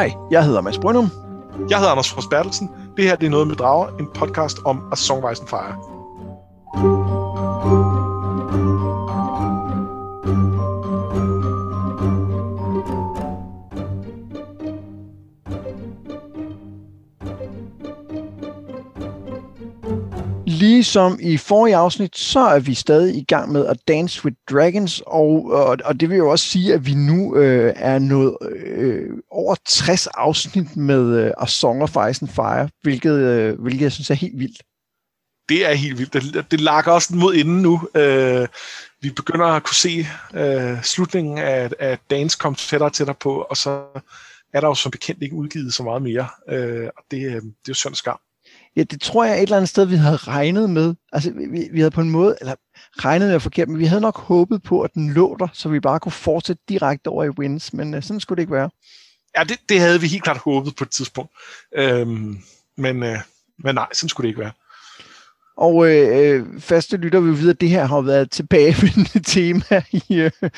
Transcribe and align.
Hej, 0.00 0.14
jeg 0.30 0.44
hedder 0.44 0.60
Mads 0.60 0.78
Brynum. 0.78 1.10
Jeg 1.70 1.78
hedder 1.78 1.90
Anders 1.90 2.10
Frost 2.10 2.30
Bertelsen. 2.30 2.70
Det 2.96 3.04
her 3.04 3.16
det 3.16 3.26
er 3.26 3.30
Noget 3.30 3.46
med 3.46 3.56
Drager, 3.56 3.88
en 3.98 4.08
podcast 4.14 4.58
om 4.64 4.82
A 4.92 4.96
Songwise 4.96 5.42
Fire. 5.46 6.99
Ligesom 20.80 21.18
i 21.22 21.36
forrige 21.36 21.76
afsnit, 21.76 22.18
så 22.18 22.40
er 22.40 22.58
vi 22.58 22.74
stadig 22.74 23.16
i 23.16 23.24
gang 23.24 23.52
med 23.52 23.66
at 23.66 23.88
Dance 23.88 24.24
with 24.24 24.36
Dragons, 24.50 25.02
og, 25.06 25.44
og, 25.44 25.78
og 25.84 26.00
det 26.00 26.10
vil 26.10 26.16
jo 26.16 26.30
også 26.30 26.44
sige, 26.44 26.74
at 26.74 26.86
vi 26.86 26.94
nu 26.94 27.36
øh, 27.36 27.72
er 27.76 27.98
nået 27.98 28.36
øh, 28.50 29.10
over 29.30 29.54
60 29.66 30.06
afsnit 30.06 30.76
med 30.76 31.24
øh, 31.24 31.32
A 31.38 31.46
Song 31.46 31.82
of 31.82 31.90
Ice 31.90 32.22
and 32.22 32.28
Fire, 32.28 32.68
hvilket, 32.82 33.14
øh, 33.14 33.60
hvilket 33.60 33.82
jeg 33.82 33.92
synes 33.92 34.10
er 34.10 34.14
helt 34.14 34.38
vildt. 34.38 34.62
Det 35.48 35.70
er 35.70 35.74
helt 35.74 35.98
vildt. 35.98 36.12
Det, 36.12 36.50
det 36.50 36.60
lakker 36.60 36.92
også 36.92 37.14
mod 37.14 37.34
inden 37.34 37.62
nu. 37.62 37.88
Øh, 37.94 38.48
vi 39.02 39.10
begynder 39.10 39.46
at 39.46 39.62
kunne 39.62 39.74
se 39.74 40.06
øh, 40.34 40.82
slutningen 40.82 41.38
af, 41.38 41.70
af 41.78 41.98
Dance 42.10 42.38
kom 42.40 42.54
tættere 42.54 42.88
og 42.88 42.92
tættere 42.92 43.16
på, 43.20 43.46
og 43.50 43.56
så 43.56 43.84
er 44.52 44.60
der 44.60 44.68
jo 44.68 44.74
som 44.74 44.90
bekendt 44.90 45.22
ikke 45.22 45.36
udgivet 45.36 45.74
så 45.74 45.82
meget 45.82 46.02
mere, 46.02 46.28
øh, 46.48 46.88
og 46.96 47.04
det, 47.10 47.26
øh, 47.26 47.34
det 47.34 47.42
er 47.42 47.68
jo 47.68 47.74
synd 47.74 47.94
skam. 47.94 48.18
Ja, 48.76 48.82
det 48.82 49.00
tror 49.00 49.24
jeg 49.24 49.36
et 49.36 49.42
eller 49.42 49.56
andet 49.56 49.68
sted, 49.68 49.84
vi 49.84 49.96
havde 49.96 50.16
regnet 50.16 50.70
med. 50.70 50.94
Altså, 51.12 51.30
vi, 51.30 51.68
vi 51.72 51.78
havde 51.78 51.90
på 51.90 52.00
en 52.00 52.10
måde, 52.10 52.36
eller 52.40 52.54
regnet 52.98 53.28
med 53.28 53.40
forkert, 53.40 53.68
men 53.68 53.78
vi 53.78 53.84
havde 53.84 54.00
nok 54.00 54.18
håbet 54.18 54.62
på, 54.62 54.80
at 54.80 54.94
den 54.94 55.12
lå 55.12 55.36
der, 55.38 55.48
så 55.52 55.68
vi 55.68 55.80
bare 55.80 56.00
kunne 56.00 56.12
fortsætte 56.12 56.62
direkte 56.68 57.08
over 57.08 57.24
i 57.24 57.28
wins, 57.28 57.72
men 57.72 57.94
uh, 57.94 58.02
sådan 58.02 58.20
skulle 58.20 58.36
det 58.36 58.42
ikke 58.42 58.52
være. 58.52 58.70
Ja, 59.38 59.44
det, 59.44 59.58
det 59.68 59.80
havde 59.80 60.00
vi 60.00 60.06
helt 60.06 60.22
klart 60.22 60.38
håbet 60.38 60.76
på 60.76 60.84
et 60.84 60.90
tidspunkt. 60.90 61.32
Øhm, 61.74 62.38
men, 62.76 63.02
øh, 63.02 63.18
men 63.58 63.74
nej, 63.74 63.86
sådan 63.92 64.08
skulle 64.08 64.24
det 64.24 64.30
ikke 64.30 64.40
være. 64.40 64.52
Og 65.56 65.90
øh, 65.90 66.60
faste 66.60 66.96
lytter 66.96 67.20
vil 67.20 67.38
vide, 67.38 67.50
at 67.50 67.60
det 67.60 67.68
her 67.68 67.84
har 67.84 68.00
været 68.00 68.30
tilbagevendende 68.30 69.22
tema 69.34 69.82
i, 69.92 70.14
øh, 70.14 70.50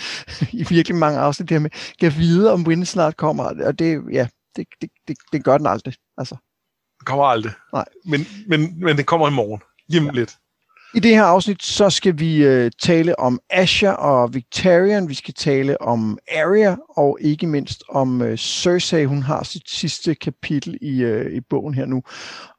i 0.53 0.65
virkelig 0.69 0.97
mange 0.97 1.19
afsnit. 1.19 1.49
Det 1.49 1.55
her 1.55 1.61
med, 1.61 1.71
kan 2.01 2.13
vide, 2.17 2.53
om 2.53 2.67
Win 2.67 2.85
snart 2.85 3.17
kommer. 3.17 3.45
Og 3.45 3.79
det, 3.79 4.03
ja, 4.13 4.27
det, 4.57 4.67
det, 4.81 4.91
det, 5.09 5.17
det 5.33 5.45
gør 5.45 5.59
den 5.59 5.67
aldrig. 5.67 5.95
Altså. 6.19 6.37
Det 7.03 7.07
kommer 7.07 7.25
aldrig. 7.25 7.53
Nej. 7.73 7.85
Men, 8.05 8.27
men, 8.47 8.81
men 8.81 8.97
det 8.97 9.07
kommer 9.07 9.29
i 9.29 9.31
morgen. 9.31 9.61
Hjem 9.89 10.05
ja. 10.05 10.11
lidt. 10.11 10.37
I 10.95 11.01
det 11.01 11.11
her 11.11 11.25
afsnit, 11.25 11.63
så 11.63 11.91
skal 11.91 12.19
vi 12.19 12.45
øh, 12.45 12.71
tale 12.83 13.19
om 13.19 13.41
Asher 13.51 13.91
og 13.91 14.35
Victorian. 14.35 15.09
Vi 15.09 15.15
skal 15.15 15.35
tale 15.35 15.81
om 15.81 16.19
Arya, 16.33 16.77
og 16.89 17.19
ikke 17.21 17.47
mindst 17.47 17.83
om 17.89 18.23
øh, 18.23 18.39
Cersei. 18.39 19.05
Hun 19.05 19.23
har 19.23 19.43
sit 19.43 19.71
sidste 19.71 20.15
kapitel 20.15 20.79
i, 20.83 21.03
øh, 21.03 21.37
i 21.37 21.41
bogen 21.41 21.75
her 21.75 21.87
nu. 21.87 22.03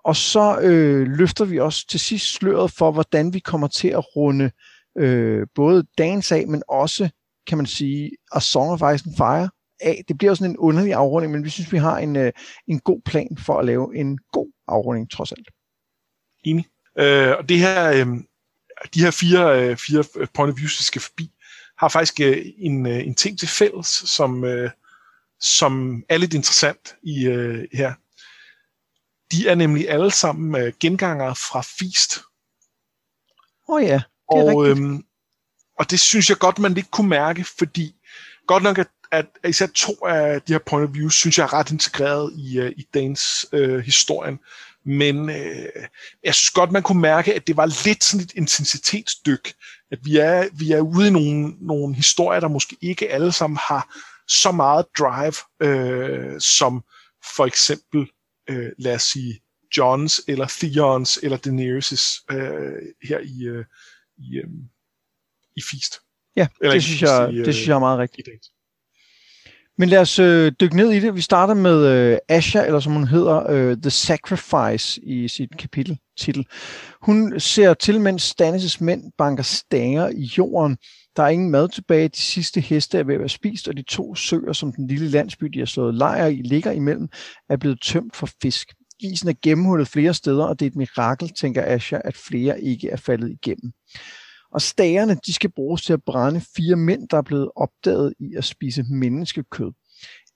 Og 0.06 0.16
så 0.16 0.60
øh, 0.62 1.08
løfter 1.08 1.46
vi 1.46 1.60
også 1.60 1.88
til 1.88 2.00
sidst 2.00 2.34
sløret 2.34 2.72
for, 2.72 2.92
hvordan 2.92 3.34
vi 3.34 3.40
kommer 3.40 3.68
til 3.68 3.88
at 3.88 4.16
runde 4.16 4.52
øh, 4.98 5.48
både 5.56 5.84
dagens 5.98 6.32
af, 6.32 6.48
men 6.48 6.64
også, 6.70 7.10
kan 7.48 7.58
man 7.58 7.68
sige, 7.68 8.12
A 8.32 8.40
Song 8.40 8.72
of 8.72 8.94
Ice 8.96 9.04
and 9.08 9.16
Fire 9.18 9.50
af. 9.80 10.04
Det 10.08 10.18
bliver 10.18 10.32
jo 10.32 10.36
sådan 10.36 10.52
en 10.52 10.58
underlig 10.58 10.94
afrunding, 10.94 11.34
men 11.34 11.44
vi 11.44 11.50
synes, 11.50 11.72
vi 11.72 11.78
har 11.78 11.98
en, 11.98 12.16
øh, 12.16 12.32
en 12.68 12.80
god 12.80 13.02
plan 13.02 13.38
for 13.46 13.60
at 13.60 13.66
lave 13.66 13.96
en 13.96 14.20
god 14.32 14.52
afrunding, 14.68 15.12
trods 15.12 15.32
alt. 15.32 15.50
Enig. 16.44 16.68
Øh, 16.98 17.38
og 17.38 17.50
det 17.50 17.60
her, 17.60 17.92
øh, 17.92 18.08
de 18.94 19.04
her 19.04 19.12
fire, 19.12 19.62
øh, 19.62 19.78
fire 19.78 20.28
point 20.34 20.54
of 20.54 20.58
views, 20.58 20.80
vi 20.80 20.84
skal 20.84 21.02
forbi, 21.02 21.32
har 21.78 21.90
faktisk 21.90 22.20
øh, 22.20 22.46
en, 22.58 22.86
øh, 22.86 23.08
en 23.08 23.16
ting 23.16 23.40
til 23.40 23.48
fælles, 23.48 23.88
som, 23.88 24.44
øh, 24.44 24.72
som 25.40 26.04
er 26.10 26.18
lidt 26.18 26.34
interessant 26.34 26.96
i 27.04 27.26
øh, 27.26 27.68
her. 27.74 27.94
De 29.32 29.48
er 29.48 29.56
nemlig 29.56 29.90
alle 29.90 30.12
sammen 30.12 30.62
øh, 30.62 30.74
gengangere 30.80 31.36
fra 31.36 31.62
Feast. 31.62 32.24
Åh 33.68 33.76
oh 33.76 33.84
ja, 33.84 34.02
det 34.32 34.40
er 34.40 34.54
og, 34.54 34.62
rigtigt. 34.62 34.78
øhm, 34.78 35.06
og 35.80 35.92
det 35.92 36.00
synes 36.00 36.30
jeg 36.30 36.38
godt, 36.38 36.60
man 36.60 36.78
ikke 36.78 36.90
kunne 36.90 37.10
mærke, 37.10 37.44
fordi 37.44 37.96
godt 38.48 38.64
nok, 38.64 38.78
at, 38.78 38.88
at 39.14 39.26
især 39.50 39.68
to 39.76 40.06
af 40.08 40.42
de 40.42 40.54
her 40.54 40.60
point 40.60 40.90
of 40.90 40.96
views, 40.96 41.16
synes 41.16 41.38
jeg 41.38 41.44
er 41.44 41.54
ret 41.54 41.72
integreret 41.72 42.34
i, 42.38 42.60
uh, 42.60 42.70
i 42.70 42.88
Danes 42.94 43.46
uh, 43.54 43.80
historien. 43.80 44.40
Men 44.86 45.30
øh, 45.30 45.66
jeg 46.24 46.36
synes 46.36 46.50
godt, 46.50 46.72
man 46.72 46.84
kunne 46.84 47.02
mærke, 47.02 47.34
at 47.34 47.48
det 47.48 47.58
var 47.58 47.66
lidt 47.86 48.04
sådan 48.04 48.24
et 48.24 48.34
intensitetsdyk. 48.36 49.54
At 49.92 50.00
vi 50.04 50.18
er, 50.18 50.48
vi 50.54 50.72
er 50.72 50.80
ude 50.80 51.08
i 51.08 51.12
nogle, 51.12 51.54
nogle 51.62 51.96
historier, 51.96 52.40
der 52.40 52.48
måske 52.48 52.78
ikke 52.82 53.10
alle 53.10 53.32
sammen 53.32 53.58
har 53.58 53.98
så 54.28 54.52
meget 54.52 54.86
drive, 55.00 55.34
øh, 55.62 56.42
som 56.42 56.84
for 57.36 57.46
eksempel, 57.46 58.08
øh, 58.50 58.72
lad 58.78 58.96
os 58.96 59.04
sige, 59.04 59.42
Johns 59.78 60.22
eller 60.28 60.48
Theons 60.60 61.20
eller 61.24 61.38
Daenerys' 61.38 62.36
øh, 62.36 62.82
her 63.04 63.20
i, 63.20 63.44
øh, 63.44 63.66
i, 64.18 64.38
øh, 64.38 64.50
i 65.56 65.62
Feast. 65.72 66.00
Ja, 66.36 66.48
Eller 66.62 66.74
det 66.74 66.84
synes, 66.84 67.02
jeg, 67.02 67.30
øh, 67.34 67.46
det 67.46 67.54
synes 67.54 67.68
jeg 67.68 67.76
er 67.76 67.80
meget 67.80 68.00
rigtigt. 68.00 68.28
Men 69.78 69.90
lad 69.90 70.00
os 70.00 70.20
øh, 70.20 70.52
dykke 70.62 70.76
ned 70.76 70.92
i 70.92 71.00
det. 71.00 71.16
Vi 71.16 71.22
starter 71.22 71.54
med 71.54 71.88
øh, 71.88 72.18
Asha, 72.30 72.66
eller 72.66 72.80
som 72.80 72.94
hun 72.94 73.08
hedder, 73.08 73.52
øh, 73.52 73.78
The 73.78 73.90
Sacrifice 73.90 75.02
i 75.04 75.28
sit 75.28 75.58
kapiteltitel. 75.58 76.46
Hun 77.02 77.40
ser 77.40 77.74
til, 77.74 78.02
mens 78.02 78.32
Stannis' 78.32 78.78
mænd 78.84 79.12
banker 79.18 79.44
stanger 79.44 80.10
i 80.10 80.30
jorden. 80.38 80.78
Der 81.16 81.24
er 81.24 81.28
ingen 81.28 81.52
mad 81.52 81.70
tilbage. 81.70 82.08
De 82.08 82.22
sidste 82.22 82.62
heste 82.62 83.00
er 83.00 83.04
ved 83.04 83.14
at 83.14 83.20
være 83.20 83.30
spist, 83.30 83.68
og 83.68 83.78
de 83.78 83.84
to 83.84 84.16
søer, 84.16 84.54
som 84.54 84.72
den 84.72 84.88
lille 84.88 85.10
landsby, 85.10 85.46
de 85.46 85.60
har 85.60 85.66
slået 85.66 85.96
lejr 85.96 86.26
i, 86.26 86.36
ligger 86.36 86.72
imellem, 86.72 87.08
er 87.50 87.58
blevet 87.58 87.82
tømt 87.82 88.16
for 88.16 88.30
fisk. 88.42 88.74
Isen 89.00 89.30
er 89.30 89.34
gennemhullet 89.44 89.88
flere 89.88 90.14
steder, 90.14 90.46
og 90.46 90.60
det 90.60 90.66
er 90.66 90.70
et 90.70 90.76
mirakel, 90.76 91.30
tænker 91.30 91.64
Asha, 91.66 92.00
at 92.04 92.16
flere 92.16 92.62
ikke 92.62 92.90
er 92.90 92.98
faldet 92.98 93.30
igennem. 93.30 93.72
Og 94.54 94.62
stagerne, 94.62 95.18
de 95.26 95.34
skal 95.34 95.52
bruges 95.52 95.82
til 95.82 95.94
at 95.94 96.04
brænde 96.04 96.42
fire 96.56 96.76
mænd, 96.76 97.08
der 97.10 97.18
er 97.18 97.22
blevet 97.22 97.50
opdaget 97.56 98.14
i 98.20 98.36
at 98.38 98.44
spise 98.44 98.84
menneskekød. 98.84 99.72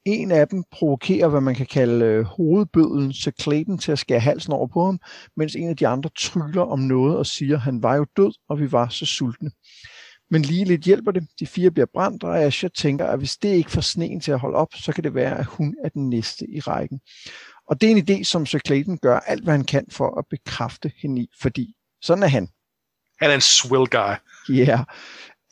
En 0.05 0.31
af 0.31 0.47
dem 0.47 0.63
provokerer, 0.71 1.27
hvad 1.27 1.41
man 1.41 1.55
kan 1.55 1.65
kalde 1.65 2.05
øh, 2.05 2.25
hovedbødlen, 2.25 3.13
så 3.13 3.31
Clayton 3.41 3.77
til 3.77 3.91
at 3.91 3.99
skære 3.99 4.19
halsen 4.19 4.53
over 4.53 4.67
på 4.67 4.85
ham, 4.85 4.99
mens 5.37 5.55
en 5.55 5.69
af 5.69 5.77
de 5.77 5.87
andre 5.87 6.09
tryller 6.17 6.61
om 6.61 6.79
noget 6.79 7.17
og 7.17 7.25
siger, 7.25 7.55
at 7.55 7.61
han 7.61 7.83
var 7.83 7.95
jo 7.95 8.05
død, 8.17 8.31
og 8.49 8.59
vi 8.59 8.71
var 8.71 8.87
så 8.87 9.05
sultne. 9.05 9.51
Men 10.31 10.41
lige 10.41 10.65
lidt 10.65 10.81
hjælper 10.81 11.11
det. 11.11 11.27
De 11.39 11.47
fire 11.47 11.71
bliver 11.71 11.85
brændt, 11.93 12.23
og 12.23 12.39
Asher 12.39 12.69
tænker, 12.69 13.05
at 13.05 13.19
hvis 13.19 13.37
det 13.37 13.49
ikke 13.49 13.71
får 13.71 13.81
sneen 13.81 14.19
til 14.19 14.31
at 14.31 14.39
holde 14.39 14.57
op, 14.57 14.73
så 14.75 14.93
kan 14.93 15.03
det 15.03 15.13
være, 15.13 15.37
at 15.37 15.45
hun 15.45 15.75
er 15.83 15.89
den 15.89 16.09
næste 16.09 16.45
i 16.49 16.59
rækken. 16.59 16.99
Og 17.69 17.81
det 17.81 17.91
er 17.91 17.95
en 17.95 18.03
idé, 18.09 18.23
som 18.23 18.45
Sir 18.45 18.59
Clayton 18.65 18.97
gør 18.97 19.19
alt, 19.19 19.43
hvad 19.43 19.53
han 19.53 19.63
kan 19.63 19.85
for 19.91 20.19
at 20.19 20.25
bekræfte 20.29 20.91
hende 21.01 21.21
i, 21.21 21.27
fordi 21.41 21.73
sådan 22.01 22.23
er 22.23 22.27
han. 22.27 22.47
Han 23.21 23.29
er 23.29 23.35
en 23.35 23.41
swill 23.41 23.87
guy. 23.87 24.15
Ja. 24.49 24.65
Yeah. 24.67 24.79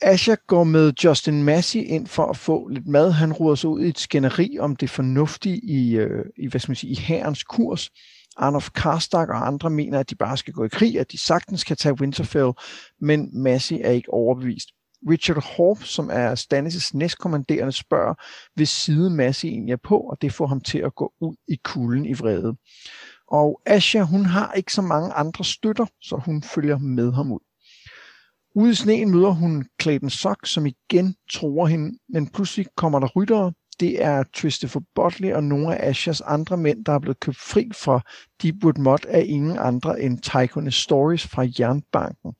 Asher 0.00 0.36
går 0.46 0.64
med 0.64 0.92
Justin 1.04 1.44
Massey 1.44 1.80
ind 1.80 2.06
for 2.06 2.26
at 2.26 2.36
få 2.36 2.68
lidt 2.68 2.86
mad. 2.86 3.10
Han 3.10 3.32
ruder 3.32 3.54
sig 3.54 3.70
ud 3.70 3.80
i 3.80 3.88
et 3.88 3.98
skænderi 3.98 4.58
om 4.60 4.76
det 4.76 4.90
fornuftige 4.90 5.60
i, 5.64 5.96
øh, 5.96 6.24
i 6.38 6.48
hvad 6.48 6.60
skal 6.60 6.70
man 6.70 6.76
sige, 6.76 6.90
i 6.90 6.94
herrens 6.94 7.44
kurs. 7.44 7.90
Arnof 8.36 8.70
Karstak 8.70 9.28
og 9.28 9.46
andre 9.46 9.70
mener, 9.70 9.98
at 9.98 10.10
de 10.10 10.14
bare 10.14 10.36
skal 10.36 10.52
gå 10.54 10.64
i 10.64 10.68
krig, 10.68 11.00
at 11.00 11.12
de 11.12 11.18
sagtens 11.18 11.64
kan 11.64 11.76
tage 11.76 12.00
Winterfell, 12.00 12.52
men 13.00 13.42
Massey 13.42 13.76
er 13.80 13.90
ikke 13.90 14.12
overbevist. 14.12 14.68
Richard 15.10 15.44
Horp, 15.56 15.82
som 15.82 16.10
er 16.12 16.34
Stannis' 16.34 16.90
næstkommanderende, 16.94 17.72
spørger, 17.72 18.14
hvis 18.54 18.68
side 18.68 19.10
Massey 19.10 19.48
egentlig 19.48 19.72
er 19.72 19.76
på, 19.84 19.98
og 19.98 20.22
det 20.22 20.32
får 20.32 20.46
ham 20.46 20.60
til 20.60 20.78
at 20.78 20.94
gå 20.94 21.12
ud 21.20 21.36
i 21.48 21.56
kulden 21.64 22.06
i 22.06 22.12
vrede. 22.12 22.56
Og 23.28 23.60
Asha, 23.66 24.00
hun 24.00 24.24
har 24.24 24.52
ikke 24.52 24.72
så 24.72 24.82
mange 24.82 25.12
andre 25.12 25.44
støtter, 25.44 25.86
så 26.00 26.16
hun 26.24 26.42
følger 26.42 26.78
med 26.78 27.12
ham 27.12 27.32
ud. 27.32 27.45
Ude 28.56 28.70
i 28.70 28.74
sneen 28.74 29.10
møder 29.10 29.30
hun 29.30 29.66
Clayton 29.82 30.10
Sock, 30.10 30.46
som 30.46 30.66
igen 30.66 31.16
tror 31.32 31.66
hende, 31.66 31.98
men 32.08 32.28
pludselig 32.28 32.66
kommer 32.76 33.00
der 33.00 33.06
ryttere. 33.06 33.52
Det 33.80 34.02
er 34.02 34.24
Christopher 34.36 34.80
Botley 34.94 35.32
og 35.32 35.44
nogle 35.44 35.76
af 35.76 35.88
Ashers 35.88 36.20
andre 36.20 36.56
mænd, 36.56 36.84
der 36.84 36.92
er 36.92 36.98
blevet 36.98 37.20
købt 37.20 37.36
fri 37.36 37.70
fra 37.74 38.00
Deepwood 38.42 38.78
Mod 38.78 39.06
af 39.08 39.24
ingen 39.26 39.58
andre 39.58 40.00
end 40.00 40.18
Tycoon 40.22 40.70
Stories 40.70 41.26
fra 41.26 41.46
Jernbanken. 41.58 42.32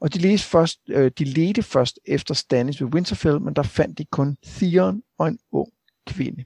Og 0.00 0.14
de, 0.14 0.18
læste 0.18 0.48
først, 0.48 0.78
øh, 0.88 1.10
de 1.18 1.24
ledte 1.24 1.62
først 1.62 1.98
efter 2.04 2.34
Stannis 2.34 2.80
ved 2.80 2.94
Winterfell, 2.94 3.40
men 3.40 3.54
der 3.54 3.62
fandt 3.62 3.98
de 3.98 4.04
kun 4.04 4.36
Theon 4.44 5.02
og 5.18 5.28
en 5.28 5.38
ung 5.52 5.72
kvinde. 6.06 6.44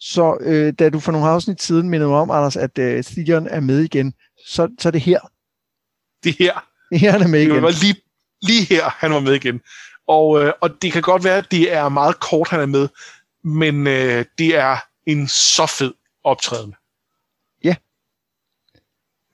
Så 0.00 0.38
øh, 0.40 0.72
da 0.78 0.90
du 0.90 1.00
for 1.00 1.12
nogle 1.12 1.26
afsnit 1.26 1.62
siden 1.62 1.90
mindede 1.90 2.08
mig 2.08 2.18
om, 2.18 2.30
Anders, 2.30 2.56
at 2.56 2.78
øh, 2.78 3.04
Theon 3.04 3.46
er 3.46 3.60
med 3.60 3.80
igen, 3.80 4.14
så, 4.46 4.68
så 4.78 4.88
er 4.88 4.90
det 4.90 5.00
her. 5.00 5.20
Det 6.24 6.36
her. 6.38 6.73
Her 6.98 7.12
er 7.12 7.18
han 7.18 7.30
med 7.30 7.40
igen. 7.40 7.54
Det 7.54 7.62
var 7.62 7.70
lige, 7.70 7.96
lige 8.42 8.64
her, 8.64 8.90
han 8.98 9.12
var 9.12 9.20
med 9.20 9.32
igen. 9.32 9.60
Og, 10.08 10.42
øh, 10.42 10.52
og 10.60 10.82
det 10.82 10.92
kan 10.92 11.02
godt 11.02 11.24
være, 11.24 11.38
at 11.38 11.50
det 11.50 11.72
er 11.72 11.88
meget 11.88 12.20
kort, 12.20 12.48
han 12.48 12.60
er 12.60 12.66
med, 12.66 12.88
men 13.44 13.86
øh, 13.86 14.24
det 14.38 14.56
er 14.56 14.76
en 15.06 15.28
så 15.28 15.66
fed 15.66 15.94
optræden. 16.24 16.74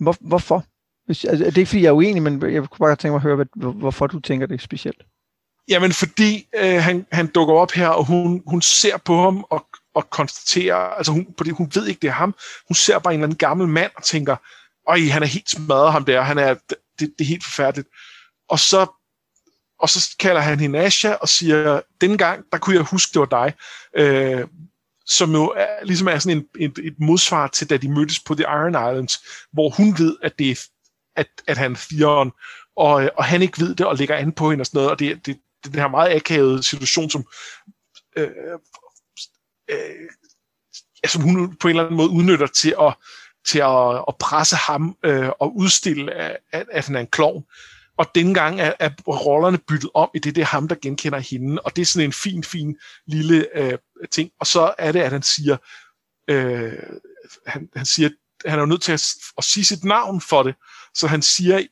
Hvor, 0.00 0.16
hvorfor? 0.20 0.64
Hvis, 1.06 1.24
altså, 1.24 1.44
det 1.44 1.54
er 1.54 1.58
ikke, 1.58 1.68
fordi 1.68 1.82
jeg 1.82 1.88
er 1.88 1.92
uenig, 1.92 2.22
men 2.22 2.54
jeg 2.54 2.68
kunne 2.68 2.86
bare 2.86 2.96
tænke 2.96 3.12
mig 3.12 3.16
at 3.16 3.22
høre, 3.22 3.36
hvad, 3.36 3.72
hvorfor 3.72 4.06
du 4.06 4.20
tænker 4.20 4.46
det 4.46 4.62
specielt. 4.62 5.02
Jamen, 5.68 5.92
fordi 5.92 6.48
øh, 6.54 6.82
han, 6.82 7.06
han 7.12 7.26
dukker 7.26 7.54
op 7.54 7.72
her, 7.72 7.88
og 7.88 8.04
hun, 8.04 8.42
hun 8.46 8.62
ser 8.62 8.96
på 8.96 9.22
ham, 9.22 9.44
og, 9.50 9.66
og 9.94 10.10
konstaterer, 10.10 10.76
altså 10.76 11.12
hun, 11.12 11.26
fordi 11.36 11.50
hun 11.50 11.70
ved 11.74 11.86
ikke, 11.86 12.00
det 12.00 12.08
er 12.08 12.12
ham. 12.12 12.34
Hun 12.68 12.74
ser 12.74 12.98
bare 12.98 13.14
en 13.14 13.20
eller 13.20 13.26
anden 13.26 13.38
gammel 13.38 13.68
mand 13.68 13.90
og 13.96 14.02
tænker, 14.02 14.36
øj, 14.88 15.00
han 15.00 15.22
er 15.22 15.26
helt 15.26 15.50
smadret 15.50 15.92
ham 15.92 16.04
der, 16.04 16.20
han 16.20 16.38
er, 16.38 16.54
det, 17.00 17.14
det 17.18 17.24
er 17.24 17.28
helt 17.28 17.44
forfærdeligt. 17.44 17.88
Og 18.48 18.58
så, 18.58 18.86
og 19.78 19.88
så 19.88 20.16
kalder 20.18 20.40
han 20.40 20.60
hende 20.60 20.78
Asha 20.78 21.12
og 21.12 21.28
siger, 21.28 21.80
den 22.00 22.18
gang, 22.18 22.44
der 22.52 22.58
kunne 22.58 22.76
jeg 22.76 22.84
huske, 22.84 23.12
det 23.12 23.20
var 23.20 23.26
dig. 23.26 23.54
Øh, 23.96 24.46
som 25.06 25.32
jo 25.32 25.52
er, 25.56 25.84
ligesom 25.84 26.08
er 26.08 26.18
sådan 26.18 26.38
en, 26.38 26.70
et, 26.70 26.78
et 26.78 26.94
modsvar 27.00 27.46
til, 27.46 27.70
da 27.70 27.76
de 27.76 27.88
mødtes 27.90 28.20
på 28.20 28.34
The 28.34 28.42
Iron 28.42 28.92
Islands, 28.92 29.18
hvor 29.52 29.70
hun 29.70 29.98
ved, 29.98 30.16
at, 30.22 30.38
det 30.38 30.50
er, 30.50 30.66
at, 31.16 31.26
at 31.46 31.56
han 31.56 31.72
er 31.72 31.76
fireren, 31.76 32.32
og, 32.76 33.10
og 33.16 33.24
han 33.24 33.42
ikke 33.42 33.60
ved 33.60 33.74
det, 33.74 33.86
og 33.86 33.96
lægger 33.96 34.16
an 34.16 34.32
på 34.32 34.50
hende 34.50 34.62
og 34.62 34.66
sådan 34.66 34.78
noget, 34.78 34.90
og 34.90 34.98
det, 34.98 35.26
det, 35.26 35.38
det 35.64 35.72
den 35.72 35.80
her 35.80 35.88
meget 35.88 36.16
akavede 36.16 36.62
situation, 36.62 37.10
som, 37.10 37.24
øh, 38.16 38.30
øh, 39.70 40.08
som 41.06 41.22
hun 41.22 41.56
på 41.56 41.68
en 41.68 41.70
eller 41.70 41.84
anden 41.84 41.96
måde 41.96 42.10
udnytter 42.10 42.46
til 42.46 42.74
at, 42.80 42.94
til 43.46 43.58
at, 43.58 44.04
at 44.08 44.14
presse 44.20 44.56
ham 44.56 44.96
øh, 45.04 45.28
og 45.40 45.56
udstille, 45.56 46.12
at, 46.12 46.66
at, 46.72 46.86
han 46.86 46.96
er 46.96 47.00
en 47.00 47.06
klovn. 47.06 47.44
Og 47.96 48.06
dengang 48.14 48.56
gang 48.56 48.60
er, 48.60 48.74
er 48.78 48.90
rollerne 49.08 49.58
byttet 49.58 49.90
om 49.94 50.10
i 50.14 50.18
det, 50.18 50.34
det 50.34 50.40
er 50.40 50.46
ham, 50.46 50.68
der 50.68 50.76
genkender 50.82 51.18
hende. 51.18 51.62
Og 51.62 51.76
det 51.76 51.82
er 51.82 51.86
sådan 51.86 52.08
en 52.08 52.12
fin, 52.12 52.44
fin 52.44 52.76
lille 53.06 53.46
øh, 53.54 53.78
ting. 54.10 54.30
Og 54.40 54.46
så 54.46 54.74
er 54.78 54.92
det, 54.92 55.00
at 55.00 55.12
han 55.12 55.22
siger, 55.22 55.56
øh, 56.28 56.72
han, 57.46 57.68
han 57.76 57.86
siger, 57.86 58.10
han 58.46 58.58
er 58.58 58.62
jo 58.62 58.66
nødt 58.66 58.82
til 58.82 58.92
at, 58.92 59.02
at 59.38 59.44
sige 59.44 59.64
sit 59.64 59.84
navn 59.84 60.20
for 60.20 60.42
det. 60.42 60.54
Så 60.94 61.06
han 61.06 61.22
siger, 61.22 61.66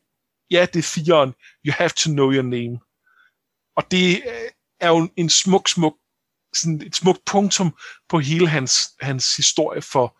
ja, 0.50 0.66
det 0.72 0.78
er 0.78 0.82
firen. 0.82 1.34
You 1.66 1.72
have 1.72 1.90
to 1.90 2.10
know 2.10 2.32
your 2.32 2.42
name. 2.42 2.78
Og 3.76 3.90
det 3.90 4.22
øh, 4.26 4.50
er 4.80 4.88
jo 4.88 5.08
en 5.16 5.30
smuk, 5.30 5.68
smuk, 5.68 5.94
sådan 6.54 6.82
et 6.82 6.96
smukt 6.96 7.24
punktum 7.24 7.74
på 8.08 8.18
hele 8.18 8.48
hans, 8.48 8.90
hans 9.00 9.36
historie 9.36 9.82
for, 9.82 10.18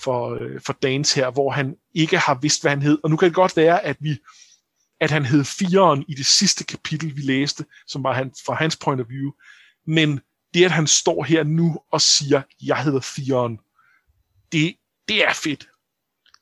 for, 0.00 0.38
øh, 0.40 0.60
for 0.66 0.72
Danes 0.72 1.12
her, 1.12 1.30
hvor 1.30 1.50
han 1.50 1.74
ikke 1.94 2.18
har 2.18 2.38
vidst, 2.42 2.62
hvad 2.62 2.70
han 2.70 2.82
hed. 2.82 2.98
Og 3.04 3.10
nu 3.10 3.16
kan 3.16 3.26
det 3.26 3.34
godt 3.34 3.56
være, 3.56 3.84
at 3.84 3.96
vi 4.00 4.18
at 5.00 5.10
han 5.10 5.24
hed 5.24 5.44
Firen 5.44 6.04
i 6.08 6.14
det 6.14 6.26
sidste 6.26 6.64
kapitel, 6.64 7.16
vi 7.16 7.20
læste, 7.20 7.64
som 7.86 8.04
var 8.04 8.12
han, 8.12 8.32
fra 8.46 8.54
hans 8.54 8.76
point 8.76 9.00
of 9.00 9.08
view. 9.08 9.30
Men 9.86 10.20
det, 10.54 10.64
at 10.64 10.70
han 10.70 10.86
står 10.86 11.24
her 11.24 11.44
nu 11.44 11.78
og 11.92 12.00
siger, 12.00 12.42
jeg 12.62 12.82
hedder 12.82 13.00
Firen, 13.00 13.58
det, 14.52 14.76
det 15.08 15.24
er 15.24 15.34
fedt. 15.34 15.68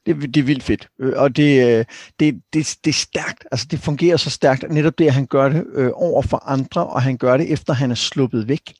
Det, 0.06 0.34
det 0.34 0.36
er 0.36 0.44
vildt 0.44 0.62
fedt, 0.62 0.88
øh, 1.00 1.12
og 1.16 1.36
det, 1.36 1.78
øh, 1.78 1.84
det, 2.20 2.42
det, 2.52 2.78
det 2.84 2.90
er 2.90 2.94
stærkt. 2.94 3.46
Altså, 3.52 3.66
det 3.70 3.78
fungerer 3.78 4.16
så 4.16 4.30
stærkt, 4.30 4.70
netop 4.70 4.98
det, 4.98 5.06
at 5.06 5.14
han 5.14 5.26
gør 5.26 5.48
det 5.48 5.66
øh, 5.72 5.90
over 5.94 6.22
for 6.22 6.36
andre, 6.36 6.86
og 6.86 7.02
han 7.02 7.16
gør 7.16 7.36
det, 7.36 7.52
efter 7.52 7.72
han 7.72 7.90
er 7.90 7.94
sluppet 7.94 8.48
væk. 8.48 8.74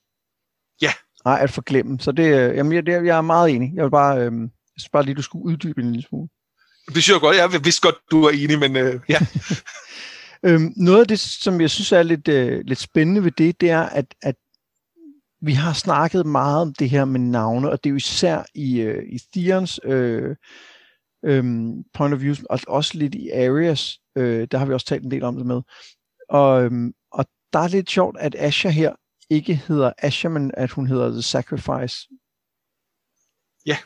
Ja. 0.81 0.91
Nej, 1.25 1.39
at 1.41 1.51
forglemme. 1.51 1.99
Så 1.99 2.11
det, 2.11 2.55
jamen, 2.55 2.73
jeg, 2.73 2.85
det, 2.85 2.91
jeg 2.91 3.17
er 3.17 3.21
meget 3.21 3.55
enig. 3.55 3.71
Jeg 3.75 3.83
vil 3.83 3.91
bare, 3.91 4.17
øh, 4.19 4.31
jeg 4.41 4.49
synes 4.77 4.89
bare 4.89 5.03
lige, 5.03 5.15
du 5.15 5.21
skulle 5.21 5.45
uddybe 5.45 5.81
en 5.81 5.91
lille 5.91 6.07
smule. 6.07 6.29
Det 6.87 7.03
synes 7.03 7.09
jeg 7.09 7.19
godt. 7.19 7.37
Jeg 7.37 7.65
vidste 7.65 7.81
godt, 7.81 7.95
du 8.11 8.23
er 8.23 8.29
enig, 8.29 8.59
men 8.59 8.75
øh, 8.75 8.99
ja. 9.09 9.19
øhm, 10.47 10.73
noget 10.75 11.01
af 11.01 11.07
det, 11.07 11.19
som 11.19 11.61
jeg 11.61 11.69
synes 11.69 11.91
er 11.91 12.03
lidt, 12.03 12.27
øh, 12.27 12.61
lidt 12.65 12.79
spændende 12.79 13.23
ved 13.23 13.31
det, 13.31 13.61
det 13.61 13.69
er, 13.69 13.81
at, 13.81 14.15
at 14.21 14.35
vi 15.41 15.53
har 15.53 15.73
snakket 15.73 16.25
meget 16.25 16.61
om 16.61 16.73
det 16.73 16.89
her 16.89 17.05
med 17.05 17.19
navne, 17.19 17.71
og 17.71 17.83
det 17.83 17.89
er 17.89 17.91
jo 17.91 17.97
især 17.97 18.43
i, 18.53 18.81
øh, 18.81 19.03
i 19.07 19.19
Theons 19.33 19.79
øh, 19.83 20.35
øh, 21.25 21.43
point 21.93 22.13
of 22.13 22.21
view, 22.21 22.35
og 22.49 22.59
også 22.67 22.97
lidt 22.97 23.15
i 23.15 23.29
Arias, 23.29 23.99
øh, 24.15 24.47
der 24.51 24.57
har 24.57 24.65
vi 24.65 24.73
også 24.73 24.85
talt 24.85 25.03
en 25.03 25.11
del 25.11 25.23
om 25.23 25.35
det 25.35 25.45
med. 25.45 25.61
Og, 26.29 26.63
øh, 26.63 26.71
og 27.11 27.25
der 27.53 27.59
er 27.59 27.67
lidt 27.67 27.89
sjovt, 27.89 28.17
at 28.19 28.35
Asha 28.39 28.69
her 28.69 28.93
ikke 29.29 29.55
hedder 29.55 29.91
Asha, 29.97 30.29
men 30.29 30.51
at 30.53 30.71
hun 30.71 30.87
hedder 30.87 31.11
The 31.11 31.21
Sacrifice. 31.21 32.07
Ja. 33.65 33.77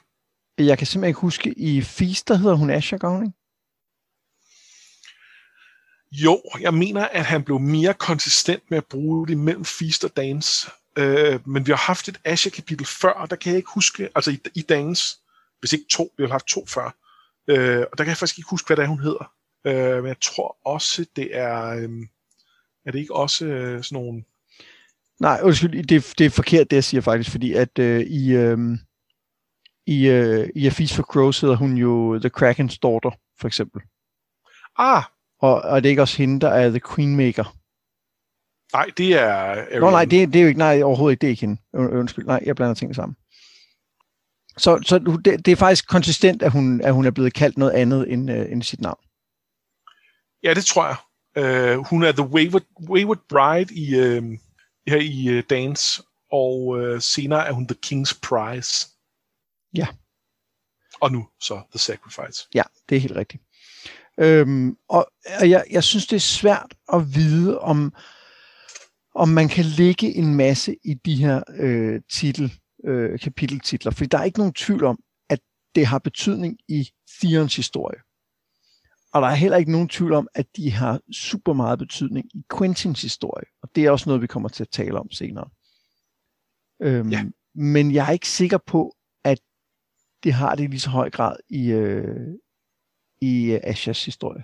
Jeg 0.59 0.77
kan 0.77 0.87
simpelthen 0.87 1.09
ikke 1.09 1.19
huske, 1.19 1.53
i 1.57 1.81
Feast, 1.81 2.27
der 2.27 2.35
hedder 2.35 2.55
hun 2.55 2.69
Asha, 2.69 2.97
gør 2.97 3.09
hun 3.09 3.23
ikke? 3.23 3.37
Jo, 6.11 6.41
jeg 6.61 6.73
mener, 6.73 7.05
at 7.05 7.25
han 7.25 7.43
blev 7.43 7.59
mere 7.59 7.93
konsistent 7.93 8.63
med 8.69 8.77
at 8.77 8.85
bruge 8.85 9.27
det 9.27 9.37
mellem 9.37 9.65
Feast 9.65 10.03
og 10.03 10.17
Dance. 10.17 10.71
Øh, 10.97 11.47
men 11.47 11.67
vi 11.67 11.71
har 11.71 11.77
haft 11.77 12.07
et 12.07 12.19
Asha-kapitel 12.23 12.85
før, 12.85 13.11
og 13.11 13.29
der 13.29 13.35
kan 13.35 13.49
jeg 13.49 13.57
ikke 13.57 13.69
huske, 13.73 14.09
altså 14.15 14.31
i, 14.31 14.39
i 14.55 14.61
Dance, 14.61 15.17
hvis 15.59 15.73
ikke 15.73 15.85
to, 15.91 16.13
vi 16.17 16.23
har 16.23 16.31
haft 16.31 16.47
to 16.47 16.65
før, 16.65 16.95
øh, 17.47 17.85
og 17.91 17.97
der 17.97 18.03
kan 18.03 18.07
jeg 18.07 18.17
faktisk 18.17 18.37
ikke 18.37 18.49
huske, 18.49 18.67
hvad 18.67 18.77
det 18.77 18.83
er, 18.83 18.87
hun 18.87 18.99
hedder. 18.99 19.31
Øh, 19.65 20.03
men 20.03 20.07
jeg 20.07 20.19
tror 20.21 20.57
også, 20.65 21.05
det 21.15 21.37
er, 21.37 21.65
øh, 21.65 21.89
er 22.85 22.91
det 22.91 22.99
ikke 22.99 23.15
også 23.15 23.45
øh, 23.45 23.83
sådan 23.83 24.03
nogle... 24.03 24.23
Nej, 25.19 25.39
undskyld, 25.43 25.83
det, 25.83 26.13
det 26.17 26.25
er 26.25 26.29
forkert, 26.29 26.69
det 26.69 26.75
jeg 26.75 26.83
siger 26.83 27.01
faktisk, 27.01 27.31
fordi 27.31 27.53
at 27.53 27.79
øh, 27.79 28.01
i, 28.01 28.31
øh, 28.31 28.57
i, 29.89 30.07
øh, 30.07 30.49
i 30.55 30.67
A 30.67 30.69
Feast 30.69 30.95
for 30.95 31.03
Crows 31.03 31.39
hedder 31.39 31.55
hun 31.55 31.77
jo 31.77 32.19
The 32.19 32.31
Kraken's 32.37 32.77
Daughter, 32.83 33.11
for 33.39 33.47
eksempel. 33.47 33.81
Ah! 34.77 35.03
Og, 35.39 35.61
og 35.61 35.83
det 35.83 35.89
er 35.89 35.91
ikke 35.91 36.01
også 36.01 36.17
hende, 36.17 36.39
der 36.39 36.49
er 36.49 36.69
The 36.69 36.81
Queenmaker. 36.95 37.55
Nej, 38.73 38.85
det 38.97 39.13
er... 39.13 39.33
Arian. 39.33 39.81
Nå 39.81 39.89
nej, 39.89 40.05
det, 40.05 40.33
det 40.33 40.39
er 40.39 40.41
jo 40.41 40.47
ikke, 40.47 40.57
nej, 40.57 40.81
overhovedet 40.81 41.13
ikke, 41.13 41.21
det 41.21 41.27
er 41.27 41.29
ikke 41.29 41.41
hende. 41.41 41.61
Undskyld, 41.99 42.25
nej, 42.25 42.43
jeg 42.45 42.55
blander 42.55 42.73
tingene 42.73 42.95
sammen. 42.95 43.15
Så, 44.57 44.79
så 44.85 45.19
det, 45.25 45.45
det 45.45 45.51
er 45.51 45.55
faktisk 45.55 45.87
konsistent, 45.87 46.43
at 46.43 46.51
hun, 46.51 46.81
at 46.81 46.93
hun 46.93 47.05
er 47.05 47.11
blevet 47.11 47.33
kaldt 47.33 47.57
noget 47.57 47.71
andet 47.71 48.13
end, 48.13 48.31
uh, 48.31 48.51
end 48.51 48.63
sit 48.63 48.81
navn. 48.81 48.99
Ja, 50.43 50.53
det 50.53 50.65
tror 50.65 50.85
jeg. 50.87 50.97
Uh, 51.77 51.85
hun 51.85 52.03
er 52.03 52.11
The 52.11 52.23
Wayward, 52.23 52.65
Wayward 52.89 53.19
Bride 53.29 53.73
i, 53.73 54.17
uh, 54.17 54.37
her 54.87 55.01
i 55.01 55.37
uh, 55.37 55.43
Dance, 55.49 56.03
og 56.31 56.67
uh, 56.67 56.99
senere 56.99 57.47
er 57.47 57.51
hun 57.51 57.67
The 57.67 57.77
King's 57.85 58.19
Prize. 58.23 58.87
Ja. 59.73 59.87
Og 61.01 61.11
nu 61.11 61.27
så 61.41 61.61
The 61.71 61.79
Sacrifice. 61.79 62.47
Ja, 62.53 62.63
det 62.89 62.95
er 62.95 62.99
helt 62.99 63.15
rigtigt. 63.15 63.43
Øhm, 64.19 64.77
og 64.89 65.11
og 65.39 65.49
jeg, 65.49 65.63
jeg 65.71 65.83
synes, 65.83 66.07
det 66.07 66.15
er 66.15 66.19
svært 66.19 66.73
at 66.93 67.15
vide, 67.15 67.59
om, 67.59 67.93
om 69.15 69.29
man 69.29 69.47
kan 69.49 69.65
lægge 69.65 70.15
en 70.15 70.35
masse 70.35 70.75
i 70.83 70.93
de 70.93 71.15
her 71.15 71.43
øh, 71.55 72.01
titel, 72.11 72.53
øh, 72.85 73.19
kapiteltitler, 73.19 73.91
fordi 73.91 74.07
der 74.07 74.17
er 74.17 74.23
ikke 74.23 74.39
nogen 74.39 74.53
tvivl 74.53 74.83
om, 74.83 74.99
at 75.29 75.39
det 75.75 75.85
har 75.85 75.99
betydning 75.99 76.57
i 76.67 76.89
Theons 77.21 77.55
historie. 77.55 77.99
Og 79.13 79.21
der 79.21 79.27
er 79.27 79.35
heller 79.35 79.57
ikke 79.57 79.71
nogen 79.71 79.89
tvivl 79.89 80.13
om, 80.13 80.27
at 80.33 80.45
de 80.55 80.71
har 80.71 80.99
super 81.13 81.53
meget 81.53 81.79
betydning 81.79 82.25
i 82.33 82.43
Quentins 82.57 83.01
historie. 83.01 83.45
Og 83.63 83.69
det 83.75 83.85
er 83.85 83.91
også 83.91 84.09
noget, 84.09 84.21
vi 84.21 84.27
kommer 84.27 84.49
til 84.49 84.63
at 84.63 84.69
tale 84.69 84.99
om 84.99 85.11
senere. 85.11 85.49
Øhm, 86.81 87.09
ja. 87.09 87.25
Men 87.55 87.91
jeg 87.91 88.07
er 88.07 88.11
ikke 88.11 88.29
sikker 88.29 88.57
på, 88.67 88.95
det 90.23 90.33
har 90.33 90.55
det 90.55 90.63
i 90.63 90.67
lige 90.67 90.79
så 90.79 90.89
høj 90.89 91.09
grad 91.09 91.35
i, 91.49 91.71
øh, 91.71 92.27
i 93.21 93.51
øh, 93.51 93.59
Ashas 93.63 94.05
historie. 94.05 94.43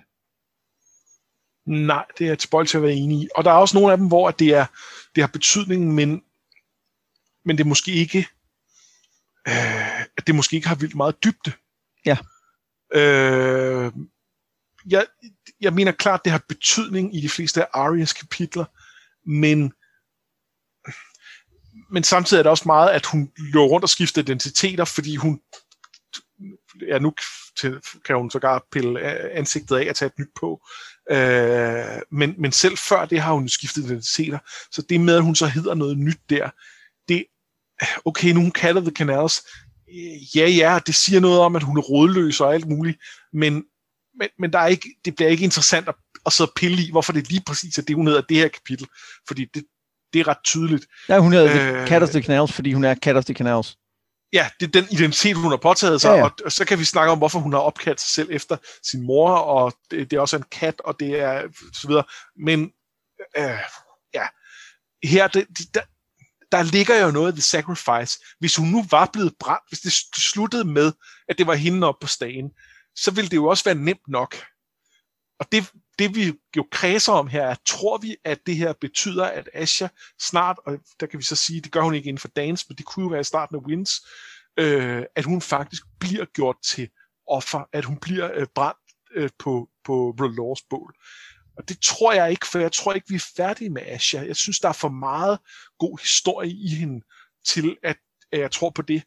Nej, 1.66 2.04
det 2.18 2.28
er 2.28 2.32
et 2.32 2.42
spoil 2.42 2.66
til 2.66 2.76
at 2.76 2.82
være 2.82 2.92
enig 2.92 3.22
i. 3.22 3.28
Og 3.36 3.44
der 3.44 3.50
er 3.50 3.54
også 3.54 3.76
nogle 3.76 3.92
af 3.92 3.98
dem, 3.98 4.08
hvor 4.08 4.30
det, 4.30 4.54
er, 4.54 4.66
det 5.14 5.22
har 5.22 5.28
betydning, 5.28 5.94
men, 5.94 6.22
men 7.44 7.58
det 7.58 7.66
måske 7.66 7.92
ikke 7.92 8.26
øh, 9.48 10.00
at 10.00 10.26
det 10.26 10.34
måske 10.34 10.56
ikke 10.56 10.68
har 10.68 10.74
vildt 10.74 10.94
meget 10.94 11.24
dybde. 11.24 11.52
Ja. 12.06 12.18
Øh, 12.94 13.92
jeg, 14.86 15.06
jeg 15.60 15.72
mener 15.72 15.92
klart, 15.92 16.24
det 16.24 16.32
har 16.32 16.44
betydning 16.48 17.16
i 17.16 17.20
de 17.20 17.28
fleste 17.28 17.62
af 17.62 17.68
Arias 17.72 18.12
kapitler, 18.12 18.64
men 19.30 19.72
men 21.90 22.04
samtidig 22.04 22.38
er 22.38 22.42
det 22.42 22.50
også 22.50 22.62
meget, 22.66 22.90
at 22.90 23.06
hun 23.06 23.32
løber 23.36 23.66
rundt 23.66 23.84
og 23.84 23.88
skifter 23.88 24.22
identiteter, 24.22 24.84
fordi 24.84 25.16
hun 25.16 25.40
ja, 26.88 26.98
nu 26.98 27.12
til, 27.60 27.80
kan 28.04 28.16
hun 28.16 28.30
sågar 28.30 28.66
pille 28.72 29.00
ansigtet 29.32 29.76
af 29.76 29.88
og 29.88 29.96
tage 29.96 30.06
et 30.06 30.18
nyt 30.18 30.28
på. 30.40 30.60
Øh, 31.10 32.02
men, 32.12 32.34
men 32.38 32.52
selv 32.52 32.76
før 32.76 33.04
det 33.04 33.20
har 33.20 33.32
hun 33.32 33.48
skiftet 33.48 33.84
identiteter. 33.84 34.38
Så 34.72 34.82
det 34.82 35.00
med, 35.00 35.16
at 35.16 35.22
hun 35.22 35.34
så 35.34 35.46
hedder 35.46 35.74
noget 35.74 35.98
nyt 35.98 36.20
der, 36.30 36.50
det, 37.08 37.24
okay, 38.04 38.32
nu 38.32 38.40
hun 38.40 38.50
kalder 38.50 38.80
The 38.80 38.90
Canals, 38.90 39.42
ja, 40.36 40.48
ja, 40.48 40.78
det 40.86 40.94
siger 40.94 41.20
noget 41.20 41.40
om, 41.40 41.56
at 41.56 41.62
hun 41.62 41.78
er 41.78 41.82
rådløs 41.82 42.40
og 42.40 42.54
alt 42.54 42.68
muligt, 42.68 42.98
men, 43.32 43.64
men, 44.18 44.28
men 44.38 44.52
der 44.52 44.58
er 44.58 44.66
ikke, 44.66 44.88
det 45.04 45.16
bliver 45.16 45.28
ikke 45.30 45.44
interessant 45.44 45.88
at, 45.88 45.94
at 46.26 46.32
sidde 46.32 46.50
og 46.50 46.54
pille 46.56 46.82
i, 46.82 46.90
hvorfor 46.90 47.12
det 47.12 47.30
lige 47.30 47.42
præcis 47.46 47.78
er 47.78 47.82
det, 47.82 47.96
hun 47.96 48.06
hedder 48.06 48.20
det 48.20 48.36
her 48.36 48.48
kapitel, 48.48 48.86
fordi 49.28 49.46
det, 49.54 49.64
det 50.12 50.20
er 50.20 50.28
ret 50.28 50.44
tydeligt. 50.44 50.86
Ja, 51.08 51.18
hun 51.18 51.32
hedder 51.32 51.80
øh, 51.80 51.88
Cat 51.88 52.02
of 52.02 52.08
the 52.08 52.22
Canals, 52.22 52.52
fordi 52.52 52.72
hun 52.72 52.84
er 52.84 52.94
Cat 52.94 53.16
of 53.16 53.24
the 53.24 53.34
Canals 53.34 53.76
ja, 54.32 54.50
det 54.60 54.66
er 54.66 54.80
den 54.80 54.86
identitet, 54.90 55.36
hun 55.36 55.50
har 55.50 55.56
påtaget 55.56 56.00
sig, 56.00 56.08
ja, 56.08 56.16
ja. 56.16 56.24
Og, 56.24 56.30
og 56.44 56.52
så 56.52 56.64
kan 56.64 56.78
vi 56.78 56.84
snakke 56.84 57.12
om, 57.12 57.18
hvorfor 57.18 57.38
hun 57.38 57.52
har 57.52 57.60
opkaldt 57.60 58.00
sig 58.00 58.10
selv 58.10 58.28
efter 58.32 58.56
sin 58.90 59.06
mor, 59.06 59.30
og 59.30 59.72
det, 59.90 60.10
det 60.10 60.16
er 60.16 60.20
også 60.20 60.36
en 60.36 60.44
kat, 60.50 60.80
og 60.80 61.00
det 61.00 61.20
er 61.20 61.42
så 61.72 61.88
videre. 61.88 62.04
Men 62.36 62.72
øh, 63.36 63.58
ja, 64.14 64.26
her, 65.04 65.28
det, 65.28 65.46
der, 65.74 65.82
der 66.52 66.62
ligger 66.62 67.04
jo 67.04 67.10
noget 67.10 67.26
af 67.26 67.32
The 67.32 67.42
Sacrifice. 67.42 68.18
Hvis 68.38 68.56
hun 68.56 68.68
nu 68.68 68.84
var 68.90 69.10
blevet 69.12 69.34
brændt, 69.40 69.68
hvis 69.68 69.80
det 69.80 69.92
sluttede 70.22 70.64
med, 70.64 70.92
at 71.28 71.38
det 71.38 71.46
var 71.46 71.54
hende 71.54 71.86
op 71.86 71.98
på 72.00 72.06
stagen, 72.06 72.50
så 72.96 73.10
ville 73.10 73.30
det 73.30 73.36
jo 73.36 73.46
også 73.46 73.64
være 73.64 73.74
nemt 73.74 74.08
nok. 74.08 74.36
Og 75.40 75.52
det 75.52 75.70
det 75.98 76.14
vi 76.14 76.32
jo 76.56 76.66
kredser 76.70 77.12
om 77.12 77.26
her 77.26 77.42
er, 77.42 77.54
tror 77.66 77.98
vi, 77.98 78.16
at 78.24 78.46
det 78.46 78.56
her 78.56 78.72
betyder, 78.72 79.24
at 79.24 79.48
Asha 79.54 79.88
snart, 80.20 80.58
og 80.66 80.78
der 81.00 81.06
kan 81.06 81.18
vi 81.18 81.24
så 81.24 81.36
sige, 81.36 81.60
det 81.60 81.72
gør 81.72 81.80
hun 81.80 81.94
ikke 81.94 82.08
inden 82.08 82.20
for 82.20 82.28
dance, 82.28 82.66
men 82.68 82.76
det 82.76 82.86
kunne 82.86 83.04
jo 83.04 83.10
være 83.10 83.20
i 83.20 83.24
starten 83.24 83.56
af 83.56 83.60
Wins, 83.60 83.90
øh, 84.56 85.02
at 85.16 85.24
hun 85.24 85.40
faktisk 85.40 85.82
bliver 86.00 86.24
gjort 86.24 86.56
til 86.64 86.88
offer, 87.28 87.68
at 87.72 87.84
hun 87.84 87.96
bliver 87.96 88.30
øh, 88.34 88.46
brændt 88.54 88.78
øh, 89.14 89.30
på, 89.38 89.68
på 89.84 90.16
R'hllors 90.20 90.66
bål. 90.70 90.94
Og 91.58 91.68
det 91.68 91.78
tror 91.82 92.12
jeg 92.12 92.30
ikke, 92.30 92.46
for 92.46 92.58
jeg 92.58 92.72
tror 92.72 92.92
ikke, 92.92 93.08
vi 93.08 93.14
er 93.14 93.30
færdige 93.36 93.70
med 93.70 93.82
Asha. 93.86 94.20
Jeg 94.26 94.36
synes, 94.36 94.60
der 94.60 94.68
er 94.68 94.72
for 94.72 94.88
meget 94.88 95.38
god 95.78 95.98
historie 96.00 96.50
i 96.50 96.68
hende, 96.68 97.04
til 97.46 97.76
at, 97.82 97.96
at 98.32 98.40
jeg 98.40 98.50
tror 98.50 98.70
på 98.70 98.82
det. 98.82 99.02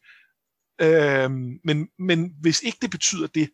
Øh, 0.80 1.30
men, 1.64 1.88
men 1.98 2.34
hvis 2.40 2.62
ikke 2.62 2.78
det 2.82 2.90
betyder 2.90 3.26
det, 3.26 3.50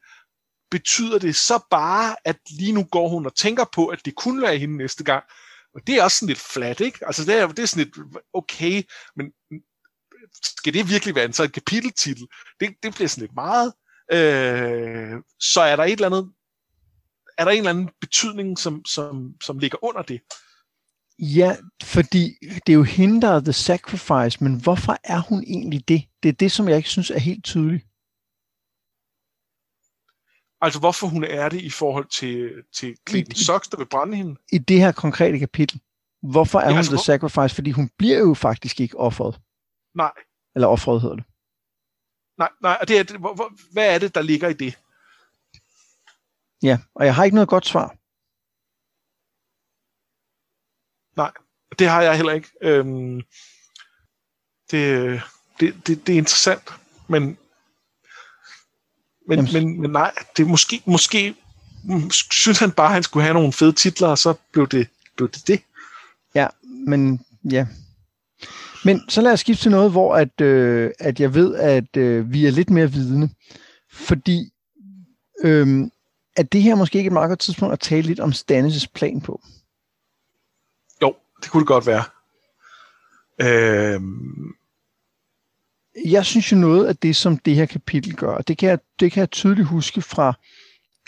betyder 0.70 1.18
det 1.18 1.36
så 1.36 1.66
bare, 1.70 2.16
at 2.24 2.36
lige 2.50 2.72
nu 2.72 2.84
går 2.84 3.08
hun 3.08 3.26
og 3.26 3.36
tænker 3.36 3.64
på, 3.74 3.86
at 3.86 4.00
det 4.04 4.14
kunne 4.14 4.42
være 4.42 4.58
hende 4.58 4.76
næste 4.76 5.04
gang. 5.04 5.24
Og 5.74 5.80
det 5.86 5.94
er 5.94 6.02
også 6.02 6.16
sådan 6.16 6.28
lidt 6.28 6.38
flat, 6.38 6.80
ikke? 6.80 6.98
Altså 7.06 7.24
det 7.24 7.34
er, 7.34 7.46
det 7.48 7.58
er 7.58 7.66
sådan 7.66 7.84
lidt, 7.84 7.98
okay, 8.34 8.82
men 9.16 9.26
skal 10.42 10.74
det 10.74 10.88
virkelig 10.88 11.14
være 11.14 11.24
en 11.24 11.32
sådan 11.32 11.50
kapiteltitel? 11.50 12.26
Det, 12.60 12.74
det 12.82 12.94
bliver 12.94 13.08
sådan 13.08 13.22
lidt 13.22 13.34
meget. 13.34 13.72
Øh, 14.12 15.22
så 15.40 15.60
er 15.60 15.76
der 15.76 15.84
et 15.84 15.92
eller 15.92 16.06
andet, 16.06 16.32
er 17.38 17.44
der 17.44 17.52
en 17.52 17.58
eller 17.58 17.70
anden 17.70 17.90
betydning, 18.00 18.58
som, 18.58 18.84
som, 18.84 19.34
som 19.44 19.58
ligger 19.58 19.84
under 19.84 20.02
det? 20.02 20.20
Ja, 21.18 21.56
fordi 21.82 22.34
det 22.66 22.72
er 22.72 22.76
jo 22.76 22.82
hende, 22.82 23.20
der 23.20 23.28
er 23.28 23.40
the 23.40 23.52
sacrifice, 23.52 24.44
men 24.44 24.60
hvorfor 24.62 24.96
er 25.04 25.20
hun 25.20 25.44
egentlig 25.46 25.88
det? 25.88 26.04
Det 26.22 26.28
er 26.28 26.32
det, 26.32 26.52
som 26.52 26.68
jeg 26.68 26.76
ikke 26.76 26.88
synes 26.88 27.10
er 27.10 27.18
helt 27.18 27.44
tydeligt. 27.44 27.84
Altså, 30.60 30.80
hvorfor 30.80 31.06
hun 31.06 31.24
er 31.24 31.48
det 31.48 31.60
i 31.60 31.70
forhold 31.70 32.06
til, 32.06 32.64
til 32.72 32.96
Clayton 33.08 33.34
Sox, 33.34 33.68
der 33.70 33.76
vil 33.76 33.86
brænde 33.86 34.16
hende? 34.16 34.36
I 34.52 34.58
det 34.58 34.80
her 34.80 34.92
konkrete 34.92 35.38
kapitel. 35.38 35.80
Hvorfor 36.22 36.58
er 36.58 36.64
ja, 36.64 36.70
hun 36.70 36.76
altså, 36.76 36.90
the 36.90 36.96
hvor... 36.96 37.02
sacrifice? 37.02 37.54
Fordi 37.54 37.70
hun 37.70 37.90
bliver 37.98 38.18
jo 38.18 38.34
faktisk 38.34 38.80
ikke 38.80 38.98
offeret. 38.98 39.40
Nej. 39.94 40.12
Eller 40.54 40.68
offeret 40.68 41.00
hedder 41.00 41.16
det. 41.16 41.24
Nej, 42.38 42.50
nej, 42.62 42.78
og 42.80 42.88
det 42.88 42.98
er, 42.98 43.18
hvor, 43.18 43.34
hvor, 43.34 43.72
hvad 43.72 43.94
er 43.94 43.98
det, 43.98 44.14
der 44.14 44.22
ligger 44.22 44.48
i 44.48 44.52
det? 44.52 44.78
Ja, 46.62 46.78
og 46.94 47.06
jeg 47.06 47.14
har 47.14 47.24
ikke 47.24 47.34
noget 47.34 47.48
godt 47.48 47.66
svar. 47.66 47.96
Nej, 51.16 51.32
det 51.78 51.88
har 51.88 52.02
jeg 52.02 52.16
heller 52.16 52.32
ikke. 52.32 52.48
Øhm, 52.62 53.20
det, 54.70 55.22
det, 55.60 55.86
det, 55.86 56.06
det 56.06 56.12
er 56.12 56.18
interessant, 56.18 56.62
men 57.08 57.38
men, 59.28 59.48
men, 59.52 59.80
men 59.80 59.90
nej, 59.90 60.12
det 60.36 60.42
er 60.42 60.46
måske, 60.46 60.82
måske 60.86 61.34
synes 62.32 62.58
han 62.58 62.70
bare, 62.70 62.86
at 62.86 62.92
han 62.92 63.02
skulle 63.02 63.22
have 63.22 63.34
nogle 63.34 63.52
fede 63.52 63.72
titler, 63.72 64.08
og 64.08 64.18
så 64.18 64.34
blev 64.52 64.68
det 64.68 64.88
blev 65.16 65.30
det, 65.30 65.48
det. 65.48 65.60
Ja, 66.34 66.46
men 66.62 67.20
ja. 67.50 67.66
Men 68.84 69.10
så 69.10 69.20
lad 69.20 69.32
os 69.32 69.40
skifte 69.40 69.62
til 69.62 69.70
noget, 69.70 69.90
hvor 69.90 70.16
at, 70.16 70.40
øh, 70.40 70.90
at 70.98 71.20
jeg 71.20 71.34
ved, 71.34 71.54
at 71.54 71.96
øh, 71.96 72.32
vi 72.32 72.46
er 72.46 72.50
lidt 72.50 72.70
mere 72.70 72.92
vidne. 72.92 73.30
Fordi 73.92 74.52
øh, 75.44 75.86
at 76.36 76.52
det 76.52 76.62
her 76.62 76.74
måske 76.74 76.98
ikke 76.98 77.08
et 77.08 77.12
meget 77.12 77.28
godt 77.28 77.38
tidspunkt 77.38 77.72
at 77.72 77.80
tale 77.80 78.02
lidt 78.02 78.20
om 78.20 78.30
Stannis' 78.30 78.86
plan 78.94 79.20
på. 79.20 79.40
Jo, 81.02 81.14
det 81.42 81.50
kunne 81.50 81.60
det 81.60 81.68
godt 81.68 81.86
være. 81.86 82.04
Øh, 83.40 84.00
jeg 86.04 86.24
synes 86.24 86.52
jo 86.52 86.56
noget 86.56 86.86
af 86.86 86.96
det, 86.96 87.16
som 87.16 87.38
det 87.38 87.54
her 87.54 87.66
kapitel 87.66 88.14
gør, 88.14 88.38
det 88.38 88.58
kan 88.58 88.68
jeg, 88.68 88.78
det 89.00 89.12
kan 89.12 89.20
jeg 89.20 89.30
tydeligt 89.30 89.68
huske 89.68 90.02
fra, 90.02 90.32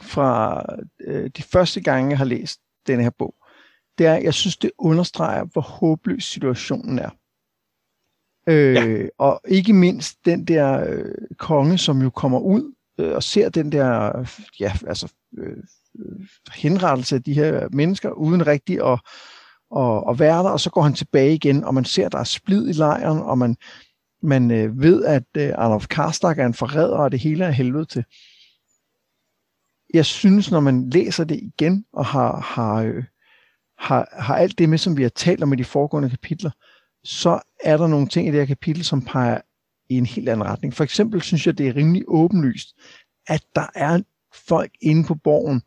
fra 0.03 0.65
øh, 1.01 1.31
de 1.37 1.43
første 1.43 1.81
gange, 1.81 2.11
jeg 2.11 2.19
har 2.19 2.25
læst 2.25 2.61
denne 2.87 3.03
her 3.03 3.11
bog, 3.11 3.35
det 3.99 4.07
er, 4.07 4.15
jeg 4.15 4.35
synes, 4.35 4.57
det 4.57 4.71
understreger, 4.79 5.45
hvor 5.45 5.63
håbløs 5.63 6.25
situationen 6.25 6.99
er. 6.99 7.11
Øh, 8.49 8.75
ja. 8.75 9.07
Og 9.19 9.41
ikke 9.49 9.73
mindst 9.73 10.25
den 10.25 10.45
der 10.45 10.85
øh, 10.89 11.15
konge, 11.39 11.79
som 11.79 12.03
jo 12.03 12.11
kommer 12.11 12.39
ud 12.39 12.75
øh, 12.99 13.15
og 13.15 13.23
ser 13.23 13.49
den 13.49 13.73
der 13.73 14.13
ja, 14.61 14.73
altså, 14.87 15.13
øh, 15.39 15.57
henrettelse 16.55 17.15
af 17.15 17.23
de 17.23 17.35
her 17.35 17.69
mennesker, 17.73 18.11
uden 18.11 18.47
rigtig 18.47 18.87
at, 18.87 19.01
at, 19.77 20.05
at 20.11 20.19
være 20.19 20.43
der, 20.43 20.51
og 20.51 20.61
så 20.61 20.71
går 20.71 20.83
han 20.83 20.95
tilbage 20.95 21.35
igen, 21.35 21.65
og 21.65 21.75
man 21.75 21.85
ser, 21.85 22.09
der 22.09 22.19
er 22.19 22.25
splid 22.25 22.69
i 22.69 22.73
lejren, 22.73 23.19
og 23.19 23.39
man, 23.39 23.57
man 24.23 24.51
øh, 24.51 24.81
ved, 24.81 25.05
at 25.05 25.25
øh, 25.37 25.53
Arnold 25.55 25.89
Karstak 25.89 26.39
er 26.39 26.47
en 26.47 26.55
forræder, 26.55 26.97
og 26.97 27.13
det 27.13 27.21
hele 27.21 27.45
er 27.45 27.51
helvede 27.51 27.85
til. 27.85 28.05
Jeg 29.95 30.07
synes, 30.07 30.51
når 30.51 30.61
man 30.61 30.91
læser 30.91 31.25
det 31.25 31.37
igen, 31.37 31.85
og 31.93 32.07
har, 32.07 32.41
har, 32.41 32.75
øh, 32.75 33.05
har, 33.79 34.09
har 34.13 34.37
alt 34.37 34.59
det 34.59 34.69
med, 34.69 34.79
som 34.79 34.97
vi 34.97 35.03
har 35.03 35.09
talt 35.09 35.43
om 35.43 35.53
i 35.53 35.57
de 35.57 35.65
foregående 35.65 36.11
kapitler, 36.11 36.51
så 37.05 37.41
er 37.65 37.77
der 37.77 37.87
nogle 37.87 38.09
ting 38.09 38.29
i 38.29 38.31
det 38.31 38.39
her 38.39 38.47
kapitel, 38.47 38.85
som 38.85 39.03
peger 39.03 39.41
i 39.89 39.95
en 39.95 40.07
helt 40.07 40.29
anden 40.29 40.47
retning. 40.47 40.75
For 40.75 40.85
eksempel 40.85 41.23
synes 41.23 41.47
jeg, 41.47 41.59
det 41.59 41.69
er 41.69 41.77
rimelig 41.77 42.05
åbenlyst, 42.09 42.77
at 43.27 43.45
der 43.55 43.67
er 43.75 44.01
folk 44.49 44.71
inde 44.81 45.05
på 45.05 45.15
borgen, 45.15 45.63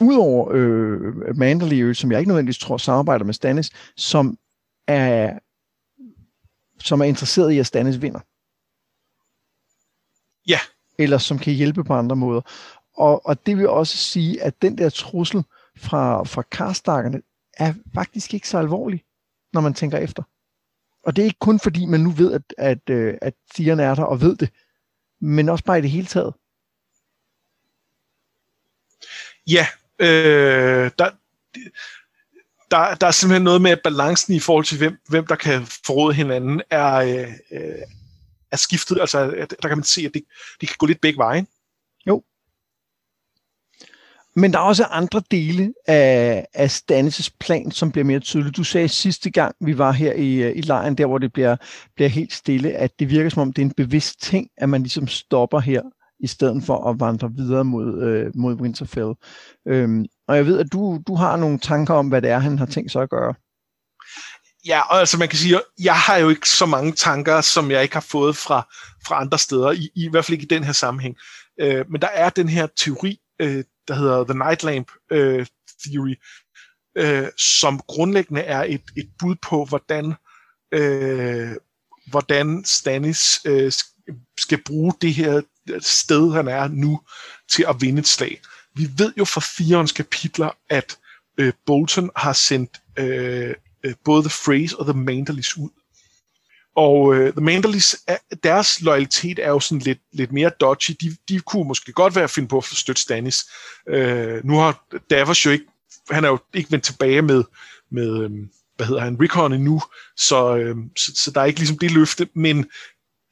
udover 0.00 0.48
øh, 0.52 1.36
Manderly, 1.36 1.92
som 1.92 2.12
jeg 2.12 2.18
ikke 2.18 2.28
nødvendigvis 2.28 2.58
tror 2.58 2.76
samarbejder 2.76 3.24
med 3.24 3.34
Stannis, 3.34 3.70
som 3.96 4.38
er 4.86 5.38
som 6.78 7.00
er 7.00 7.04
interesseret 7.04 7.52
i, 7.52 7.58
at 7.58 7.66
Stannis 7.66 8.02
vinder. 8.02 8.20
Ja. 10.48 10.58
Eller 10.98 11.18
som 11.18 11.38
kan 11.38 11.52
hjælpe 11.52 11.84
på 11.84 11.94
andre 11.94 12.16
måder. 12.16 12.40
Og, 12.96 13.26
og 13.26 13.46
det 13.46 13.56
vil 13.56 13.68
også 13.68 13.96
sige, 13.96 14.42
at 14.42 14.62
den 14.62 14.78
der 14.78 14.90
trussel 14.90 15.44
fra, 15.76 16.24
fra 16.24 16.42
karstakkerne 16.42 17.22
er 17.56 17.74
faktisk 17.94 18.34
ikke 18.34 18.48
så 18.48 18.58
alvorlig, 18.58 19.04
når 19.52 19.60
man 19.60 19.74
tænker 19.74 19.98
efter. 19.98 20.22
Og 21.02 21.16
det 21.16 21.22
er 21.22 21.26
ikke 21.26 21.38
kun 21.38 21.60
fordi, 21.60 21.86
man 21.86 22.00
nu 22.00 22.10
ved, 22.10 22.32
at, 22.32 22.42
at, 22.58 22.90
øh, 22.90 23.18
at 23.22 23.34
Theon 23.54 23.80
er 23.80 23.94
der 23.94 24.02
og 24.04 24.20
ved 24.20 24.36
det, 24.36 24.50
men 25.20 25.48
også 25.48 25.64
bare 25.64 25.78
i 25.78 25.82
det 25.82 25.90
hele 25.90 26.06
taget. 26.06 26.34
Ja, 29.46 29.66
øh, 29.98 30.90
der, 30.98 31.10
der, 32.70 32.94
der 32.94 33.06
er 33.06 33.10
simpelthen 33.10 33.44
noget 33.44 33.62
med, 33.62 33.70
at 33.70 33.80
balancen 33.84 34.34
i 34.34 34.40
forhold 34.40 34.64
til, 34.64 34.78
hvem, 34.78 34.98
hvem 35.08 35.26
der 35.26 35.36
kan 35.36 35.66
forråde 35.66 36.14
hinanden, 36.14 36.62
er, 36.70 36.94
øh, 36.94 37.32
øh 37.52 37.82
er 38.52 38.56
skiftet. 38.56 39.00
Altså, 39.00 39.46
der 39.62 39.68
kan 39.68 39.78
man 39.78 39.84
se, 39.84 40.00
at 40.00 40.14
det, 40.14 40.22
det 40.60 40.68
kan 40.68 40.76
gå 40.78 40.86
lidt 40.86 41.00
begge 41.00 41.18
veje. 41.18 41.46
Jo. 42.06 42.22
Men 44.36 44.52
der 44.52 44.58
er 44.58 44.62
også 44.62 44.84
andre 44.84 45.22
dele 45.30 45.74
af, 45.86 46.46
af 46.54 46.66
Stannis' 46.66 47.36
plan, 47.40 47.70
som 47.70 47.92
bliver 47.92 48.04
mere 48.04 48.20
tydelige. 48.20 48.52
Du 48.52 48.64
sagde 48.64 48.88
sidste 48.88 49.30
gang, 49.30 49.54
vi 49.60 49.78
var 49.78 49.92
her 49.92 50.12
i, 50.12 50.52
i 50.52 50.60
lejren, 50.60 50.98
der 50.98 51.06
hvor 51.06 51.18
det 51.18 51.32
bliver, 51.32 51.56
bliver 51.94 52.08
helt 52.08 52.32
stille, 52.32 52.72
at 52.72 52.98
det 52.98 53.10
virker 53.10 53.30
som 53.30 53.42
om, 53.42 53.52
det 53.52 53.62
er 53.62 53.66
en 53.66 53.74
bevidst 53.76 54.22
ting, 54.22 54.48
at 54.56 54.68
man 54.68 54.82
ligesom 54.82 55.08
stopper 55.08 55.60
her, 55.60 55.82
i 56.20 56.26
stedet 56.26 56.62
for 56.64 56.90
at 56.90 57.00
vandre 57.00 57.32
videre 57.32 57.64
mod, 57.64 58.02
øh, 58.02 58.32
mod 58.34 58.54
Winterfell. 58.54 59.14
Øhm, 59.66 60.06
og 60.28 60.36
jeg 60.36 60.46
ved, 60.46 60.58
at 60.58 60.72
du, 60.72 61.02
du 61.06 61.14
har 61.14 61.36
nogle 61.36 61.58
tanker 61.58 61.94
om, 61.94 62.08
hvad 62.08 62.22
det 62.22 62.30
er, 62.30 62.38
han 62.38 62.58
har 62.58 62.66
tænkt 62.66 62.92
sig 62.92 63.02
at 63.02 63.10
gøre. 63.10 63.34
Ja, 64.66 64.80
og 64.80 64.98
altså 64.98 65.18
man 65.18 65.28
kan 65.28 65.38
sige, 65.38 65.60
jeg 65.80 65.96
har 65.96 66.16
jo 66.16 66.28
ikke 66.28 66.48
så 66.48 66.66
mange 66.66 66.92
tanker, 66.92 67.40
som 67.40 67.70
jeg 67.70 67.82
ikke 67.82 67.94
har 67.94 68.06
fået 68.10 68.36
fra, 68.36 68.68
fra 69.06 69.20
andre 69.20 69.38
steder, 69.38 69.70
i, 69.70 69.90
i 69.94 70.08
hvert 70.08 70.24
fald 70.24 70.32
ikke 70.32 70.44
i 70.44 70.56
den 70.56 70.64
her 70.64 70.72
sammenhæng. 70.72 71.16
Øh, 71.60 71.90
men 71.90 72.00
der 72.00 72.08
er 72.08 72.30
den 72.30 72.48
her 72.48 72.66
teori, 72.76 73.18
øh, 73.40 73.64
der 73.88 73.94
hedder 73.94 74.24
The 74.24 74.38
Night 74.38 74.62
Lamp 74.62 74.90
øh, 75.10 75.46
Theory, 75.84 76.14
øh, 76.98 77.28
som 77.36 77.80
grundlæggende 77.88 78.40
er 78.40 78.64
et, 78.64 78.82
et 78.96 79.10
bud 79.18 79.34
på, 79.42 79.64
hvordan, 79.64 80.14
øh, 80.72 81.56
hvordan 82.10 82.64
Stannis 82.64 83.40
øh, 83.44 83.72
skal 84.38 84.62
bruge 84.66 84.92
det 85.00 85.14
her 85.14 85.42
sted, 85.80 86.32
han 86.32 86.48
er 86.48 86.68
nu, 86.68 87.00
til 87.50 87.64
at 87.68 87.76
vinde 87.80 88.00
et 88.00 88.06
slag. 88.06 88.40
Vi 88.76 88.88
ved 88.98 89.12
jo 89.18 89.24
fra 89.24 89.40
firens 89.40 89.92
kapitler, 89.92 90.50
at 90.68 90.98
øh, 91.38 91.52
Bolton 91.66 92.10
har 92.16 92.32
sendt 92.32 92.70
øh, 92.98 93.54
øh 93.84 93.94
både 94.04 94.22
The 94.22 94.32
Phrase 94.44 94.78
og 94.78 94.86
The 94.86 95.00
Manderlys 95.00 95.56
ud. 95.56 95.70
Og 96.76 97.14
øh, 97.14 97.32
The 97.32 97.40
Manderlys, 97.40 97.96
deres 98.42 98.80
loyalitet 98.80 99.38
er 99.38 99.48
jo 99.48 99.60
sådan 99.60 99.78
lidt, 99.78 99.98
lidt 100.12 100.32
mere 100.32 100.50
dodgy. 100.60 100.90
De, 101.00 101.16
de 101.28 101.40
kunne 101.40 101.68
måske 101.68 101.92
godt 101.92 102.14
være 102.14 102.24
at 102.24 102.30
finde 102.30 102.48
på 102.48 102.58
at 102.58 102.64
støtte 102.64 103.02
Stannis. 103.02 103.44
Øh, 103.88 104.44
nu 104.44 104.58
har 104.58 104.86
Davos 105.10 105.46
jo 105.46 105.50
ikke, 105.50 105.64
han 106.10 106.24
er 106.24 106.28
jo 106.28 106.38
ikke 106.54 106.72
vendt 106.72 106.84
tilbage 106.84 107.22
med, 107.22 107.44
med 107.90 108.22
øh, 108.22 108.30
hvad 108.76 108.86
hedder 108.86 109.02
han, 109.02 109.20
Rickon 109.20 109.52
endnu, 109.52 109.82
så, 110.16 110.56
øh, 110.56 110.76
så, 110.96 111.12
så 111.14 111.30
der 111.30 111.40
er 111.40 111.44
ikke 111.44 111.60
ligesom 111.60 111.78
det 111.78 111.90
løfte, 111.90 112.28
men 112.34 112.66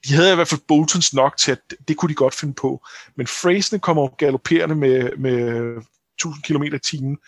de 0.04 0.14
havde 0.14 0.32
i 0.32 0.34
hvert 0.34 0.48
fald 0.48 0.60
Boltons 0.68 1.14
nok 1.14 1.36
til, 1.36 1.52
at 1.52 1.74
det 1.88 1.96
kunne 1.96 2.08
de 2.08 2.14
godt 2.14 2.34
finde 2.34 2.54
på. 2.54 2.86
Men 3.16 3.26
Frasene 3.26 3.80
kommer 3.80 4.08
galopperende 4.08 4.74
med, 4.74 5.16
med 5.16 5.76
1000 6.14 6.42
km 6.42 6.62
i 6.62 6.78
timen, 6.78 7.18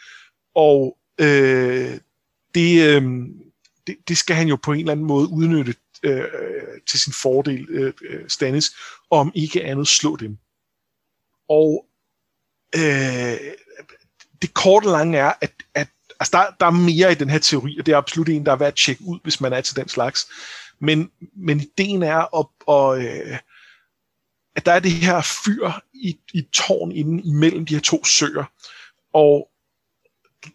og 0.55 0.99
øh, 1.21 1.99
det, 2.55 2.83
øh, 2.87 3.03
det, 3.87 3.97
det 4.09 4.19
skal 4.19 4.37
han 4.37 4.49
jo 4.49 4.57
på 4.57 4.73
en 4.73 4.79
eller 4.79 4.93
anden 4.93 5.07
måde 5.07 5.29
udnytte 5.29 5.75
øh, 6.03 6.25
til 6.89 7.01
sin 7.01 7.13
fordel, 7.13 7.67
øh, 7.69 7.93
øh 8.09 8.29
Stannis, 8.29 8.71
om 9.11 9.33
ikke 9.35 9.65
andet 9.65 9.89
slå 9.89 10.17
dem. 10.17 10.39
Og 11.49 11.87
øh, 12.77 13.37
det 14.43 14.55
korte 14.55 14.89
lange 14.89 15.19
er, 15.19 15.33
at, 15.41 15.53
at 15.75 15.89
altså 16.21 16.31
der, 16.33 16.45
der 16.61 16.67
er 16.67 16.71
mere 16.71 17.13
i 17.13 17.15
den 17.15 17.31
her 17.31 17.39
teori, 17.39 17.79
og 17.79 17.87
det 17.87 17.93
er 17.93 17.99
absolut 17.99 18.29
en, 18.29 18.47
der 18.47 18.53
er 18.53 18.57
værd 18.57 18.69
at 18.69 18.77
tjekke 18.85 19.03
ud, 19.05 19.19
hvis 19.23 19.41
man 19.41 19.53
er 19.53 19.61
til 19.61 19.77
den 19.77 19.89
slags. 19.89 20.29
Men, 20.79 21.11
men 21.37 21.61
ideen 21.61 22.03
er, 22.03 22.39
at, 22.39 22.47
at, 22.69 23.07
øh, 23.07 23.39
at 24.57 24.67
der 24.67 24.73
er 24.73 24.81
det 24.81 24.93
her 24.93 25.23
fyr 25.45 25.71
i, 25.95 26.19
i 26.35 26.43
tårn 26.53 26.93
inden 26.93 27.25
imellem 27.25 27.67
de 27.67 27.75
her 27.75 27.81
to 27.81 28.05
søer. 28.05 28.45
Og 29.13 29.49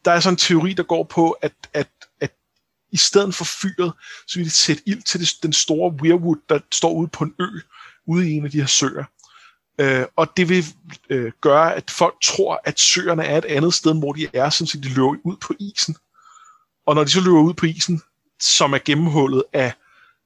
der 0.05 0.11
er 0.11 0.19
sådan 0.19 0.33
en 0.33 0.37
teori, 0.37 0.73
der 0.73 0.83
går 0.83 1.03
på, 1.03 1.31
at, 1.31 1.53
at, 1.73 1.89
at 2.19 2.31
i 2.91 2.97
stedet 2.97 3.35
for 3.35 3.45
fyret, 3.45 3.93
så 4.27 4.39
vil 4.39 4.45
de 4.45 4.49
sætte 4.49 4.83
ild 4.85 5.01
til 5.01 5.19
det, 5.19 5.29
den 5.43 5.53
store 5.53 5.93
weirwood, 6.01 6.37
der 6.49 6.59
står 6.71 6.93
ude 6.93 7.07
på 7.07 7.23
en 7.23 7.33
ø, 7.39 7.47
ude 8.05 8.29
i 8.29 8.33
en 8.33 8.45
af 8.45 8.51
de 8.51 8.59
her 8.59 8.67
søer. 8.67 9.03
Øh, 9.77 10.05
og 10.15 10.37
det 10.37 10.49
vil 10.49 10.65
øh, 11.09 11.31
gøre, 11.41 11.75
at 11.75 11.91
folk 11.91 12.15
tror, 12.23 12.61
at 12.63 12.79
søerne 12.79 13.23
er 13.23 13.37
et 13.37 13.45
andet 13.45 13.73
sted, 13.73 13.99
hvor 13.99 14.13
de 14.13 14.27
er, 14.33 14.49
så 14.49 14.79
de 14.83 14.89
løber 14.89 15.15
ud 15.23 15.37
på 15.41 15.53
isen. 15.59 15.95
Og 16.85 16.95
når 16.95 17.03
de 17.03 17.09
så 17.09 17.21
løber 17.21 17.41
ud 17.41 17.53
på 17.53 17.65
isen, 17.65 18.01
som 18.39 18.73
er 18.73 18.79
gennemhullet 18.85 19.43
af, 19.53 19.73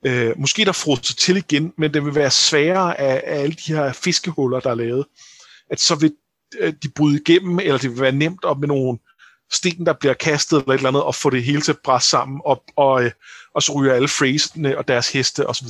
øh, 0.06 0.40
måske 0.40 0.66
der 0.66 0.72
frosset 0.72 1.18
til 1.18 1.38
igen, 1.38 1.74
men 1.78 1.94
det 1.94 2.06
vil 2.06 2.16
være 2.16 2.32
sværere 2.32 3.00
af, 3.00 3.24
af 3.26 3.42
alle 3.42 3.56
de 3.68 3.74
her 3.76 3.94
fiskehuller, 3.94 4.60
der 4.60 4.70
er 4.70 4.76
lavet, 4.76 5.06
at 5.70 5.80
så 5.80 5.96
vil 5.96 6.14
øh, 6.60 6.74
de 6.84 6.90
bryde 6.90 7.22
igennem, 7.22 7.60
eller 7.60 7.78
det 7.78 7.92
vil 7.92 8.02
være 8.02 8.12
nemt 8.12 8.44
op 8.44 8.60
med 8.60 8.68
nogle 8.68 9.00
sten, 9.52 9.86
der 9.86 9.94
bliver 9.94 10.14
kastet 10.14 10.58
eller 10.58 10.74
et 10.74 10.78
eller 10.78 10.90
andet, 10.90 11.04
og 11.04 11.16
få 11.16 11.30
det 11.30 11.44
hele 11.44 11.62
til 11.62 11.72
at 11.72 11.80
bræsse 11.84 12.10
sammen, 12.10 12.42
og, 12.46 12.64
og, 12.76 13.04
øh, 13.04 13.12
og 13.56 13.64
så 13.64 13.74
ryger 13.74 13.94
alle 13.94 14.08
fraserne 14.08 14.78
og 14.78 14.88
deres 14.88 15.12
heste 15.12 15.48
osv. 15.48 15.68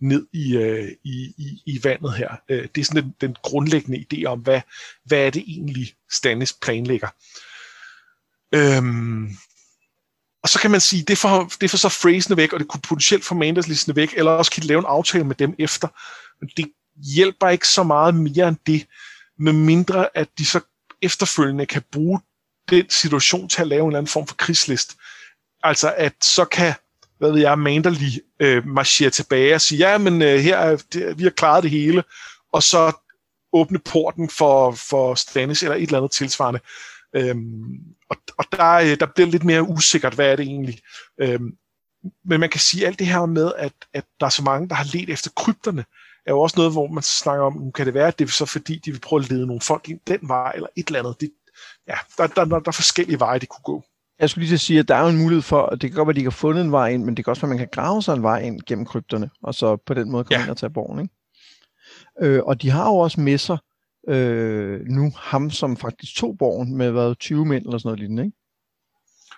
ned 0.00 0.26
i, 0.32 0.56
øh, 0.56 0.88
i, 1.04 1.34
i, 1.38 1.62
i 1.66 1.80
vandet 1.84 2.14
her. 2.14 2.36
Øh, 2.48 2.68
det 2.74 2.80
er 2.80 2.84
sådan 2.84 3.02
den, 3.02 3.14
den 3.20 3.36
grundlæggende 3.42 4.04
idé 4.12 4.24
om, 4.24 4.40
hvad, 4.40 4.60
hvad 5.04 5.18
er 5.18 5.30
det 5.30 5.44
egentlig 5.46 5.94
Stannis 6.10 6.52
planlægger. 6.52 7.08
Øhm, 8.54 9.28
og 10.44 10.50
så 10.50 10.58
kan 10.58 10.70
man 10.70 10.80
sige, 10.80 11.02
det 11.02 11.18
får, 11.18 11.52
det 11.60 11.70
får 11.70 11.78
så 11.78 11.88
frasene 11.88 12.36
væk, 12.36 12.52
og 12.52 12.60
det 12.60 12.68
kunne 12.68 12.80
potentielt 12.80 13.24
få 13.24 13.34
Manderslistene 13.34 13.96
væk, 13.96 14.14
eller 14.16 14.30
også 14.30 14.50
kan 14.50 14.62
de 14.62 14.66
lave 14.66 14.78
en 14.78 14.84
aftale 14.88 15.24
med 15.24 15.34
dem 15.34 15.54
efter. 15.58 15.88
Men 16.40 16.50
det 16.56 16.72
hjælper 17.14 17.48
ikke 17.48 17.68
så 17.68 17.82
meget 17.82 18.14
mere 18.14 18.48
end 18.48 18.56
det, 18.66 18.86
med 19.38 19.52
mindre 19.52 20.16
at 20.16 20.28
de 20.38 20.46
så 20.46 20.60
efterfølgende 21.02 21.66
kan 21.66 21.82
bruge 21.92 22.20
den 22.70 22.90
situation 22.90 23.48
til 23.48 23.60
at 23.62 23.68
lave 23.68 23.82
en 23.82 23.88
eller 23.88 23.98
anden 23.98 24.10
form 24.10 24.26
for 24.26 24.34
krigslist. 24.34 24.96
Altså 25.62 25.94
at 25.96 26.14
så 26.22 26.44
kan, 26.44 26.74
hvad 27.18 27.32
ved 27.32 27.40
jeg, 27.40 27.58
Manderly 27.58 28.10
øh, 28.40 28.66
marchere 28.66 29.10
tilbage 29.10 29.54
og 29.54 29.60
sige, 29.60 29.90
ja, 29.90 29.98
men 29.98 30.22
øh, 30.22 30.38
her 30.38 30.56
er, 30.56 30.76
det, 30.92 31.18
vi 31.18 31.22
har 31.22 31.30
klaret 31.30 31.62
det 31.62 31.70
hele, 31.70 32.04
og 32.52 32.62
så 32.62 32.92
åbne 33.52 33.78
porten 33.78 34.30
for, 34.30 34.72
for 34.72 35.14
Stannis 35.14 35.62
eller 35.62 35.76
et 35.76 35.82
eller 35.82 35.98
andet 35.98 36.12
tilsvarende. 36.12 36.60
Øhm, 37.16 37.78
og 38.14 38.34
og 38.38 38.58
der, 38.58 38.72
øh, 38.72 39.00
der 39.00 39.06
bliver 39.14 39.26
lidt 39.26 39.44
mere 39.44 39.62
usikkert, 39.62 40.14
hvad 40.14 40.32
er 40.32 40.36
det 40.36 40.46
egentlig. 40.46 40.78
Øhm, 41.20 41.56
men 42.24 42.40
man 42.40 42.50
kan 42.50 42.60
sige 42.60 42.86
alt 42.86 42.98
det 42.98 43.06
her 43.06 43.26
med, 43.26 43.52
at, 43.56 43.72
at 43.92 44.04
der 44.20 44.26
er 44.26 44.30
så 44.30 44.42
mange, 44.42 44.68
der 44.68 44.74
har 44.74 44.86
let 44.92 45.10
efter 45.10 45.30
krypterne, 45.36 45.84
er 46.26 46.32
jo 46.32 46.40
også 46.40 46.54
noget, 46.56 46.72
hvor 46.72 46.86
man 46.86 47.02
snakker 47.02 47.44
om, 47.44 47.72
kan 47.72 47.86
det 47.86 47.94
være, 47.94 48.06
at 48.06 48.18
det 48.18 48.28
er 48.28 48.32
så 48.32 48.46
fordi, 48.46 48.78
de 48.84 48.92
vil 48.92 49.00
prøve 49.00 49.22
at 49.22 49.30
lede 49.30 49.46
nogle 49.46 49.60
folk 49.60 49.88
ind 49.88 50.00
den 50.06 50.18
vej, 50.22 50.52
eller 50.54 50.68
et 50.76 50.86
eller 50.86 50.98
andet. 50.98 51.20
Det, 51.20 51.30
ja, 51.88 51.94
der, 52.18 52.26
der, 52.26 52.44
der, 52.44 52.58
der 52.58 52.68
er 52.68 52.72
forskellige 52.72 53.20
veje, 53.20 53.38
de 53.38 53.46
kunne 53.46 53.62
gå. 53.64 53.84
Jeg 54.18 54.30
skulle 54.30 54.46
lige 54.46 54.58
sige, 54.58 54.78
at 54.78 54.88
der 54.88 54.94
er 54.94 55.02
jo 55.02 55.08
en 55.08 55.18
mulighed 55.18 55.42
for, 55.42 55.66
at 55.66 55.82
det 55.82 55.90
kan 55.90 55.96
godt 55.96 56.06
være, 56.06 56.16
at 56.16 56.20
de 56.20 56.30
få 56.30 56.38
fundet 56.38 56.64
en 56.64 56.72
vej 56.72 56.88
ind, 56.88 57.04
men 57.04 57.16
det 57.16 57.24
kan 57.24 57.30
også 57.30 57.42
være, 57.42 57.48
at 57.48 57.58
man 57.58 57.58
kan 57.58 57.82
grave 57.82 58.02
sig 58.02 58.14
en 58.14 58.22
vej 58.22 58.40
ind 58.40 58.60
gennem 58.66 58.86
krypterne, 58.86 59.30
og 59.42 59.54
så 59.54 59.76
på 59.76 59.94
den 59.94 60.10
måde 60.10 60.24
komme 60.24 60.38
ja. 60.38 60.42
ind 60.42 60.50
og 60.50 60.56
tage 60.56 60.70
borgen. 60.70 61.00
Ikke? 61.00 62.34
Øh, 62.34 62.42
og 62.44 62.62
de 62.62 62.70
har 62.70 62.88
jo 62.88 62.96
også 62.96 63.20
med 63.20 63.38
sig 63.38 63.58
øh, 64.08 64.80
nu 64.80 65.12
ham, 65.16 65.50
som 65.50 65.76
faktisk 65.76 66.16
tog 66.16 66.38
borgen 66.38 66.76
med 66.76 66.90
hvad, 66.90 67.14
20 67.14 67.46
mænd 67.46 67.64
eller 67.64 67.78
sådan 67.78 67.88
noget 67.88 68.00
lignende, 68.00 68.24
ikke? 68.24 68.36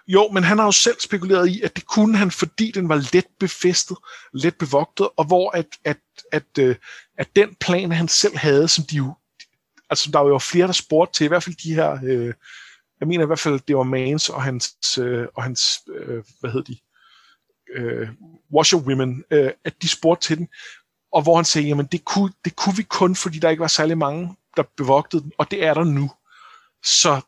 Jo, 0.08 0.28
men 0.32 0.44
han 0.44 0.58
har 0.58 0.64
jo 0.64 0.72
selv 0.72 0.96
spekuleret 1.00 1.48
i, 1.48 1.62
at 1.62 1.76
det 1.76 1.86
kunne 1.86 2.16
han, 2.16 2.30
fordi 2.30 2.70
den 2.70 2.88
var 2.88 3.14
let 3.14 3.26
befæstet, 3.40 3.96
let 4.32 4.54
bevogtet, 4.58 5.08
og 5.16 5.24
hvor 5.24 5.50
at, 5.50 5.66
at, 5.84 5.96
at, 6.32 6.42
at, 6.56 6.64
øh, 6.64 6.76
at 7.18 7.28
den 7.36 7.54
plan, 7.60 7.92
han 7.92 8.08
selv 8.08 8.36
havde, 8.36 8.68
som 8.68 8.84
de 8.84 8.96
jo 8.96 9.14
altså 9.90 10.10
der 10.12 10.18
var 10.18 10.28
jo 10.28 10.38
flere, 10.38 10.66
der 10.66 10.72
spurgte 10.72 11.18
til, 11.18 11.24
i 11.24 11.28
hvert 11.28 11.42
fald 11.42 11.56
de 11.56 11.74
her, 11.74 11.98
øh, 12.04 12.34
jeg 13.00 13.08
mener 13.08 13.24
i 13.24 13.26
hvert 13.26 13.38
fald, 13.38 13.60
det 13.68 13.76
var 13.76 13.82
Mans 13.82 14.28
og 14.28 14.42
hans, 14.42 14.98
øh, 14.98 15.26
og 15.34 15.42
hans 15.42 15.80
øh, 15.94 16.24
hvad 16.40 16.50
hed 16.50 16.62
de, 16.62 16.76
øh, 17.74 18.08
washer 18.54 18.78
women, 18.78 19.24
øh, 19.30 19.50
at 19.64 19.82
de 19.82 19.88
spurgte 19.88 20.26
til 20.26 20.38
den, 20.38 20.48
og 21.16 21.22
hvor 21.22 21.36
han 21.36 21.44
sagde, 21.44 21.68
jamen 21.68 21.86
det 21.86 22.04
kunne, 22.04 22.32
det 22.44 22.56
kunne 22.56 22.76
vi 22.76 22.82
kun, 22.82 23.16
fordi 23.16 23.38
der 23.38 23.48
ikke 23.48 23.60
var 23.60 23.66
særlig 23.68 23.98
mange, 23.98 24.36
der 24.56 24.62
bevogtede 24.76 25.22
den, 25.22 25.32
og 25.38 25.50
det 25.50 25.64
er 25.64 25.74
der 25.74 25.84
nu. 25.84 26.10
Så 26.84 27.20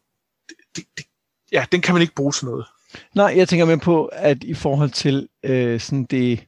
det, 0.77 0.85
det, 0.96 1.07
ja, 1.53 1.64
den 1.72 1.81
kan 1.81 1.94
man 1.94 2.03
ikke 2.03 2.14
bruge 2.14 2.33
til 2.33 2.44
noget. 2.44 2.66
Nej, 3.14 3.35
jeg 3.37 3.48
tænker 3.48 3.66
med 3.66 3.79
på, 3.79 4.05
at 4.07 4.44
i 4.44 4.55
forhold 4.55 4.90
til 4.90 5.29
øh, 5.42 5.81
sådan 5.81 6.05
det, 6.05 6.46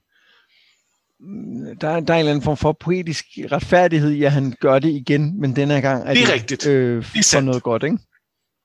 der, 1.81 2.00
der 2.00 2.14
er 2.14 2.16
en 2.16 2.18
eller 2.18 2.31
anden 2.31 2.42
form 2.42 2.57
for 2.57 2.72
poetisk 2.72 3.24
retfærdighed 3.53 4.11
i, 4.11 4.24
at 4.24 4.33
han 4.33 4.57
gør 4.61 4.79
det 4.79 4.90
igen, 4.90 5.40
men 5.40 5.57
denne 5.57 5.81
gang 5.81 6.03
er 6.03 6.14
det, 6.14 6.16
det 6.16 6.29
er 6.29 6.35
rigtigt. 6.35 6.66
Øh, 6.66 7.05
det 7.14 7.18
er 7.18 7.37
for 7.37 7.40
noget 7.40 7.62
godt, 7.62 7.83
ikke? 7.83 7.98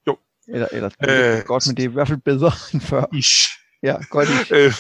Jo. 0.07 0.17
Eller, 0.47 0.67
eller 0.71 0.89
øh, 1.07 1.43
godt, 1.45 1.67
men 1.67 1.77
det 1.77 1.85
er 1.85 1.89
i 1.89 1.93
hvert 1.93 2.07
fald 2.07 2.19
bedre 2.19 2.51
end 2.73 2.81
før. 2.81 3.03
Ish. 3.13 3.49
Ja, 3.83 3.95
godt 4.09 4.29
ish. 4.29 4.53
øh, 4.53 4.73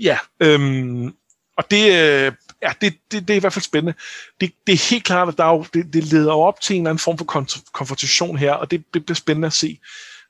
ja, 0.00 0.18
øhm, 0.40 1.14
og 1.58 1.70
det, 1.70 1.84
øh, 1.86 2.32
ja, 2.62 2.72
det, 2.80 2.94
det, 3.12 3.28
det 3.28 3.30
er 3.30 3.36
i 3.36 3.40
hvert 3.40 3.52
fald 3.52 3.62
spændende. 3.62 3.98
Det, 4.40 4.52
det 4.66 4.72
er 4.72 4.90
helt 4.90 5.04
klart, 5.04 5.28
at 5.28 5.38
der 5.38 5.44
er 5.44 5.52
jo, 5.52 5.64
det, 5.74 5.92
det 5.92 6.04
leder 6.04 6.32
op 6.32 6.60
til 6.60 6.76
en 6.76 6.82
eller 6.82 6.90
anden 6.90 7.02
form 7.02 7.18
for 7.18 7.24
konfrontation 7.72 8.38
her, 8.38 8.52
og 8.52 8.70
det, 8.70 8.84
det 8.94 9.04
bliver 9.04 9.16
spændende 9.16 9.46
at 9.46 9.52
se. 9.52 9.78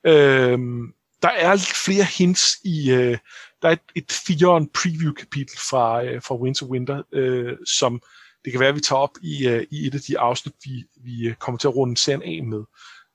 Øhm, 0.06 0.92
der 1.22 1.28
er 1.28 1.56
flere 1.86 2.04
hints 2.04 2.56
i, 2.64 2.90
øh, 2.90 3.18
der 3.62 3.68
er 3.68 3.72
et, 3.72 3.80
et 3.94 4.12
fire 4.12 4.66
preview 4.74 5.12
kapitel 5.12 5.58
fra, 5.70 6.04
øh, 6.04 6.22
fra 6.22 6.34
Winter 6.34 6.66
Winter, 6.66 7.02
øh, 7.12 7.56
som 7.66 8.02
det 8.44 8.52
kan 8.52 8.60
være, 8.60 8.68
at 8.68 8.74
vi 8.74 8.80
tager 8.80 9.00
op 9.00 9.16
i, 9.22 9.48
øh, 9.48 9.66
i 9.70 9.86
et 9.86 9.94
af 9.94 10.00
de 10.00 10.18
afsnit, 10.18 10.54
vi, 10.64 10.84
vi 11.04 11.28
øh, 11.28 11.34
kommer 11.34 11.58
til 11.58 11.68
at 11.68 11.76
runde 11.76 11.96
serien 11.96 12.22
af 12.22 12.44
med. 12.46 12.64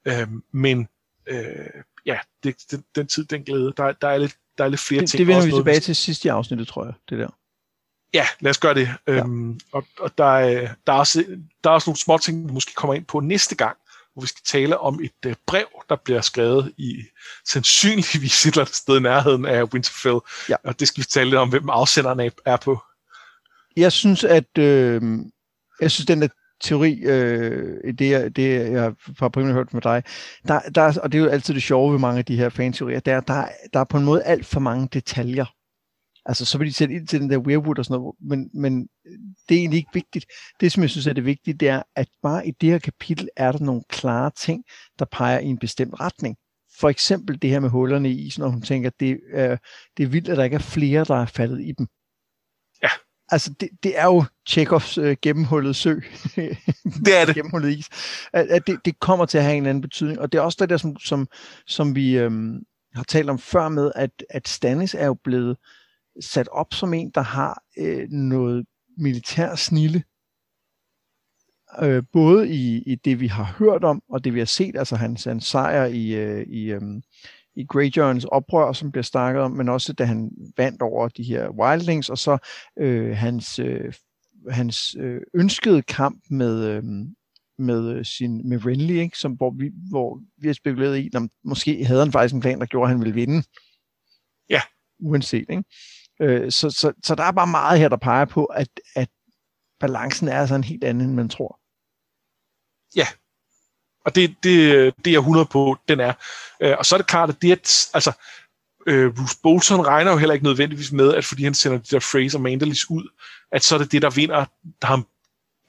Øh, 0.07 0.27
men 0.51 0.87
øh, 1.27 1.83
ja, 2.05 2.19
det, 2.43 2.55
den, 2.71 2.83
den 2.95 3.07
tid, 3.07 3.25
den 3.25 3.43
glæde, 3.43 3.73
der, 3.77 3.91
der, 3.91 4.07
er, 4.07 4.17
lidt, 4.17 4.35
der 4.57 4.63
er 4.63 4.67
lidt 4.67 4.81
flere 4.81 5.01
det, 5.01 5.09
ting. 5.09 5.17
Det 5.17 5.27
vender 5.27 5.45
vi 5.45 5.51
tilbage 5.51 5.79
til 5.79 5.95
sidst 5.95 6.25
i 6.25 6.27
afsnittet, 6.27 6.67
tror 6.67 6.85
jeg, 6.85 6.93
det 7.09 7.19
der. 7.19 7.29
Ja, 8.13 8.25
lad 8.39 8.49
os 8.49 8.57
gøre 8.57 8.73
det. 8.73 8.89
Ja. 9.07 9.13
Øhm, 9.13 9.59
og 9.71 9.85
og 9.99 10.17
der, 10.17 10.37
er, 10.37 10.67
der, 10.87 10.93
er 10.93 10.97
også, 10.97 11.25
der 11.63 11.69
er 11.69 11.73
også 11.73 11.89
nogle 11.89 11.99
små 11.99 12.17
ting, 12.17 12.47
vi 12.47 12.53
måske 12.53 12.73
kommer 12.73 12.93
ind 12.93 13.05
på 13.05 13.19
næste 13.19 13.55
gang, 13.55 13.77
hvor 14.13 14.21
vi 14.21 14.27
skal 14.27 14.43
tale 14.45 14.77
om 14.77 14.99
et 15.03 15.25
uh, 15.27 15.33
brev, 15.47 15.65
der 15.89 15.95
bliver 15.95 16.21
skrevet 16.21 16.73
i 16.77 17.03
sandsynligvis 17.47 18.45
et 18.45 18.51
eller 18.51 18.61
andet 18.61 18.75
sted 18.75 18.97
i 18.97 19.01
nærheden 19.01 19.45
af 19.45 19.63
Winterfell. 19.63 20.19
Ja. 20.49 20.55
Og 20.63 20.79
det 20.79 20.87
skal 20.87 21.01
vi 21.01 21.05
tale 21.05 21.29
lidt 21.29 21.39
om, 21.39 21.49
hvem 21.49 21.69
afsenderen 21.69 22.31
er 22.45 22.57
på. 22.57 22.79
Jeg 23.77 23.91
synes, 23.91 24.23
at 24.23 24.57
øh, 24.57 25.01
jeg 25.81 25.91
synes, 25.91 26.05
den 26.05 26.21
der 26.21 26.27
teori, 26.61 26.93
øh, 26.93 27.93
det, 27.99 28.35
det 28.35 28.71
jeg 28.71 28.93
har 29.19 29.29
primært 29.29 29.53
hørt 29.53 29.73
med 29.73 29.81
dig, 29.81 30.03
der, 30.47 30.59
der, 30.59 30.99
og 31.03 31.11
det 31.11 31.17
er 31.17 31.23
jo 31.23 31.29
altid 31.29 31.53
det 31.53 31.63
sjove 31.63 31.91
ved 31.91 31.99
mange 31.99 32.19
af 32.19 32.25
de 32.25 32.37
her 32.37 32.49
fanteorier, 32.49 32.99
der, 32.99 33.19
der, 33.19 33.47
der 33.73 33.79
er 33.79 33.83
på 33.83 33.97
en 33.97 34.05
måde 34.05 34.23
alt 34.23 34.45
for 34.45 34.59
mange 34.59 34.89
detaljer. 34.93 35.45
Altså, 36.25 36.45
så 36.45 36.57
vil 36.57 36.67
de 36.67 36.73
sætte 36.73 36.95
ind 36.95 37.07
til 37.07 37.21
den 37.21 37.29
der 37.29 37.37
weirwood 37.37 37.79
og 37.79 37.85
sådan 37.85 37.99
noget, 37.99 38.15
men, 38.21 38.49
men 38.53 38.87
det 39.49 39.55
er 39.55 39.59
egentlig 39.59 39.77
ikke 39.77 39.89
vigtigt. 39.93 40.25
Det, 40.59 40.71
som 40.71 40.83
jeg 40.83 40.89
synes 40.89 41.07
er 41.07 41.13
det 41.13 41.25
vigtige, 41.25 41.53
det 41.53 41.67
er, 41.67 41.83
at 41.95 42.07
bare 42.21 42.47
i 42.47 42.51
det 42.51 42.69
her 42.69 42.79
kapitel 42.79 43.29
er 43.35 43.51
der 43.51 43.59
nogle 43.59 43.83
klare 43.89 44.31
ting, 44.37 44.63
der 44.99 45.05
peger 45.05 45.39
i 45.39 45.45
en 45.45 45.57
bestemt 45.57 45.99
retning. 45.99 46.37
For 46.79 46.89
eksempel 46.89 47.41
det 47.41 47.49
her 47.49 47.59
med 47.59 47.69
hullerne 47.69 48.09
i 48.09 48.21
isen, 48.21 48.41
når 48.41 48.49
hun 48.49 48.61
tænker, 48.61 48.89
at 48.89 48.99
det, 48.99 49.19
øh, 49.33 49.57
det 49.97 50.03
er 50.03 50.07
vildt, 50.07 50.29
at 50.29 50.37
der 50.37 50.43
ikke 50.43 50.55
er 50.55 50.59
flere, 50.59 51.03
der 51.03 51.15
er 51.15 51.25
faldet 51.25 51.61
i 51.61 51.71
dem. 51.71 51.87
Ja. 52.83 52.89
Altså, 53.29 53.53
det, 53.59 53.69
det 53.83 53.99
er 53.99 54.05
jo 54.05 54.23
Tjekovs 54.47 54.97
øh, 54.97 55.17
gennemhullet 55.21 55.75
sø. 55.75 55.95
det 57.05 57.19
er 57.19 57.25
det. 57.25 57.35
gennemhullet 57.39 57.77
is. 57.77 57.89
At, 58.33 58.47
at 58.47 58.67
det, 58.67 58.79
det 58.85 58.99
kommer 58.99 59.25
til 59.25 59.37
at 59.37 59.43
have 59.43 59.57
en 59.57 59.65
anden 59.65 59.81
betydning. 59.81 60.19
Og 60.19 60.31
det 60.31 60.37
er 60.37 60.41
også 60.41 60.57
det 60.61 60.69
der, 60.69 60.77
som, 60.77 60.97
som, 60.99 61.27
som 61.67 61.95
vi 61.95 62.17
øhm, 62.17 62.63
har 62.95 63.03
talt 63.03 63.29
om 63.29 63.39
før 63.39 63.69
med, 63.69 63.91
at, 63.95 64.23
at 64.29 64.47
Stannis 64.47 64.93
er 64.93 65.05
jo 65.05 65.13
blevet 65.13 65.57
sat 66.21 66.47
op 66.47 66.73
som 66.73 66.93
en, 66.93 67.11
der 67.15 67.21
har 67.21 67.63
øh, 67.77 68.09
noget 68.09 68.65
militær 68.97 69.55
snille. 69.55 70.03
Øh, 71.81 72.03
både 72.13 72.49
i, 72.49 72.83
i 72.85 72.95
det, 72.95 73.19
vi 73.19 73.27
har 73.27 73.55
hørt 73.59 73.83
om, 73.83 74.01
og 74.09 74.23
det, 74.23 74.33
vi 74.33 74.39
har 74.39 74.45
set, 74.45 74.77
altså 74.77 74.95
hans, 74.95 75.23
hans 75.23 75.45
sejr 75.45 75.85
i, 75.85 76.15
øh, 76.15 76.47
i, 76.47 76.71
øh, 76.71 76.81
i 77.55 77.65
Greyjoyens 77.65 78.25
oprør, 78.25 78.73
som 78.73 78.91
bliver 78.91 79.03
snakket 79.03 79.41
om, 79.41 79.51
men 79.51 79.69
også 79.69 79.93
da 79.93 80.05
han 80.05 80.31
vandt 80.57 80.81
over 80.81 81.07
de 81.07 81.23
her 81.23 81.49
wildlings, 81.49 82.09
og 82.09 82.17
så 82.17 82.37
øh, 82.79 83.17
hans, 83.17 83.59
øh, 83.59 83.93
hans 84.49 84.95
øh, 84.99 85.21
ønskede 85.33 85.81
kamp 85.81 86.23
med, 86.29 86.65
øh, 86.65 86.83
med 87.57 88.03
sin 88.03 88.49
med 88.49 88.65
Renly, 88.65 88.93
ikke? 88.93 89.17
Som, 89.17 89.31
hvor, 89.31 89.51
vi, 89.51 89.71
hvor 89.89 90.21
vi 90.37 90.47
har 90.47 90.53
spekuleret 90.53 90.97
i, 90.97 91.09
at 91.15 91.21
måske 91.43 91.85
havde 91.85 91.99
han 91.99 92.11
faktisk 92.11 92.35
en 92.35 92.41
plan, 92.41 92.59
der 92.59 92.65
gjorde, 92.65 92.85
at 92.85 92.89
han 92.89 92.99
ville 92.99 93.13
vinde. 93.13 93.43
Ja. 94.49 94.61
Uanset, 94.99 95.45
ikke? 95.49 95.63
Øh, 96.21 96.51
så, 96.51 96.69
så, 96.69 96.93
så 97.03 97.15
der 97.15 97.23
er 97.23 97.31
bare 97.31 97.47
meget 97.47 97.79
her, 97.79 97.89
der 97.89 97.97
peger 97.97 98.25
på, 98.25 98.45
at, 98.45 98.67
at 98.95 99.09
balancen 99.79 100.27
er 100.27 100.39
altså 100.39 100.55
en 100.55 100.63
helt 100.63 100.83
anden, 100.83 101.03
end 101.03 101.13
man 101.13 101.29
tror. 101.29 101.59
Ja, 102.95 103.07
Og 104.05 104.15
det, 104.15 104.35
det, 104.43 104.93
det 104.97 105.07
er 105.07 105.11
jeg 105.11 105.19
100 105.19 105.45
på, 105.45 105.77
den 105.87 105.99
er. 105.99 106.13
Øh, 106.61 106.75
og 106.77 106.85
så 106.85 106.95
er 106.95 106.97
det 106.97 107.07
klart, 107.07 107.29
at 107.29 107.41
det 107.41 107.51
er, 107.51 107.89
altså, 107.93 108.11
øh, 108.87 109.15
Bruce 109.15 109.37
Bolton 109.43 109.85
regner 109.85 110.11
jo 110.11 110.17
heller 110.17 110.33
ikke 110.33 110.45
nødvendigvis 110.45 110.91
med, 110.91 111.13
at 111.13 111.25
fordi 111.25 111.43
han 111.43 111.53
sender 111.53 111.77
de 111.77 111.83
der 111.91 111.99
Fraser 111.99 112.39
Mandelis 112.39 112.89
ud, 112.89 113.09
at 113.51 113.63
så 113.63 113.75
er 113.75 113.79
det 113.79 113.91
det, 113.91 114.01
der 114.01 114.09
vinder 114.09 114.45
ham 114.83 115.07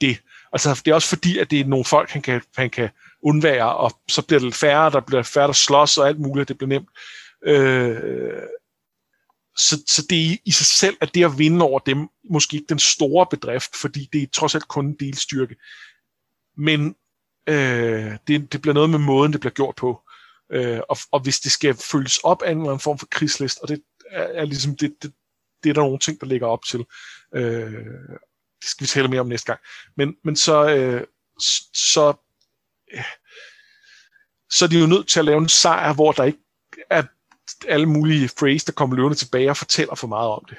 det. 0.01 0.21
Altså, 0.53 0.81
det 0.85 0.91
er 0.91 0.95
også 0.95 1.09
fordi, 1.09 1.37
at 1.37 1.51
det 1.51 1.59
er 1.59 1.65
nogle 1.65 1.85
folk, 1.85 2.09
han 2.09 2.21
kan, 2.21 2.41
han 2.57 2.69
kan 2.69 2.89
undvære, 3.21 3.75
og 3.75 3.91
så 4.07 4.21
bliver 4.21 4.39
det 4.39 4.55
færre, 4.55 4.91
der 4.91 4.99
bliver 4.99 5.23
færre, 5.23 5.47
der 5.47 5.53
slås 5.53 5.97
og 5.97 6.07
alt 6.07 6.19
muligt, 6.19 6.47
det 6.47 6.57
bliver 6.57 6.69
nemt. 6.69 6.89
Øh, 7.45 8.41
så, 9.57 9.83
så 9.87 10.05
det 10.09 10.31
er 10.31 10.37
i 10.45 10.51
sig 10.51 10.65
selv, 10.65 10.97
at 11.01 11.15
det 11.15 11.25
at 11.25 11.37
vinde 11.37 11.65
over 11.65 11.79
dem, 11.79 12.09
måske 12.29 12.55
ikke 12.55 12.69
den 12.69 12.79
store 12.79 13.27
bedrift, 13.29 13.75
fordi 13.75 14.09
det 14.13 14.23
er 14.23 14.27
trods 14.33 14.55
alt 14.55 14.67
kun 14.67 14.85
en 14.85 14.95
delstyrke. 14.99 15.55
Men 16.57 16.95
øh, 17.47 18.17
det, 18.27 18.53
det 18.53 18.61
bliver 18.61 18.73
noget 18.73 18.89
med 18.89 18.99
måden, 18.99 19.33
det 19.33 19.39
bliver 19.39 19.53
gjort 19.53 19.75
på. 19.75 20.01
Øh, 20.51 20.79
og, 20.89 20.97
og 21.11 21.19
hvis 21.19 21.39
det 21.39 21.51
skal 21.51 21.75
følges 21.75 22.17
op 22.17 22.41
af 22.41 22.51
en 22.51 22.57
eller 22.57 22.69
anden 22.69 22.79
form 22.79 22.99
for 22.99 23.07
krigslist, 23.11 23.59
og 23.59 23.67
det 23.67 23.83
er, 24.09 24.23
er 24.23 24.45
ligesom 24.45 24.75
det, 24.75 24.95
det, 25.01 25.13
det 25.63 25.69
er 25.69 25.73
der 25.73 25.81
nogle 25.81 25.99
ting, 25.99 26.21
der 26.21 26.27
ligger 26.27 26.47
op 26.47 26.63
til. 26.63 26.85
Øh, 27.35 27.85
det 28.61 28.69
skal 28.69 28.83
vi 28.83 28.87
tale 28.87 29.07
mere 29.07 29.19
om 29.19 29.27
næste 29.27 29.45
gang. 29.45 29.59
Men, 29.97 30.15
men 30.23 30.35
så, 30.35 30.69
øh, 30.75 31.03
så, 31.73 32.13
øh, 32.93 33.03
så 34.49 34.65
er 34.65 34.69
de 34.69 34.79
jo 34.79 34.87
nødt 34.87 35.07
til 35.07 35.19
at 35.19 35.25
lave 35.25 35.37
en 35.37 35.49
sejr, 35.49 35.93
hvor 35.93 36.11
der 36.11 36.23
ikke 36.23 36.37
er 36.37 36.44
alle 37.67 37.85
mulige 37.85 38.29
phrase, 38.39 38.65
der 38.65 38.71
kommer 38.71 38.95
løvende 38.95 39.17
tilbage 39.17 39.49
og 39.49 39.57
fortæller 39.57 39.95
for 39.95 40.07
meget 40.07 40.29
om 40.29 40.45
det. 40.49 40.57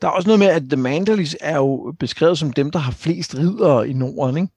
Der 0.00 0.08
er 0.08 0.12
også 0.12 0.28
noget 0.28 0.38
med, 0.38 0.46
at 0.46 0.62
The 0.62 0.76
Mandalis 0.76 1.36
er 1.40 1.56
jo 1.56 1.94
beskrevet 1.98 2.38
som 2.38 2.52
dem, 2.52 2.70
der 2.70 2.78
har 2.78 2.92
flest 2.92 3.34
ridere 3.34 3.88
i 3.88 3.92
Norden, 3.92 4.36
ikke? 4.36 4.52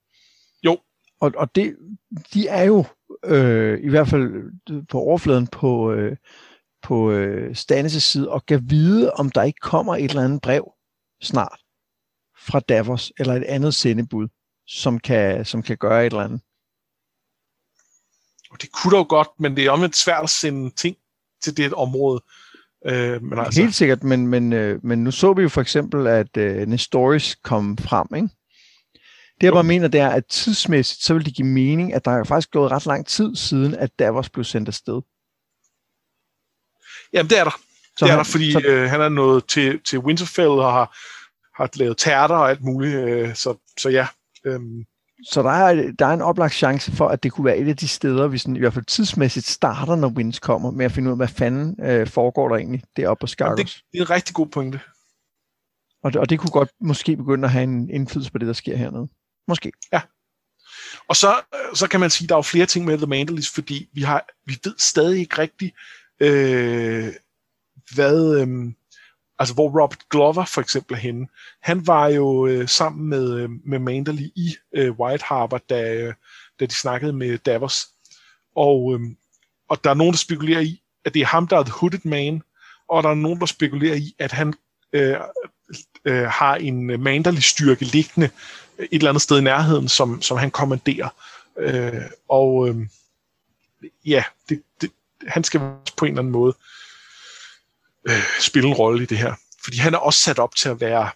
Jo. 0.63 0.77
Og, 1.19 1.31
og 1.37 1.55
det, 1.55 1.77
de 2.33 2.47
er 2.47 2.63
jo 2.63 2.85
øh, 3.25 3.79
i 3.83 3.89
hvert 3.89 4.07
fald 4.07 4.51
på 4.85 4.99
overfladen 4.99 5.47
på, 5.47 5.91
øh, 5.91 6.17
på 6.81 7.11
øh, 7.11 7.51
Stannis' 7.51 7.99
side, 7.99 8.29
og 8.29 8.45
kan 8.45 8.69
vide, 8.69 9.11
om 9.11 9.29
der 9.29 9.43
ikke 9.43 9.59
kommer 9.59 9.95
et 9.95 10.03
eller 10.03 10.23
andet 10.23 10.41
brev 10.41 10.71
snart 11.21 11.59
fra 12.37 12.59
Davos, 12.59 13.11
eller 13.19 13.33
et 13.33 13.43
andet 13.43 13.75
sendebud, 13.75 14.27
som 14.67 14.99
kan, 14.99 15.45
som 15.45 15.63
kan 15.63 15.77
gøre 15.77 16.05
et 16.05 16.05
eller 16.05 16.23
andet. 16.23 16.41
Og 18.51 18.61
det 18.61 18.71
kunne 18.71 18.91
da 18.91 18.97
jo 18.97 19.05
godt, 19.09 19.27
men 19.39 19.55
det 19.55 19.65
er 19.65 19.71
omvendt 19.71 19.95
svært 19.95 20.23
at 20.23 20.29
sende 20.29 20.69
ting 20.69 20.97
til 21.43 21.57
det 21.57 21.73
område. 21.73 22.23
Øh, 22.85 23.23
men 23.23 23.39
altså... 23.39 23.61
Helt 23.61 23.75
sikkert, 23.75 24.03
men, 24.03 24.27
men, 24.27 24.53
øh, 24.53 24.85
men 24.85 25.03
nu 25.03 25.11
så 25.11 25.33
vi 25.33 25.41
jo 25.41 25.49
for 25.49 25.61
eksempel, 25.61 26.07
at 26.07 26.37
øh, 26.37 26.67
Nestoris 26.67 27.35
kom 27.35 27.77
frem, 27.77 28.07
ikke? 28.15 28.29
Det 29.41 29.43
jeg 29.43 29.53
bare 29.53 29.63
mener, 29.63 29.87
det 29.87 29.99
er, 29.99 30.09
at 30.09 30.25
tidsmæssigt, 30.25 31.03
så 31.03 31.13
vil 31.13 31.25
det 31.25 31.35
give 31.35 31.47
mening, 31.47 31.93
at 31.93 32.05
der 32.05 32.11
er 32.11 32.23
faktisk 32.23 32.51
gået 32.51 32.71
ret 32.71 32.85
lang 32.85 33.07
tid 33.07 33.35
siden, 33.35 33.75
at 33.75 33.99
Davos 33.99 34.29
blev 34.29 34.43
sendt 34.43 34.67
afsted. 34.67 35.01
Jamen, 37.13 37.29
det 37.29 37.39
er 37.39 37.43
der. 37.43 37.59
Så 37.97 38.05
det 38.05 38.11
er 38.11 38.15
han, 38.15 38.17
der, 38.17 38.23
fordi 38.23 38.51
så... 38.51 38.61
øh, 38.65 38.89
han 38.89 39.01
er 39.01 39.09
nået 39.09 39.45
til, 39.47 39.79
til 39.83 39.99
Winterfell 39.99 40.49
og 40.49 40.73
har, 40.73 40.97
har 41.61 41.69
lavet 41.73 41.97
tærter 41.97 42.35
og 42.35 42.49
alt 42.49 42.63
muligt. 42.63 42.95
Øh, 42.95 43.35
så, 43.35 43.57
så 43.79 43.89
ja. 43.89 44.07
Øh, 44.45 44.59
så 45.23 45.41
der 45.41 45.49
er, 45.49 45.91
der 45.99 46.05
er 46.05 46.13
en 46.13 46.21
oplagt 46.21 46.53
chance 46.53 46.91
for, 46.91 47.07
at 47.07 47.23
det 47.23 47.31
kunne 47.31 47.45
være 47.45 47.57
et 47.57 47.67
af 47.67 47.77
de 47.77 47.87
steder, 47.87 48.27
vi 48.27 48.37
sådan, 48.37 48.55
i 48.55 48.59
hvert 48.59 48.73
fald 48.73 48.85
tidsmæssigt 48.85 49.45
starter, 49.45 49.95
når 49.95 50.09
Winds 50.09 50.39
kommer, 50.39 50.71
med 50.71 50.85
at 50.85 50.91
finde 50.91 51.07
ud 51.07 51.11
af, 51.11 51.17
hvad 51.17 51.27
fanden 51.27 51.85
øh, 51.85 52.07
foregår 52.07 52.49
der 52.49 52.55
egentlig 52.55 52.83
deroppe 52.97 53.21
på 53.21 53.27
Skargos. 53.27 53.75
Det, 53.75 53.83
det 53.91 53.97
er 53.99 54.03
en 54.03 54.09
rigtig 54.09 54.35
god 54.35 54.47
pointe. 54.47 54.79
Og 56.03 56.13
det, 56.13 56.21
og 56.21 56.29
det 56.29 56.39
kunne 56.39 56.51
godt 56.51 56.69
måske 56.81 57.17
begynde 57.17 57.45
at 57.45 57.51
have 57.51 57.63
en 57.63 57.89
indflydelse 57.89 58.31
på 58.31 58.37
det, 58.37 58.47
der 58.47 58.53
sker 58.53 58.77
hernede. 58.77 59.07
Måske. 59.47 59.71
Ja. 59.93 60.01
Og 61.07 61.15
så, 61.15 61.41
så 61.73 61.87
kan 61.87 61.99
man 61.99 62.09
sige, 62.09 62.25
at 62.25 62.29
der 62.29 62.35
er 62.35 62.37
jo 62.37 62.41
flere 62.41 62.65
ting 62.65 62.85
med 62.85 62.97
The 62.97 63.07
Mandalis, 63.07 63.49
fordi 63.49 63.89
vi, 63.93 64.01
har, 64.01 64.25
vi 64.45 64.57
ved 64.63 64.73
stadig 64.77 65.19
ikke 65.19 65.37
rigtigt, 65.37 65.75
øh, 66.19 67.13
hvad, 67.95 68.41
øh, 68.41 68.47
altså 69.39 69.53
hvor 69.53 69.81
Robert 69.81 70.09
Glover 70.09 70.45
for 70.45 70.61
eksempel 70.61 70.93
er 70.93 70.99
henne. 70.99 71.27
Han 71.61 71.87
var 71.87 72.07
jo 72.07 72.47
øh, 72.47 72.67
sammen 72.67 73.09
med, 73.09 73.33
øh, 73.33 73.49
med 73.65 73.79
Manderly 73.79 74.27
i 74.35 74.55
øh, 74.73 74.91
White 74.99 75.23
Harbor, 75.25 75.57
da, 75.57 75.93
øh, 75.93 76.13
da 76.59 76.65
de 76.65 76.73
snakkede 76.73 77.13
med 77.13 77.37
Davos. 77.37 77.87
Og, 78.55 78.93
øh, 78.93 78.99
og 79.69 79.83
der 79.83 79.89
er 79.89 79.93
nogen, 79.93 80.13
der 80.13 80.17
spekulerer 80.17 80.61
i, 80.61 80.81
at 81.05 81.13
det 81.13 81.21
er 81.21 81.25
ham, 81.25 81.47
der 81.47 81.57
er 81.57 81.63
The 81.63 81.73
Hooded 81.73 81.99
Man, 82.03 82.41
og 82.89 83.03
der 83.03 83.09
er 83.09 83.15
nogen, 83.15 83.39
der 83.39 83.45
spekulerer 83.45 83.95
i, 83.95 84.15
at 84.19 84.31
han 84.31 84.53
øh, 84.93 85.17
øh, 86.05 86.23
har 86.23 86.55
en 86.55 86.89
øh, 86.89 86.99
Manderly 86.99 87.39
styrke 87.39 87.85
liggende 87.85 88.29
et 88.79 88.87
eller 88.91 89.09
andet 89.09 89.21
sted 89.21 89.39
i 89.39 89.43
nærheden, 89.43 89.87
som, 89.87 90.21
som 90.21 90.37
han 90.37 90.51
kommanderer. 90.51 91.09
Øh, 91.57 92.01
og 92.29 92.69
øh, 92.69 92.75
ja, 94.05 94.23
det, 94.49 94.63
det, 94.81 94.91
han 95.27 95.43
skal 95.43 95.59
på 95.97 96.05
en 96.05 96.11
eller 96.11 96.21
anden 96.21 96.31
måde 96.31 96.55
øh, 98.07 98.23
spille 98.39 98.69
en 98.69 98.75
rolle 98.75 99.03
i 99.03 99.05
det 99.05 99.17
her. 99.17 99.33
Fordi 99.63 99.77
han 99.77 99.93
er 99.93 99.97
også 99.97 100.19
sat 100.19 100.39
op 100.39 100.55
til 100.55 100.69
at 100.69 100.81
være 100.81 101.09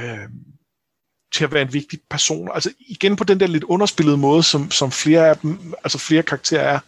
øh, 0.00 0.28
til 1.32 1.44
at 1.44 1.52
være 1.52 1.62
en 1.62 1.72
vigtig 1.72 2.00
person. 2.10 2.50
Altså 2.54 2.72
igen 2.78 3.16
på 3.16 3.24
den 3.24 3.40
der 3.40 3.46
lidt 3.46 3.64
underspillede 3.64 4.16
måde, 4.16 4.42
som, 4.42 4.70
som 4.70 4.92
flere 4.92 5.28
af 5.28 5.36
dem, 5.36 5.74
altså 5.84 5.98
flere 5.98 6.22
karakterer 6.22 6.62
er. 6.62 6.80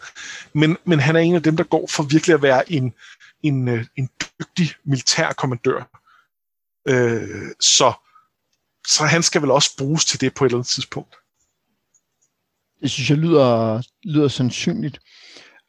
Men, 0.53 0.77
men 0.85 1.01
han 1.01 1.17
er 1.17 1.21
en 1.21 1.35
af 1.35 1.43
dem, 1.43 1.57
der 1.57 1.65
går 1.65 1.87
for 1.87 2.03
virkelig 2.03 2.35
at 2.35 2.43
være 2.43 2.73
en, 2.73 2.95
en, 3.43 3.69
øh, 3.69 3.87
en 3.97 4.09
dygtig 4.41 4.75
militær 4.85 5.33
kommandør. 5.33 6.01
Øh, 6.89 7.49
så, 7.61 7.93
så 8.89 9.05
han 9.05 9.23
skal 9.23 9.43
vel 9.43 9.51
også 9.51 9.77
bruges 9.79 10.05
til 10.05 10.21
det 10.21 10.35
på 10.35 10.45
et 10.45 10.49
eller 10.49 10.59
andet 10.59 10.69
tidspunkt. 10.69 11.17
Det 12.83 12.91
synes 12.91 13.11
jeg 13.11 13.19
lyder, 13.19 13.83
lyder 14.05 14.29
sandsynligt. 14.29 15.01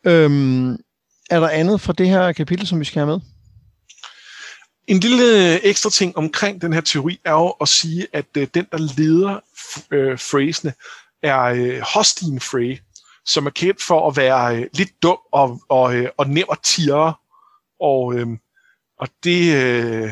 Øhm, 0.06 0.78
er 1.30 1.40
der 1.40 1.50
andet 1.50 1.82
fra 1.82 1.94
det 1.94 2.10
her 2.10 2.32
kapitel, 2.32 2.68
som 2.68 2.80
vi 2.80 2.86
skal 2.86 3.00
have 3.00 3.08
med? 3.08 3.20
En 4.88 5.00
lille 5.00 5.54
øh, 5.54 5.60
ekstra 5.64 5.90
ting 5.90 6.18
omkring 6.18 6.62
den 6.62 6.74
her 6.74 6.82
teori 6.82 7.20
er 7.26 7.32
jo 7.32 7.50
at 7.50 7.68
sige, 7.68 8.08
at 8.14 8.26
øh, 8.38 8.48
den, 8.54 8.68
der 8.72 8.78
leder 8.98 9.40
øh, 9.92 10.18
phrasene, 10.18 10.74
er 11.24 11.42
øh, 11.42 11.82
Hostine 11.94 12.40
Frey, 12.40 12.80
som 13.26 13.46
er 13.46 13.50
kendt 13.50 13.84
for 13.84 14.10
at 14.10 14.18
være 14.18 14.58
øh, 14.58 14.68
lidt 14.74 15.04
dum 15.04 15.18
og, 15.32 15.62
og, 15.70 15.96
øh, 15.96 16.10
og 16.18 16.30
nem 16.30 16.46
at 16.52 16.60
tire. 16.64 17.14
Og, 17.80 18.16
øh, 18.16 18.28
og 19.00 19.08
det, 19.24 19.56
øh, 19.56 20.12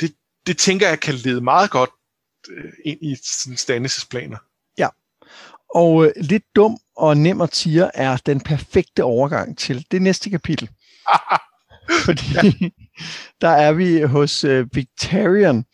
det, 0.00 0.14
det 0.46 0.58
tænker 0.58 0.88
jeg 0.88 1.00
kan 1.00 1.14
lede 1.14 1.40
meget 1.40 1.70
godt 1.70 1.90
øh, 2.50 2.72
ind 2.84 2.98
i 3.02 3.14
Stannis' 3.14 4.06
planer. 4.10 4.38
Og 5.74 6.04
øh, 6.04 6.12
lidt 6.16 6.44
dum 6.56 6.78
og 6.96 7.16
nem 7.16 7.40
at 7.40 7.50
tire 7.50 7.96
er 7.96 8.16
den 8.26 8.40
perfekte 8.40 9.04
overgang 9.04 9.58
til 9.58 9.86
det 9.90 10.02
næste 10.02 10.30
kapitel. 10.30 10.68
Fordi 12.04 12.24
ja. 12.34 12.68
der 13.40 13.48
er 13.48 13.72
vi 13.72 14.00
hos 14.00 14.44
øh, 14.44 14.66
Victorian. 14.72 15.64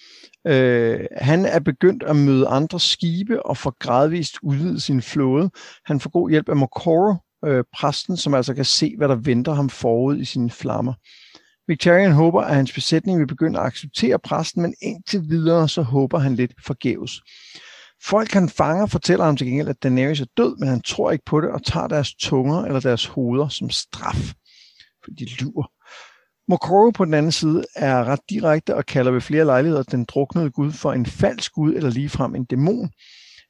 Øh, 0.46 1.00
han 1.16 1.46
er 1.46 1.58
begyndt 1.58 2.02
at 2.02 2.16
møde 2.16 2.46
andre 2.46 2.80
skibe 2.80 3.46
og 3.46 3.56
får 3.56 3.76
gradvist 3.78 4.34
udvidet 4.42 4.82
sin 4.82 5.02
flåde. 5.02 5.50
Han 5.84 6.00
får 6.00 6.10
god 6.10 6.30
hjælp 6.30 6.48
af 6.48 6.56
Mokoro, 6.56 7.14
øh, 7.44 7.64
præsten, 7.74 8.16
som 8.16 8.34
altså 8.34 8.54
kan 8.54 8.64
se, 8.64 8.94
hvad 8.98 9.08
der 9.08 9.14
venter 9.14 9.54
ham 9.54 9.70
forud 9.70 10.18
i 10.18 10.24
sine 10.24 10.50
flammer. 10.50 10.94
Victorian 11.68 12.12
håber, 12.12 12.42
at 12.42 12.54
hans 12.54 12.72
besætning 12.72 13.18
vil 13.18 13.26
begynde 13.26 13.60
at 13.60 13.66
acceptere 13.66 14.18
præsten, 14.18 14.62
men 14.62 14.74
indtil 14.82 15.22
videre 15.28 15.68
så 15.68 15.82
håber 15.82 16.18
han 16.18 16.34
lidt 16.34 16.52
forgæves. 16.66 17.20
Folk 18.04 18.32
han 18.32 18.48
fanger 18.48 18.86
fortæller 18.86 19.24
ham 19.24 19.36
til 19.36 19.46
gengæld, 19.46 19.68
at 19.68 19.82
Daenerys 19.82 20.20
er 20.20 20.26
død, 20.36 20.56
men 20.56 20.68
han 20.68 20.82
tror 20.82 21.10
ikke 21.10 21.24
på 21.24 21.40
det 21.40 21.50
og 21.50 21.64
tager 21.64 21.88
deres 21.88 22.14
tunger 22.14 22.64
eller 22.64 22.80
deres 22.80 23.06
hoveder 23.06 23.48
som 23.48 23.70
straf, 23.70 24.34
for 25.04 25.10
de 25.18 25.24
lyver. 25.24 25.70
Mokoro 26.48 26.90
på 26.90 27.04
den 27.04 27.14
anden 27.14 27.32
side 27.32 27.64
er 27.76 28.04
ret 28.04 28.20
direkte 28.30 28.74
og 28.74 28.86
kalder 28.86 29.12
ved 29.12 29.20
flere 29.20 29.44
lejligheder 29.44 29.82
den 29.82 30.04
druknede 30.04 30.50
gud 30.50 30.72
for 30.72 30.92
en 30.92 31.06
falsk 31.06 31.52
gud 31.52 31.74
eller 31.74 31.90
ligefrem 31.90 32.34
en 32.34 32.44
dæmon. 32.44 32.90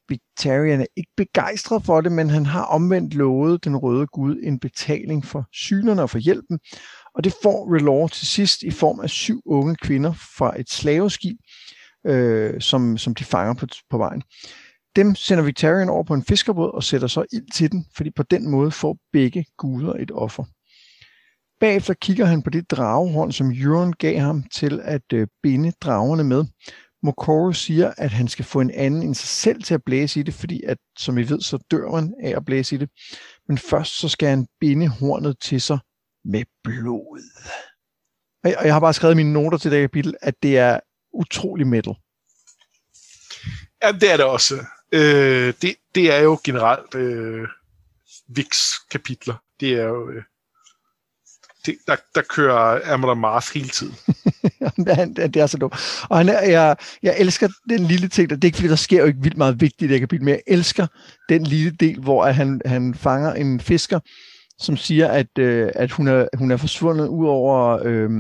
Victarian 0.09 0.81
er 0.81 0.87
ikke 0.97 1.13
begejstret 1.17 1.85
for 1.85 2.01
det, 2.01 2.13
men 2.13 2.31
han 2.31 2.47
har 2.47 2.63
omvendt 2.63 3.15
lovet 3.15 3.65
den 3.65 3.77
røde 3.77 4.07
gud 4.07 4.41
en 4.43 4.59
betaling 4.59 5.25
for 5.25 5.45
synerne 5.53 6.03
og 6.03 6.11
for 6.11 6.19
hjælpen, 6.19 6.59
og 7.15 7.25
det 7.25 7.35
får 7.43 7.75
Relore 7.75 8.09
til 8.09 8.27
sidst 8.27 8.63
i 8.63 8.71
form 8.71 9.01
af 9.01 9.11
syv 9.11 9.43
unge 9.47 9.77
kvinder 9.77 10.13
fra 10.13 10.61
et 10.61 10.71
slaveskib, 10.71 11.37
øh, 12.09 12.61
som, 12.61 12.99
som 12.99 13.15
de 13.15 13.25
fanger 13.25 13.55
på, 13.55 13.67
på 13.91 13.99
vejen. 13.99 14.23
Dem 14.97 15.15
sender 15.15 15.45
Victorian 15.45 15.89
over 15.89 16.05
på 16.05 16.15
en 16.15 16.25
fiskerbåd 16.25 16.75
og 16.75 16.85
sætter 16.85 17.09
så 17.09 17.25
ild 17.33 17.53
til 17.53 17.73
den, 17.73 17.87
fordi 17.97 18.11
på 18.11 18.23
den 18.23 18.51
måde 18.51 18.71
får 18.71 18.99
begge 19.13 19.45
guder 19.57 19.93
et 19.93 20.11
offer. 20.15 20.45
Bagefter 21.61 21.95
kigger 21.95 22.25
han 22.25 22.43
på 22.43 22.51
det 22.51 22.71
dragehorn, 22.71 23.33
som 23.33 23.51
Euron 23.51 23.93
gav 23.93 24.19
ham 24.19 24.43
til 24.43 24.81
at 24.85 25.13
øh, 25.13 25.27
binde 25.43 25.73
dragerne 25.81 26.25
med. 26.25 26.45
Mokoro 27.03 27.53
siger, 27.53 27.93
at 27.97 28.11
han 28.11 28.29
skal 28.29 28.45
få 28.45 28.61
en 28.61 28.71
anden 28.71 29.03
end 29.03 29.15
sig 29.15 29.29
selv 29.29 29.63
til 29.63 29.75
at 29.75 29.85
blæse 29.87 30.21
i 30.21 30.23
det, 30.23 30.35
fordi 30.35 30.63
at, 30.63 30.79
som 30.99 31.17
vi 31.17 31.29
ved, 31.29 31.41
så 31.41 31.59
dør 31.71 31.91
man 31.91 32.15
af 32.23 32.37
at 32.37 32.45
blæse 32.45 32.75
i 32.75 32.79
det. 32.79 32.89
Men 33.49 33.59
først 33.59 33.99
så 34.01 34.09
skal 34.09 34.29
han 34.29 34.47
binde 34.61 34.89
hornet 34.89 35.37
til 35.41 35.61
sig 35.61 35.79
med 36.25 36.45
blod. 36.65 37.23
Og 38.45 38.65
jeg 38.65 38.73
har 38.73 38.81
bare 38.81 38.95
skrevet 38.95 39.17
mine 39.17 39.33
noter 39.33 39.59
til 39.59 39.71
det 39.71 39.81
kapitel, 39.81 40.15
at 40.23 40.35
det 40.43 40.59
er 40.59 40.81
utrolig 41.13 41.67
metal. 41.67 41.95
Ja, 43.83 43.93
det 43.93 44.13
er 44.13 44.17
det 44.17 44.25
også. 44.25 44.55
øh, 44.93 45.55
det, 45.63 45.77
det 45.95 46.15
er 46.15 46.21
jo 46.21 46.39
generelt 46.45 46.95
øh, 46.95 47.49
VIX 48.29 48.73
kapitler. 48.91 49.35
Det 49.61 49.73
er 49.73 49.85
jo... 49.85 50.11
Øh, 50.11 50.23
det, 51.67 51.77
der, 51.87 51.97
der 52.15 52.23
kører 52.23 52.93
Amon 52.93 53.19
Mars 53.19 53.49
hele 53.49 53.69
tiden. 53.69 53.95
det 55.17 55.37
er 55.37 55.47
så 55.47 55.57
dumt. 55.57 55.75
Og 56.11 56.19
han 56.19 56.29
er, 56.29 56.41
jeg, 56.41 56.77
jeg 57.03 57.15
elsker 57.19 57.49
den 57.69 57.85
lille 57.85 58.09
ting, 58.09 58.31
der, 58.31 58.37
det 58.37 58.45
er 58.45 58.49
ikke 58.49 58.57
fordi, 58.57 58.69
der 58.69 58.77
sker 58.77 59.01
jo 59.01 59.07
ikke 59.07 59.23
vildt 59.23 59.37
meget 59.37 59.61
vigtigt 59.61 59.91
i 59.91 59.93
det 59.93 60.01
kapitel, 60.01 60.25
men 60.25 60.35
jeg 60.35 60.43
elsker 60.47 60.87
den 61.29 61.43
lille 61.43 61.71
del, 61.71 62.01
hvor 62.01 62.27
han, 62.27 62.61
han 62.67 62.95
fanger 62.95 63.33
en 63.33 63.61
fisker, 63.61 64.01
som 64.59 64.77
siger, 64.77 65.09
at, 65.09 65.39
øh, 65.39 65.71
at 65.75 65.91
hun, 65.91 66.09
er, 66.09 66.29
hun 66.39 66.51
er 66.51 66.57
forsvundet 66.57 67.09
ud 67.09 67.27
over, 67.27 67.81
øh, 67.85 68.11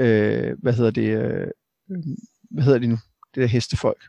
øh, 0.00 0.56
hvad 0.62 0.72
hedder 0.72 0.90
det, 0.90 1.08
øh, 1.08 1.46
hvad 2.50 2.64
hedder 2.64 2.78
det 2.78 2.88
nu, 2.88 2.98
det 3.34 3.40
der 3.40 3.46
hestefolk. 3.46 4.02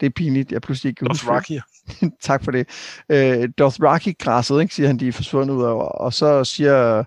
Det 0.00 0.06
er 0.06 0.10
pinligt, 0.10 0.52
jeg 0.52 0.62
pludselig 0.62 0.90
ikke 0.90 0.98
kan 0.98 1.08
huske 1.10 1.62
tak 2.28 2.44
for 2.44 2.50
det. 2.50 2.68
Øh, 3.08 3.48
Dothraki-græsset, 3.58 4.60
ikke, 4.60 4.74
siger 4.74 4.86
han, 4.86 4.98
de 4.98 5.08
er 5.08 5.12
forsvundet 5.12 5.54
ud 5.54 5.62
over, 5.62 5.84
og 5.84 6.12
så 6.12 6.44
siger 6.44 7.04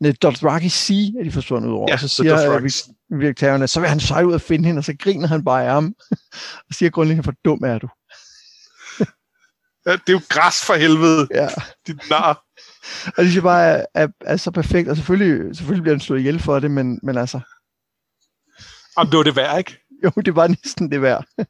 Nej, 0.00 0.12
Dothraki 0.22 0.68
Sea 0.68 1.20
er 1.20 1.24
de 1.24 1.32
forsvundet 1.32 1.68
ud 1.68 1.74
over. 1.74 1.86
Ja, 1.88 1.94
og 1.94 2.00
så 2.00 2.08
siger 2.08 2.60
Victorian, 3.20 3.68
så 3.68 3.80
vil 3.80 3.88
han 3.88 4.00
sejle 4.00 4.28
ud 4.28 4.34
og 4.34 4.40
finde 4.40 4.66
hende, 4.66 4.78
og 4.78 4.84
så 4.84 4.94
griner 4.98 5.28
han 5.28 5.44
bare 5.44 5.64
af 5.64 5.72
ham, 5.72 5.94
og 6.68 6.74
siger 6.74 6.90
grundlæggende, 6.90 7.22
hvor 7.22 7.34
dum 7.44 7.64
er 7.64 7.78
du? 7.78 7.88
ja, 9.86 9.92
det 9.92 10.08
er 10.08 10.12
jo 10.12 10.20
græs 10.28 10.64
for 10.64 10.74
helvede, 10.74 11.28
ja. 11.34 11.48
dit 11.86 12.10
nar. 12.10 12.42
og 13.06 13.12
det 13.16 13.30
synes 13.30 13.42
bare 13.42 13.64
er, 13.64 13.86
er, 13.94 14.08
er, 14.20 14.36
så 14.36 14.50
perfekt, 14.50 14.88
og 14.88 14.96
selvfølgelig, 14.96 15.56
selvfølgelig 15.56 15.82
bliver 15.82 15.94
han 15.94 16.00
slået 16.00 16.20
ihjel 16.20 16.40
for 16.40 16.58
det, 16.58 16.70
men, 16.70 17.00
men 17.02 17.18
altså... 17.18 17.40
Om 18.96 19.06
det 19.06 19.16
var 19.16 19.22
det 19.22 19.36
værd, 19.36 19.58
ikke? 19.58 19.78
Jo, 20.04 20.10
det 20.10 20.36
var 20.36 20.48
næsten 20.48 20.90
det 20.90 21.02
værd. 21.02 21.26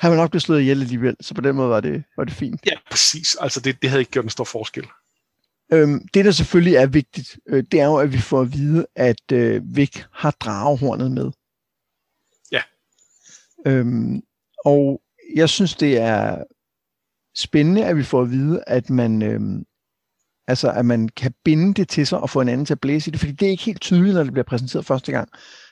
han 0.00 0.10
var 0.10 0.16
nok 0.16 0.30
blevet 0.30 0.42
slået 0.42 0.60
ihjel 0.60 0.80
alligevel, 0.80 1.16
så 1.20 1.34
på 1.34 1.40
den 1.40 1.56
måde 1.56 1.68
var 1.68 1.80
det, 1.80 2.04
var 2.16 2.24
det 2.24 2.34
fint. 2.34 2.60
Ja, 2.66 2.76
præcis. 2.90 3.36
Altså, 3.40 3.60
det, 3.60 3.82
det 3.82 3.90
havde 3.90 4.00
ikke 4.00 4.12
gjort 4.12 4.24
en 4.24 4.30
stor 4.30 4.44
forskel. 4.44 4.86
Øhm, 5.72 6.08
det, 6.14 6.24
der 6.24 6.30
selvfølgelig 6.30 6.74
er 6.74 6.86
vigtigt, 6.86 7.38
øh, 7.48 7.64
det 7.72 7.80
er 7.80 7.84
jo, 7.84 7.96
at 7.96 8.12
vi 8.12 8.18
får 8.18 8.40
at 8.40 8.52
vide, 8.52 8.86
at 8.96 9.32
øh, 9.32 9.62
Vic 9.76 10.02
har 10.12 10.30
dragehornet 10.30 11.10
med. 11.10 11.30
Ja. 12.52 12.62
Øhm, 13.66 14.22
og 14.64 15.02
jeg 15.34 15.48
synes, 15.48 15.74
det 15.74 15.98
er 15.98 16.44
spændende, 17.36 17.84
at 17.84 17.96
vi 17.96 18.02
får 18.02 18.22
at 18.22 18.30
vide, 18.30 18.64
at 18.66 18.90
man, 18.90 19.22
øhm, 19.22 19.64
altså, 20.48 20.72
at 20.72 20.86
man 20.86 21.08
kan 21.08 21.34
binde 21.44 21.74
det 21.74 21.88
til 21.88 22.06
sig 22.06 22.20
og 22.20 22.30
få 22.30 22.40
en 22.40 22.48
anden 22.48 22.66
til 22.66 22.74
at 22.74 22.80
blæse 22.80 23.08
i 23.08 23.12
det, 23.12 23.20
fordi 23.20 23.32
det 23.32 23.46
er 23.46 23.50
ikke 23.50 23.64
helt 23.64 23.80
tydeligt, 23.80 24.14
når 24.14 24.24
det 24.24 24.32
bliver 24.32 24.44
præsenteret 24.44 24.86
første 24.86 25.12
gang. 25.12 25.28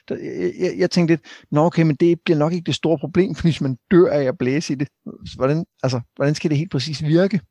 Der, 0.09 0.15
jeg, 0.17 0.53
jeg, 0.59 0.73
jeg 0.77 0.91
tænkte 0.91 1.11
lidt, 1.13 1.25
nå 1.51 1.65
okay, 1.65 1.81
men 1.81 1.95
det 1.95 2.19
bliver 2.25 2.37
nok 2.37 2.53
ikke 2.53 2.65
det 2.65 2.75
store 2.75 2.99
problem, 2.99 3.35
fordi 3.35 3.47
hvis 3.51 3.61
man 3.61 3.77
dør 3.91 4.11
af 4.11 4.23
at 4.23 4.37
blæse 4.37 4.73
i 4.73 4.75
det, 4.75 4.87
hvordan, 5.35 5.65
altså, 5.83 6.01
hvordan 6.15 6.35
skal 6.35 6.49
det 6.49 6.57
helt 6.57 6.71
præcis 6.71 7.03
virke? 7.03 7.41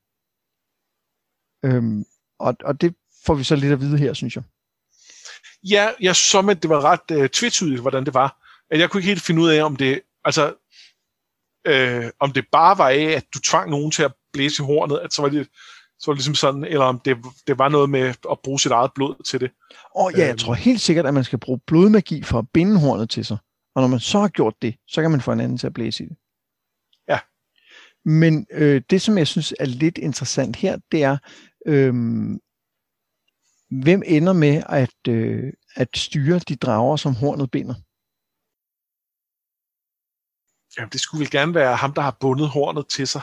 Øhm, 1.64 2.04
og, 2.38 2.56
og 2.64 2.80
det 2.80 2.94
får 3.26 3.34
vi 3.34 3.44
så 3.44 3.56
lidt 3.56 3.72
at 3.72 3.80
vide 3.80 3.98
her, 3.98 4.12
synes 4.12 4.36
jeg. 4.36 4.44
Ja, 5.70 5.90
jeg 6.00 6.16
så, 6.16 6.46
at 6.50 6.62
det 6.62 6.70
var 6.70 6.84
ret 6.84 7.22
øh, 7.22 7.28
tvetydigt, 7.28 7.80
hvordan 7.80 8.04
det 8.04 8.14
var. 8.14 8.38
At 8.70 8.80
jeg 8.80 8.90
kunne 8.90 8.98
ikke 8.98 9.08
helt 9.08 9.22
finde 9.22 9.42
ud 9.42 9.48
af, 9.48 9.64
om 9.64 9.76
det, 9.76 10.00
altså, 10.24 10.54
øh, 11.66 12.10
om 12.20 12.32
det 12.32 12.44
bare 12.52 12.78
var 12.78 12.88
af, 12.88 13.04
at 13.16 13.24
du 13.34 13.40
tvang 13.40 13.70
nogen 13.70 13.90
til 13.90 14.02
at 14.02 14.12
blæse 14.32 14.62
i 14.62 14.66
hornet, 14.66 14.98
at 14.98 15.12
så 15.12 15.22
var 15.22 15.28
det, 15.28 15.48
så 16.02 16.10
var 16.10 16.14
det 16.14 16.18
ligesom 16.18 16.34
sådan, 16.34 16.64
eller 16.64 16.84
om 16.84 17.00
det, 17.04 17.16
det 17.46 17.58
var 17.58 17.68
noget 17.68 17.90
med 17.90 18.14
at 18.30 18.38
bruge 18.44 18.60
sit 18.60 18.72
eget 18.72 18.90
blod 18.94 19.24
til 19.24 19.40
det. 19.40 19.50
Og 19.94 20.12
ja, 20.12 20.20
jeg 20.20 20.28
øhm. 20.28 20.38
tror 20.38 20.54
helt 20.54 20.80
sikkert, 20.80 21.06
at 21.06 21.14
man 21.14 21.24
skal 21.24 21.38
bruge 21.38 21.60
blodmagi 21.66 22.22
for 22.22 22.38
at 22.38 22.48
binde 22.54 22.80
hornet 22.80 23.10
til 23.10 23.24
sig. 23.24 23.36
Og 23.74 23.82
når 23.82 23.88
man 23.88 24.00
så 24.00 24.20
har 24.20 24.28
gjort 24.28 24.54
det, 24.62 24.74
så 24.88 25.02
kan 25.02 25.10
man 25.10 25.20
få 25.20 25.32
en 25.32 25.40
anden 25.40 25.58
til 25.58 25.66
at 25.66 25.72
blæse 25.72 26.04
i 26.04 26.06
det. 26.06 26.16
Ja. 27.08 27.18
Men 28.04 28.46
øh, 28.50 28.82
det, 28.90 29.02
som 29.02 29.18
jeg 29.18 29.26
synes 29.26 29.54
er 29.60 29.64
lidt 29.64 29.98
interessant 29.98 30.56
her, 30.56 30.78
det 30.92 31.02
er, 31.02 31.16
Øhm, 31.66 32.40
hvem 33.82 34.02
ender 34.06 34.32
med 34.32 34.62
at, 34.68 35.08
øh, 35.08 35.52
at 35.74 35.88
styre 35.96 36.38
de 36.38 36.56
drager, 36.56 36.96
som 36.96 37.14
hornet 37.14 37.50
binder? 37.50 37.74
Jamen, 40.78 40.90
det 40.92 41.00
skulle 41.00 41.20
vel 41.20 41.30
gerne 41.30 41.54
være 41.54 41.76
ham, 41.76 41.92
der 41.92 42.02
har 42.02 42.16
bundet 42.20 42.48
hornet 42.48 42.86
til 42.88 43.08
sig. 43.08 43.22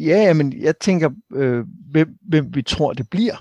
Ja, 0.00 0.32
men 0.32 0.60
jeg 0.62 0.78
tænker, 0.78 1.10
øh, 1.32 1.64
hvem, 1.90 2.08
hvem 2.28 2.54
vi 2.54 2.62
tror, 2.62 2.92
det 2.92 3.10
bliver. 3.10 3.36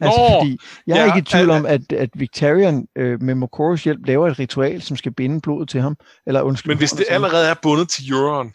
Altså, 0.00 0.20
Nå, 0.20 0.40
fordi 0.40 0.58
jeg 0.86 0.96
ja, 0.96 1.00
er 1.02 1.06
ikke 1.06 1.18
i 1.18 1.22
tvivl 1.22 1.50
om, 1.50 1.66
at, 1.66 1.92
at 1.92 2.10
Victorian 2.14 2.88
øh, 2.96 3.22
med 3.22 3.34
Mokoros 3.34 3.84
hjælp 3.84 4.06
laver 4.06 4.28
et 4.28 4.38
ritual, 4.38 4.82
som 4.82 4.96
skal 4.96 5.12
binde 5.12 5.40
blodet 5.40 5.68
til 5.68 5.80
ham. 5.80 5.96
Eller 6.26 6.42
undskyld, 6.42 6.70
men 6.70 6.78
hvis 6.78 6.90
det 6.90 7.06
allerede 7.08 7.48
er 7.48 7.54
bundet 7.62 7.88
til 7.88 8.12
Euron, 8.12 8.52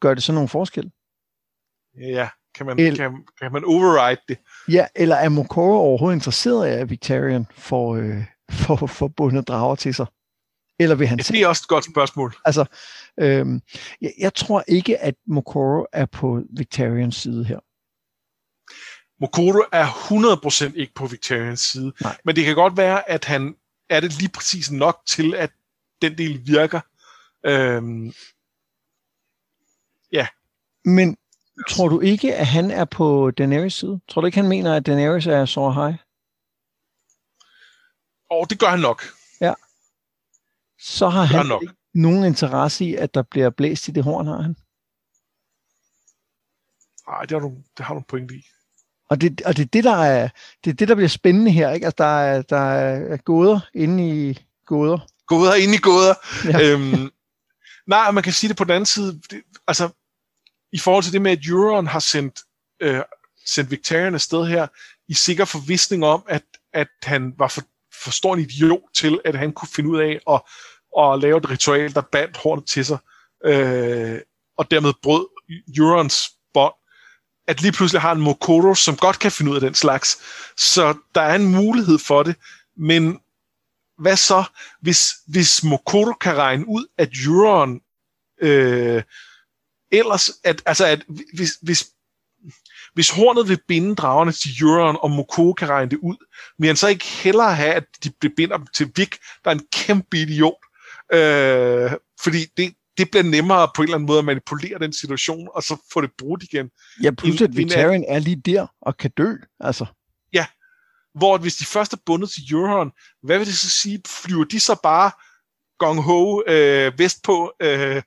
gør 0.00 0.14
det 0.14 0.22
så 0.22 0.32
nogen 0.32 0.48
forskel? 0.48 0.90
Ja, 2.00 2.28
kan 2.54 2.66
man, 2.66 2.78
El, 2.78 2.96
kan, 2.96 3.12
kan 3.42 3.52
man 3.52 3.64
override 3.64 4.20
det? 4.28 4.38
Ja, 4.68 4.86
eller 4.94 5.16
er 5.16 5.28
Mokoro 5.28 5.78
overhovedet 5.78 6.16
interesseret 6.16 6.66
af, 6.66 6.80
at 6.80 6.90
Victorian 6.90 7.46
får, 7.50 7.96
øh, 7.96 8.24
får, 8.62 8.86
får 8.86 9.08
bundet 9.08 9.48
drager 9.48 9.74
til 9.74 9.94
sig? 9.94 10.06
Eller 10.78 10.94
vil 10.94 11.06
han 11.06 11.18
ja, 11.18 11.22
det 11.22 11.42
er 11.42 11.48
også 11.48 11.62
et 11.64 11.68
godt 11.68 11.84
spørgsmål. 11.84 12.34
Altså, 12.44 12.64
øhm, 13.20 13.60
jeg, 14.00 14.12
jeg 14.18 14.34
tror 14.34 14.64
ikke, 14.68 14.98
at 14.98 15.14
Mokoro 15.26 15.86
er 15.92 16.06
på 16.06 16.42
Victorians 16.50 17.16
side 17.16 17.44
her. 17.44 17.58
Mokoro 19.20 19.64
er 19.72 19.86
100% 20.70 20.72
ikke 20.76 20.94
på 20.94 21.06
Victorians 21.06 21.60
side. 21.60 21.92
Nej. 22.00 22.16
Men 22.24 22.36
det 22.36 22.44
kan 22.44 22.54
godt 22.54 22.76
være, 22.76 23.10
at 23.10 23.24
han 23.24 23.54
er 23.90 24.00
det 24.00 24.18
lige 24.18 24.28
præcis 24.28 24.70
nok 24.70 25.02
til, 25.06 25.34
at 25.34 25.50
den 26.02 26.18
del 26.18 26.46
virker. 26.46 26.80
Øhm, 27.46 28.12
ja. 30.12 30.26
Men 30.84 31.16
Tror 31.68 31.88
du 31.88 32.00
ikke, 32.00 32.34
at 32.34 32.46
han 32.46 32.70
er 32.70 32.84
på 32.84 33.30
Daenerys 33.30 33.74
side? 33.74 34.00
Tror 34.08 34.20
du 34.20 34.26
ikke, 34.26 34.38
han 34.38 34.48
mener, 34.48 34.76
at 34.76 34.86
Daenerys 34.86 35.26
er 35.26 35.44
så 35.44 35.70
high? 35.70 35.94
Åh, 38.30 38.38
oh, 38.38 38.46
det 38.50 38.58
gør 38.58 38.66
han 38.66 38.80
nok. 38.80 39.02
Så 40.78 41.08
har 41.08 41.24
han, 41.24 41.46
nok. 41.46 41.62
nogen 41.94 42.24
interesse 42.24 42.84
i, 42.84 42.94
at 42.94 43.14
der 43.14 43.22
bliver 43.22 43.50
blæst 43.50 43.88
i 43.88 43.90
det 43.90 44.04
horn, 44.04 44.26
har 44.26 44.42
han? 44.42 44.56
Nej, 47.08 47.20
det 47.20 47.30
har 47.30 47.38
du, 47.38 47.54
det 47.76 47.84
har 47.86 47.94
du 47.94 47.98
en 47.98 48.04
point 48.04 48.32
i. 48.32 48.46
Og 49.08 49.20
det, 49.20 49.42
og 49.42 49.56
det 49.56 49.62
er 49.62 49.66
det, 49.66 49.84
der 49.84 49.96
er, 49.96 50.28
det 50.64 50.70
er 50.70 50.74
det, 50.74 50.88
der 50.88 50.94
bliver 50.94 51.08
spændende 51.08 51.50
her, 51.50 51.70
ikke? 51.70 51.86
Altså, 51.86 52.04
der 52.04 52.18
er, 52.20 52.42
der 52.42 52.56
er 52.56 53.16
gåder 53.16 53.60
inde 53.74 54.28
i 54.28 54.38
gåder. 54.66 54.98
Gåder 55.26 55.54
inde 55.54 55.74
i 55.74 55.78
gåder. 55.78 56.14
Ja. 56.44 56.60
Øhm, 56.72 57.10
nej, 57.86 58.10
man 58.10 58.22
kan 58.22 58.32
sige 58.32 58.48
det 58.48 58.56
på 58.56 58.64
den 58.64 58.72
anden 58.72 58.86
side. 58.86 59.20
Det, 59.30 59.42
altså, 59.68 59.88
i 60.72 60.78
forhold 60.78 61.04
til 61.04 61.12
det 61.12 61.22
med, 61.22 61.32
at 61.32 61.46
Euron 61.46 61.86
har 61.86 61.98
sendt, 61.98 62.40
øh, 62.80 63.02
sendt 63.46 63.70
Victorian 63.70 64.14
afsted 64.14 64.46
her, 64.46 64.66
i 65.08 65.14
sikker 65.14 65.44
forvisning 65.44 66.04
om, 66.04 66.22
at, 66.28 66.44
at 66.72 66.88
han 67.02 67.34
var 67.38 67.48
for, 67.48 67.62
for 68.04 68.10
stor 68.10 68.34
en 68.34 68.40
idiot 68.40 68.80
til, 68.94 69.20
at 69.24 69.34
han 69.34 69.52
kunne 69.52 69.68
finde 69.68 69.90
ud 69.90 69.98
af 69.98 70.20
at, 70.30 70.42
at 71.04 71.20
lave 71.20 71.38
et 71.38 71.50
ritual, 71.50 71.94
der 71.94 72.00
bandt 72.00 72.36
hornet 72.36 72.66
til 72.66 72.84
sig, 72.84 72.98
øh, 73.44 74.20
og 74.58 74.70
dermed 74.70 74.92
brød 75.02 75.26
Eurons 75.76 76.30
bånd, 76.54 76.74
at 77.48 77.62
lige 77.62 77.72
pludselig 77.72 78.00
har 78.00 78.12
en 78.12 78.20
Mokoro, 78.20 78.74
som 78.74 78.96
godt 78.96 79.18
kan 79.18 79.32
finde 79.32 79.50
ud 79.50 79.56
af 79.56 79.60
den 79.60 79.74
slags. 79.74 80.18
Så 80.56 80.94
der 81.14 81.20
er 81.20 81.34
en 81.34 81.46
mulighed 81.46 81.98
for 81.98 82.22
det, 82.22 82.36
men 82.76 83.20
hvad 83.98 84.16
så, 84.16 84.44
hvis, 84.80 85.08
hvis 85.26 85.64
Mokoro 85.64 86.12
kan 86.12 86.36
regne 86.36 86.68
ud, 86.68 86.86
at 86.98 87.08
Euron 87.26 87.80
øh, 88.42 89.02
ellers, 89.92 90.30
at, 90.44 90.62
altså, 90.66 90.86
at 90.86 91.04
hvis, 91.34 91.58
hvis, 91.62 91.86
hvis 92.96 93.10
hornet 93.10 93.48
vil 93.48 93.58
binde 93.68 93.94
dragerne 93.94 94.32
til 94.32 94.50
Euron, 94.60 94.96
og 95.00 95.10
Moko 95.10 95.52
kan 95.52 95.68
regne 95.68 95.90
det 95.90 95.98
ud, 96.02 96.16
vil 96.58 96.66
han 96.66 96.76
så 96.76 96.88
ikke 96.88 97.06
hellere 97.06 97.54
have, 97.54 97.72
at 97.72 97.84
de 98.04 98.10
binder 98.36 98.56
dem 98.56 98.66
til 98.74 98.92
Vik, 98.96 99.16
der 99.44 99.50
er 99.50 99.54
en 99.54 99.66
kæmpe 99.72 100.18
idiot. 100.18 100.62
Øh, 101.12 101.90
fordi 102.20 102.46
det, 102.56 102.74
det 102.98 103.10
bliver 103.10 103.22
nemmere 103.22 103.68
på 103.74 103.82
en 103.82 103.84
eller 103.84 103.94
anden 103.94 104.06
måde 104.06 104.18
at 104.18 104.24
manipulere 104.24 104.78
den 104.78 104.92
situation, 104.92 105.48
og 105.54 105.62
så 105.62 105.76
få 105.92 106.00
det 106.00 106.10
brudt 106.18 106.42
igen. 106.42 106.70
Ja, 107.02 107.10
pludselig 107.10 107.48
at 107.48 107.56
Victorian 107.56 108.04
er 108.08 108.18
lige 108.18 108.36
der 108.36 108.66
og 108.80 108.96
kan 108.96 109.10
dø, 109.16 109.34
altså. 109.60 109.86
Ja, 110.32 110.46
hvor 111.14 111.38
hvis 111.38 111.56
de 111.56 111.64
først 111.64 111.92
er 111.92 111.98
bundet 112.06 112.30
til 112.30 112.42
Euron, 112.52 112.92
hvad 113.22 113.38
vil 113.38 113.46
det 113.46 113.56
så 113.56 113.70
sige? 113.70 114.02
Flyver 114.06 114.44
de 114.44 114.60
så 114.60 114.80
bare 114.82 115.10
gong 115.78 116.02
ho 116.02 116.42
øh, 116.46 116.98
vestpå, 116.98 117.52
øh, 117.62 118.02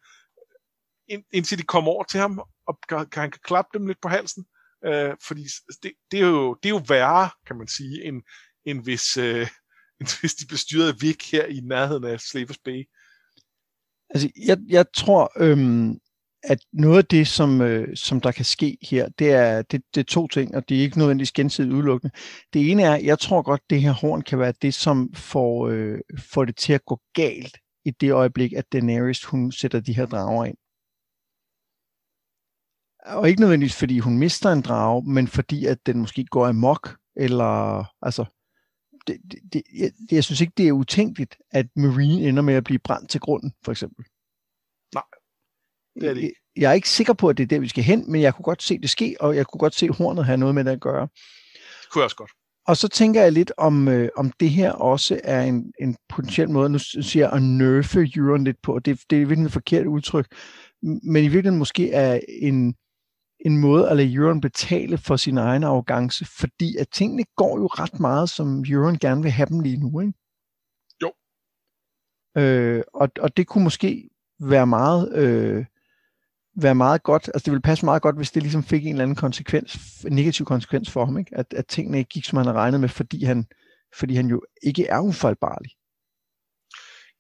ind, 1.08 1.24
indtil 1.32 1.58
de 1.58 1.64
kommer 1.64 1.92
over 1.92 2.04
til 2.04 2.20
ham, 2.20 2.42
og 2.68 2.80
kan, 2.90 3.06
kan 3.06 3.22
han 3.22 3.32
kan 3.32 3.42
klappe 3.44 3.78
dem 3.78 3.88
lidt 3.88 4.02
på 4.02 4.10
halsen. 4.10 4.46
Øh, 4.86 5.16
fordi 5.28 5.44
det, 5.84 5.92
det, 6.12 6.20
er 6.20 6.28
jo, 6.28 6.54
det 6.54 6.70
er 6.70 6.74
jo 6.74 6.84
værre, 6.88 7.30
kan 7.48 7.56
man 7.58 7.68
sige, 7.68 8.06
end, 8.06 8.22
end, 8.66 8.84
hvis, 8.84 9.18
øh, 9.18 9.48
end 10.00 10.20
hvis 10.20 10.34
de 10.34 10.46
bestyrede 10.48 11.00
Vik 11.00 11.32
her 11.32 11.46
i 11.46 11.60
nærheden 11.60 12.04
af 12.04 12.20
Slavers 12.20 12.58
Bay. 12.58 12.84
Altså, 14.10 14.30
jeg, 14.48 14.58
jeg 14.70 14.86
tror, 14.94 15.32
øhm, 15.38 16.00
at 16.44 16.60
noget 16.74 16.98
af 16.98 17.06
det, 17.06 17.28
som, 17.28 17.62
øh, 17.62 17.96
som 17.96 18.22
der 18.22 18.32
kan 18.32 18.46
ske 18.46 18.78
her, 18.82 19.10
det 19.20 19.32
er, 19.32 19.62
det, 19.62 19.82
det 19.96 20.00
er 20.00 20.06
to 20.06 20.28
ting, 20.28 20.56
og 20.56 20.70
det 20.70 20.78
er 20.78 20.82
ikke 20.82 20.98
nødvendigvis 20.98 21.32
gensidigt 21.32 21.74
udelukkende. 21.74 22.16
Det 22.54 22.72
ene 22.72 22.84
er, 22.84 22.96
jeg 22.96 23.20
tror 23.20 23.42
godt, 23.42 23.62
det 23.70 23.82
her 23.82 23.92
horn 23.92 24.22
kan 24.22 24.40
være 24.40 24.54
det, 24.62 24.74
som 24.74 25.14
får, 25.14 25.68
øh, 25.68 26.00
får 26.34 26.46
det 26.46 26.56
til 26.56 26.74
at 26.74 26.86
gå 26.86 27.02
galt 27.14 27.58
i 27.86 27.92
det 27.92 28.12
øjeblik, 28.12 28.54
at 28.54 28.72
Daenerys 28.74 29.26
hun 29.26 29.52
sætter 29.52 29.80
de 29.80 29.94
her 29.94 30.06
drager 30.06 30.46
ind 30.46 30.58
og 33.10 33.30
ikke 33.30 33.42
nødvendigvis 33.42 33.76
fordi 33.76 34.00
hun 34.00 34.18
mister 34.18 34.52
en 34.52 34.62
drage, 34.62 35.04
men 35.12 35.28
fordi 35.28 35.66
at 35.66 35.86
den 35.86 36.00
måske 36.00 36.26
går 36.26 36.48
amok, 36.48 36.98
eller 37.16 37.84
altså, 38.02 38.26
det, 39.08 39.18
det, 39.32 39.40
det, 39.54 39.64
jeg, 39.78 39.92
jeg 40.12 40.24
synes 40.24 40.42
ikke, 40.42 40.54
det 40.58 40.68
er 40.68 40.72
utænkeligt, 40.72 41.38
at 41.52 41.68
Marine 41.76 42.28
ender 42.28 42.42
med 42.44 42.54
at 42.54 42.64
blive 42.64 42.80
brændt 42.80 43.10
til 43.10 43.20
grunden, 43.20 43.54
for 43.64 43.72
eksempel. 43.72 44.06
Nej, 44.94 45.04
det 45.96 46.10
er 46.10 46.14
det 46.14 46.22
ikke. 46.22 46.36
Jeg, 46.56 46.70
er 46.70 46.74
ikke 46.74 46.90
sikker 46.90 47.14
på, 47.14 47.30
at 47.30 47.38
det 47.38 47.44
er 47.44 47.48
der, 47.48 47.60
vi 47.60 47.68
skal 47.68 47.84
hen, 47.84 48.12
men 48.12 48.22
jeg 48.22 48.36
kunne 48.36 48.44
godt 48.44 48.64
se 48.64 48.78
det 48.78 48.90
ske, 48.90 49.16
og 49.20 49.36
jeg 49.36 49.48
kunne 49.48 49.60
godt 49.60 49.76
se 49.76 49.90
hornet 49.90 50.26
have 50.26 50.38
noget 50.38 50.56
med 50.56 50.64
det 50.64 50.72
at 50.72 50.80
gøre. 50.80 51.08
Det 51.82 51.90
kunne 51.92 52.00
jeg 52.00 52.06
også 52.06 52.16
godt. 52.16 52.32
Og 52.68 52.78
så 52.78 52.88
tænker 52.88 53.22
jeg 53.22 53.32
lidt, 53.32 53.52
om, 53.58 53.88
øh, 53.88 54.10
om 54.16 54.32
det 54.40 54.50
her 54.50 54.72
også 54.72 55.20
er 55.24 55.42
en, 55.42 55.74
en 55.80 55.98
potentiel 56.10 56.50
måde, 56.50 56.70
nu 56.70 56.80
siger 56.80 57.26
jeg 57.26 57.34
at 57.34 57.44
nerfe 57.44 58.08
Euron 58.16 58.44
lidt 58.44 58.62
på, 58.62 58.80
det, 58.80 59.02
det 59.10 59.22
er 59.22 59.26
virkelig 59.26 59.46
et 59.46 59.52
forkert 59.52 59.86
udtryk, 59.86 60.36
men 60.82 61.24
i 61.24 61.28
virkeligheden 61.28 61.58
måske 61.58 61.92
er 61.92 62.20
en, 62.28 62.76
en 63.40 63.58
måde 63.58 63.90
at 63.90 63.98
lade 63.98 64.14
Euron 64.14 64.42
betale 64.42 64.98
for 64.98 65.16
sin 65.16 65.38
egen 65.38 65.64
arrogance, 65.64 66.26
fordi 66.26 66.78
at 66.78 66.90
tingene 66.90 67.24
går 67.36 67.60
jo 67.60 67.68
ret 67.68 68.00
meget, 68.00 68.30
som 68.30 68.66
Euron 68.68 68.98
gerne 68.98 69.22
vil 69.22 69.32
have 69.32 69.50
dem 69.50 69.60
lige 69.60 69.78
nu, 69.78 70.00
ikke? 70.00 70.14
Jo. 71.02 71.14
Øh, 72.42 72.84
og, 72.94 73.10
og 73.20 73.38
det 73.38 73.48
kunne 73.48 73.64
måske 73.64 74.10
være 74.40 74.68
meget, 74.68 75.14
øh, 75.16 75.66
være 76.56 76.76
meget 76.76 77.04
godt, 77.04 77.28
altså 77.34 77.46
det 77.46 77.52
ville 77.52 77.62
passe 77.62 77.86
meget 77.86 78.02
godt, 78.02 78.16
hvis 78.16 78.32
det 78.32 78.44
ligesom 78.44 78.64
fik 78.64 78.86
en 78.86 78.92
eller 78.92 79.04
anden 79.04 79.16
konsekvens, 79.16 80.02
en 80.04 80.16
negativ 80.16 80.46
konsekvens 80.46 80.90
for 80.90 81.06
ham, 81.06 81.18
ikke? 81.18 81.38
At, 81.38 81.54
at 81.54 81.68
tingene 81.68 81.98
ikke 81.98 82.10
gik, 82.10 82.26
som 82.26 82.38
han 82.38 82.46
havde 82.46 82.58
regnet 82.58 82.80
med, 82.80 82.90
fordi 82.90 83.24
han, 83.24 83.46
fordi 83.96 84.16
han 84.16 84.28
jo 84.28 84.42
ikke 84.64 84.88
er 84.88 85.00
ufejlbarlig. 85.00 85.72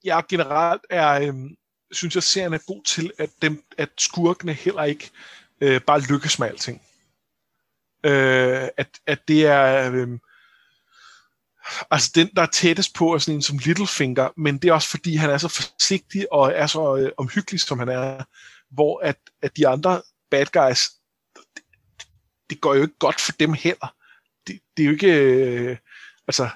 Ja, 0.06 0.22
generelt 0.30 0.82
er, 0.90 1.22
øh, 1.22 1.34
synes 1.92 2.16
jeg, 2.16 2.24
serien 2.24 2.54
er 2.54 2.68
god 2.68 2.84
til, 2.84 3.12
at, 3.18 3.30
dem, 3.42 3.64
at 3.78 3.90
skurkene 3.98 4.54
heller 4.54 4.84
ikke 4.84 5.12
øh, 5.62 5.82
bare 5.82 6.02
lykkes 6.02 6.40
med 6.40 6.48
alting. 6.48 6.82
Øh, 8.04 8.68
at, 8.78 8.90
at 9.08 9.28
det 9.28 9.46
er... 9.46 9.92
Øh, 9.92 10.20
altså 11.92 12.12
den, 12.16 12.30
der 12.36 12.42
er 12.42 12.46
tættest 12.46 12.94
på, 12.96 13.14
er 13.14 13.18
sådan 13.18 13.36
en 13.36 13.42
som 13.42 13.58
Littlefinger, 13.58 14.30
men 14.38 14.58
det 14.58 14.70
er 14.70 14.74
også 14.74 14.90
fordi, 14.90 15.16
han 15.16 15.30
er 15.30 15.38
så 15.38 15.48
forsigtig 15.48 16.34
og 16.34 16.52
er 16.56 16.68
så 16.68 16.96
øh, 16.96 17.12
omhyggelig, 17.18 17.60
som 17.60 17.80
han 17.80 17.90
er, 17.90 18.24
hvor 18.70 19.00
at, 19.00 19.18
at 19.42 19.58
de 19.58 19.68
andre 19.68 20.02
bad 20.32 20.46
guys, 20.46 20.90
det, 21.56 21.64
det 22.50 22.62
går 22.62 22.76
jo 22.76 22.82
ikke 22.82 23.00
godt 23.00 23.22
for 23.22 23.32
dem 23.32 23.54
heller. 23.54 23.96
Det, 24.48 24.60
det 24.78 24.84
er 24.84 24.86
jo 24.86 24.92
ikke... 24.92 25.14
Øh, 25.14 25.78
altså, 26.28 26.50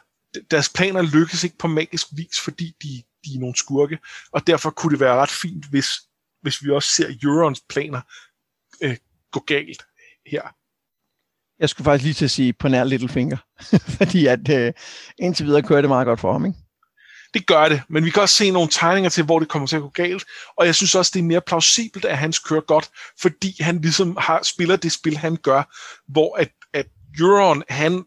deres 0.52 0.70
planer 0.70 1.02
lykkes 1.02 1.44
ikke 1.44 1.58
på 1.58 1.68
magisk 1.68 2.08
vis, 2.12 2.40
fordi 2.44 2.76
de, 2.84 3.04
de 3.26 3.36
er 3.36 3.40
nogle 3.40 3.56
skurke, 3.56 4.00
og 4.32 4.48
derfor 4.48 4.70
kunne 4.70 4.92
det 4.92 5.00
være 5.00 5.16
ret 5.16 5.30
fint, 5.30 5.66
hvis, 5.66 5.88
hvis 6.42 6.64
vi 6.64 6.70
også 6.70 6.90
ser 6.90 7.14
Eurons 7.24 7.62
planer 7.70 8.02
øh, 8.84 8.98
gå 9.32 9.40
galt 9.40 9.86
her. 10.26 10.42
Jeg 11.60 11.70
skulle 11.70 11.86
faktisk 11.86 12.04
lige 12.04 12.14
til 12.14 12.26
at 12.26 12.32
sige 12.32 12.54
på 12.54 12.68
nær 12.68 12.84
Littlefinger, 12.84 13.38
fordi 13.98 14.26
at 14.28 14.50
øh, 14.50 14.74
indtil 15.20 15.46
videre 15.46 15.64
kører 15.64 15.82
det 15.82 15.90
meget 15.90 16.06
godt 16.06 16.20
for 16.20 16.32
ham, 16.32 16.46
ikke? 16.46 16.58
Det 17.34 17.48
gør 17.48 17.70
det, 17.70 17.82
men 17.90 18.06
vi 18.06 18.10
kan 18.10 18.22
også 18.22 18.36
se 18.36 18.52
nogle 18.52 18.70
tegninger 18.72 19.10
til, 19.10 19.24
hvor 19.24 19.40
det 19.40 19.50
kommer 19.50 19.68
til 19.68 19.76
at 19.76 19.82
gå 19.82 19.90
galt, 19.90 20.24
og 20.58 20.66
jeg 20.66 20.76
synes 20.76 20.96
også, 20.96 21.12
det 21.14 21.20
er 21.20 21.24
mere 21.24 21.42
plausibelt, 21.42 22.06
at 22.06 22.18
han 22.18 22.34
kører 22.46 22.62
godt, 22.62 22.90
fordi 23.22 23.64
han 23.64 23.82
ligesom 23.82 24.18
har, 24.20 24.44
spiller 24.44 24.76
det 24.76 24.92
spil, 24.92 25.18
han 25.18 25.36
gør, 25.36 25.64
hvor 26.12 26.38
at, 26.38 26.52
at 26.74 26.86
Euron, 27.20 27.64
han, 27.70 28.04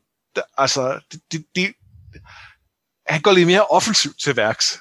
altså, 0.58 1.00
det, 1.12 1.20
det, 1.32 1.44
det, 1.54 1.74
han 3.06 3.20
går 3.20 3.32
lidt 3.32 3.46
mere 3.46 3.66
offensivt 3.66 4.20
til 4.20 4.36
værks. 4.36 4.80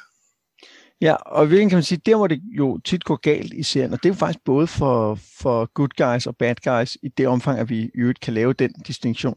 Ja, 1.02 1.14
og 1.14 1.44
i 1.44 1.48
virkeligheden 1.48 1.70
kan 1.70 1.76
man 1.76 1.84
sige, 1.84 2.02
der 2.06 2.16
hvor 2.16 2.28
det 2.28 2.42
jo 2.58 2.78
tit 2.78 3.04
går 3.04 3.16
galt 3.16 3.54
i 3.54 3.64
serien, 3.64 3.94
og 3.94 4.04
det 4.04 4.10
er 4.10 4.14
jo 4.14 4.18
faktisk 4.18 4.44
både 4.46 4.68
for, 4.68 5.16
for 5.16 5.66
good 5.74 5.90
guys 5.98 6.28
og 6.28 6.38
bad 6.38 6.56
guys, 6.56 6.98
i 7.04 7.08
det 7.08 7.28
omfang, 7.28 7.60
at 7.60 7.70
vi 7.70 7.82
i 7.82 7.90
øvrigt 7.96 8.20
kan 8.20 8.34
lave 8.34 8.54
den 8.54 8.74
distinktion, 8.88 9.36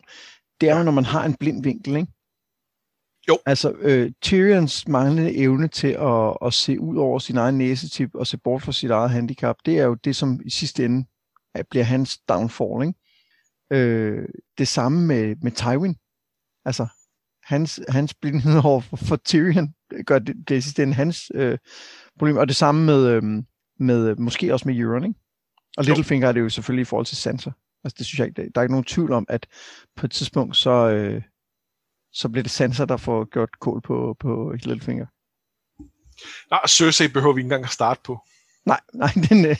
det 0.61 0.69
er 0.69 0.79
jo, 0.79 0.85
når 0.85 0.93
man 0.93 1.05
har 1.05 1.25
en 1.25 1.35
blind 1.35 1.63
vinkel, 1.63 1.97
ikke? 1.97 2.13
Jo. 3.29 3.39
Altså, 3.47 3.73
øh, 3.73 4.13
Tyrions 4.23 4.89
manglende 4.89 5.37
evne 5.37 5.69
til 5.69 5.89
at, 5.89 6.37
at 6.47 6.55
se 6.55 6.81
ud 6.81 6.97
over 6.97 7.19
sin 7.19 7.37
egen 7.37 7.59
næsetip 7.59 8.15
og 8.15 8.27
se 8.27 8.39
bort 8.39 8.63
fra 8.63 8.73
sit 8.73 8.91
eget 8.91 9.11
handicap, 9.11 9.57
det 9.67 9.79
er 9.79 9.85
jo 9.85 9.95
det, 9.95 10.17
som 10.17 10.41
i 10.45 10.51
sidste 10.51 10.85
ende 10.85 11.07
bliver 11.71 11.85
hans 11.85 12.19
downfall, 12.19 12.87
ikke? 12.87 12.99
Øh, 13.73 14.29
det 14.59 14.69
samme 14.69 15.07
med, 15.07 15.37
med 15.43 15.53
Tywin. 15.53 15.97
Altså, 16.65 16.87
hans, 17.49 17.81
hans 17.89 18.15
blindhed 18.15 18.61
over 18.65 18.81
for, 18.81 18.97
for 18.97 19.17
Tyrion 19.17 19.75
gør 20.07 20.19
det, 20.19 20.49
det 20.49 20.57
er 20.57 20.61
sidste 20.61 20.83
ende 20.83 20.95
hans 20.95 21.31
øh, 21.35 21.59
problem. 22.19 22.37
Og 22.37 22.49
det 22.49 22.57
samme 22.57 22.85
med, 22.85 23.07
øh, 23.07 23.23
med 23.79 24.17
måske 24.17 24.53
også 24.53 24.69
med 24.69 24.77
Euron, 24.77 25.05
ikke? 25.05 25.21
Og 25.77 25.85
Littlefinger 25.85 26.29
er 26.29 26.33
det 26.33 26.41
jo 26.41 26.49
selvfølgelig 26.49 26.83
i 26.83 26.85
forhold 26.85 27.07
til 27.07 27.17
Sansa. 27.17 27.51
Altså 27.85 27.95
det 27.99 28.07
synes 28.07 28.19
jeg 28.19 28.27
ikke, 28.27 28.51
der 28.55 28.61
er 28.61 28.63
ikke 28.63 28.73
nogen 28.73 28.85
tvivl 28.85 29.13
om, 29.13 29.27
at 29.29 29.47
på 29.97 30.07
et 30.07 30.13
tidspunkt, 30.13 30.57
så, 30.57 30.71
øh, 30.71 31.23
så 32.13 32.29
bliver 32.29 32.43
det 32.43 32.51
Sansa, 32.51 32.85
der 32.85 32.97
får 32.97 33.25
gjort 33.25 33.59
kål 33.61 33.81
på, 33.81 34.17
på 34.21 34.53
Littlefinger. 34.53 35.07
Nej, 36.51 36.67
Cersei 36.69 37.09
behøver 37.09 37.35
vi 37.35 37.41
ikke 37.41 37.47
engang 37.47 37.65
at 37.65 37.71
starte 37.71 38.01
på. 38.05 38.19
Nej, 38.69 38.81
nej, 39.03 39.13
den, 39.29 39.45
øh, 39.45 39.57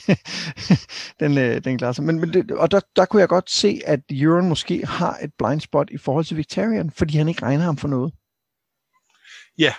den, 1.19 1.37
øh, 1.37 1.63
den 1.63 1.77
klarer 1.77 1.93
sig. 1.93 2.05
Men, 2.05 2.19
men 2.19 2.33
det, 2.33 2.51
og 2.51 2.71
der, 2.71 2.79
der 2.95 3.05
kunne 3.05 3.19
jeg 3.19 3.29
godt 3.29 3.49
se, 3.49 3.81
at 3.85 3.99
Euron 4.11 4.49
måske 4.49 4.85
har 4.85 5.17
et 5.21 5.33
blind 5.37 5.61
spot 5.61 5.89
i 5.89 5.97
forhold 5.97 6.25
til 6.25 6.37
Victorian, 6.37 6.91
fordi 6.91 7.17
han 7.17 7.27
ikke 7.27 7.41
regner 7.41 7.63
ham 7.63 7.77
for 7.77 7.87
noget. 7.87 8.13
Ja, 9.57 9.73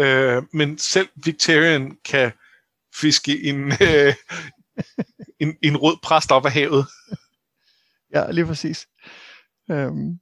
øh, 0.00 0.42
men 0.52 0.78
selv 0.78 1.08
Victorian 1.24 1.96
kan 2.04 2.32
fiske 2.94 3.42
en, 3.42 3.72
øh, 3.82 4.14
en, 5.42 5.56
en 5.62 5.76
rød 5.76 5.96
præst 6.02 6.32
op 6.32 6.46
af 6.46 6.52
havet. 6.52 6.86
Ja, 8.14 8.30
lige 8.30 8.46
præcis. 8.46 8.86
Øhm, 9.70 10.20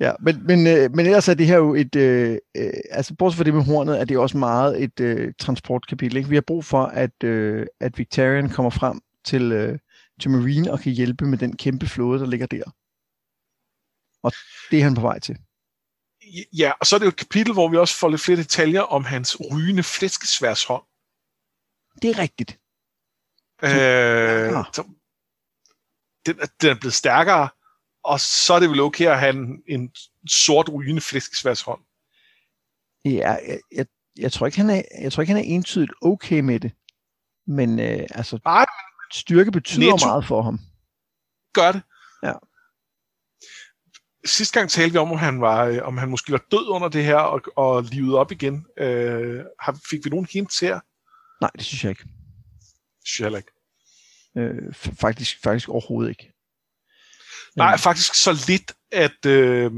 Ja, 0.00 0.12
men, 0.20 0.46
men, 0.46 0.66
øh, 0.66 0.90
men 0.94 1.06
ellers 1.06 1.28
er 1.28 1.34
det 1.34 1.46
her 1.46 1.56
jo 1.56 1.74
et, 1.74 1.96
øh, 1.96 2.38
øh, 2.56 2.72
altså 2.90 3.14
bortset 3.14 3.36
fra 3.36 3.44
det 3.44 3.54
med 3.54 3.64
hornet, 3.64 4.00
er 4.00 4.04
det 4.04 4.18
også 4.18 4.38
meget 4.38 4.82
et 4.82 5.00
øh, 5.00 5.32
transportkapitel. 5.38 6.16
Ikke? 6.16 6.28
Vi 6.28 6.36
har 6.36 6.44
brug 6.46 6.64
for, 6.64 6.84
at, 6.84 7.24
øh, 7.24 7.66
at 7.80 7.98
Victorian 7.98 8.48
kommer 8.48 8.70
frem 8.70 9.00
til, 9.24 9.52
øh, 9.52 9.78
til 10.20 10.30
Marine 10.30 10.72
og 10.72 10.80
kan 10.80 10.92
hjælpe 10.92 11.24
med 11.24 11.38
den 11.38 11.56
kæmpe 11.56 11.86
flåde, 11.86 12.20
der 12.20 12.26
ligger 12.26 12.46
der. 12.46 12.64
Og 14.22 14.32
det 14.70 14.78
er 14.78 14.84
han 14.84 14.94
på 14.94 15.00
vej 15.00 15.18
til. 15.18 15.38
Ja, 16.58 16.72
og 16.80 16.86
så 16.86 16.96
er 16.96 16.98
det 16.98 17.06
jo 17.06 17.08
et 17.08 17.16
kapitel, 17.16 17.52
hvor 17.52 17.68
vi 17.68 17.76
også 17.76 17.98
får 17.98 18.08
lidt 18.08 18.20
flere 18.20 18.38
detaljer 18.38 18.80
om 18.80 19.04
hans 19.04 19.40
rygende 19.40 19.82
flæskesværshånd. 19.82 20.82
Det 22.02 22.10
er 22.10 22.18
rigtigt. 22.18 22.58
Øh, 23.62 23.70
ja. 23.70 24.62
den, 26.26 26.38
den 26.60 26.70
er 26.70 26.78
blevet 26.80 26.94
stærkere, 26.94 27.48
og 28.06 28.20
så 28.20 28.54
er 28.54 28.60
det 28.60 28.70
vel 28.70 28.80
okay 28.80 29.06
at 29.06 29.18
have 29.18 29.34
en, 29.34 29.62
en 29.68 29.90
sort 30.28 30.68
rygende 30.72 31.00
flæskesværshånd. 31.00 31.80
Ja, 33.04 33.30
jeg, 33.30 33.60
jeg, 33.72 33.86
jeg, 34.18 34.32
tror 34.32 34.46
ikke, 34.46 34.58
han 34.58 34.70
er, 34.70 34.82
jeg 35.00 35.12
tror 35.12 35.20
ikke, 35.20 35.32
han 35.32 35.44
er 35.44 35.54
entydigt 35.54 35.92
okay 36.02 36.40
med 36.40 36.60
det. 36.60 36.72
Men 37.46 37.78
øh, 37.78 38.06
altså, 38.10 38.38
Nej, 38.44 38.66
styrke 39.12 39.50
betyder 39.52 39.92
netto. 39.92 40.06
meget 40.06 40.24
for 40.24 40.42
ham. 40.42 40.60
Gør 41.52 41.72
det. 41.72 41.82
Ja. 42.22 42.32
Sidste 44.24 44.58
gang 44.58 44.70
talte 44.70 44.92
vi 44.92 44.98
om, 44.98 45.12
om 45.12 45.18
han, 45.18 45.40
var, 45.40 45.64
øh, 45.64 45.78
om 45.82 45.98
han 45.98 46.08
måske 46.08 46.32
var 46.32 46.44
død 46.50 46.68
under 46.68 46.88
det 46.88 47.04
her 47.04 47.16
og, 47.16 47.40
og 47.56 47.82
livet 47.82 48.16
op 48.16 48.32
igen. 48.32 48.66
Øh, 48.76 49.44
fik 49.90 50.04
vi 50.04 50.10
nogen 50.10 50.26
hint 50.32 50.60
her? 50.60 50.80
Nej, 51.40 51.50
det 51.56 51.64
synes 51.64 51.84
jeg 51.84 51.90
ikke. 51.90 52.02
Det 52.02 53.04
synes 53.04 53.20
jeg 53.20 53.24
heller 53.24 53.38
ikke. 53.38 53.52
Øh, 54.36 54.74
faktisk, 54.74 55.42
faktisk 55.42 55.68
overhovedet 55.68 56.10
ikke. 56.10 56.35
Nej, 57.56 57.76
faktisk 57.78 58.14
så 58.14 58.44
lidt, 58.48 58.72
at, 58.92 59.26
øh, 59.26 59.72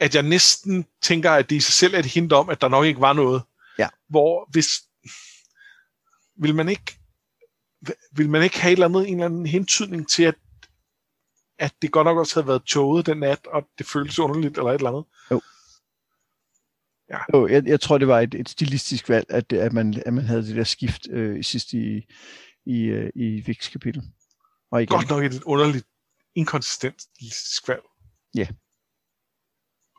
at 0.00 0.14
jeg 0.14 0.22
næsten 0.22 0.86
tænker, 1.02 1.30
at 1.30 1.50
det 1.50 1.56
i 1.56 1.60
sig 1.60 1.72
selv 1.72 1.94
er 1.94 1.98
et 1.98 2.06
hint 2.06 2.32
om, 2.32 2.48
at 2.48 2.60
der 2.60 2.68
nok 2.68 2.84
ikke 2.84 3.00
var 3.00 3.12
noget. 3.12 3.42
Ja. 3.78 3.88
Hvor 4.08 4.48
hvis... 4.50 4.66
Vil 6.42 6.54
man 6.54 6.68
ikke 6.68 7.00
vil 8.12 8.30
man 8.30 8.42
ikke 8.42 8.60
have 8.60 8.72
et 8.72 8.76
eller 8.76 8.86
andet, 8.86 9.08
en 9.08 9.14
eller 9.14 9.26
anden 9.26 9.46
hentydning 9.46 10.08
til, 10.08 10.22
at, 10.22 10.34
at 11.58 11.74
det 11.82 11.92
godt 11.92 12.04
nok 12.04 12.18
også 12.18 12.34
havde 12.34 12.46
været 12.46 12.62
toget 12.62 13.06
den 13.06 13.18
nat, 13.18 13.46
og 13.46 13.62
det 13.78 13.86
føltes 13.86 14.18
underligt, 14.18 14.58
eller 14.58 14.70
et 14.70 14.74
eller 14.74 14.90
andet? 14.90 15.04
Jo. 15.30 15.40
Ja. 17.10 17.18
Jo, 17.34 17.48
jeg, 17.48 17.66
jeg 17.66 17.80
tror, 17.80 17.98
det 17.98 18.08
var 18.08 18.20
et, 18.20 18.34
et 18.34 18.48
stilistisk 18.48 19.08
valg, 19.08 19.26
at, 19.28 19.52
at, 19.52 19.72
man, 19.72 20.02
at 20.06 20.12
man 20.12 20.24
havde 20.24 20.46
det 20.46 20.56
der 20.56 20.64
skift 20.64 21.08
øh, 21.10 21.44
sidst 21.44 21.72
i, 21.72 22.06
i, 22.66 22.82
øh, 22.82 23.10
i 23.14 23.40
Vicks 23.40 23.68
kapitel. 23.68 24.02
Og 24.70 24.82
igen. 24.82 24.96
Godt 24.96 25.10
nok 25.10 25.24
et 25.24 25.42
underligt 25.42 25.86
inkonsistent 26.34 27.02
skvalg. 27.32 27.82
Ja. 28.34 28.40
Yeah. 28.40 28.52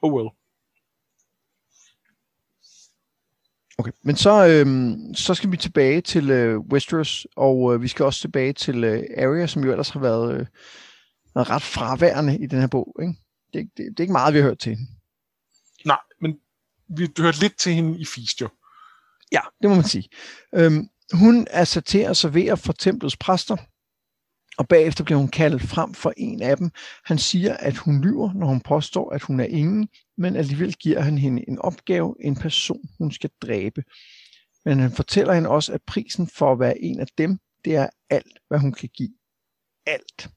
Oh 0.01 0.13
well. 0.13 0.29
Okay, 3.77 3.91
men 4.03 4.15
så, 4.15 4.47
øhm, 4.47 5.13
så 5.15 5.33
skal 5.33 5.51
vi 5.51 5.57
tilbage 5.57 6.01
til 6.01 6.29
øh, 6.29 6.59
Westeros, 6.59 7.27
og 7.35 7.73
øh, 7.73 7.81
vi 7.81 7.87
skal 7.87 8.05
også 8.05 8.19
tilbage 8.19 8.53
til 8.53 8.83
øh, 8.83 9.03
Arya, 9.17 9.47
som 9.47 9.63
jo 9.63 9.71
ellers 9.71 9.89
har 9.89 9.99
været, 9.99 10.39
øh, 10.39 10.45
ret 11.35 11.61
fraværende 11.61 12.37
i 12.37 12.45
den 12.45 12.59
her 12.59 12.67
bog. 12.67 12.95
Ikke? 13.01 13.13
Det, 13.53 13.69
det, 13.77 13.85
det 13.85 13.99
er 13.99 14.01
ikke 14.01 14.11
meget, 14.11 14.33
vi 14.33 14.39
har 14.39 14.47
hørt 14.47 14.59
til 14.59 14.69
hende. 14.69 14.91
Nej, 15.85 15.99
men 16.21 16.35
vi 16.87 17.03
har 17.03 17.23
hørt 17.23 17.39
lidt 17.39 17.57
til 17.57 17.73
hende 17.73 17.99
i 17.99 18.05
Feast, 18.05 18.41
jo. 18.41 18.49
Ja, 19.31 19.41
det 19.61 19.69
må 19.69 19.75
man 19.75 19.83
sige. 19.83 20.09
Øhm, 20.55 20.87
hun 21.13 21.47
er 21.49 21.63
sat 21.63 21.85
til 21.85 21.99
at 21.99 22.17
servere 22.17 22.57
for 22.57 22.73
templets 22.73 23.17
præster, 23.17 23.57
og 24.57 24.67
bagefter 24.67 25.03
bliver 25.03 25.19
hun 25.19 25.27
kaldt 25.27 25.61
frem 25.61 25.93
for 25.93 26.13
en 26.17 26.41
af 26.41 26.57
dem. 26.57 26.71
Han 27.05 27.17
siger, 27.17 27.57
at 27.57 27.77
hun 27.77 28.01
lyver, 28.01 28.33
når 28.33 28.47
hun 28.47 28.61
påstår, 28.61 29.13
at 29.13 29.21
hun 29.21 29.39
er 29.39 29.45
ingen, 29.45 29.87
men 30.17 30.35
alligevel 30.35 30.73
giver 30.73 31.01
han 31.01 31.17
hende 31.17 31.43
en 31.47 31.59
opgave, 31.59 32.15
en 32.19 32.35
person, 32.35 32.89
hun 32.97 33.11
skal 33.11 33.29
dræbe. 33.41 33.83
Men 34.65 34.79
han 34.79 34.91
fortæller 34.91 35.33
hende 35.33 35.49
også, 35.49 35.73
at 35.73 35.81
prisen 35.87 36.27
for 36.27 36.51
at 36.51 36.59
være 36.59 36.81
en 36.81 36.99
af 36.99 37.07
dem, 37.17 37.39
det 37.65 37.75
er 37.75 37.89
alt, 38.09 38.39
hvad 38.47 38.59
hun 38.59 38.71
kan 38.71 38.89
give. 38.93 39.13
Alt. 39.85 40.29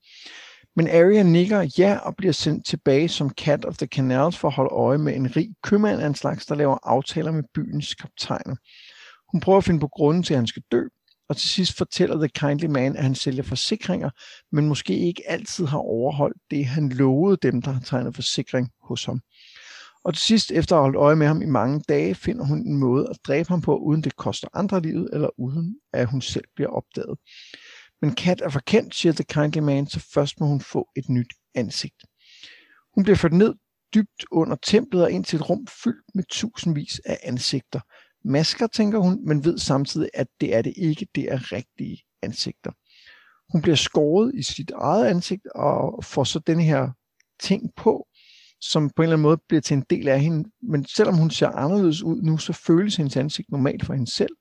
Men 0.77 0.89
Arya 0.89 1.23
nikker 1.23 1.71
ja 1.79 1.99
og 1.99 2.17
bliver 2.17 2.33
sendt 2.33 2.67
tilbage 2.67 3.09
som 3.09 3.31
Cat 3.31 3.65
of 3.65 3.77
the 3.77 3.87
Canals 3.87 4.37
for 4.37 4.49
at 4.49 4.55
holde 4.55 4.75
øje 4.75 4.99
med 4.99 5.17
en 5.17 5.37
rig 5.37 5.49
købmand 5.63 6.01
af 6.01 6.07
en 6.07 6.15
slags, 6.15 6.47
der 6.47 6.55
laver 6.55 6.79
aftaler 6.83 7.33
med 7.33 7.43
byens 7.55 7.95
kaptajner. 7.95 8.57
Hun 9.33 9.41
prøver 9.41 9.59
at 9.59 9.65
finde 9.65 9.81
på 9.81 9.89
grunden 9.89 10.23
til, 10.23 10.35
at 10.35 10.39
han 10.39 10.47
skal 10.47 10.63
dø, 10.73 10.83
og 11.29 11.37
til 11.37 11.49
sidst 11.49 11.77
fortæller 11.77 12.17
The 12.17 12.29
Kindly 12.29 12.67
Man, 12.67 12.97
at 12.97 13.03
han 13.03 13.15
sælger 13.15 13.43
forsikringer, 13.43 14.11
men 14.53 14.69
måske 14.69 14.99
ikke 14.99 15.23
altid 15.31 15.67
har 15.67 15.79
overholdt 15.79 16.37
det, 16.51 16.67
han 16.67 16.89
lovede 16.89 17.37
dem, 17.43 17.63
der 17.63 17.71
har 17.71 17.81
tegnet 17.81 18.15
forsikring 18.15 18.71
hos 18.83 19.05
ham. 19.05 19.21
Og 20.05 20.15
til 20.15 20.23
sidst, 20.23 20.51
efter 20.51 20.77
at 20.77 20.79
have 20.79 20.83
holdt 20.83 20.97
øje 20.97 21.17
med 21.17 21.27
ham 21.27 21.43
i 21.43 21.47
mange 21.47 21.81
dage, 21.89 22.15
finder 22.15 22.45
hun 22.45 22.59
en 22.59 22.77
måde 22.77 23.07
at 23.11 23.19
dræbe 23.27 23.49
ham 23.49 23.61
på, 23.61 23.77
uden 23.77 24.05
det 24.05 24.17
koster 24.17 24.49
andre 24.55 24.81
livet, 24.81 25.09
eller 25.13 25.41
uden 25.41 25.77
at 25.93 26.07
hun 26.07 26.21
selv 26.21 26.45
bliver 26.55 26.71
opdaget. 26.71 27.19
Men 28.03 28.15
Kat 28.15 28.41
er 28.41 28.49
forkendt, 28.49 28.95
siger 28.95 29.13
The 29.13 29.25
Kindly 29.25 29.59
Man, 29.59 29.87
så 29.87 30.01
først 30.15 30.41
må 30.41 30.47
hun 30.47 30.61
få 30.61 30.89
et 30.97 31.09
nyt 31.09 31.33
ansigt. 31.55 32.05
Hun 32.95 33.05
bliver 33.05 33.17
ført 33.17 33.33
ned 33.33 33.55
dybt 33.95 34.25
under 34.31 34.57
templet 34.63 35.03
og 35.03 35.11
ind 35.11 35.25
til 35.25 35.37
et 35.37 35.51
rum 35.51 35.67
fyldt 35.85 36.15
med 36.15 36.25
tusindvis 36.31 37.01
af 37.05 37.19
ansigter. 37.23 37.81
Masker, 38.25 38.67
tænker 38.67 38.99
hun, 38.99 39.27
men 39.27 39.45
ved 39.45 39.59
samtidig, 39.59 40.11
at 40.15 40.27
det 40.41 40.55
er 40.55 40.63
det 40.63 40.73
ikke, 40.77 41.07
det 41.15 41.33
er 41.33 41.53
rigtige 41.53 41.99
ansigter. 42.23 42.71
Hun 43.53 43.63
bliver 43.63 43.77
skåret 43.77 44.35
i 44.35 44.43
sit 44.43 44.71
eget 44.71 45.07
ansigt 45.07 45.47
og 45.55 46.05
får 46.05 46.25
så 46.25 46.39
den 46.39 46.61
her 46.61 46.89
ting 47.41 47.71
på, 47.77 48.07
som 48.61 48.91
på 48.97 49.03
en 49.03 49.05
eller 49.05 49.17
anden 49.17 49.23
måde 49.23 49.41
bliver 49.49 49.61
til 49.61 49.77
en 49.77 49.85
del 49.91 50.09
af 50.09 50.21
hende. 50.21 50.51
Men 50.63 50.85
selvom 50.85 51.17
hun 51.17 51.31
ser 51.31 51.49
anderledes 51.49 52.03
ud 52.03 52.23
nu, 52.23 52.39
så 52.39 52.53
føles 52.53 52.97
hendes 52.97 53.17
ansigt 53.17 53.51
normalt 53.51 53.87
for 53.87 53.93
hende 53.93 54.11
selv, 54.11 54.37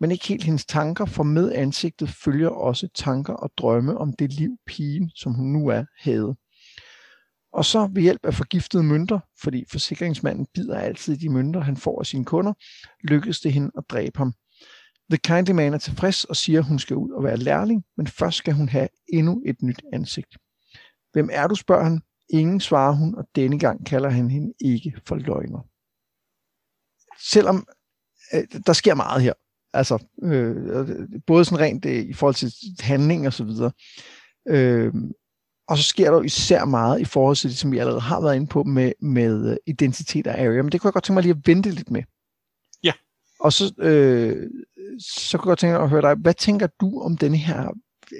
men 0.00 0.10
ikke 0.10 0.28
helt 0.28 0.44
hendes 0.44 0.66
tanker, 0.66 1.04
for 1.04 1.22
med 1.22 1.52
ansigtet 1.52 2.08
følger 2.08 2.48
også 2.48 2.88
tanker 2.94 3.32
og 3.32 3.50
drømme 3.58 3.98
om 3.98 4.12
det 4.12 4.32
liv 4.32 4.56
pigen, 4.66 5.10
som 5.14 5.34
hun 5.34 5.46
nu 5.46 5.68
er, 5.68 5.84
havde. 5.98 6.36
Og 7.54 7.64
så 7.64 7.90
ved 7.92 8.02
hjælp 8.02 8.26
af 8.26 8.34
forgiftede 8.34 8.82
mønter, 8.82 9.20
fordi 9.42 9.64
forsikringsmanden 9.70 10.46
bider 10.54 10.78
altid 10.78 11.16
de 11.16 11.28
mønter, 11.28 11.60
han 11.60 11.76
får 11.76 12.00
af 12.00 12.06
sine 12.06 12.24
kunder, 12.24 12.52
lykkedes 13.04 13.40
det 13.40 13.52
hende 13.52 13.70
at 13.78 13.84
dræbe 13.88 14.18
ham. 14.18 14.32
The 15.10 15.18
Kindly 15.18 15.52
Man 15.52 15.74
er 15.74 15.78
tilfreds 15.78 16.24
og 16.24 16.36
siger, 16.36 16.58
at 16.58 16.66
hun 16.66 16.78
skal 16.78 16.96
ud 16.96 17.10
og 17.10 17.24
være 17.24 17.36
lærling, 17.36 17.84
men 17.96 18.06
først 18.06 18.36
skal 18.36 18.54
hun 18.54 18.68
have 18.68 18.88
endnu 19.12 19.42
et 19.46 19.62
nyt 19.62 19.82
ansigt. 19.92 20.36
Hvem 21.12 21.28
er 21.32 21.46
du, 21.46 21.54
spørger 21.54 21.84
han. 21.84 22.00
Ingen 22.30 22.60
svarer 22.60 22.92
hun, 22.92 23.14
og 23.14 23.24
denne 23.34 23.58
gang 23.58 23.86
kalder 23.86 24.10
han 24.10 24.30
hende 24.30 24.52
ikke 24.60 25.00
for 25.06 25.16
løgner. 25.16 25.66
Selvom 27.20 27.66
øh, 28.34 28.62
der 28.66 28.72
sker 28.72 28.94
meget 28.94 29.22
her, 29.22 29.32
altså 29.72 30.06
øh, 30.22 31.08
både 31.26 31.44
sådan 31.44 31.60
rent 31.60 31.84
øh, 31.84 31.92
i 31.92 32.12
forhold 32.12 32.34
til 32.34 32.52
handling 32.80 33.26
og 33.26 33.32
så 33.32 33.44
videre, 33.44 33.72
øh, 34.48 34.92
og 35.68 35.78
så 35.78 35.84
sker 35.84 36.10
der 36.10 36.16
jo 36.16 36.22
især 36.22 36.64
meget 36.64 37.00
i 37.00 37.04
forhold 37.04 37.36
til 37.36 37.50
det, 37.50 37.58
som 37.58 37.72
vi 37.72 37.78
allerede 37.78 38.00
har 38.00 38.20
været 38.20 38.36
inde 38.36 38.46
på 38.46 38.62
med, 38.62 38.92
med 39.00 39.50
øh, 39.50 39.56
identitet 39.66 40.26
og 40.26 40.38
area. 40.38 40.62
Men 40.62 40.72
det 40.72 40.80
kunne 40.80 40.88
jeg 40.88 40.92
godt 40.92 41.04
tænke 41.04 41.14
mig 41.14 41.22
lige 41.22 41.34
at 41.38 41.46
vente 41.46 41.70
lidt 41.70 41.90
med. 41.90 42.02
Ja. 42.82 42.92
Og 43.40 43.52
så, 43.52 43.74
øh, 43.78 44.50
så 45.00 45.38
kunne 45.38 45.48
jeg 45.48 45.50
godt 45.50 45.58
tænke 45.58 45.72
mig 45.72 45.82
at 45.82 45.90
høre 45.90 46.02
dig, 46.02 46.14
hvad 46.14 46.34
tænker 46.34 46.66
du 46.80 47.02
om 47.02 47.16
denne 47.16 47.36
her, 47.36 47.70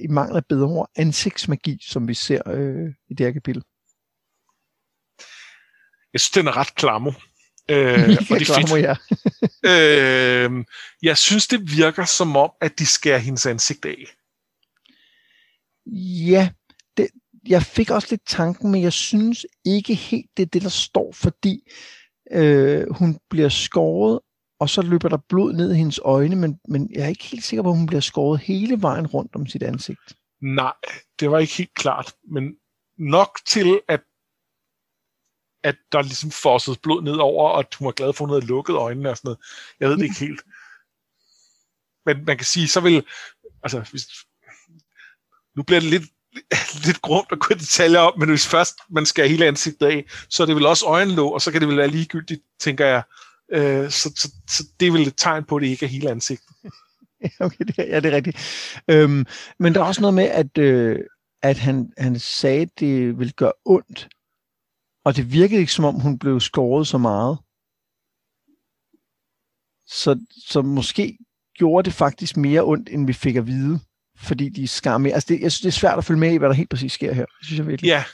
i 0.03 0.07
mangel 0.07 0.37
af 0.37 0.47
bedre 0.47 0.67
ord, 0.67 0.91
ansigtsmagi, 0.97 1.79
som 1.83 2.09
vi 2.09 2.15
ser 2.15 2.43
øh, 2.47 2.95
i 3.11 3.15
det 3.15 3.27
her 3.27 3.33
kapitel? 3.33 3.63
Jeg 6.13 6.21
synes, 6.21 6.31
den 6.31 6.47
er 6.47 6.57
ret 6.57 6.75
klammer. 6.75 7.13
Øh, 7.69 8.09
og 8.31 8.39
det 8.39 8.49
er 8.49 8.67
fedt. 8.67 8.83
Ja. 8.83 8.97
øh, 10.49 10.65
jeg 11.03 11.19
synes, 11.19 11.47
det 11.47 11.77
virker 11.77 12.05
som 12.05 12.37
om, 12.37 12.51
at 12.61 12.79
de 12.79 12.87
skærer 12.87 13.19
hendes 13.19 13.47
ansigt 13.47 13.85
af. 13.85 14.05
Ja, 16.27 16.49
jeg 17.49 17.63
fik 17.63 17.91
også 17.91 18.09
lidt 18.11 18.27
tanken, 18.27 18.71
men 18.71 18.83
jeg 18.83 18.93
synes 18.93 19.47
ikke 19.65 19.95
helt, 19.95 20.31
det 20.37 20.43
er 20.43 20.47
det, 20.47 20.63
der 20.63 20.69
står, 20.69 21.13
fordi 21.13 21.71
øh, 22.31 22.91
hun 22.91 23.19
bliver 23.31 23.49
skåret, 23.49 24.21
og 24.61 24.71
så 24.71 24.83
løber 24.83 25.09
der 25.09 25.19
blod 25.29 25.53
ned 25.53 25.73
i 25.73 25.77
hendes 25.77 26.01
øjne, 26.05 26.37
men, 26.37 26.59
men 26.69 26.91
jeg 26.93 27.05
er 27.05 27.09
ikke 27.09 27.25
helt 27.25 27.45
sikker 27.45 27.63
på, 27.63 27.71
at 27.71 27.77
hun 27.77 27.87
bliver 27.87 28.01
skåret 28.01 28.41
hele 28.41 28.83
vejen 28.83 29.07
rundt 29.07 29.37
om 29.37 29.47
sit 29.47 29.63
ansigt. 29.63 30.17
Nej, 30.43 30.73
det 31.21 31.31
var 31.31 31.39
ikke 31.39 31.57
helt 31.57 31.75
klart, 31.75 32.15
men 32.33 32.57
nok 32.99 33.39
til, 33.47 33.81
at 33.89 34.01
at 35.65 35.77
der 35.93 36.03
ligesom 36.03 36.31
fossede 36.31 36.79
blod 36.83 37.03
ned 37.03 37.17
over, 37.17 37.51
og 37.51 37.59
at 37.59 37.75
hun 37.75 37.87
var 37.87 37.93
glad 37.93 38.13
for, 38.13 38.25
at 38.25 38.29
hun 38.29 38.35
havde 38.35 38.47
lukket 38.47 38.75
øjnene 38.75 39.11
og 39.11 39.17
sådan 39.17 39.29
noget. 39.29 39.39
Jeg 39.81 39.89
ved 39.89 39.97
det 39.97 40.03
ikke 40.03 40.21
helt. 40.27 40.43
Men 42.07 42.25
man 42.25 42.37
kan 42.37 42.47
sige, 42.47 42.69
så 42.69 42.81
vil, 42.81 43.07
altså, 43.63 43.81
hvis, 43.91 44.07
nu 45.57 45.63
bliver 45.63 45.81
det 45.81 45.91
lidt, 45.91 46.05
lidt 46.87 47.03
grumt 47.03 47.33
at 47.33 47.39
gå 47.39 47.55
i 47.55 47.59
detaljer 47.59 47.99
op, 47.99 48.19
men 48.19 48.29
hvis 48.29 48.47
først 48.47 48.75
man 48.91 49.07
skal 49.07 49.29
hele 49.29 49.47
ansigtet 49.47 49.87
af, 49.87 50.05
så 50.29 50.43
er 50.43 50.47
det 50.47 50.57
vel 50.57 50.67
også 50.67 50.87
øjenlåg, 50.87 51.35
og 51.35 51.41
så 51.41 51.53
kan 51.53 51.61
det 51.61 51.69
vel 51.69 51.77
være 51.77 51.89
ligegyldigt, 51.89 52.43
tænker 52.61 52.87
jeg. 52.87 53.03
Øh, 53.53 53.91
så, 53.91 54.13
så, 54.17 54.33
så 54.49 54.65
det 54.81 54.89
er 54.89 54.93
vel 54.93 55.07
et 55.07 55.15
tegn 55.17 55.45
på, 55.45 55.57
at 55.57 55.63
det 55.63 55.69
ikke 55.69 55.87
er 55.87 55.91
hele 55.91 56.11
ansigtet. 56.11 56.57
okay, 57.41 57.65
det, 57.65 57.79
ja, 57.79 58.01
det 58.01 58.13
er 58.13 58.17
rigtigt. 58.17 58.39
Øhm, 58.89 59.27
men 59.59 59.75
der 59.75 59.81
er 59.81 59.85
også 59.85 60.01
noget 60.01 60.15
med, 60.15 60.25
at, 60.25 60.59
øh, 60.59 60.99
at 61.43 61.59
han, 61.59 61.93
han 61.99 62.19
sagde, 62.19 62.63
at 62.63 62.81
det 62.81 63.19
ville 63.19 63.33
gøre 63.33 63.53
ondt, 63.65 64.09
og 65.05 65.17
det 65.17 65.33
virkede 65.33 65.61
ikke, 65.61 65.73
som 65.73 65.85
om 65.85 66.01
hun 66.01 66.19
blev 66.19 66.41
skåret 66.41 66.87
så 66.87 66.99
meget. 66.99 67.39
Så, 69.87 70.27
så 70.47 70.63
måske 70.63 71.19
gjorde 71.55 71.85
det 71.85 71.95
faktisk 71.95 72.37
mere 72.37 72.63
ondt, 72.63 72.89
end 72.89 73.07
vi 73.07 73.13
fik 73.13 73.37
at 73.37 73.47
vide. 73.47 73.81
Fordi 74.17 74.49
de 74.49 74.69
skar 74.69 74.99
mere. 74.99 75.15
Altså 75.15 75.27
det, 75.29 75.41
jeg 75.41 75.53
synes, 75.53 75.61
det 75.61 75.69
er 75.69 75.81
svært 75.81 75.99
at 75.99 76.05
følge 76.05 76.21
med 76.21 76.33
i, 76.33 76.37
hvad 76.37 76.49
der 76.49 76.55
helt 76.55 76.71
præcis 76.71 76.93
sker 76.93 77.13
her. 77.13 77.25
Det 77.25 77.47
synes 77.47 77.59
jeg 77.59 77.67
virkelig. 77.67 77.89
Ja. 77.89 78.05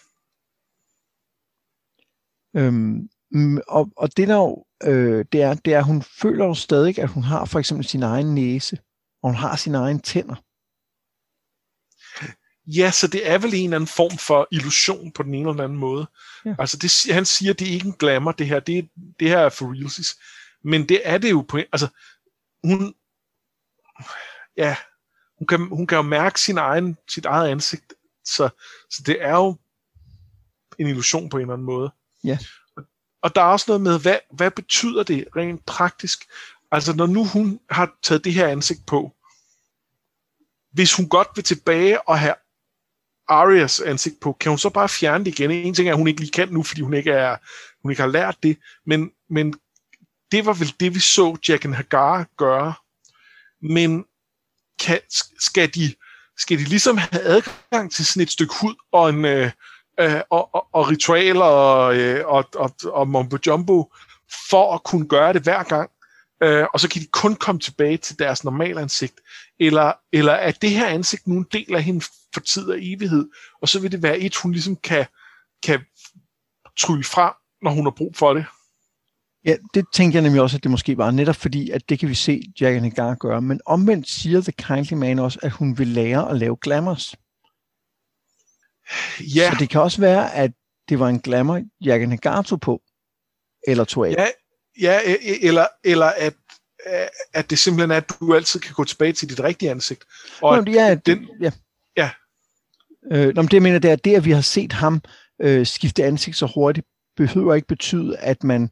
Øhm, 2.57 3.09
og, 3.69 3.93
og 3.97 4.17
det 4.17 4.29
der 4.29 4.37
jo, 4.37 4.65
øh, 4.85 5.25
det 5.33 5.43
er, 5.43 5.55
det 5.55 5.75
er, 5.75 5.79
at 5.79 5.85
hun 5.85 6.03
føler 6.03 6.45
jo 6.45 6.55
stadig, 6.55 6.99
at 6.99 7.09
hun 7.09 7.23
har 7.23 7.45
for 7.45 7.59
eksempel 7.59 7.87
sin 7.87 8.03
egen 8.03 8.35
næse, 8.35 8.79
og 9.23 9.31
hun 9.31 9.37
har 9.37 9.57
sin 9.57 9.75
egen 9.75 10.01
tænder. 10.01 10.45
Ja, 12.67 12.91
så 12.91 13.07
det 13.07 13.31
er 13.31 13.39
vel 13.39 13.55
en 13.55 13.65
eller 13.65 13.77
anden 13.77 13.89
form 13.89 14.19
for 14.19 14.49
illusion 14.51 15.13
på 15.13 15.23
den 15.23 15.35
ene 15.35 15.51
eller 15.51 15.65
anden 15.65 15.79
måde. 15.79 16.07
Ja. 16.45 16.55
Altså 16.59 16.77
det, 16.77 17.15
han 17.15 17.25
siger, 17.25 17.53
det 17.53 17.69
er 17.69 17.73
ikke 17.73 17.87
en 17.87 17.97
glamour, 17.99 18.33
det 18.33 18.47
her. 18.47 18.61
Det, 18.61 18.91
det 19.21 19.29
her 19.29 19.39
er 19.39 19.49
for 19.49 19.73
realsis. 19.73 20.17
Men 20.65 20.89
det 20.89 21.01
er 21.05 21.19
det 21.19 21.31
jo 21.31 21.45
på... 21.49 21.57
Altså, 21.57 21.89
hun... 22.65 22.95
Ja, 24.57 24.77
hun 25.41 25.47
kan, 25.47 25.69
hun 25.69 25.87
kan 25.87 25.97
jo 25.97 26.03
mærke 26.03 26.41
sin 26.41 26.59
egen, 26.59 26.97
sit 27.09 27.25
eget 27.25 27.49
ansigt. 27.49 27.95
Så, 28.25 28.49
så 28.91 29.03
det 29.07 29.23
er 29.23 29.37
jo 29.37 29.57
en 30.79 30.87
illusion 30.87 31.29
på 31.29 31.37
en 31.37 31.41
eller 31.41 31.53
anden 31.53 31.67
måde. 31.67 31.93
Ja. 32.25 32.39
Og, 32.77 32.85
og 33.23 33.35
der 33.35 33.41
er 33.41 33.47
også 33.47 33.65
noget 33.69 33.81
med, 33.81 34.01
hvad, 34.01 34.19
hvad 34.33 34.51
betyder 34.51 35.03
det 35.03 35.29
rent 35.37 35.67
praktisk? 35.67 36.25
Altså 36.73 36.97
når 36.97 37.07
nu 37.07 37.25
hun 37.25 37.61
har 37.71 37.99
taget 38.03 38.25
det 38.25 38.33
her 38.33 38.49
ansigt 38.49 38.87
på, 38.87 39.17
hvis 40.73 40.95
hun 40.97 41.09
godt 41.09 41.29
vil 41.35 41.45
tilbage 41.45 42.09
og 42.09 42.19
have 42.19 42.35
Arias 43.29 43.81
ansigt 43.81 44.21
på, 44.21 44.33
kan 44.33 44.51
hun 44.51 44.59
så 44.59 44.71
bare 44.71 44.89
fjerne 44.89 45.25
det 45.25 45.39
igen? 45.39 45.51
En 45.51 45.75
ting 45.75 45.89
er, 45.89 45.93
at 45.93 45.99
hun 45.99 46.09
ikke 46.09 46.21
lige 46.21 46.31
kan 46.31 46.49
nu, 46.49 46.63
fordi 46.63 46.81
hun 46.81 46.95
ikke, 46.95 47.11
er, 47.11 47.37
hun 47.83 47.93
ikke 47.93 48.03
har 48.03 48.09
lært 48.09 48.37
det, 48.43 48.59
men, 48.87 49.13
men 49.31 49.55
det 50.33 50.47
var 50.47 50.53
vel 50.53 50.75
det, 50.81 50.95
vi 50.95 51.01
så 51.01 51.37
Jack 51.49 51.65
and 51.65 51.75
Hagar 51.75 52.27
gøre. 52.37 52.75
Men 53.63 54.05
kan, 54.81 55.01
skal, 55.41 55.75
de, 55.75 55.95
skal 56.39 56.59
de 56.59 56.65
ligesom 56.65 56.99
have 56.99 57.23
adgang 57.23 57.93
til 57.93 58.07
sådan 58.07 58.23
et 58.23 58.31
stykke 58.31 58.55
hud 58.61 58.75
og 58.93 59.11
en 59.11 59.25
øh, 59.25 59.51
øh, 60.01 60.21
og, 60.31 60.55
og, 60.55 60.67
og 60.73 60.89
ritualer 60.89 61.45
og, 61.45 61.97
øh, 61.97 62.27
og, 62.27 62.49
og, 62.55 62.75
og 62.85 63.09
mumbo 63.09 63.37
jumbo 63.47 63.93
for 64.51 64.75
at 64.75 64.83
kunne 64.85 65.09
gøre 65.09 65.33
det 65.33 65.43
hver 65.43 65.63
gang? 65.63 65.91
øh, 66.43 66.67
og 66.73 66.81
så 66.81 66.89
kan 66.89 67.03
de 67.03 67.07
kun 67.07 67.35
komme 67.35 67.61
tilbage 67.61 67.97
til 67.97 68.19
deres 68.19 68.45
normale 68.45 68.81
ansigt, 68.81 69.21
eller, 69.61 69.93
eller 70.13 70.33
er 70.33 70.51
det 70.51 70.71
her 70.71 70.87
ansigt 70.87 71.27
nu 71.27 71.37
en 71.37 71.47
del 71.53 71.75
af 71.75 71.83
hende 71.83 72.05
for 72.35 72.41
tid 72.41 72.71
og 72.71 72.79
evighed, 72.81 73.29
og 73.63 73.69
så 73.69 73.81
vil 73.81 73.93
det 73.93 74.03
være 74.03 74.19
et, 74.19 74.37
hun 74.37 74.53
ligesom 74.53 74.77
kan, 74.77 75.07
kan 75.63 75.81
trylle 76.79 77.05
fra, 77.05 77.37
når 77.63 77.71
hun 77.71 77.85
har 77.85 77.91
brug 77.91 78.17
for 78.17 78.35
det. 78.35 78.47
Ja, 79.45 79.57
det 79.75 79.85
tænker 79.95 80.17
jeg 80.19 80.23
nemlig 80.23 80.43
også, 80.43 80.57
at 80.57 80.63
det 80.63 80.71
måske 80.71 80.99
var 80.99 81.11
netop 81.11 81.37
fordi, 81.37 81.71
at 81.71 81.89
det 81.89 81.99
kan 81.99 82.09
vi 82.09 82.15
se 82.15 82.43
Jack 82.61 82.83
Hagar 82.83 83.15
gøre. 83.15 83.43
Men 83.43 83.61
omvendt 83.67 84.09
siger 84.09 84.41
The 84.41 84.53
Kindly 84.53 84.93
Man 84.93 85.19
også, 85.19 85.39
at 85.43 85.51
hun 85.51 85.79
vil 85.79 85.89
lære 85.89 86.31
at 86.31 86.37
lave 86.37 86.57
glamours. 86.63 87.15
Ja. 89.21 89.51
Så 89.51 89.57
det 89.59 89.71
kan 89.71 89.81
også 89.81 90.01
være, 90.01 90.35
at 90.35 90.53
det 90.89 90.99
var 90.99 91.09
en 91.09 91.21
glamour, 91.21 91.63
Jack 91.85 92.09
Hagar 92.09 92.43
tog 92.43 92.61
på, 92.61 92.83
eller 93.67 93.85
tog 93.85 94.09
af. 94.09 94.15
Ja, 94.19 94.27
Ja, 94.81 95.01
e, 95.05 95.13
e, 95.13 95.45
eller, 95.45 95.67
eller 95.85 96.07
at, 96.07 96.35
at 97.35 97.51
det 97.51 97.59
simpelthen 97.59 97.91
er, 97.91 97.97
at 97.97 98.13
du 98.21 98.35
altid 98.35 98.61
kan 98.61 98.75
gå 98.75 98.85
tilbage 98.85 99.13
til 99.13 99.29
dit 99.31 99.41
rigtige 99.41 99.71
ansigt. 99.71 100.05
Og 100.43 100.57
Nå, 100.57 100.73
ja, 100.73 100.95
den, 100.95 101.29
ja. 101.41 101.53
ja. 101.97 102.11
Øh, 103.13 103.35
når 103.35 103.43
det 103.43 103.53
jeg 103.53 103.63
mener, 103.63 103.79
det 103.79 103.91
er, 103.91 103.97
det, 103.97 104.15
at 104.15 104.25
vi 104.25 104.31
har 104.31 104.41
set 104.41 104.73
ham 104.73 105.03
øh, 105.43 105.67
skifte 105.67 106.05
ansigt 106.05 106.37
så 106.37 106.53
hurtigt, 106.55 106.87
behøver 107.17 107.55
ikke 107.55 107.69
betyde, 107.69 108.19
at 108.19 108.45
man, 108.45 108.71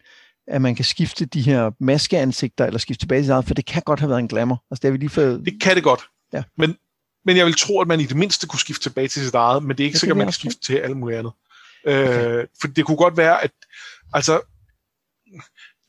at 0.51 0.62
man 0.62 0.74
kan 0.74 0.84
skifte 0.84 1.24
de 1.24 1.42
her 1.42 1.70
maskeansigter, 1.80 2.66
eller 2.66 2.78
skifte 2.78 3.03
tilbage 3.03 3.22
til 3.22 3.42
for 3.46 3.55
det 3.55 3.66
kan 3.66 3.82
godt 3.82 4.01
have 4.01 4.11
været 4.11 4.20
en 4.20 4.28
glamour. 4.28 4.64
Altså, 4.70 4.80
det, 4.82 4.88
har 4.88 4.92
vi 4.92 4.99
lige 4.99 5.11
fået... 5.11 5.44
det 5.44 5.62
kan 5.62 5.74
det 5.74 5.84
godt. 5.84 6.01
Ja. 6.32 6.42
Men, 6.57 6.76
men 7.24 7.36
jeg 7.36 7.46
vil 7.46 7.55
tro, 7.55 7.80
at 7.80 7.88
man 7.88 8.01
i 8.01 8.05
det 8.05 8.16
mindste 8.16 8.46
kunne 8.46 8.61
skifte 8.61 8.82
tilbage 8.82 9.09
til 9.09 9.24
sit 9.24 9.34
eget, 9.34 9.62
men 9.62 9.76
det 9.76 9.80
er 9.80 9.84
ikke 9.84 9.94
Det 9.94 10.01
sikkert, 10.01 10.14
at 10.14 10.18
man 10.18 10.26
kan 10.26 10.32
skifte 10.32 10.61
til 10.61 10.76
alt 10.76 10.96
muligt 10.96 11.18
andet. 11.18 11.32
Øh, 11.86 12.46
for 12.61 12.68
det 12.68 12.84
kunne 12.84 12.96
godt 12.96 13.16
være, 13.16 13.44
at 13.44 13.53
altså, 14.12 14.40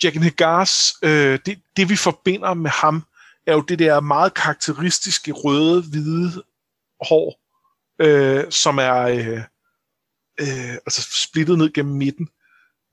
Jack 0.03 0.15
Hagars, 0.15 0.93
øh, 1.03 1.39
det, 1.45 1.59
det 1.77 1.89
vi 1.89 1.95
forbinder 1.95 2.53
med 2.53 2.71
ham, 2.71 3.03
er 3.47 3.53
jo 3.53 3.61
det 3.61 3.79
der 3.79 3.99
meget 3.99 4.33
karakteristiske 4.33 5.31
røde, 5.31 5.81
hvide 5.81 6.43
hår, 7.01 7.39
øh, 8.01 8.51
som 8.51 8.77
er 8.77 8.99
øh, 9.01 9.41
øh, 10.41 10.73
altså 10.73 11.09
splittet 11.27 11.57
ned 11.57 11.73
gennem 11.73 11.95
midten. 11.95 12.29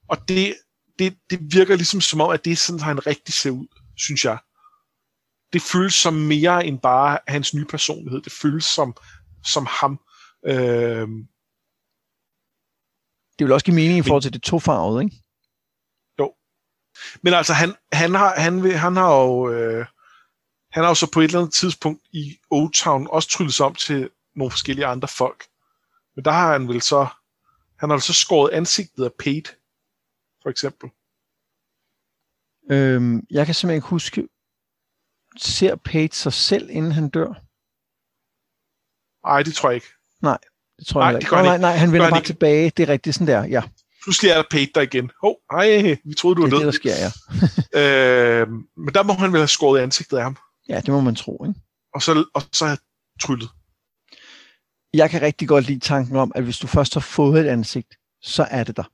Og 0.08 0.28
det, 0.28 0.54
det, 0.98 1.18
det 1.30 1.38
virker 1.52 1.76
ligesom 1.76 2.00
som 2.00 2.20
om, 2.20 2.30
at 2.30 2.44
det 2.44 2.52
er 2.52 2.56
sådan, 2.56 2.80
han 2.80 3.06
rigtig 3.06 3.34
ser 3.34 3.50
ud, 3.50 3.66
synes 3.96 4.24
jeg. 4.24 4.38
Det 5.52 5.62
føles 5.62 5.94
som 5.94 6.14
mere 6.14 6.66
end 6.66 6.78
bare 6.80 7.18
hans 7.28 7.54
nye 7.54 7.64
personlighed. 7.64 8.22
Det 8.22 8.32
føles 8.32 8.64
som, 8.64 8.96
som 9.44 9.66
ham. 9.80 10.00
Øh, 10.46 11.08
Det 13.38 13.44
vil 13.44 13.52
også 13.52 13.66
give 13.66 13.74
mening 13.74 13.98
i 13.98 14.02
forhold 14.02 14.22
til 14.22 14.32
det 14.32 14.42
tofarvede, 14.42 15.04
ikke? 15.04 15.16
Men 17.22 17.34
altså, 17.34 17.52
han, 17.52 17.74
han, 17.92 18.14
har, 18.14 18.34
han, 18.40 18.62
vil- 18.62 18.76
han 18.78 18.96
har 18.96 19.14
jo... 19.14 19.50
Øh, 19.50 19.86
han 20.72 20.82
har 20.82 20.90
jo 20.90 20.94
så 20.94 21.10
på 21.12 21.20
et 21.20 21.24
eller 21.24 21.38
andet 21.40 21.54
tidspunkt 21.54 22.02
i 22.12 22.36
Old 22.50 22.72
Town 22.72 23.06
også 23.10 23.28
tryllet 23.28 23.54
sig 23.54 23.66
om 23.66 23.74
til 23.74 24.10
nogle 24.34 24.50
forskellige 24.50 24.86
andre 24.86 25.08
folk. 25.08 25.44
Men 26.16 26.24
der 26.24 26.30
har 26.30 26.52
han 26.52 26.68
vel 26.68 26.82
så... 26.82 27.06
Han 27.78 27.88
har 27.90 27.96
vel 27.96 28.02
så 28.02 28.12
skåret 28.12 28.50
ansigtet 28.50 29.04
af 29.04 29.10
Pate, 29.18 29.50
for 30.46 30.50
eksempel. 30.50 30.88
Øhm, 32.70 33.26
jeg 33.30 33.46
kan 33.46 33.54
simpelthen 33.54 33.76
ikke 33.78 33.88
huske, 33.88 34.28
ser 35.38 35.76
Page 35.76 36.12
sig 36.12 36.32
selv, 36.32 36.70
inden 36.70 36.92
han 36.92 37.08
dør? 37.08 37.28
Nej, 39.28 39.42
det 39.42 39.54
tror 39.54 39.68
jeg 39.70 39.74
ikke. 39.74 39.86
Det 40.78 40.86
tror 40.86 41.00
Nej, 41.00 41.06
jeg 41.06 41.14
det 41.14 41.22
ikke. 41.22 41.36
han 41.36 41.44
nej, 41.44 41.54
ikke. 41.54 41.60
nej, 41.62 41.76
han 41.76 41.92
vender 41.92 42.04
han 42.04 42.12
bare 42.12 42.20
ikke. 42.20 42.26
tilbage. 42.26 42.70
Det 42.76 42.82
er 42.82 42.88
rigtigt 42.92 43.14
sådan 43.14 43.26
der, 43.26 43.44
ja. 43.44 43.62
Pludselig 44.02 44.30
er 44.30 44.34
der 44.34 44.44
Pate 44.50 44.70
der 44.74 44.80
igen. 44.80 45.10
Hov, 45.20 45.36
oh, 45.50 45.58
ej, 45.58 45.96
vi 46.04 46.14
troede, 46.14 46.36
du 46.36 46.44
Det 46.44 46.52
var 46.52 46.58
er 46.58 46.64
det, 46.64 46.66
der 46.66 46.70
død. 46.70 46.72
sker, 46.72 46.94
ja. 47.04 47.10
Øh, 48.40 48.48
men 48.76 48.94
der 48.94 49.02
må 49.02 49.12
han 49.12 49.32
vel 49.32 49.40
have 49.40 49.48
skåret 49.48 49.80
ansigtet 49.80 50.16
af 50.16 50.22
ham. 50.22 50.36
Ja, 50.68 50.80
det 50.80 50.88
må 50.88 51.00
man 51.00 51.14
tro, 51.14 51.44
ikke? 51.48 51.60
Og 51.94 52.02
så, 52.02 52.24
og 52.34 52.42
så 52.52 52.80
tryllet. 53.20 53.48
Jeg 54.94 55.10
kan 55.10 55.22
rigtig 55.22 55.48
godt 55.48 55.66
lide 55.66 55.80
tanken 55.80 56.16
om, 56.16 56.32
at 56.34 56.44
hvis 56.44 56.58
du 56.58 56.66
først 56.66 56.94
har 56.94 57.00
fået 57.00 57.40
et 57.40 57.48
ansigt, 57.48 57.94
så 58.22 58.42
er 58.50 58.64
det 58.64 58.76
der. 58.76 58.84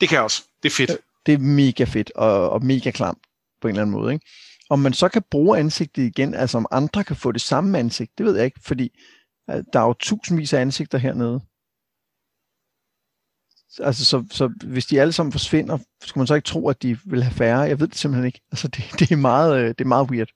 Det 0.00 0.08
kan 0.08 0.16
jeg 0.16 0.22
også. 0.22 0.42
Det 0.62 0.68
er 0.68 0.74
fedt. 0.74 0.90
Det 1.26 1.34
er 1.34 1.38
mega 1.38 1.84
fedt 1.84 2.12
og, 2.14 2.50
og 2.50 2.64
mega 2.64 2.90
klamt 2.90 3.18
på 3.60 3.68
en 3.68 3.74
eller 3.74 3.82
anden 3.82 4.00
måde. 4.00 4.12
Ikke? 4.12 4.26
Om 4.70 4.78
man 4.78 4.94
så 4.94 5.08
kan 5.08 5.22
bruge 5.30 5.58
ansigtet 5.58 6.02
igen, 6.02 6.34
altså 6.34 6.58
om 6.58 6.66
andre 6.70 7.04
kan 7.04 7.16
få 7.16 7.32
det 7.32 7.40
samme 7.40 7.78
ansigt, 7.78 8.18
det 8.18 8.26
ved 8.26 8.36
jeg 8.36 8.44
ikke, 8.44 8.60
fordi 8.62 8.90
øh, 9.50 9.62
der 9.72 9.80
er 9.80 9.86
jo 9.86 9.92
tusindvis 9.92 10.52
af 10.52 10.60
ansigter 10.60 10.98
hernede. 10.98 11.40
Altså, 13.78 14.04
så, 14.04 14.24
så 14.30 14.52
hvis 14.64 14.86
de 14.86 15.00
alle 15.00 15.12
sammen 15.12 15.32
forsvinder, 15.32 15.78
skal 16.02 16.20
man 16.20 16.26
så 16.26 16.34
ikke 16.34 16.46
tro, 16.46 16.68
at 16.68 16.82
de 16.82 16.98
vil 17.04 17.22
have 17.22 17.34
færre? 17.34 17.60
Jeg 17.60 17.80
ved 17.80 17.88
det 17.88 17.96
simpelthen 17.96 18.26
ikke. 18.26 18.40
Altså, 18.52 18.68
det, 18.68 18.84
det, 18.98 19.12
er, 19.12 19.16
meget, 19.16 19.56
øh, 19.60 19.68
det 19.68 19.80
er 19.80 19.84
meget 19.84 20.10
weird. 20.10 20.28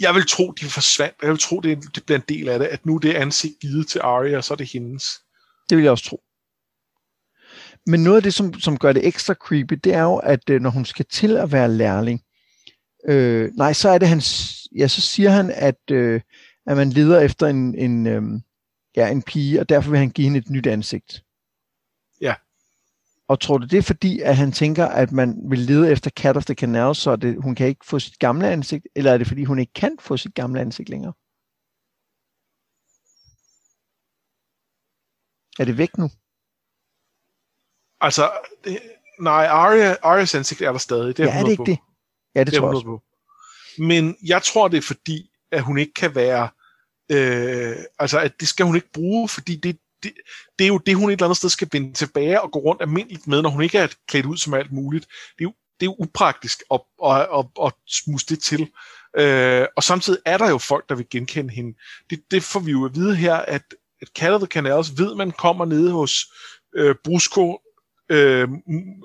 Jeg 0.00 0.14
vil 0.14 0.26
tro, 0.26 0.52
de 0.52 0.64
forsvandt. 0.64 1.16
Jeg 1.22 1.30
vil 1.30 1.38
tro, 1.38 1.60
det, 1.60 1.78
det 1.94 2.04
bliver 2.04 2.18
en 2.18 2.24
del 2.28 2.48
af 2.48 2.58
det, 2.58 2.66
at 2.66 2.86
nu 2.86 2.94
er 2.94 2.98
det 2.98 3.14
ansigt 3.14 3.54
givet 3.60 3.88
til 3.88 3.98
Arya, 3.98 4.36
og 4.36 4.44
så 4.44 4.54
er 4.54 4.56
det 4.56 4.68
hendes. 4.72 5.04
Det 5.70 5.76
vil 5.76 5.82
jeg 5.82 5.90
også 5.90 6.04
tro. 6.04 6.22
Men 7.86 8.02
noget 8.02 8.16
af 8.16 8.22
det, 8.22 8.34
som, 8.34 8.54
som 8.54 8.78
gør 8.78 8.92
det 8.92 9.06
ekstra 9.06 9.34
creepy, 9.34 9.74
det 9.74 9.94
er 9.94 10.02
jo, 10.02 10.16
at 10.16 10.50
øh, 10.50 10.60
når 10.60 10.70
hun 10.70 10.84
skal 10.84 11.04
til 11.04 11.36
at 11.36 11.52
være 11.52 11.72
lærling, 11.72 12.22
øh, 13.08 13.50
nej, 13.54 13.72
så 13.72 13.88
er 13.88 13.98
det 13.98 14.08
hans, 14.08 14.58
ja, 14.78 14.88
så 14.88 15.00
siger 15.00 15.30
han, 15.30 15.50
at, 15.50 15.90
øh, 15.90 16.20
at 16.66 16.76
man 16.76 16.90
leder 16.90 17.20
efter 17.20 17.46
en, 17.46 17.74
en, 17.74 18.06
øh, 18.06 18.22
ja, 18.96 19.08
en 19.08 19.22
pige, 19.22 19.60
og 19.60 19.68
derfor 19.68 19.90
vil 19.90 19.98
han 19.98 20.10
give 20.10 20.24
hende 20.24 20.38
et 20.38 20.50
nyt 20.50 20.66
ansigt. 20.66 21.24
Ja. 22.20 22.34
Og 23.28 23.40
tror 23.40 23.58
du, 23.58 23.66
det 23.66 23.78
er 23.78 23.82
fordi, 23.82 24.20
at 24.20 24.36
han 24.36 24.52
tænker, 24.52 24.86
at 24.86 25.12
man 25.12 25.50
vil 25.50 25.58
lede 25.58 25.92
efter 25.92 26.10
Cat 26.10 26.36
of 26.36 26.44
the 26.44 26.54
Canal, 26.54 26.94
så 26.94 27.16
det, 27.16 27.42
hun 27.42 27.54
kan 27.54 27.66
ikke 27.66 27.86
få 27.86 27.98
sit 27.98 28.18
gamle 28.18 28.48
ansigt, 28.48 28.86
eller 28.96 29.12
er 29.12 29.18
det 29.18 29.26
fordi, 29.26 29.44
hun 29.44 29.58
ikke 29.58 29.72
kan 29.72 29.96
få 30.00 30.16
sit 30.16 30.34
gamle 30.34 30.60
ansigt 30.60 30.88
længere? 30.88 31.12
Er 35.58 35.64
det 35.64 35.78
væk 35.78 35.98
nu? 35.98 36.10
Altså, 38.02 38.30
det, 38.64 38.78
nej, 39.20 39.46
Arya, 39.46 39.96
Arias 40.02 40.34
ansigt 40.34 40.60
er 40.60 40.72
der 40.72 40.78
stadig. 40.78 41.16
Det 41.16 41.22
er, 41.22 41.28
ja, 41.28 41.38
er 41.38 41.44
det 41.44 41.50
ikke 41.50 41.64
det? 41.64 41.78
Ja, 42.34 42.40
det, 42.40 42.46
Det 42.46 42.54
tror 42.54 42.66
jeg 42.66 42.70
jeg 42.70 42.76
også. 42.76 42.86
på. 42.86 43.02
Men 43.78 44.16
jeg 44.24 44.42
tror, 44.42 44.68
det 44.68 44.78
er 44.78 44.82
fordi, 44.82 45.30
at 45.52 45.62
hun 45.62 45.78
ikke 45.78 45.94
kan 45.94 46.14
være... 46.14 46.48
Øh, 47.10 47.76
altså, 47.98 48.18
at 48.18 48.40
det 48.40 48.48
skal 48.48 48.66
hun 48.66 48.76
ikke 48.76 48.92
bruge, 48.92 49.28
fordi 49.28 49.56
det, 49.56 49.78
det, 50.02 50.12
det 50.58 50.64
er 50.64 50.68
jo 50.68 50.78
det, 50.78 50.96
hun 50.96 51.10
et 51.10 51.12
eller 51.12 51.24
andet 51.26 51.36
sted 51.36 51.48
skal 51.48 51.68
vende 51.72 51.92
tilbage 51.92 52.40
og 52.40 52.52
gå 52.52 52.58
rundt 52.58 52.82
almindeligt 52.82 53.26
med, 53.26 53.42
når 53.42 53.50
hun 53.50 53.62
ikke 53.62 53.78
er 53.78 53.88
klædt 54.08 54.26
ud 54.26 54.36
som 54.36 54.54
alt 54.54 54.72
muligt. 54.72 55.04
Det 55.04 55.40
er 55.40 55.48
jo, 55.48 55.54
det 55.80 55.86
er 55.86 55.90
jo 55.90 55.96
upraktisk 55.98 56.62
at, 56.70 56.80
at, 57.04 57.28
at, 57.38 57.44
at 57.64 57.72
smuse 57.88 58.26
det 58.26 58.42
til. 58.42 58.70
Øh, 59.16 59.66
og 59.76 59.82
samtidig 59.82 60.18
er 60.26 60.38
der 60.38 60.50
jo 60.50 60.58
folk, 60.58 60.88
der 60.88 60.94
vil 60.94 61.06
genkende 61.10 61.54
hende. 61.54 61.78
Det, 62.10 62.22
det 62.30 62.42
får 62.42 62.60
vi 62.60 62.70
jo 62.70 62.84
at 62.84 62.94
vide 62.94 63.16
her, 63.16 63.34
at, 63.34 63.62
at 64.02 64.08
Cat 64.16 64.32
of 64.32 64.40
the 64.40 64.46
Canals 64.46 64.98
ved, 64.98 65.14
man 65.14 65.30
kommer 65.30 65.64
nede 65.64 65.92
hos 65.92 66.26
øh, 66.74 66.94
Brusco, 67.04 67.60
øh, 68.12 68.48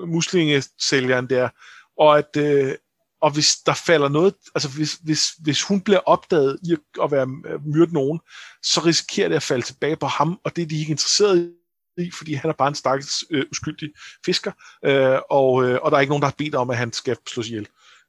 muslingesælgeren 0.07 1.29
der, 1.29 1.49
og 1.97 2.17
at, 2.17 2.37
øh, 2.37 2.75
og 3.21 3.33
hvis 3.33 3.55
der 3.65 3.73
falder 3.73 4.09
noget, 4.09 4.33
altså 4.55 4.69
hvis, 4.69 4.93
hvis, 4.93 5.29
hvis 5.39 5.63
hun 5.63 5.81
bliver 5.81 5.99
opdaget 5.99 6.59
i 6.63 6.73
at, 6.73 6.79
at 7.03 7.11
være 7.11 7.27
øh, 7.45 7.65
myrdet 7.65 7.93
nogen, 7.93 8.19
så 8.63 8.81
risikerer 8.85 9.29
det 9.29 9.35
at 9.35 9.43
falde 9.43 9.65
tilbage 9.65 9.95
på 9.95 10.05
ham, 10.05 10.39
og 10.43 10.55
det 10.55 10.61
er 10.61 10.65
de 10.65 10.79
ikke 10.79 10.91
interesseret 10.91 11.53
i, 11.97 12.11
fordi 12.11 12.33
han 12.33 12.49
er 12.49 12.53
bare 12.53 12.67
en 12.67 12.75
stakkels 12.75 13.23
øh, 13.29 13.45
uskyldig 13.51 13.89
fisker, 14.25 14.51
øh, 14.85 15.19
og, 15.29 15.63
øh, 15.63 15.79
og 15.81 15.91
der 15.91 15.97
er 15.97 16.01
ikke 16.01 16.11
nogen, 16.11 16.21
der 16.21 16.27
har 16.27 16.35
bedt 16.37 16.55
om, 16.55 16.69
at 16.69 16.77
han 16.77 16.93
skal 16.93 17.17
slås 17.27 17.47
ihjel. 17.47 17.67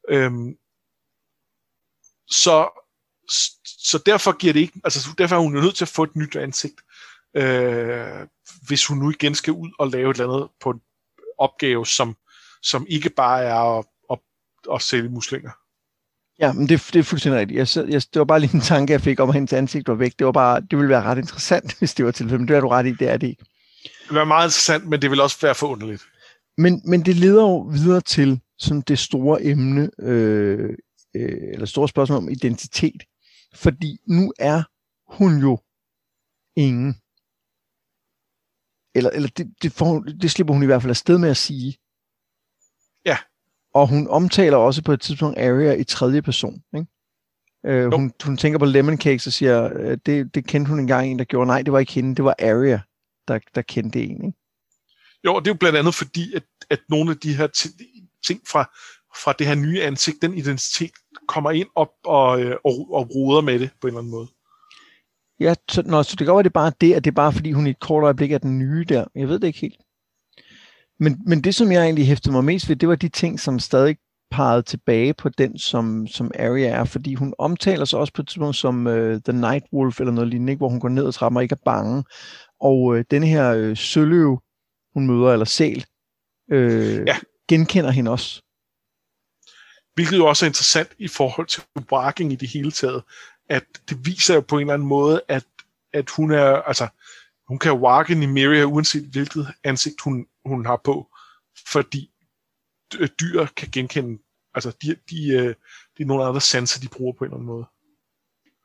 Øhm, 0.08 0.54
så, 2.30 2.84
så 3.64 4.02
derfor 4.06 4.36
giver 4.36 4.52
det 4.52 4.60
ikke, 4.60 4.80
altså 4.84 5.08
derfor 5.18 5.36
er 5.36 5.40
hun 5.40 5.54
jo 5.54 5.60
nødt 5.60 5.76
til 5.76 5.84
at 5.84 5.88
få 5.88 6.02
et 6.02 6.16
nyt 6.16 6.36
ansigt, 6.36 6.80
øh, 7.36 8.26
hvis 8.66 8.86
hun 8.86 8.98
nu 8.98 9.10
igen 9.10 9.34
skal 9.34 9.52
ud 9.52 9.70
og 9.78 9.88
lave 9.88 10.10
et 10.10 10.14
eller 10.14 10.34
andet 10.34 10.48
på 10.60 10.74
opgave, 11.38 11.86
som, 11.86 12.16
som 12.62 12.86
ikke 12.88 13.10
bare 13.10 13.42
er 13.42 13.78
at, 13.78 13.84
at, 14.10 14.18
at 14.74 14.82
sælge 14.82 15.08
muslinger. 15.08 15.50
Ja, 16.40 16.52
men 16.52 16.68
det, 16.68 16.90
det 16.92 16.98
er 16.98 17.02
fuldstændig 17.02 17.40
rigtigt. 17.40 17.76
Jeg, 17.76 17.90
jeg, 17.90 18.02
det 18.14 18.18
var 18.18 18.24
bare 18.24 18.40
lige 18.40 18.54
en 18.54 18.60
tanke, 18.60 18.92
jeg 18.92 19.00
fik 19.00 19.20
om, 19.20 19.28
at 19.28 19.34
hendes 19.34 19.52
ansigt 19.52 19.88
var 19.88 19.94
væk. 19.94 20.18
Det 20.18 20.26
var 20.26 20.32
bare, 20.32 20.60
det 20.60 20.78
ville 20.78 20.88
være 20.88 21.02
ret 21.02 21.18
interessant, 21.18 21.78
hvis 21.78 21.94
det 21.94 22.04
var 22.04 22.10
tilfældet. 22.10 22.40
Men 22.40 22.48
det 22.48 22.56
er 22.56 22.60
du 22.60 22.68
ret 22.68 22.86
i, 22.86 22.92
det 22.92 23.08
er 23.08 23.16
det 23.16 23.26
ikke. 23.26 23.44
Det 23.82 24.10
vil 24.10 24.16
være 24.16 24.26
meget 24.26 24.46
interessant, 24.46 24.86
men 24.86 25.02
det 25.02 25.10
vil 25.10 25.20
også 25.20 25.36
være 25.42 25.54
forunderligt. 25.54 26.02
Men, 26.56 26.82
men 26.84 27.04
det 27.04 27.16
leder 27.16 27.42
jo 27.42 27.58
videre 27.58 28.00
til 28.00 28.40
sådan 28.58 28.80
det 28.80 28.98
store 28.98 29.42
emne, 29.42 29.90
øh, 29.98 30.70
øh, 31.16 31.52
eller 31.52 31.66
store 31.66 31.88
spørgsmål 31.88 32.18
om 32.18 32.28
identitet. 32.28 33.02
Fordi 33.54 33.98
nu 34.06 34.32
er 34.38 34.62
hun 35.16 35.38
jo 35.38 35.58
ingen. 36.56 36.96
Eller, 38.98 39.10
eller 39.10 39.28
det, 39.28 39.54
det, 39.62 39.72
får, 39.72 40.00
det 40.00 40.30
slipper 40.30 40.54
hun 40.54 40.62
i 40.62 40.66
hvert 40.66 40.82
fald 40.82 40.90
afsted 40.90 41.18
med 41.18 41.30
at 41.30 41.36
sige. 41.36 41.78
Ja. 43.06 43.16
Og 43.74 43.88
hun 43.88 44.08
omtaler 44.08 44.56
også 44.56 44.82
på 44.82 44.92
et 44.92 45.00
tidspunkt 45.00 45.38
Arya 45.38 45.72
i 45.72 45.84
tredje 45.84 46.22
person. 46.22 46.62
Ikke? 46.74 46.86
Øh, 47.66 47.92
hun, 47.92 48.12
hun 48.24 48.36
tænker 48.36 48.58
på 48.58 48.64
lemon 48.64 48.98
cakes 48.98 49.26
og 49.26 49.32
siger, 49.32 49.70
øh, 49.74 49.98
det, 50.06 50.34
det 50.34 50.46
kendte 50.46 50.68
hun 50.68 50.80
engang 50.80 51.10
en, 51.10 51.18
der 51.18 51.24
gjorde. 51.24 51.46
Nej, 51.46 51.62
det 51.62 51.72
var 51.72 51.78
ikke 51.78 51.92
hende, 51.92 52.16
det 52.16 52.24
var 52.24 52.34
Arya, 52.38 52.80
der, 53.28 53.38
der 53.54 53.62
kendte 53.62 54.02
en. 54.02 54.24
Ikke? 54.24 54.38
Jo, 55.24 55.34
og 55.34 55.44
det 55.44 55.50
er 55.50 55.54
jo 55.54 55.58
blandt 55.58 55.78
andet 55.78 55.94
fordi, 55.94 56.34
at, 56.34 56.42
at 56.70 56.80
nogle 56.88 57.10
af 57.10 57.16
de 57.16 57.36
her 57.36 57.46
ti- 57.46 58.08
ting 58.26 58.40
fra, 58.48 58.64
fra 59.24 59.32
det 59.32 59.46
her 59.46 59.54
nye 59.54 59.82
ansigt, 59.82 60.22
den 60.22 60.34
identitet, 60.34 60.90
kommer 61.28 61.50
ind 61.50 61.68
op 61.74 61.90
og, 62.04 62.40
øh, 62.42 62.56
og, 62.64 62.88
og 62.90 63.14
roder 63.14 63.40
med 63.40 63.58
det 63.58 63.70
på 63.80 63.86
en 63.86 63.88
eller 63.88 63.98
anden 63.98 64.10
måde. 64.10 64.28
Ja, 65.40 65.54
så, 65.70 65.82
nå, 65.86 66.02
så 66.02 66.16
det 66.18 66.26
kan 66.26 66.26
godt 66.26 66.36
være, 66.36 66.42
det 66.42 66.50
er 66.50 66.60
bare 66.60 66.72
det, 66.80 66.94
at 66.94 67.04
det 67.04 67.10
er 67.10 67.14
bare 67.14 67.32
fordi, 67.32 67.52
hun 67.52 67.66
i 67.66 67.70
et 67.70 67.80
kort 67.80 68.04
øjeblik 68.04 68.32
er 68.32 68.38
den 68.38 68.58
nye 68.58 68.84
der. 68.84 69.04
Jeg 69.14 69.28
ved 69.28 69.38
det 69.38 69.46
ikke 69.46 69.60
helt. 69.60 69.80
Men, 71.00 71.20
men 71.26 71.44
det, 71.44 71.54
som 71.54 71.72
jeg 71.72 71.82
egentlig 71.82 72.06
hæftede 72.06 72.32
mig 72.32 72.44
mest 72.44 72.68
ved, 72.68 72.76
det 72.76 72.88
var 72.88 72.94
de 72.94 73.08
ting, 73.08 73.40
som 73.40 73.58
stadig 73.58 73.96
pegede 74.30 74.62
tilbage 74.62 75.14
på 75.14 75.28
den, 75.28 75.58
som, 75.58 76.06
som 76.06 76.30
Arya 76.38 76.68
er, 76.68 76.84
fordi 76.84 77.14
hun 77.14 77.34
omtaler 77.38 77.84
sig 77.84 77.98
også 77.98 78.12
på 78.12 78.22
et 78.22 78.28
tidspunkt 78.28 78.56
som 78.56 78.86
uh, 78.86 78.92
The 79.24 79.32
Night 79.32 79.64
Wolf 79.72 80.00
eller 80.00 80.12
noget 80.12 80.28
lignende, 80.28 80.50
ikke? 80.52 80.58
hvor 80.58 80.68
hun 80.68 80.80
går 80.80 80.88
ned 80.88 81.06
ad 81.06 81.12
trappen 81.12 81.36
og 81.36 81.42
ikke 81.42 81.52
er 81.52 81.64
bange. 81.64 82.04
Og 82.60 82.82
uh, 82.82 83.00
den 83.10 83.22
her 83.22 83.70
uh, 83.70 83.76
søløv, 83.76 84.38
hun 84.94 85.06
møder, 85.06 85.32
eller 85.32 85.46
sæl, 85.46 85.84
øh, 86.50 87.06
Ja. 87.06 87.16
genkender 87.48 87.90
hende 87.90 88.10
også. 88.10 88.42
Hvilket 89.94 90.16
jo 90.16 90.26
også 90.26 90.44
er 90.44 90.48
interessant 90.48 90.88
i 90.98 91.08
forhold 91.08 91.46
til 91.46 91.62
walking 91.92 92.32
i 92.32 92.36
det 92.36 92.48
hele 92.48 92.70
taget, 92.70 93.02
at 93.48 93.64
det 93.88 94.06
viser 94.06 94.34
jo 94.34 94.40
på 94.40 94.56
en 94.56 94.60
eller 94.60 94.74
anden 94.74 94.88
måde, 94.88 95.22
at, 95.28 95.44
at 95.92 96.10
hun 96.10 96.30
er, 96.30 96.46
altså, 96.46 96.88
hun 97.48 97.58
kan 97.58 97.72
walk 97.72 98.10
Nymeria, 98.10 98.64
uanset 98.64 99.04
hvilket 99.04 99.46
ansigt 99.64 100.00
hun, 100.00 100.26
hun 100.44 100.66
har 100.66 100.80
på, 100.84 101.06
fordi 101.66 102.10
dyr 103.20 103.46
kan 103.56 103.68
genkende, 103.72 104.18
altså 104.54 104.76
de, 104.82 104.96
de, 105.10 105.28
øh, 105.28 105.54
de 105.98 106.02
er 106.02 106.06
nogle 106.06 106.24
andre 106.24 106.40
sanser, 106.40 106.80
de 106.80 106.88
bruger 106.88 107.12
på 107.12 107.24
en 107.24 107.26
eller 107.26 107.36
anden 107.36 107.46
måde. 107.46 107.66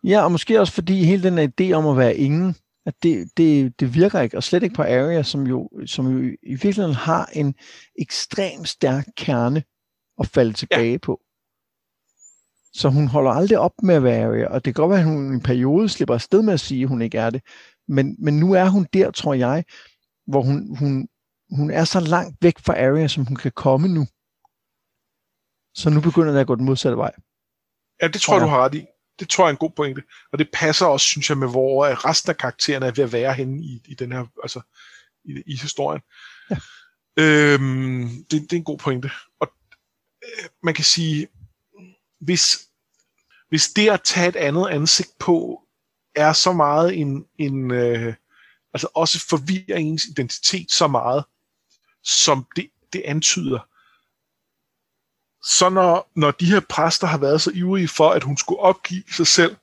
Ja, 0.03 0.23
og 0.23 0.31
måske 0.31 0.59
også 0.59 0.73
fordi 0.73 1.03
hele 1.03 1.23
den 1.23 1.53
idé 1.61 1.73
om 1.73 1.88
at 1.88 1.97
være 1.97 2.15
ingen, 2.15 2.55
at 2.86 3.03
det, 3.03 3.38
det, 3.38 3.79
det 3.79 3.95
virker 3.95 4.21
ikke, 4.21 4.38
og 4.38 4.43
slet 4.43 4.63
ikke 4.63 4.75
på 4.75 4.81
Area, 4.81 5.23
som 5.23 5.47
jo, 5.47 5.69
som 5.86 6.07
jo 6.07 6.38
i 6.43 6.53
virkeligheden 6.53 6.95
har 6.95 7.25
en 7.34 7.55
ekstremt 7.99 8.69
stærk 8.69 9.05
kerne 9.17 9.63
at 10.19 10.27
falde 10.27 10.53
tilbage 10.53 10.91
ja. 10.91 10.97
på. 10.97 11.21
Så 12.74 12.89
hun 12.89 13.07
holder 13.07 13.32
aldrig 13.32 13.59
op 13.59 13.74
med 13.84 13.95
at 13.95 14.03
være 14.03 14.24
Area, 14.24 14.47
og 14.47 14.65
det 14.65 14.76
kan 14.76 14.82
godt 14.82 14.89
være, 14.89 14.99
at 14.99 15.05
hun 15.05 15.32
i 15.32 15.36
en 15.36 15.41
periode 15.41 15.89
slipper 15.89 16.13
afsted 16.13 16.41
med 16.41 16.53
at 16.53 16.59
sige, 16.59 16.82
at 16.82 16.89
hun 16.89 17.01
ikke 17.01 17.17
er 17.17 17.30
det. 17.30 17.41
Men, 17.88 18.15
men 18.19 18.39
nu 18.39 18.53
er 18.53 18.65
hun 18.65 18.88
der, 18.93 19.11
tror 19.11 19.34
jeg, 19.34 19.63
hvor 20.28 20.41
hun, 20.41 20.78
hun, 20.78 21.07
hun 21.51 21.71
er 21.71 21.84
så 21.84 21.99
langt 21.99 22.38
væk 22.41 22.59
fra 22.59 22.74
Area, 22.74 23.07
som 23.07 23.26
hun 23.26 23.36
kan 23.36 23.51
komme 23.51 23.88
nu. 23.88 24.05
Så 25.76 25.89
nu 25.89 26.01
begynder 26.01 26.34
det 26.34 26.39
at 26.39 26.47
gå 26.47 26.55
den 26.55 26.65
modsatte 26.65 26.97
vej. 26.97 27.11
Ja, 28.01 28.07
det 28.07 28.21
tror 28.21 28.34
jeg, 28.34 28.41
du 28.41 28.47
har 28.47 28.65
ret 28.65 28.76
i. 28.76 28.86
Det 29.19 29.30
tror 29.30 29.43
jeg 29.43 29.49
er 29.49 29.53
en 29.53 29.57
god 29.57 29.71
pointe. 29.76 30.03
Og 30.32 30.39
det 30.39 30.49
passer 30.53 30.86
også, 30.86 31.05
synes 31.05 31.30
jeg, 31.30 31.38
med 31.38 31.49
hvor 31.49 32.05
resten 32.09 32.30
af 32.30 32.38
karaktererne 32.38 32.86
er 32.86 32.91
ved 32.91 33.03
at 33.03 33.13
være 33.13 33.34
henne 33.34 33.63
i, 33.63 33.82
i 33.86 33.95
den 33.95 34.11
her, 34.11 34.26
altså 34.43 34.61
i, 35.26 35.43
i 35.47 35.55
historien. 35.55 36.01
Ja. 36.49 36.55
Øhm, 37.19 38.09
det, 38.32 38.41
det 38.41 38.53
er 38.53 38.57
en 38.57 38.63
god 38.63 38.78
pointe. 38.78 39.11
Og 39.39 39.47
øh, 40.24 40.49
man 40.63 40.74
kan 40.74 40.84
sige, 40.84 41.28
hvis, 42.26 42.59
hvis 43.49 43.67
det 43.67 43.89
at 43.89 44.01
tage 44.03 44.30
et 44.30 44.36
andet 44.36 44.67
ansigt 44.69 45.19
på, 45.19 45.61
er 46.15 46.34
så 46.34 46.53
meget 46.53 46.99
en, 46.99 47.26
en 47.38 47.71
øh, 47.71 48.13
altså 48.74 48.88
også 48.95 49.19
forvirrer 49.30 49.78
ens 49.78 50.05
identitet 50.05 50.71
så 50.71 50.88
meget, 50.88 51.24
som 52.03 52.47
det, 52.55 52.69
det 52.93 53.01
antyder, 53.05 53.59
så 55.43 55.69
når, 55.69 56.11
når 56.15 56.32
de 56.32 56.45
her 56.45 56.59
præster 56.59 57.07
har 57.07 57.17
været 57.17 57.41
så 57.41 57.51
ivrige 57.51 57.88
for, 57.88 58.09
at 58.09 58.24
hun 58.24 58.38
skulle 58.38 58.59
opgive 58.59 59.03
sig 59.11 59.28
selv, 59.28 59.55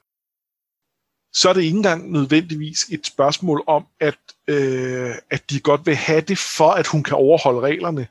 så 1.33 1.49
er 1.49 1.53
det 1.53 1.63
ikke 1.63 1.77
engang 1.77 2.11
nødvendigvis 2.11 2.87
et 2.91 3.07
spørgsmål 3.07 3.65
om, 3.67 3.87
at, 4.01 4.19
øh, 4.47 5.15
at 5.31 5.51
de 5.51 5.61
godt 5.61 5.87
vil 5.87 5.97
have 5.97 6.21
det 6.21 6.39
for, 6.39 6.71
at 6.71 6.87
hun 6.87 7.03
kan 7.03 7.17
overholde 7.17 7.61
reglerne, 7.61 8.09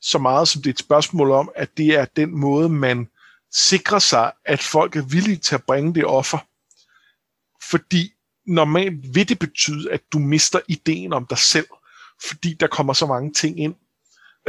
så 0.00 0.18
meget 0.18 0.48
som 0.48 0.62
det 0.62 0.70
er 0.70 0.74
et 0.74 0.78
spørgsmål 0.78 1.30
om, 1.30 1.50
at 1.56 1.76
det 1.76 1.86
er 1.86 2.04
den 2.04 2.38
måde, 2.38 2.68
man 2.68 3.08
sikre 3.52 4.00
sig, 4.00 4.32
at 4.44 4.62
folk 4.62 4.96
er 4.96 5.02
villige 5.02 5.36
til 5.36 5.54
at 5.54 5.64
bringe 5.64 5.94
det 5.94 6.04
offer. 6.04 6.38
Fordi 7.62 8.12
normalt 8.46 9.14
vil 9.14 9.28
det 9.28 9.38
betyde, 9.38 9.92
at 9.92 10.00
du 10.12 10.18
mister 10.18 10.60
ideen 10.68 11.12
om 11.12 11.26
dig 11.26 11.38
selv, 11.38 11.66
fordi 12.28 12.54
der 12.54 12.66
kommer 12.66 12.92
så 12.92 13.06
mange 13.06 13.32
ting 13.32 13.60
ind. 13.60 13.74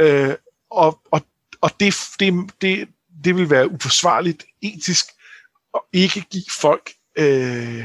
Øh, 0.00 0.34
og, 0.70 1.00
og 1.10 1.22
og 1.62 1.70
det, 1.80 1.94
det, 2.20 2.50
det, 2.60 2.88
det 3.24 3.36
vil 3.36 3.50
være 3.50 3.70
uforsvarligt 3.70 4.44
etisk 4.62 5.06
at 5.74 5.80
ikke 5.92 6.20
give 6.20 6.44
folk 6.60 6.92
øh, 7.18 7.84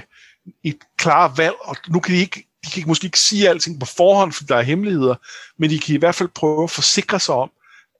et 0.64 0.80
klart 0.98 1.38
valg, 1.38 1.56
og 1.62 1.76
nu 1.88 2.00
kan 2.00 2.16
de 2.16 2.20
ikke, 2.20 2.48
de 2.66 2.70
kan 2.72 2.88
måske 2.88 3.06
ikke 3.06 3.20
sige 3.20 3.50
alting 3.50 3.80
på 3.80 3.86
forhånd, 3.86 4.34
for 4.34 4.44
der 4.44 4.56
er 4.56 4.62
hemmeligheder, 4.62 5.16
men 5.58 5.70
de 5.70 5.80
kan 5.80 5.96
i 5.96 5.98
hvert 5.98 6.16
fald 6.16 6.30
prøve 6.30 6.64
at 6.64 6.72
forsikre 6.72 7.20
sig 7.20 7.36
om, 7.36 7.52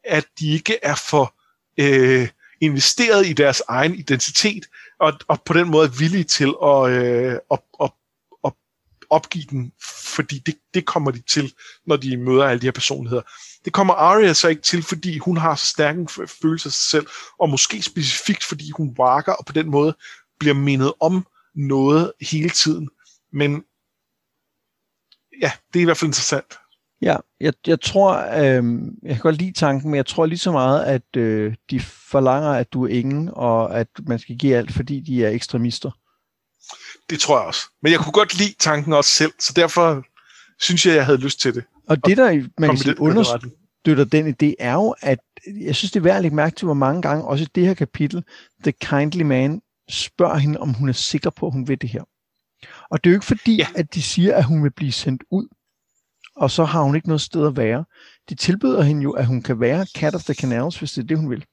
at 0.04 0.26
de 0.40 0.52
ikke 0.52 0.80
er 0.82 0.96
for 0.96 1.34
øh, 1.80 2.30
investeret 2.62 3.28
i 3.28 3.34
deres 3.34 3.62
egen 3.68 3.96
identitet, 3.96 4.66
og, 5.00 5.14
og 5.28 5.42
på 5.42 5.54
den 5.54 5.70
måde 5.70 5.88
er 5.88 6.00
villige 6.00 6.24
til 6.24 6.54
at, 6.64 6.90
øh, 6.90 7.38
at, 7.52 7.60
at, 7.84 7.92
at 8.46 8.54
opgive 9.10 9.46
den, 9.50 9.72
fordi 10.16 10.40
det, 10.40 10.58
det 10.74 10.86
kommer 10.86 11.12
de 11.12 11.22
til, 11.22 11.54
når 11.86 11.96
de 11.96 12.18
møder 12.18 12.46
alle 12.46 12.62
de 12.62 12.68
her 12.68 12.72
personligheder. 12.72 13.22
Det 13.66 13.74
kommer 13.74 13.94
Arya 13.94 14.34
så 14.34 14.48
ikke 14.48 14.62
til, 14.62 14.84
fordi 14.84 15.18
hun 15.18 15.38
har 15.38 15.56
så 15.56 15.66
stærke 15.66 15.98
følelser 15.98 16.38
følelse 16.42 16.68
af 16.68 16.74
sig 16.74 16.90
selv, 16.90 17.08
og 17.40 17.50
måske 17.50 17.82
specifikt, 17.82 18.44
fordi 18.44 18.72
hun 18.72 18.98
vakker, 18.98 19.34
og 19.34 19.46
på 19.46 19.54
den 19.54 19.70
måde 19.70 19.96
bliver 20.40 20.56
mindet 20.56 20.94
om 21.00 21.28
noget 21.56 22.14
hele 22.22 22.50
tiden. 22.50 22.90
Men 23.34 23.64
ja, 25.42 25.52
det 25.74 25.80
er 25.80 25.82
i 25.82 25.86
hvert 25.86 25.98
fald 25.98 26.10
interessant. 26.10 26.58
Ja, 27.02 27.16
jeg, 27.40 27.54
jeg 27.68 27.82
tror, 27.82 28.16
øh, 28.16 28.64
jeg 29.04 29.16
kan 29.16 29.20
godt 29.20 29.38
lide 29.38 29.52
tanken, 29.52 29.92
men 29.92 29.98
jeg 29.98 30.06
tror 30.06 30.26
lige 30.26 30.40
så 30.40 30.52
meget, 30.52 30.84
at 30.84 31.16
øh, 31.18 31.56
de 31.72 31.80
forlanger, 31.80 32.50
at 32.50 32.74
du 32.74 32.84
er 32.84 32.90
ingen, 32.90 33.30
og 33.34 33.80
at 33.80 33.88
man 34.08 34.20
skal 34.20 34.38
give 34.38 34.56
alt, 34.56 34.74
fordi 34.74 35.00
de 35.00 35.26
er 35.26 35.30
ekstremister. 35.30 35.92
Det 37.10 37.20
tror 37.20 37.38
jeg 37.38 37.48
også. 37.48 37.62
Men 37.82 37.92
jeg 37.92 38.00
kunne 38.00 38.12
godt 38.12 38.38
lide 38.38 38.56
tanken 38.60 38.94
også 38.94 39.10
selv, 39.10 39.32
så 39.40 39.54
derfor 39.56 40.04
synes 40.60 40.86
jeg, 40.86 40.96
jeg 40.96 41.06
havde 41.06 41.18
lyst 41.18 41.40
til 41.40 41.56
det. 41.56 41.64
Og 41.88 42.06
det, 42.06 42.18
der 42.18 42.48
man 42.58 42.70
kan 42.70 42.78
sige, 42.78 43.02
understøtter 43.02 44.06
den 44.12 44.28
idé, 44.28 44.54
er 44.60 44.74
jo, 44.74 44.96
at 45.02 45.20
jeg 45.62 45.76
synes, 45.76 45.92
det 45.92 46.00
er 46.00 46.04
værd 46.04 46.16
at 46.16 46.22
lægge 46.22 46.36
mærke 46.36 46.56
til, 46.56 46.66
hvor 46.66 46.74
mange 46.74 47.02
gange, 47.02 47.24
også 47.26 47.44
i 47.44 47.48
det 47.56 47.66
her 47.66 47.74
kapitel, 47.74 48.24
The 48.64 48.72
Kindly 48.72 49.22
Man 49.22 49.62
spørger 49.90 50.38
hende, 50.38 50.60
om 50.60 50.74
hun 50.74 50.90
er 50.90 50.94
sikker 50.94 51.30
på, 51.30 51.48
at 51.48 51.54
hun 51.54 51.68
vil 51.68 51.82
det 51.82 51.90
her. 51.90 52.04
Og 52.90 53.04
det 53.04 53.10
er 53.10 53.12
jo 53.12 53.18
ikke 53.18 53.26
fordi, 53.26 53.56
ja. 53.56 53.68
at 53.76 53.94
de 53.94 54.02
siger, 54.02 54.36
at 54.36 54.44
hun 54.44 54.64
vil 54.64 54.72
blive 54.72 54.92
sendt 54.92 55.24
ud, 55.32 55.48
og 56.38 56.52
så 56.52 56.64
har 56.64 56.82
hun 56.82 56.96
ikke 56.96 57.08
noget 57.08 57.22
sted 57.22 57.48
at 57.48 57.58
være. 57.58 57.86
De 58.30 58.36
tilbyder 58.36 58.82
hende 58.82 59.04
jo, 59.04 59.12
at 59.12 59.26
hun 59.26 59.42
kan 59.42 59.60
være 59.60 59.86
Cat 59.96 60.16
of 60.16 60.24
the 60.24 60.34
Canals, 60.34 60.80
hvis 60.80 60.92
det 60.92 61.04
er 61.04 61.08
det, 61.08 61.18
hun 61.18 61.30
vil. 61.30 61.46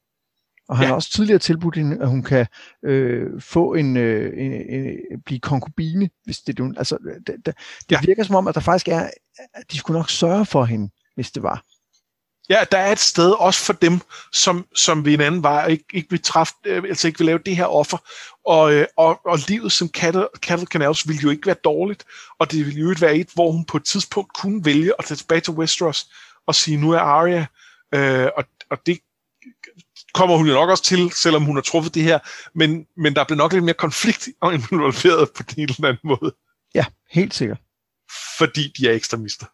Og 0.68 0.76
han 0.76 0.85
ja. 0.85 0.89
har 0.89 0.95
også 0.95 1.11
tidligere 1.11 1.39
tilbudt 1.39 1.76
hende, 1.76 2.03
at 2.03 2.09
hun 2.09 2.22
kan 2.22 2.47
øh, 2.85 3.41
få 3.41 3.74
en, 3.74 3.97
øh, 3.97 4.32
en, 4.37 4.53
en, 4.53 4.97
blive 5.26 5.41
konkubine, 5.41 6.11
hvis 6.24 6.39
det 6.39 6.61
er 6.61 6.64
det. 6.64 6.78
Altså, 6.78 6.99
det, 7.26 7.37
det, 7.47 7.47
det 7.47 7.55
ja. 7.91 8.01
virker 8.05 8.22
som 8.22 8.37
om, 8.37 8.49
at 8.49 8.55
der 8.55 8.61
faktisk 8.61 8.89
er, 8.89 9.11
at 9.55 9.72
de 9.72 9.78
skulle 9.78 9.99
nok 9.99 10.11
sørge 10.11 10.47
for 10.47 10.64
hende, 10.64 10.91
hvis 11.14 11.30
det 11.30 11.43
var. 11.43 11.64
Ja, 12.49 12.64
der 12.72 12.78
er 12.78 12.92
et 12.92 12.99
sted 12.99 13.30
også 13.30 13.64
for 13.64 13.72
dem, 13.72 14.01
som, 14.32 14.66
som 14.76 15.05
ved 15.05 15.14
en 15.14 15.20
anden 15.20 15.42
vej 15.42 15.66
ikke, 15.66 15.84
ikke 15.92 16.11
vil 16.11 16.22
træffe, 16.22 16.55
øh, 16.64 16.82
altså 16.88 17.07
ikke 17.07 17.18
vil 17.18 17.26
lave 17.26 17.38
det 17.38 17.57
her 17.57 17.66
offer. 17.66 17.99
Og, 18.47 18.72
øh, 18.72 18.86
og, 18.97 19.20
og 19.26 19.38
livet 19.49 19.72
som 19.72 19.88
Cattle, 19.88 20.26
Cattle 20.36 20.66
Canals 20.66 21.09
ville 21.09 21.22
jo 21.22 21.30
ikke 21.30 21.47
være 21.47 21.57
dårligt, 21.64 22.05
og 22.38 22.51
det 22.51 22.66
ville 22.66 22.80
jo 22.80 22.90
ikke 22.90 23.01
være 23.01 23.16
et, 23.16 23.28
hvor 23.34 23.51
hun 23.51 23.64
på 23.64 23.76
et 23.76 23.84
tidspunkt 23.84 24.34
kunne 24.34 24.64
vælge 24.64 24.92
at 24.99 25.05
tage 25.05 25.16
tilbage 25.16 25.40
til 25.40 25.53
Westeros 25.53 26.07
og 26.47 26.55
sige, 26.55 26.76
nu 26.76 26.90
er 26.90 26.99
Arya, 26.99 27.47
øh, 27.95 28.28
og, 28.36 28.45
og 28.70 28.78
det 28.86 28.99
kommer 30.14 30.36
hun 30.36 30.47
jo 30.47 30.55
nok 30.55 30.70
også 30.70 30.84
til, 30.84 31.12
selvom 31.12 31.45
hun 31.45 31.57
har 31.57 31.62
truffet 31.62 31.95
det 31.95 32.03
her, 32.03 32.18
men, 32.55 32.86
men 32.97 33.16
der 33.16 33.24
bliver 33.24 33.38
nok 33.38 33.53
lidt 33.53 33.64
mere 33.64 33.74
konflikt 33.74 34.28
involveret 34.72 35.30
på 35.36 35.42
en 35.57 35.62
eller 35.62 35.88
anden 35.88 35.99
måde. 36.05 36.34
Ja, 36.74 36.84
helt 37.11 37.34
sikkert. 37.34 37.59
Fordi 38.38 38.72
de 38.78 38.88
er 38.88 38.92
ekstremister. 38.92 39.47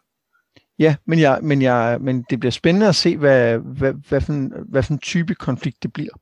Ja, 0.79 0.95
men, 1.05 1.19
jeg, 1.19 1.39
men, 1.43 1.61
jeg, 1.61 1.97
men 2.01 2.25
det 2.29 2.39
bliver 2.39 2.51
spændende 2.51 2.87
at 2.87 2.95
se, 2.95 3.17
hvad, 3.17 3.57
hvad, 3.57 3.93
hvad, 3.93 4.21
for, 4.21 4.33
en, 4.33 4.53
hvad 4.69 4.83
for 4.83 4.93
en 4.93 4.99
type 4.99 5.35
konflikt 5.35 5.83
det 5.83 5.93
bliver. 5.93 6.13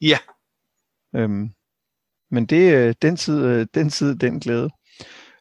Ja. 0.00 0.18
Øhm, 1.16 1.50
men 2.30 2.46
det 2.46 2.74
er 2.74 2.92
den 2.92 3.16
tid, 3.16 3.66
den 3.66 3.90
tid, 3.90 4.16
den 4.16 4.40
glæde. 4.40 4.70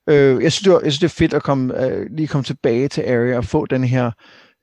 Øh, 0.09 0.43
jeg, 0.43 0.51
synes, 0.51 0.63
det 0.63 0.73
var, 0.73 0.79
jeg 0.79 0.91
synes, 0.91 0.99
det 0.99 1.07
er 1.07 1.19
fedt 1.19 1.33
at 1.33 1.43
komme, 1.43 1.85
øh, 1.85 2.07
lige 2.11 2.27
komme 2.27 2.43
tilbage 2.43 2.87
til 2.87 3.01
Area 3.01 3.37
og 3.37 3.45
få 3.45 3.65
den 3.65 3.83
her, 3.83 4.11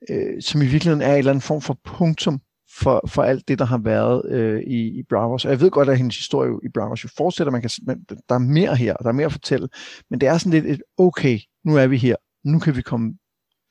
øh, 0.09 0.41
som 0.41 0.61
i 0.61 0.65
virkeligheden 0.65 1.01
er 1.01 1.11
en 1.11 1.17
eller 1.17 1.31
anden 1.31 1.41
form 1.41 1.61
for 1.61 1.79
punktum 1.83 2.41
for, 2.71 3.07
for 3.07 3.23
alt 3.23 3.47
det, 3.47 3.59
der 3.59 3.65
har 3.65 3.77
været 3.77 4.31
øh, 4.31 4.61
i, 4.61 4.99
i 4.99 5.03
Bravos. 5.09 5.45
Og 5.45 5.51
jeg 5.51 5.61
ved 5.61 5.71
godt, 5.71 5.89
at 5.89 5.97
hendes 5.97 6.17
historie 6.17 6.51
i 6.63 6.69
Bravos 6.73 7.03
jo 7.03 7.09
fortsætter. 7.17 7.51
Man 7.51 7.61
kan, 7.61 7.69
man, 7.83 8.05
der 8.29 8.35
er 8.35 8.39
mere 8.39 8.75
her, 8.75 8.93
og 8.93 9.03
der 9.03 9.09
er 9.09 9.13
mere 9.13 9.25
at 9.25 9.31
fortælle. 9.31 9.69
Men 10.09 10.21
det 10.21 10.29
er 10.29 10.37
sådan 10.37 10.61
lidt 10.61 10.65
et, 10.65 10.81
okay, 10.97 11.39
nu 11.65 11.77
er 11.77 11.87
vi 11.87 11.97
her. 11.97 12.15
Nu 12.43 12.59
kan 12.59 12.75
vi 12.75 12.81
komme 12.81 13.17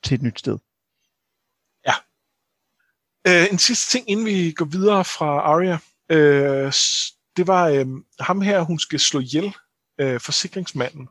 til 0.03 0.15
et 0.15 0.21
nyt 0.21 0.39
sted. 0.39 0.57
Ja. 1.85 1.93
Øh, 3.27 3.47
en 3.51 3.59
sidste 3.59 3.91
ting, 3.91 4.09
inden 4.09 4.25
vi 4.25 4.51
går 4.51 4.65
videre 4.65 5.05
fra 5.05 5.25
Arya. 5.25 5.77
Øh, 6.09 6.73
det 7.37 7.47
var 7.47 7.67
øh, 7.67 7.85
ham 8.19 8.41
her, 8.41 8.61
hun 8.61 8.79
skal 8.79 8.99
slå 8.99 9.19
ihjel, 9.19 9.55
øh, 9.99 10.19
forsikringsmanden. 10.19 11.09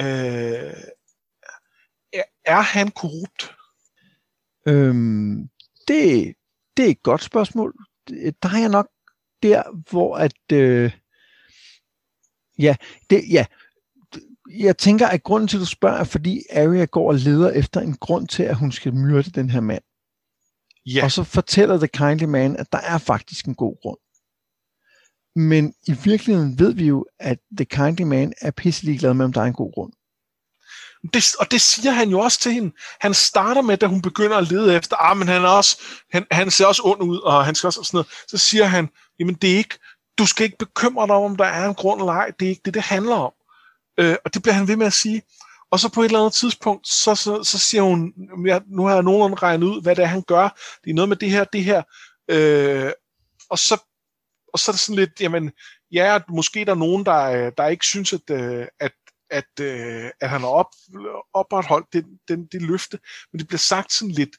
Øh, 0.00 0.74
er 2.44 2.60
han 2.60 2.90
korrupt? 2.90 3.56
Øhm, 4.68 5.48
det, 5.88 6.34
det 6.76 6.84
er 6.84 6.90
et 6.90 7.02
godt 7.02 7.22
spørgsmål. 7.22 7.74
Der 8.42 8.48
er 8.54 8.58
jeg 8.58 8.68
nok 8.68 8.88
der, 9.42 9.90
hvor 9.90 10.16
at... 10.16 10.52
Øh, 10.52 10.92
ja, 12.58 12.76
det, 13.10 13.24
ja, 13.30 13.46
jeg 14.50 14.78
tænker, 14.78 15.06
at 15.06 15.22
grunden 15.22 15.48
til, 15.48 15.56
at 15.56 15.60
du 15.60 15.66
spørger, 15.66 15.98
er, 15.98 16.04
fordi 16.04 16.42
Arya 16.52 16.84
går 16.84 17.08
og 17.08 17.14
leder 17.14 17.50
efter 17.50 17.80
en 17.80 17.96
grund 17.96 18.28
til, 18.28 18.42
at 18.42 18.56
hun 18.56 18.72
skal 18.72 18.94
myrde 18.94 19.30
den 19.30 19.50
her 19.50 19.60
mand. 19.60 19.82
Ja. 20.86 21.04
Og 21.04 21.12
så 21.12 21.24
fortæller 21.24 21.78
The 21.78 21.86
Kindly 21.86 22.24
Man, 22.24 22.56
at 22.56 22.72
der 22.72 22.78
er 22.78 22.98
faktisk 22.98 23.46
en 23.46 23.54
god 23.54 23.76
grund. 23.82 23.98
Men 25.36 25.74
i 25.86 25.92
virkeligheden 26.04 26.58
ved 26.58 26.74
vi 26.74 26.86
jo, 26.86 27.06
at 27.18 27.38
The 27.56 27.64
Kindly 27.64 28.02
Man 28.02 28.32
er 28.40 28.50
pisselig 28.50 28.98
glad 28.98 29.14
med, 29.14 29.24
om 29.24 29.32
der 29.32 29.40
er 29.40 29.44
en 29.44 29.52
god 29.52 29.72
grund. 29.72 29.92
Det, 31.12 31.24
og 31.40 31.50
det 31.50 31.60
siger 31.60 31.92
han 31.92 32.08
jo 32.08 32.18
også 32.18 32.40
til 32.40 32.52
hende. 32.52 32.72
Han 33.00 33.14
starter 33.14 33.62
med, 33.62 33.76
da 33.76 33.86
hun 33.86 34.02
begynder 34.02 34.36
at 34.36 34.50
lede 34.50 34.76
efter, 34.76 34.96
ah, 34.96 35.16
men 35.16 35.28
han, 35.28 35.42
er 35.42 35.48
også, 35.48 35.82
han, 36.12 36.26
han 36.30 36.50
ser 36.50 36.66
også 36.66 36.82
ond 36.84 37.02
ud, 37.02 37.18
og 37.18 37.44
han 37.44 37.54
skal 37.54 37.66
også 37.66 37.82
sådan 37.82 37.96
noget. 37.96 38.08
Så 38.28 38.38
siger 38.38 38.64
han, 38.64 38.88
jamen 39.18 39.34
det 39.34 39.52
er 39.52 39.56
ikke, 39.56 39.78
du 40.18 40.26
skal 40.26 40.44
ikke 40.44 40.58
bekymre 40.58 41.06
dig 41.06 41.14
om, 41.14 41.22
om 41.22 41.36
der 41.36 41.44
er 41.44 41.68
en 41.68 41.74
grund 41.74 42.00
eller 42.00 42.12
ej. 42.12 42.30
Det 42.40 42.46
er 42.46 42.50
ikke 42.50 42.62
det, 42.64 42.74
det 42.74 42.82
handler 42.82 43.16
om. 43.16 43.32
Øh, 43.98 44.16
og 44.24 44.34
det 44.34 44.42
bliver 44.42 44.54
han 44.54 44.68
ved 44.68 44.76
med 44.76 44.86
at 44.86 44.92
sige. 44.92 45.22
Og 45.70 45.80
så 45.80 45.92
på 45.92 46.00
et 46.00 46.04
eller 46.04 46.18
andet 46.18 46.32
tidspunkt, 46.32 46.88
så, 46.88 47.14
så, 47.14 47.44
så 47.44 47.58
siger 47.58 47.82
hun, 47.82 48.14
ja, 48.46 48.60
nu 48.66 48.84
har 48.84 48.94
jeg 48.94 49.02
nogenlunde 49.02 49.42
regnet 49.42 49.66
ud, 49.66 49.82
hvad 49.82 49.96
det 49.96 50.02
er, 50.02 50.06
han 50.06 50.22
gør. 50.22 50.48
Det 50.84 50.90
er 50.90 50.94
noget 50.94 51.08
med 51.08 51.16
det 51.16 51.30
her, 51.30 51.44
det 51.44 51.64
her. 51.64 51.82
Øh, 52.30 52.92
og, 53.50 53.58
så, 53.58 53.82
og 54.52 54.58
så 54.58 54.70
er 54.70 54.72
det 54.72 54.80
sådan 54.80 54.96
lidt, 54.96 55.20
jamen, 55.20 55.52
ja, 55.92 56.18
måske 56.28 56.64
der 56.64 56.70
er 56.70 56.76
nogen, 56.76 57.06
der, 57.06 57.50
der 57.50 57.68
ikke 57.68 57.86
synes, 57.86 58.12
at, 58.12 58.30
øh, 58.30 58.66
at, 58.80 58.92
at, 59.30 59.60
øh, 59.60 60.10
at 60.20 60.30
han 60.30 60.40
har 60.40 60.48
op, 60.48 60.70
opretholdt 61.34 61.92
det, 61.92 62.06
den, 62.28 62.46
det 62.46 62.62
løfte, 62.62 62.98
men 63.32 63.38
det 63.38 63.48
bliver 63.48 63.58
sagt 63.58 63.92
sådan 63.92 64.14
lidt, 64.14 64.36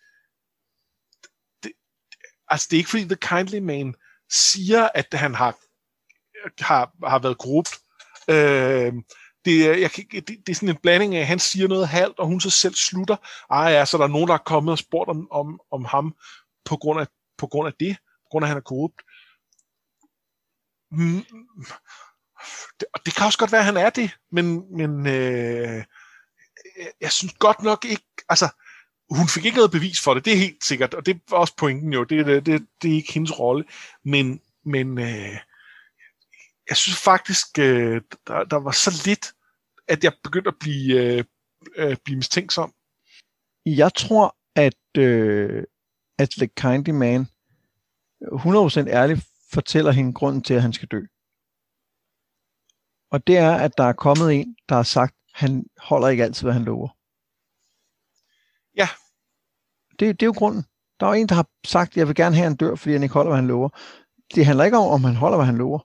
det, 1.64 1.72
altså 2.48 2.68
det 2.70 2.76
er 2.76 2.80
ikke 2.80 2.90
fordi 2.90 3.06
The 3.06 3.16
Kindly 3.16 3.60
Man 3.60 3.96
siger, 4.30 4.90
at 4.96 5.08
han 5.14 5.36
har, 5.36 5.58
har, 6.64 7.08
har 7.08 7.20
været 7.20 7.38
korrupt. 7.38 7.80
Øh, 8.30 8.94
det, 9.48 9.82
jeg, 9.82 9.92
det, 10.12 10.28
det 10.28 10.50
er 10.50 10.56
sådan 10.56 10.70
en 10.70 10.82
blanding 10.84 11.16
af, 11.16 11.22
at 11.22 11.28
han 11.28 11.40
siger 11.40 11.68
noget 11.68 11.88
halvt, 11.88 12.20
og 12.20 12.28
hun 12.28 12.42
så 12.42 12.50
selv 12.50 12.76
slutter. 12.76 13.16
Ej 13.52 13.60
ja, 13.60 13.86
så 13.86 13.98
der 13.98 14.04
er 14.04 14.08
nogen, 14.08 14.28
der 14.28 14.34
er 14.34 14.38
kommet 14.46 14.72
og 14.72 14.78
spurgt 14.78 15.10
om, 15.10 15.28
om, 15.32 15.60
om 15.72 15.86
ham 15.86 16.16
på 16.66 16.78
grund, 16.78 17.00
af, 17.00 17.08
på 17.38 17.48
grund 17.48 17.68
af 17.68 17.74
det, 17.80 17.98
på 17.98 18.28
grund 18.32 18.46
af, 18.46 18.48
at 18.48 18.50
han 18.50 18.58
er 18.58 18.62
korrupt. 18.62 19.02
Mm, 20.92 21.26
det, 22.80 22.88
og 22.94 23.06
det 23.06 23.16
kan 23.16 23.26
også 23.26 23.40
godt 23.40 23.52
være, 23.52 23.62
at 23.62 23.66
han 23.66 23.78
er 23.78 23.90
det, 23.90 24.18
men, 24.32 24.78
men 24.78 25.08
øh, 25.08 25.84
jeg, 26.78 26.92
jeg 27.02 27.12
synes 27.12 27.34
godt 27.40 27.64
nok 27.64 27.86
ikke, 27.86 28.06
altså, 28.30 28.50
hun 29.10 29.28
fik 29.28 29.46
ikke 29.46 29.58
noget 29.58 29.72
bevis 29.72 30.02
for 30.02 30.14
det, 30.14 30.26
det 30.26 30.34
er 30.34 30.38
helt 30.38 30.64
sikkert, 30.64 30.94
og 30.94 31.06
det 31.06 31.22
var 31.30 31.38
også 31.38 31.56
pointen 31.58 31.94
jo, 31.94 32.04
det, 32.04 32.26
det, 32.26 32.46
det, 32.46 32.68
det 32.82 32.92
er 32.92 32.96
ikke 32.96 33.14
hendes 33.14 33.40
rolle, 33.40 33.66
men, 34.06 34.42
men 34.66 34.98
øh, 35.00 35.38
jeg 36.70 36.78
synes 36.78 36.98
faktisk, 36.98 37.60
øh, 37.60 38.02
der, 38.28 38.44
der 38.44 38.58
var 38.58 38.72
så 38.72 39.02
lidt, 39.06 39.34
at 39.88 40.04
jeg 40.04 40.14
begyndte 40.24 40.48
at 40.48 40.60
blive, 40.60 41.18
øh, 41.18 41.24
øh, 41.76 41.98
blive 42.06 42.18
mistænksom. 42.18 42.74
Jeg 43.66 43.94
tror, 43.94 44.38
at, 44.56 44.98
øh, 44.98 45.64
at 46.20 46.30
The 46.30 46.48
Kindly 46.48 46.90
Man 46.90 47.28
100% 48.22 48.88
ærligt 48.88 49.28
fortæller 49.52 49.92
hende 49.92 50.14
grunden 50.14 50.42
til, 50.42 50.54
at 50.54 50.62
han 50.62 50.74
skal 50.74 50.88
dø. 50.88 51.02
Og 53.12 53.28
det 53.28 53.38
er, 53.38 53.56
at 53.56 53.72
der 53.78 53.84
er 53.84 53.94
kommet 53.94 54.34
en, 54.34 54.56
der 54.70 54.76
har 54.76 54.84
sagt, 54.84 55.16
han 55.34 55.66
holder 55.78 56.08
ikke 56.08 56.24
altid, 56.24 56.44
hvad 56.44 56.54
han 56.54 56.64
lover. 56.64 56.90
Ja. 58.76 58.88
Det, 60.00 60.20
det 60.20 60.26
er 60.26 60.28
jo 60.28 60.34
grunden. 60.38 60.64
Der 61.00 61.08
er 61.08 61.14
en, 61.14 61.28
der 61.28 61.36
har 61.36 61.50
sagt, 61.66 61.98
jeg 61.98 62.08
vil 62.08 62.16
gerne 62.16 62.36
have, 62.36 62.48
en 62.48 62.56
dør, 62.56 62.76
fordi 62.76 62.94
han 62.94 63.04
ikke 63.04 63.14
holder, 63.14 63.30
hvad 63.30 63.38
han 63.38 63.48
lover. 63.48 63.70
Det 64.36 64.46
handler 64.46 64.64
ikke 64.64 64.78
om, 64.78 64.88
om 64.88 65.04
han 65.04 65.16
holder, 65.16 65.38
hvad 65.38 65.46
han 65.46 65.58
lover. 65.58 65.80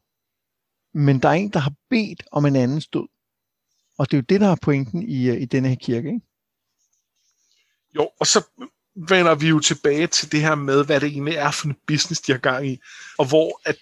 Men 0.94 1.22
der 1.22 1.28
er 1.28 1.32
en, 1.32 1.50
der 1.50 1.59
har 1.59 1.74
bedt 1.90 2.22
om 2.32 2.46
en 2.46 2.57
andens 2.57 2.88
død. 2.88 3.09
Og 3.99 4.11
det 4.11 4.16
er 4.16 4.18
jo 4.18 4.26
det, 4.28 4.40
der 4.40 4.49
er 4.49 4.57
pointen 4.62 5.03
i, 5.03 5.28
øh, 5.28 5.43
i 5.43 5.45
denne 5.45 5.68
her 5.68 5.76
kirke, 5.76 6.09
ikke? 6.09 6.20
Jo, 7.95 8.11
og 8.20 8.26
så 8.26 8.45
vender 9.09 9.34
vi 9.34 9.49
jo 9.49 9.61
tilbage 9.61 10.07
til 10.07 10.32
det 10.32 10.40
her 10.40 10.55
med, 10.55 10.84
hvad 10.84 11.01
det 11.01 11.07
egentlig 11.07 11.34
er 11.34 11.51
for 11.51 11.66
en 11.66 11.76
business, 11.86 12.20
de 12.20 12.32
har 12.32 12.38
gang 12.38 12.68
i. 12.68 12.80
Og 13.18 13.28
hvor 13.28 13.61
at, 13.64 13.76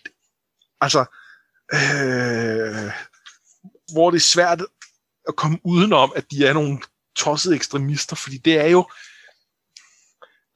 altså, 0.80 1.00
øh, 1.72 2.92
hvor 3.92 4.10
det 4.10 4.16
er 4.16 4.20
svært 4.20 4.60
at 5.28 5.36
komme 5.36 5.58
udenom, 5.64 6.12
at 6.16 6.30
de 6.30 6.46
er 6.46 6.52
nogle 6.52 6.80
tossede 7.16 7.54
ekstremister, 7.54 8.16
fordi 8.16 8.38
det 8.38 8.58
er 8.58 8.66
jo, 8.66 8.90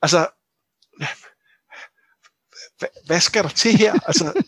altså, 0.03 0.29
hvad, 2.79 2.89
hvad 3.07 3.21
skal 3.21 3.45
der 3.45 3.51
til 3.51 3.77
her? 3.77 3.93
Altså, 4.07 4.43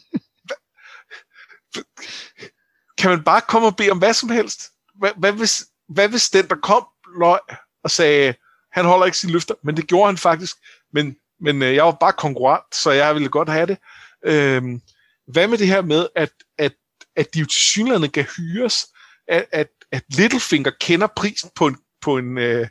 kan 2.99 3.11
man 3.11 3.25
bare 3.25 3.41
komme 3.41 3.69
og 3.69 3.77
bede 3.77 3.91
om 3.91 3.99
hvad 3.99 4.15
som 4.15 4.29
helst? 4.29 4.76
Hvad, 4.99 5.11
hvad, 5.17 5.33
hvis, 5.33 5.67
hvad 5.89 6.09
hvis 6.09 6.31
den, 6.31 6.49
der 6.49 6.57
kom, 6.63 6.87
løg 7.19 7.39
og 7.85 7.91
sagde, 7.91 8.35
han 8.73 8.85
holder 8.85 9.07
ikke 9.07 9.19
sine 9.19 9.33
løfter, 9.33 9.55
men 9.63 9.77
det 9.77 9.87
gjorde 9.87 10.07
han 10.07 10.17
faktisk, 10.17 10.57
men, 10.93 11.17
men 11.41 11.63
øh, 11.63 11.75
jeg 11.75 11.85
var 11.85 11.97
bare 12.01 12.13
konkurrent, 12.13 12.75
så 12.75 12.91
jeg 12.91 13.15
ville 13.15 13.29
godt 13.29 13.49
have 13.49 13.67
det. 13.67 13.79
Øhm, 14.25 14.81
hvad 15.27 15.49
med 15.49 15.59
det 15.59 15.67
her 15.67 15.83
med, 15.83 16.07
at, 16.15 16.33
at, 16.59 16.73
at 17.17 17.35
de 17.35 17.39
jo 17.39 17.47
til 17.47 17.61
synligheden 17.61 18.11
kan 18.11 18.27
hyres, 18.37 18.87
at, 19.29 19.47
at, 19.53 19.69
at 19.93 20.03
Littlefinger 20.09 20.71
kender 20.81 21.07
prisen 21.17 21.51
på 21.55 21.67
en, 21.67 21.77
på 22.01 22.19
en, 22.19 22.39
øh, 22.39 22.69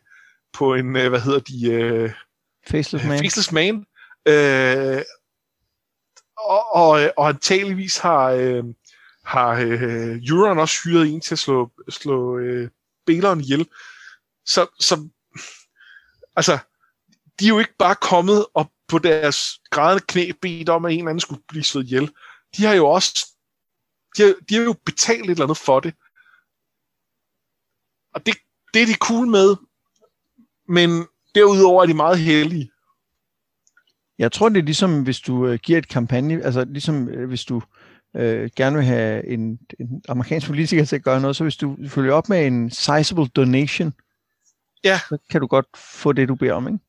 på 0.53 0.73
en 0.73 0.95
øh, 0.95 1.09
hvad 1.09 1.19
hedder 1.19 1.39
de? 1.39 1.71
Øh, 1.71 2.11
Faceless 2.67 3.05
Man. 3.05 3.19
Faceless 3.19 3.51
Man. 3.51 3.85
Øh, 4.25 5.01
og, 6.37 6.75
og, 6.75 7.13
og 7.17 7.29
antageligvis 7.29 7.97
har, 7.97 8.25
øh, 8.29 8.63
har 9.25 9.49
øh, 9.51 10.21
Euron 10.27 10.59
også 10.59 10.75
hyret 10.83 11.07
en 11.07 11.21
til 11.21 11.35
at 11.35 11.39
slå, 11.39 11.71
slå 11.89 12.37
øh, 12.37 12.69
Baleren 13.05 13.41
ihjel. 13.41 13.67
Så, 14.45 14.67
så 14.79 15.09
altså, 16.35 16.57
de 17.39 17.45
er 17.45 17.49
jo 17.49 17.59
ikke 17.59 17.77
bare 17.79 17.95
kommet 17.95 18.45
og 18.53 18.71
på 18.87 18.99
deres 18.99 19.59
grædende 19.69 20.05
knæ 20.07 20.31
bedt 20.41 20.69
om, 20.69 20.85
at 20.85 20.93
en 20.93 20.99
eller 20.99 21.09
anden 21.09 21.19
skulle 21.19 21.41
blive 21.47 21.63
slået 21.63 21.85
ihjel. 21.85 22.11
De 22.57 22.65
har 22.65 22.73
jo 22.73 22.87
også 22.87 23.35
de 24.17 24.23
har, 24.23 24.33
de 24.49 24.55
har 24.55 24.63
jo 24.63 24.75
betalt 24.85 25.25
et 25.25 25.29
eller 25.29 25.43
andet 25.43 25.57
for 25.57 25.79
det. 25.79 25.93
Og 28.13 28.25
det, 28.25 28.35
det 28.73 28.81
er 28.81 28.85
de 28.85 28.93
cool 28.93 29.27
med, 29.27 29.55
men 30.67 30.89
derudover 31.35 31.83
er 31.83 31.87
de 31.87 31.93
meget 31.93 32.19
heldige. 32.19 32.71
Jeg 34.17 34.31
tror, 34.31 34.49
det 34.49 34.57
er 34.57 34.63
ligesom, 34.63 35.03
hvis 35.03 35.19
du 35.19 35.47
øh, 35.47 35.59
giver 35.63 35.77
et 35.77 35.87
kampagne, 35.87 36.43
altså 36.43 36.65
ligesom 36.65 37.09
øh, 37.09 37.27
hvis 37.27 37.45
du 37.45 37.55
øh, 37.55 37.61
gerne 38.55 38.75
vil 38.75 38.85
have 38.85 39.27
en, 39.27 39.59
en 39.79 40.01
amerikansk 40.09 40.47
politiker 40.47 40.85
til 40.85 40.95
at 40.95 41.03
gøre 41.03 41.21
noget, 41.21 41.35
så 41.35 41.43
hvis 41.43 41.57
du 41.57 41.77
følger 41.87 42.13
op 42.13 42.29
med 42.29 42.47
en 42.47 42.71
sizable 42.71 43.27
donation, 43.27 43.93
ja. 44.83 44.99
så 45.09 45.17
kan 45.29 45.41
du 45.41 45.47
godt 45.47 45.65
få 45.77 46.13
det, 46.13 46.27
du 46.27 46.35
beder 46.35 46.53
om, 46.53 46.67
ikke? 46.67 46.79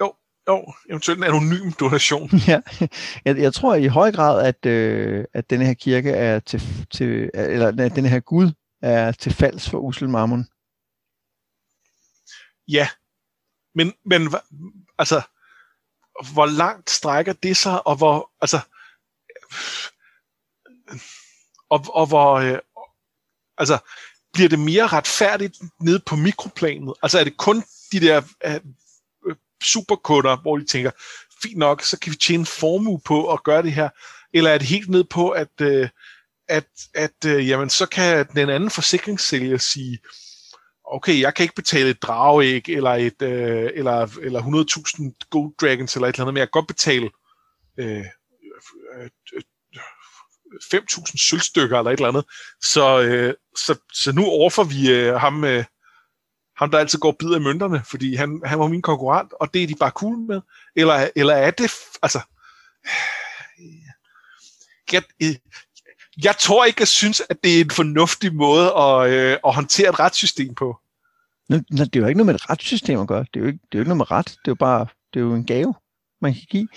Jo, 0.00 0.14
jo 0.48 0.72
eventuelt 0.90 1.18
en 1.18 1.24
anonym 1.24 1.72
donation. 1.72 2.30
ja, 2.48 2.60
jeg, 3.24 3.38
jeg 3.38 3.54
tror 3.54 3.74
i 3.74 3.86
høj 3.86 4.12
grad, 4.12 4.46
at, 4.46 4.66
øh, 4.66 5.24
at 5.34 5.50
denne 5.50 5.66
her 5.66 5.74
kirke 5.74 6.10
er 6.10 6.38
til, 6.38 6.62
til 6.90 7.30
eller 7.34 7.68
at 7.84 7.96
denne 7.96 8.08
her 8.08 8.20
Gud 8.20 8.50
er 8.82 9.12
til 9.12 9.32
falds 9.32 9.70
for 9.70 9.78
usel 9.78 10.08
mammon. 10.08 10.48
Ja, 12.68 12.88
men, 13.74 13.92
men 14.04 14.34
altså, 14.98 15.22
hvor 16.32 16.46
langt 16.46 16.90
strækker 16.90 17.32
det 17.32 17.56
sig, 17.56 17.86
og 17.86 17.96
hvor, 17.96 18.30
altså, 18.40 18.60
og, 21.72 21.84
og 21.94 22.06
hvor, 22.06 22.32
øh, 22.34 22.58
altså, 23.58 23.78
bliver 24.32 24.48
det 24.48 24.58
mere 24.58 24.86
retfærdigt 24.86 25.56
nede 25.80 26.00
på 26.06 26.16
mikroplanet? 26.16 26.94
Altså 27.02 27.18
er 27.18 27.24
det 27.24 27.36
kun 27.36 27.62
de 27.92 28.00
der 28.00 28.22
øh, 28.44 28.60
øh 29.26 29.36
superkunder, 29.62 30.36
hvor 30.36 30.56
de 30.56 30.64
tænker, 30.64 30.90
fint 31.42 31.58
nok, 31.58 31.82
så 31.82 31.98
kan 31.98 32.12
vi 32.12 32.16
tjene 32.16 32.46
formue 32.46 33.00
på 33.04 33.32
at 33.32 33.44
gøre 33.44 33.62
det 33.62 33.72
her, 33.72 33.88
eller 34.34 34.50
er 34.50 34.58
det 34.58 34.66
helt 34.66 34.90
ned 34.90 35.04
på, 35.04 35.30
at, 35.30 35.60
øh, 35.60 35.88
at, 36.48 36.66
at 36.94 37.24
øh, 37.26 37.48
jamen, 37.48 37.70
så 37.70 37.86
kan 37.86 38.26
den 38.34 38.50
anden 38.50 38.70
forsikringssælger 38.70 39.58
sige, 39.58 39.98
okay, 40.84 41.20
jeg 41.20 41.34
kan 41.34 41.42
ikke 41.44 41.54
betale 41.54 41.90
et 41.90 42.02
drageæg, 42.02 42.68
eller, 42.68 42.90
et, 42.90 43.22
øh, 43.22 43.70
eller, 43.74 44.18
eller 44.22 44.40
100.000 44.40 45.28
Gold 45.30 45.52
Dragons, 45.60 45.94
eller 45.94 46.08
et 46.08 46.14
eller 46.14 46.24
andet, 46.24 46.34
men 46.34 46.38
jeg 46.38 46.46
kan 46.46 46.60
godt 46.60 46.66
betale 46.66 47.10
øh, 47.78 48.04
øh, 48.96 49.10
øh 49.34 49.42
5.000 50.74 51.28
sølvstykker 51.28 51.78
eller 51.78 51.90
et 51.90 51.96
eller 51.96 52.08
andet. 52.08 52.24
Så, 52.62 53.00
øh, 53.00 53.34
så, 53.56 53.74
så 53.92 54.12
nu 54.12 54.24
overfor 54.24 54.64
vi 54.64 54.90
øh, 54.90 55.14
ham, 55.14 55.44
øh, 55.44 55.64
ham, 56.56 56.70
der 56.70 56.78
altid 56.78 56.98
går 56.98 57.16
bid 57.18 57.34
af 57.34 57.40
mønterne, 57.40 57.82
fordi 57.84 58.14
han, 58.14 58.42
han 58.44 58.58
var 58.58 58.68
min 58.68 58.82
konkurrent, 58.82 59.32
og 59.40 59.54
det 59.54 59.62
er 59.62 59.66
de 59.66 59.74
bare 59.80 59.90
cool 59.90 60.18
med. 60.18 60.40
Eller, 60.76 61.08
eller 61.16 61.34
er 61.34 61.50
det, 61.50 61.70
altså... 62.02 62.20
Jeg, 64.92 65.02
øh, 65.22 65.34
jeg 66.24 66.34
tror 66.40 66.64
ikke, 66.64 66.80
jeg 66.80 66.88
synes, 66.88 67.22
at 67.30 67.36
det 67.44 67.56
er 67.56 67.64
en 67.64 67.70
fornuftig 67.70 68.34
måde 68.34 68.74
at, 68.74 69.10
øh, 69.10 69.38
at 69.46 69.54
håndtere 69.54 69.88
et 69.88 69.98
retssystem 70.00 70.54
på. 70.54 70.78
Nå, 71.48 71.56
det 71.56 71.96
er 71.96 72.00
jo 72.00 72.06
ikke 72.06 72.18
noget 72.18 72.26
med 72.26 72.34
et 72.34 72.50
retssystem 72.50 73.00
at 73.00 73.08
gøre. 73.08 73.24
Det 73.34 73.36
er 73.36 73.40
jo 73.40 73.46
ikke, 73.46 73.58
det 73.58 73.74
er 73.74 73.78
jo 73.78 73.80
ikke 73.80 73.88
noget 73.88 73.96
med 73.96 74.10
ret. 74.10 74.26
Det 74.26 74.34
er 74.34 74.50
jo 74.50 74.54
bare 74.54 74.86
det 75.14 75.20
er 75.20 75.24
jo 75.24 75.34
en 75.34 75.46
gave 75.46 75.74
man 76.22 76.32
kan 76.32 76.42
give. 76.50 76.68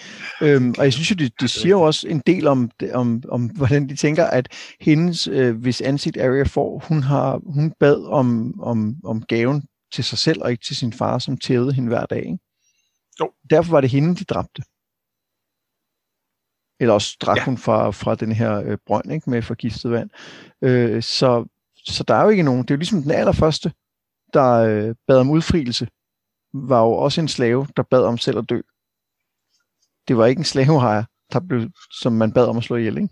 Øhm, 0.42 0.74
og 0.78 0.84
jeg 0.84 0.94
synes 0.94 1.12
jo, 1.12 1.16
det, 1.16 1.34
det 1.42 1.50
siger 1.50 1.70
jo 1.70 1.82
også 1.82 2.08
en 2.08 2.22
del 2.28 2.48
om, 2.48 2.72
om, 2.94 3.24
om 3.30 3.46
hvordan 3.46 3.90
de 3.90 3.96
tænker, 3.96 4.26
at 4.26 4.48
hendes, 4.80 5.28
øh, 5.28 5.56
hvis 5.56 5.82
ansigt 5.82 6.18
Arya 6.18 6.44
får, 6.44 6.84
hun, 6.88 7.04
har, 7.04 7.42
hun 7.46 7.74
bad 7.80 8.04
om, 8.06 8.60
om, 8.62 8.96
om 9.04 9.22
gaven 9.22 9.64
til 9.94 10.04
sig 10.04 10.18
selv, 10.18 10.42
og 10.42 10.52
ikke 10.52 10.64
til 10.64 10.76
sin 10.76 10.94
far, 10.94 11.20
som 11.20 11.38
tævede 11.38 11.74
hende 11.74 11.90
hver 11.90 12.06
dag. 12.06 12.26
Ikke? 12.26 12.40
Jo. 13.20 13.32
Derfor 13.50 13.72
var 13.72 13.82
det 13.82 13.90
hende, 13.90 14.16
de 14.16 14.24
dræbte. 14.24 14.64
Eller 16.80 16.94
også 16.94 17.18
drak 17.22 17.38
ja. 17.38 17.46
hun 17.46 17.58
fra, 17.58 17.92
fra 17.92 18.16
den 18.16 18.32
her 18.32 18.62
øh, 18.62 18.78
brønd 18.86 19.12
ikke, 19.12 19.30
med 19.30 19.42
forgiftet 19.42 19.92
vand. 19.92 20.10
Øh, 20.62 21.04
så, 21.04 21.46
så 21.78 22.04
der 22.04 22.16
er 22.16 22.24
jo 22.24 22.30
ikke 22.30 22.44
nogen. 22.44 22.62
Det 22.62 22.72
er 22.72 22.76
jo 22.76 22.80
ligesom 22.80 23.02
den 23.02 23.12
allerførste, 23.12 23.74
der 24.34 24.52
øh, 24.54 24.96
bad 25.08 25.18
om 25.20 25.30
udfrielse, 25.30 25.88
var 26.54 26.82
jo 26.82 26.92
også 26.92 27.22
en 27.22 27.28
slave, 27.28 27.68
der 27.78 27.84
bad 27.84 28.04
om 28.04 28.18
selv 28.18 28.38
at 28.38 28.50
dø 28.50 28.62
det 30.08 30.18
var 30.18 30.26
ikke 30.26 30.40
en 30.40 30.46
slavehejer, 30.46 31.04
der 31.34 31.40
blev, 31.40 31.70
som 31.92 32.14
man 32.14 32.32
bad 32.32 32.46
om 32.46 32.58
at 32.58 32.64
slå 32.64 32.76
ihjel, 32.76 32.98
ikke? 32.98 33.10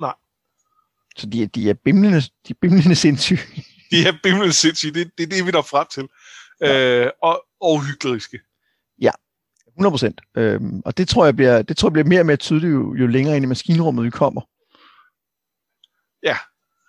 Nej. 0.00 0.14
Så 1.16 1.26
de, 1.26 1.46
de 1.46 1.70
er 1.70 1.74
bimlende, 1.74 2.20
de 2.20 2.50
er 2.50 2.54
bimlende 2.60 2.94
sindssyge. 2.94 3.40
de 3.90 4.06
er 4.06 4.12
bimmelende 4.22 4.52
sindssyge. 4.52 4.94
Det, 4.94 5.10
det 5.18 5.24
er 5.24 5.28
det, 5.28 5.46
vi 5.46 5.50
når 5.50 5.62
frem 5.62 5.86
til. 5.90 6.08
Ja. 6.60 7.04
Øh, 7.04 7.10
og, 7.22 7.44
og 7.60 7.84
hykleriske. 7.84 8.38
100 9.72 9.92
procent. 9.92 10.20
Øhm, 10.36 10.82
og 10.84 10.96
det 10.98 11.08
tror, 11.08 11.24
jeg 11.24 11.36
bliver, 11.36 11.62
det 11.62 11.76
tror 11.76 11.88
jeg 11.88 11.92
bliver 11.92 12.08
mere 12.08 12.20
og 12.20 12.26
mere 12.26 12.36
tydeligt, 12.36 12.72
jo, 12.72 12.94
jo 12.94 13.06
længere 13.06 13.36
ind 13.36 13.44
i 13.44 13.48
maskinrummet 13.48 14.04
vi 14.04 14.10
kommer. 14.10 14.40
Ja, 16.22 16.36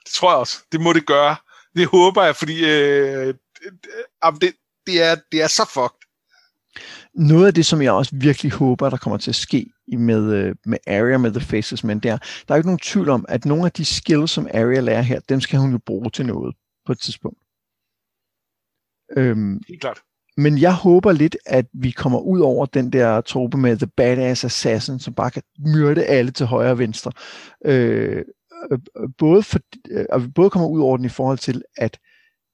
det 0.06 0.12
tror 0.14 0.32
jeg 0.32 0.38
også. 0.38 0.58
Det 0.72 0.82
må 0.82 0.94
det 0.94 1.06
gøre. 1.06 1.36
Det 1.76 1.88
håber 1.88 2.24
jeg, 2.24 2.36
fordi 2.36 2.66
øh, 2.66 3.34
det, 4.42 4.54
det, 4.88 5.04
er, 5.04 5.16
det 5.32 5.42
er 5.42 5.48
så 5.48 5.66
fucked. 5.74 6.03
Noget 7.16 7.48
af 7.48 7.54
det, 7.54 7.66
som 7.66 7.82
jeg 7.82 7.92
også 7.92 8.16
virkelig 8.16 8.52
håber, 8.52 8.90
der 8.90 8.98
kommer 8.98 9.18
til 9.18 9.32
at 9.32 9.36
ske 9.36 9.70
med, 9.98 10.34
øh, 10.34 10.56
med 10.66 10.78
Arya 10.88 11.18
med 11.18 11.32
The 11.32 11.42
Faces 11.42 11.84
Men, 11.84 12.00
det 12.00 12.12
er, 12.12 12.18
der 12.18 12.54
er 12.54 12.56
ikke 12.56 12.68
nogen 12.68 12.80
tvivl 12.80 13.10
om, 13.10 13.26
at 13.30 13.46
nogle 13.46 13.66
af 13.66 13.72
de 13.72 13.86
skills, 13.86 14.32
som 14.32 14.48
Arya 14.54 14.80
lærer 14.80 15.02
her, 15.02 15.20
dem 15.20 15.42
skal 15.42 15.60
hun 15.60 15.72
jo 15.72 15.80
bruge 15.86 16.10
til 16.10 16.26
noget 16.26 16.56
på 16.86 16.92
et 16.92 17.00
tidspunkt. 17.00 17.40
Øhm, 19.18 19.62
Helt 19.68 19.82
klart. 19.82 20.00
Men 20.38 20.58
jeg 20.58 20.76
håber 20.76 21.12
lidt, 21.12 21.38
at 21.46 21.66
vi 21.74 21.92
kommer 21.92 22.20
ud 22.20 22.40
over 22.40 22.66
den 22.66 22.94
der 22.94 23.22
trope 23.22 23.58
med 23.58 23.78
The 23.78 23.88
Badass 23.88 24.44
Assassin, 24.44 25.00
som 25.00 25.14
bare 25.14 25.32
kan 25.32 25.44
myrde 25.60 26.06
alle 26.06 26.32
til 26.32 26.46
højre 26.46 26.72
og 26.72 26.80
venstre. 26.80 27.12
Øh, 27.66 28.24
øh 28.72 28.80
både, 29.18 29.44
for, 29.44 29.60
øh, 29.90 30.06
og 30.10 30.24
vi 30.24 30.28
både 30.28 30.50
kommer 30.50 30.68
ud 30.68 30.82
over 30.82 30.98
den 30.98 31.06
i 31.06 31.10
forhold 31.10 31.38
til, 31.38 31.64
at 31.78 32.00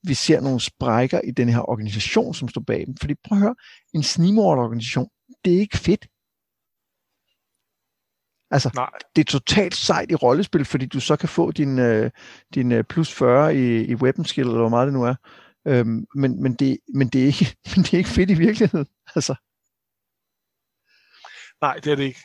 vi 0.04 0.14
ser 0.14 0.42
nogle 0.42 0.60
sprækker 0.60 1.22
i 1.22 1.32
den 1.32 1.50
her 1.50 1.70
organisation, 1.70 2.34
som 2.34 2.48
står 2.48 2.62
bag 2.62 2.86
dem. 2.86 2.96
Fordi 3.02 3.16
prøv 3.24 3.38
at 3.38 3.42
høre, 3.42 3.56
en 3.94 4.04
snimorderorganisation, 4.04 5.10
det 5.46 5.56
er 5.56 5.60
ikke 5.60 5.78
fedt. 5.78 6.08
Altså, 8.52 8.72
Nej. 8.76 8.90
det 9.16 9.22
er 9.22 9.32
totalt 9.32 9.76
sejt 9.76 10.12
i 10.12 10.16
rollespil, 10.16 10.66
fordi 10.66 10.86
du 10.86 11.00
så 11.00 11.16
kan 11.16 11.30
få 11.30 11.52
din, 11.52 11.80
øh, 11.80 12.12
din 12.54 12.72
øh, 12.72 12.84
plus 12.84 13.14
40 13.14 13.56
i, 13.56 13.86
i 13.86 13.96
weapon 13.96 14.26
skill, 14.26 14.48
eller 14.48 14.60
hvor 14.60 14.70
meget 14.70 14.86
det 14.86 14.94
nu 14.94 15.04
er. 15.04 15.16
Øhm, 15.68 16.06
men, 16.16 16.42
men, 16.44 16.54
det, 16.54 16.78
men, 16.94 17.08
det 17.08 17.22
er 17.22 17.26
ikke, 17.26 17.56
men 17.76 17.84
det 17.84 17.94
er 17.94 17.98
ikke 17.98 18.10
fedt 18.10 18.30
i 18.30 18.34
virkeligheden. 18.34 18.88
Altså. 19.16 19.36
Nej, 21.62 21.76
det 21.76 21.92
er 21.92 21.96
det 21.96 22.04
ikke. 22.04 22.20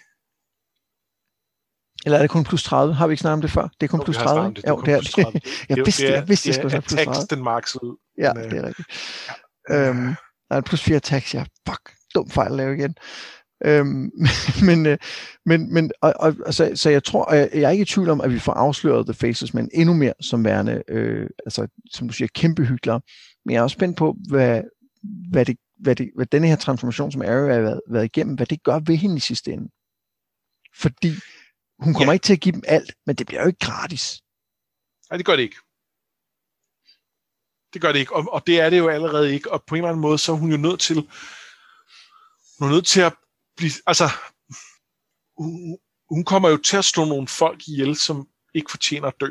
Eller 2.05 2.18
er 2.18 2.22
det 2.22 2.30
kun 2.30 2.44
plus 2.44 2.62
30? 2.62 2.94
Har 2.94 3.07
vi 3.07 3.12
ikke 3.12 3.20
snakket 3.20 3.34
om 3.34 3.40
det 3.40 3.50
før? 3.50 3.68
Det 3.80 3.82
er 3.82 3.88
kun 3.88 4.00
jo, 4.00 4.05
plus 4.05 4.16
30? 4.16 4.55
Det, 4.55 4.64
jo, 4.68 4.80
det 4.80 4.94
er 4.94 5.00
plus 5.00 5.12
30. 5.12 5.40
jeg 5.68 5.76
vidste, 5.76 6.12
jeg 6.12 6.28
vidste, 6.28 6.48
jeg 6.48 6.55
skulle 6.55 6.70
have 6.70 6.82
plus 6.82 7.05
30. 7.05 7.26
den 7.30 7.44
max 7.44 7.74
ud. 7.74 7.96
Ja, 8.18 8.32
men, 8.34 8.50
det 8.50 8.59
er 8.59 8.66
rigtigt. 8.66 8.88
Ja. 9.70 9.88
Øhm, 9.88 10.14
der 10.48 10.57
er 10.57 10.61
plus 10.61 10.82
4 10.82 11.00
tax, 11.00 11.34
ja. 11.34 11.44
Fuck, 11.68 11.92
dum 12.14 12.30
fejl 12.30 12.50
at 12.50 12.57
lave 12.57 12.74
igen. 12.74 12.94
Øhm, 13.64 14.11
men, 14.68 14.86
øh, 14.86 14.98
men, 15.46 15.74
men 15.74 15.92
og, 16.00 16.14
og, 16.16 16.34
altså, 16.46 16.72
så 16.74 16.90
jeg 16.90 17.05
tror, 17.05 17.32
jeg, 17.34 17.50
jeg 17.55 17.62
er 17.62 17.70
ikke 17.70 17.82
i 17.82 17.84
tvivl 17.84 18.11
om, 18.11 18.20
at 18.20 18.32
vi 18.32 18.38
får 18.38 18.52
afsløret 18.52 19.07
The 19.07 19.14
Faces, 19.14 19.55
men 19.55 19.70
endnu 19.72 19.94
mere 19.94 20.12
som 20.20 20.44
værende, 20.44 20.82
øh, 20.88 21.26
altså, 21.46 21.66
som 21.92 22.09
du 22.09 22.14
siger, 22.14 22.28
kæmpe 22.34 22.64
hyggeligere. 22.64 23.00
Men 23.44 23.52
jeg 23.52 23.59
er 23.59 23.62
også 23.62 23.74
spændt 23.74 23.96
på, 23.96 24.16
hvad, 24.28 24.62
hvad, 25.30 25.44
det, 25.44 25.57
hvad, 25.80 25.96
det, 25.96 26.11
hvad 26.16 26.26
denne 26.26 26.48
her 26.48 26.57
transformation, 26.57 27.12
som 27.12 27.22
Arya 27.22 27.55
har 27.55 27.61
været, 27.61 27.80
været 27.90 28.05
igennem, 28.05 28.34
hvad 28.34 28.46
det 28.46 28.62
gør 28.62 28.78
ved 28.86 28.96
hende 28.96 29.16
i 29.16 29.20
sidste 29.20 29.52
ende. 29.52 29.68
Fordi 30.76 31.12
hun 31.79 31.95
kommer 31.95 32.12
ja. 32.12 32.12
ikke 32.12 32.25
til 32.25 32.33
at 32.33 32.41
give 32.41 32.53
dem 32.53 32.62
alt, 32.66 32.95
men 33.07 33.16
det 33.16 33.27
bliver 33.27 33.43
jo 33.43 33.47
ikke 33.47 33.66
gratis. 33.66 34.22
Nej, 35.11 35.16
det 35.16 35.27
gør 35.27 35.37
det 35.37 35.43
ikke. 35.43 35.57
Det 37.72 37.83
gør 37.83 37.93
det 37.93 37.99
ikke, 37.99 38.16
og, 38.16 38.33
og 38.33 38.47
det 38.47 38.61
er 38.61 38.70
det 38.70 38.79
jo 38.79 38.89
allerede 38.89 39.35
ikke, 39.35 39.53
og 39.53 39.64
på 39.66 39.75
en 39.75 39.79
eller 39.79 39.89
anden 39.89 40.03
måde, 40.03 40.18
så 40.18 40.33
er 40.33 40.37
hun 40.37 40.51
jo 40.51 40.57
nødt 40.57 40.81
til, 40.81 40.97
hun 42.59 42.68
er 42.68 42.72
nødt 42.72 42.87
til 42.87 43.01
at 43.01 43.14
blive, 43.57 43.72
altså, 43.87 44.09
hun, 45.39 45.79
hun 46.09 46.25
kommer 46.25 46.49
jo 46.49 46.57
til 46.57 46.77
at 46.77 46.85
slå 46.85 47.05
nogle 47.05 47.29
folk 47.29 47.68
ihjel, 47.68 47.97
som 47.97 48.29
ikke 48.55 48.70
fortjener 48.70 49.09
at 49.09 49.20
dø. 49.20 49.31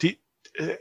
Det, 0.00 0.18
øh, 0.60 0.76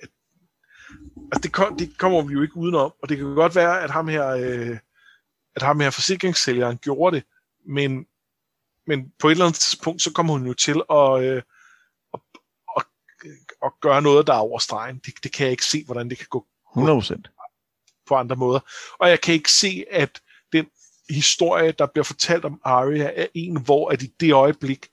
altså 1.31 1.41
det, 1.43 1.53
kom, 1.53 1.77
det 1.77 1.97
kommer 1.97 2.21
vi 2.21 2.33
jo 2.33 2.41
ikke 2.41 2.57
udenom, 2.57 2.93
og 3.01 3.09
det 3.09 3.17
kan 3.17 3.25
godt 3.25 3.55
være, 3.55 3.81
at 3.81 3.91
ham 3.91 4.07
her, 4.07 4.27
øh, 4.27 4.77
at 5.55 5.61
ham 5.61 5.79
her 5.79 5.89
forsikringssælgeren 5.89 6.77
gjorde 6.77 7.15
det, 7.15 7.25
men, 7.65 8.05
men 8.87 9.11
på 9.19 9.27
et 9.27 9.31
eller 9.31 9.45
andet 9.45 9.59
tidspunkt, 9.59 10.01
så 10.01 10.13
kommer 10.13 10.33
hun 10.33 10.47
jo 10.47 10.53
til 10.53 10.81
at, 10.89 11.23
øh, 11.23 11.41
at, 12.13 12.19
at, 12.77 12.85
at 13.65 13.71
gøre 13.81 14.01
noget, 14.01 14.27
der 14.27 14.33
er 14.33 14.37
over 14.37 14.59
stregen. 14.59 15.01
Det, 15.05 15.13
det 15.23 15.31
kan 15.31 15.43
jeg 15.43 15.51
ikke 15.51 15.65
se, 15.65 15.85
hvordan 15.85 16.09
det 16.09 16.17
kan 16.17 16.27
gå 16.29 16.47
100%. 16.77 17.21
på 18.07 18.15
andre 18.15 18.35
måder. 18.35 18.59
Og 18.99 19.09
jeg 19.09 19.21
kan 19.21 19.33
ikke 19.33 19.51
se, 19.51 19.85
at 19.91 20.21
den 20.53 20.65
historie, 21.09 21.71
der 21.71 21.85
bliver 21.85 22.03
fortalt 22.03 22.45
om 22.45 22.61
Arya, 22.63 23.11
er 23.15 23.27
en, 23.33 23.61
hvor 23.61 23.89
at 23.89 24.01
i 24.01 24.13
det 24.19 24.33
øjeblik, 24.33 24.87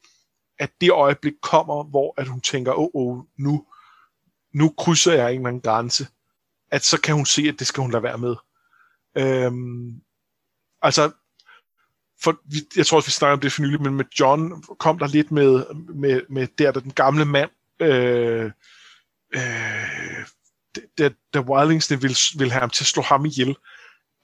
at 0.59 0.71
det 0.81 0.91
øjeblik 0.91 1.35
kommer, 1.43 1.85
hvor 1.85 2.15
at 2.17 2.29
hun 2.29 2.41
tænker, 2.41 2.73
åh, 2.73 2.89
oh, 2.95 3.17
oh, 3.17 3.25
nu, 3.39 3.67
nu 4.55 4.75
krydser 4.79 5.13
jeg 5.13 5.31
en 5.31 5.37
eller 5.37 5.49
anden 5.49 5.63
grænse, 5.63 6.07
at 6.71 6.85
så 6.85 7.01
kan 7.01 7.15
hun 7.15 7.27
se, 7.27 7.43
at 7.43 7.59
det 7.59 7.67
skal 7.67 7.81
hun 7.81 7.91
lade 7.91 8.03
være 8.03 8.19
med. 8.19 8.37
Øhm, 9.17 10.01
altså, 10.83 11.11
for, 12.23 12.41
jeg 12.77 12.87
tror 12.87 12.97
også, 12.97 13.09
vi 13.09 13.13
snakker 13.13 13.33
om 13.33 13.41
det 13.41 13.53
for 13.53 13.63
nylig, 13.63 13.83
men 13.83 13.95
med 13.95 14.05
John 14.21 14.63
kom 14.79 14.99
der 14.99 15.07
lidt 15.07 15.31
med, 15.31 15.65
med, 15.95 16.23
med 16.29 16.47
der, 16.59 16.73
der 16.73 16.81
den 16.81 16.93
gamle 16.93 17.25
mand, 17.25 17.51
øh, 17.81 18.51
øh, 19.35 20.25
da, 20.99 21.11
der 21.35 21.41
Wildlingsene 21.41 22.01
ville, 22.01 22.17
ville 22.39 22.53
have 22.53 22.61
ham 22.61 22.71
til 22.71 22.83
at 22.83 22.87
slå 22.87 23.03
ham 23.03 23.27
ihjel 23.27 23.57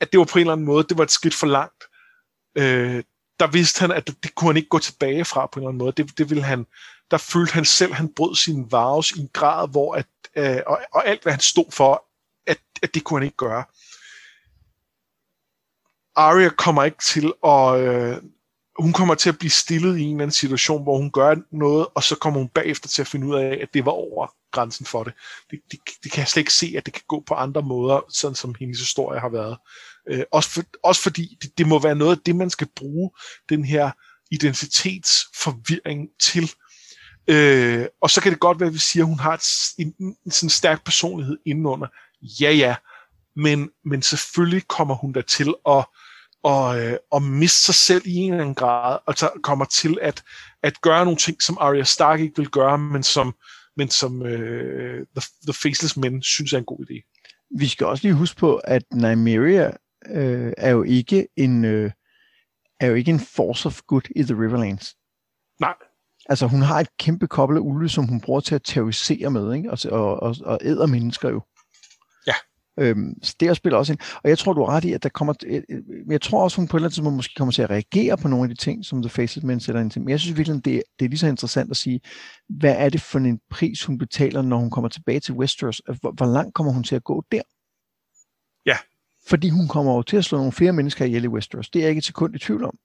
at 0.01 0.12
det 0.12 0.18
var 0.18 0.24
på 0.24 0.38
en 0.38 0.40
eller 0.40 0.53
anden 0.53 0.66
måde, 0.66 0.86
det 0.88 0.99
var 0.99 1.05
et 1.05 1.11
skridt 1.11 1.34
for 1.34 1.47
langt. 1.47 1.84
Øh, 2.59 3.05
der 3.40 3.47
vidste 3.47 3.80
han, 3.80 3.92
at 3.92 4.07
det, 4.07 4.22
det 4.22 4.34
kunne 4.34 4.49
han 4.49 4.57
ikke 4.57 4.68
gå 4.68 4.78
tilbage 4.78 5.24
fra 5.24 5.47
på 5.47 5.61
en 5.61 5.62
eller 5.62 5.68
anden 5.68 5.78
måde. 5.78 5.92
Det, 5.92 6.18
det 6.18 6.30
ville 6.30 6.42
han, 6.42 6.66
der 7.11 7.16
følte 7.16 7.53
han 7.53 7.64
selv, 7.64 7.90
at 7.90 7.97
han 7.97 8.14
brød 8.16 8.34
sin 8.34 8.72
vares 8.72 9.11
i 9.11 9.20
en 9.20 9.30
grad, 9.32 9.68
hvor 9.68 9.94
at, 9.94 10.07
øh, 10.36 10.61
og, 10.66 10.80
og 10.92 11.07
alt 11.07 11.22
hvad 11.22 11.32
han 11.32 11.40
stod 11.40 11.72
for, 11.72 12.05
at, 12.47 12.59
at 12.82 12.94
det 12.94 13.05
kunne 13.05 13.20
han 13.20 13.26
ikke 13.26 13.36
gøre. 13.36 13.64
Arya 16.17 16.49
kommer 16.49 16.85
ikke 16.85 17.03
til 17.03 17.33
at, 17.45 17.81
øh, 17.81 18.23
hun 18.79 18.93
kommer 18.93 19.14
til 19.14 19.29
at 19.29 19.39
blive 19.39 19.51
stillet 19.51 19.99
i 19.99 20.03
en 20.03 20.11
eller 20.11 20.23
anden 20.23 20.33
situation, 20.33 20.83
hvor 20.83 20.97
hun 20.97 21.11
gør 21.11 21.35
noget, 21.53 21.87
og 21.95 22.03
så 22.03 22.17
kommer 22.17 22.41
hun 22.41 22.49
bagefter 22.49 22.89
til 22.89 23.03
at 23.03 23.09
finde 23.09 23.27
ud 23.27 23.35
af, 23.35 23.59
at 23.62 23.69
det 23.75 23.87
var 23.87 23.93
over 23.93 24.27
grænsen 24.53 24.87
for 24.87 25.05
det. 25.05 25.12
Det, 25.51 25.61
det, 25.71 25.81
det 26.05 26.12
kan 26.12 26.21
jeg 26.21 26.29
slet 26.29 26.41
ikke 26.41 26.53
se, 26.53 26.75
at 26.77 26.87
det 26.87 26.95
kan 26.95 27.03
gå 27.09 27.23
på 27.27 27.35
andre 27.35 27.62
måder, 27.62 28.01
sådan 28.09 28.35
som 28.35 28.55
hendes 28.61 28.79
historie 28.79 29.21
har 29.21 29.29
været. 29.29 29.57
Øh, 30.09 30.25
også, 30.33 30.51
for, 30.51 30.62
også 30.83 31.03
fordi 31.03 31.39
det, 31.43 31.59
det 31.59 31.69
må 31.69 31.79
være 31.79 31.95
noget 31.95 32.17
af 32.17 32.23
det, 32.27 32.37
man 32.37 32.51
skal 32.51 32.69
bruge 32.77 33.11
den 33.49 33.64
her 33.64 33.91
identitetsforvirring 34.31 36.09
til. 36.21 36.51
Øh, 37.29 37.87
og 38.03 38.11
så 38.11 38.21
kan 38.21 38.33
det 38.33 38.41
godt 38.41 38.61
være, 38.61 38.67
at 38.67 38.75
vi 38.75 38.79
siger, 38.79 39.05
at 39.05 39.09
hun 39.09 39.19
har 39.19 39.35
et, 39.35 39.43
en, 39.79 39.95
en 40.25 40.31
sådan 40.31 40.51
stærk 40.51 40.85
personlighed 40.85 41.39
indenunder. 41.47 41.87
Ja, 42.41 42.53
ja. 42.53 42.77
Men, 43.37 43.71
men 43.85 44.03
selvfølgelig 44.03 44.69
kommer 44.69 44.95
hun 44.95 45.12
der 45.12 45.23
til 45.23 45.55
at 45.69 45.85
og, 46.47 46.80
øh, 46.80 46.97
og 47.11 47.22
miste 47.22 47.61
sig 47.61 47.74
selv 47.74 48.03
i 48.07 48.14
en 48.14 48.32
eller 48.32 48.42
anden 48.42 48.55
grad, 48.55 48.99
og 49.07 49.14
så 49.14 49.30
kommer 49.42 49.64
til 49.64 49.99
at, 50.03 50.22
at 50.62 50.80
gøre 50.80 51.05
nogle 51.05 51.16
ting, 51.16 51.42
som 51.42 51.59
Arya 51.61 51.84
Stark 51.84 52.20
ikke 52.20 52.36
vil 52.36 52.49
gøre, 52.49 52.78
men 52.78 53.03
som, 53.03 53.34
men 53.76 53.88
som 53.88 54.26
øh, 54.26 55.07
The, 55.16 55.22
The 55.47 55.53
Faceless 55.53 55.97
Men 55.97 56.22
synes 56.22 56.53
er 56.53 56.59
en 56.59 56.64
god 56.64 56.78
idé. 56.90 57.22
Vi 57.59 57.66
skal 57.66 57.86
også 57.86 58.05
lige 58.05 58.14
huske 58.14 58.40
på, 58.40 58.57
at 58.57 58.82
Nymeria 58.94 59.72
øh, 60.09 60.53
er 60.59 60.70
jo 60.70 60.82
ikke 60.82 61.28
en 61.36 61.64
øh, 61.64 61.90
er 62.80 62.86
jo 62.86 62.94
ikke 62.94 63.11
en 63.11 63.20
force 63.20 63.66
of 63.66 63.80
good 63.86 64.03
i 64.16 64.22
The 64.22 64.34
Riverlands. 64.34 64.97
Nej. 65.61 65.74
Altså 66.28 66.47
hun 66.47 66.62
har 66.62 66.80
et 66.80 66.97
kæmpe 66.99 67.26
kobbel 67.26 67.57
af 67.57 67.61
ulve, 67.61 67.88
som 67.88 68.05
hun 68.05 68.20
bruger 68.20 68.40
til 68.40 68.55
at 68.55 68.62
terrorisere 68.64 69.30
med, 69.30 69.55
ikke? 69.55 69.70
Og, 69.70 69.78
og, 69.90 70.22
og, 70.22 70.36
og 70.44 70.59
æder 70.62 70.86
mennesker 70.86 71.30
jo. 71.30 71.42
Øhm, 72.79 73.14
så 73.22 73.37
det 73.41 73.57
spiller 73.57 73.79
også 73.79 73.93
ind. 73.93 74.01
Og 74.24 74.29
jeg 74.29 74.39
tror, 74.39 74.53
du 74.53 74.64
har 74.64 74.70
ret 74.70 74.85
i, 74.85 74.93
at 74.93 75.03
der 75.03 75.09
kommer... 75.09 75.35
Jeg 76.11 76.20
tror 76.20 76.43
også, 76.43 76.57
hun 76.57 76.68
på 76.68 76.77
et 76.77 76.79
eller 76.79 76.87
andet 76.87 76.95
tidspunkt 76.95 77.16
måske 77.16 77.35
kommer 77.37 77.53
til 77.53 77.62
at 77.62 77.70
reagere 77.70 78.16
på 78.16 78.29
nogle 78.29 78.45
af 78.45 78.49
de 78.49 78.55
ting, 78.55 78.85
som 78.85 79.03
The 79.03 79.11
Faces 79.11 79.43
Men 79.43 79.61
sætter 79.61 79.81
ind 79.81 79.91
til. 79.91 80.03
Men 80.03 80.09
jeg 80.09 80.20
synes 80.20 80.37
virkelig, 80.37 80.64
det, 80.64 80.83
det 80.99 81.05
er 81.05 81.09
lige 81.09 81.18
så 81.18 81.27
interessant 81.27 81.70
at 81.70 81.77
sige, 81.77 82.01
hvad 82.49 82.74
er 82.79 82.89
det 82.89 83.01
for 83.01 83.18
en 83.18 83.41
pris, 83.51 83.85
hun 83.85 83.99
betaler, 83.99 84.43
når 84.43 84.57
hun 84.57 84.70
kommer 84.70 84.89
tilbage 84.89 85.20
til 85.20 85.35
Westeros? 85.35 85.83
Hvor, 86.01 86.12
hvor 86.12 86.27
langt 86.27 86.55
kommer 86.55 86.72
hun 86.72 86.85
til 86.85 86.97
at 86.97 87.05
gå 87.05 87.24
der? 87.33 87.43
Ja. 88.66 88.77
Fordi 89.29 89.49
hun 89.49 89.68
kommer 89.68 89.95
jo 89.95 90.03
til 90.03 90.16
at 90.16 90.24
slå 90.24 90.39
nogle 90.39 90.53
flere 90.53 90.72
mennesker 90.72 91.05
ihjel 91.05 91.24
i 91.24 91.29
Westeros. 91.29 91.70
Det 91.70 91.79
er 91.79 91.83
jeg 91.83 91.91
ikke 91.91 91.99
et 91.99 92.05
sekund 92.05 92.35
i 92.35 92.39
tvivl 92.39 92.64
om. 92.64 92.79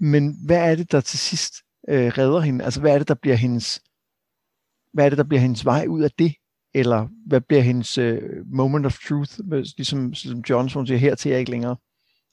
Men 0.00 0.36
hvad 0.46 0.70
er 0.70 0.74
det, 0.74 0.92
der 0.92 1.00
til 1.00 1.18
sidst 1.18 1.54
øh, 1.88 2.06
redder 2.06 2.40
hende? 2.40 2.64
Altså, 2.64 2.80
hvad 2.80 2.94
er 2.94 2.98
det, 2.98 3.08
der 3.08 3.14
bliver 3.14 3.36
hendes... 3.36 3.80
Hvad 4.92 5.04
er 5.04 5.08
det, 5.08 5.18
der 5.18 5.24
bliver 5.24 5.40
hendes 5.40 5.64
vej 5.64 5.86
ud 5.88 6.02
af 6.02 6.10
det? 6.10 6.34
Eller 6.78 7.08
hvad 7.26 7.40
bliver 7.40 7.62
hendes 7.62 7.98
uh, 7.98 8.46
moment 8.46 8.86
of 8.86 8.98
truth, 8.98 9.38
ligesom, 9.76 10.10
ligesom 10.10 10.40
Johnson 10.50 10.86
siger, 10.86 10.98
her 10.98 11.14
til 11.14 11.30
jeg 11.30 11.40
ikke 11.40 11.50
længere. 11.50 11.76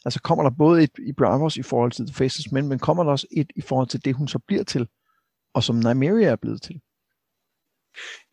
Altså 0.05 0.21
kommer 0.21 0.43
der 0.43 0.49
både 0.57 0.83
et 0.83 0.91
i 1.07 1.11
Bravos 1.11 1.57
i 1.57 1.63
forhold 1.63 1.91
til 1.91 2.05
The 2.05 2.13
Faces 2.13 2.51
Men, 2.51 2.67
men 2.67 2.79
kommer 2.79 3.03
der 3.03 3.11
også 3.11 3.27
et 3.31 3.51
i 3.55 3.61
forhold 3.61 3.87
til 3.87 4.05
det, 4.05 4.15
hun 4.15 4.27
så 4.27 4.39
bliver 4.47 4.63
til, 4.63 4.87
og 5.53 5.63
som 5.63 5.75
Nymeria 5.79 6.27
er 6.27 6.35
blevet 6.35 6.61
til? 6.61 6.81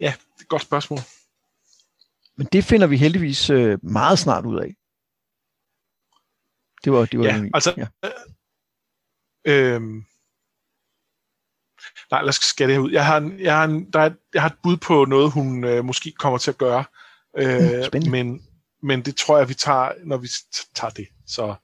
Ja, 0.00 0.14
det 0.16 0.38
er 0.38 0.42
et 0.42 0.48
godt 0.48 0.62
spørgsmål. 0.62 0.98
Men 2.36 2.46
det 2.52 2.64
finder 2.64 2.86
vi 2.86 2.96
heldigvis 2.96 3.50
uh, 3.50 3.84
meget 3.84 4.18
snart 4.18 4.46
ud 4.46 4.58
af. 4.58 4.74
Det 6.84 6.92
var, 6.92 7.04
det 7.04 7.18
var 7.18 7.24
ja, 7.24 7.44
altså, 7.54 7.74
ja. 7.76 7.86
Øh, 9.44 9.80
Nej, 12.12 12.20
lad 12.20 12.28
os 12.28 12.34
skære 12.34 12.68
det 12.68 12.74
her 12.74 12.82
ud. 12.82 12.90
Jeg 12.90 13.06
har, 13.06 13.16
en, 13.16 13.40
jeg 13.40 13.56
har, 13.56 13.64
en, 13.64 13.86
der 13.92 14.00
er, 14.00 14.10
jeg 14.34 14.42
har 14.42 14.48
et 14.48 14.56
bud 14.62 14.76
på 14.76 15.04
noget, 15.04 15.30
hun 15.30 15.64
øh, 15.64 15.84
måske 15.84 16.12
kommer 16.12 16.38
til 16.38 16.50
at 16.50 16.58
gøre. 16.58 16.84
Øh, 17.38 17.84
mm, 17.94 18.10
men, 18.10 18.40
men 18.82 19.02
det 19.02 19.16
tror 19.16 19.38
jeg, 19.38 19.48
vi 19.48 19.54
tager, 19.54 19.88
når 20.04 20.16
vi 20.16 20.28
tager 20.74 20.90
det. 20.90 21.06
Så. 21.26 21.54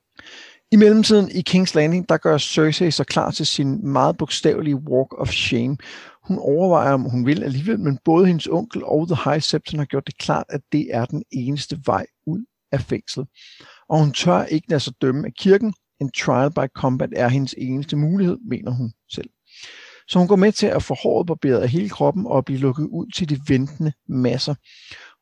I 0.72 0.76
mellemtiden 0.76 1.30
i 1.30 1.42
King's 1.50 1.74
Landing, 1.74 2.08
der 2.08 2.16
gør 2.16 2.38
Cersei 2.38 2.90
sig 2.90 3.06
klar 3.06 3.30
til 3.30 3.46
sin 3.46 3.88
meget 3.88 4.16
bogstavelige 4.16 4.76
Walk 4.76 5.20
of 5.20 5.30
Shame. 5.30 5.76
Hun 6.22 6.38
overvejer, 6.38 6.92
om 6.92 7.02
hun 7.02 7.26
vil 7.26 7.42
alligevel, 7.42 7.80
men 7.80 7.98
både 8.04 8.26
hendes 8.26 8.46
onkel 8.46 8.84
og 8.84 9.08
The 9.08 9.30
High 9.30 9.42
Septon 9.42 9.78
har 9.78 9.86
gjort 9.86 10.06
det 10.06 10.18
klart, 10.18 10.46
at 10.48 10.60
det 10.72 10.86
er 10.90 11.04
den 11.04 11.24
eneste 11.30 11.80
vej 11.86 12.06
ud 12.26 12.44
af 12.72 12.80
fængslet. 12.80 13.26
Og 13.88 13.98
hun 13.98 14.12
tør 14.12 14.44
ikke 14.44 14.70
lade 14.70 14.80
sig 14.80 14.92
dømme 15.02 15.26
af 15.26 15.32
kirken. 15.38 15.74
En 16.00 16.10
trial 16.10 16.50
by 16.50 16.72
combat 16.76 17.10
er 17.16 17.28
hendes 17.28 17.54
eneste 17.58 17.96
mulighed, 17.96 18.38
mener 18.50 18.70
hun 18.70 18.92
selv. 19.10 19.30
Så 20.08 20.18
hun 20.18 20.28
går 20.28 20.36
med 20.36 20.52
til 20.52 20.66
at 20.66 20.82
få 20.82 20.94
håret 20.94 21.26
barberet 21.26 21.60
af 21.60 21.68
hele 21.68 21.88
kroppen 21.88 22.26
og 22.26 22.44
blive 22.44 22.58
lukket 22.58 22.84
ud 22.84 23.06
til 23.14 23.28
de 23.28 23.40
ventende 23.48 23.92
masser. 24.08 24.54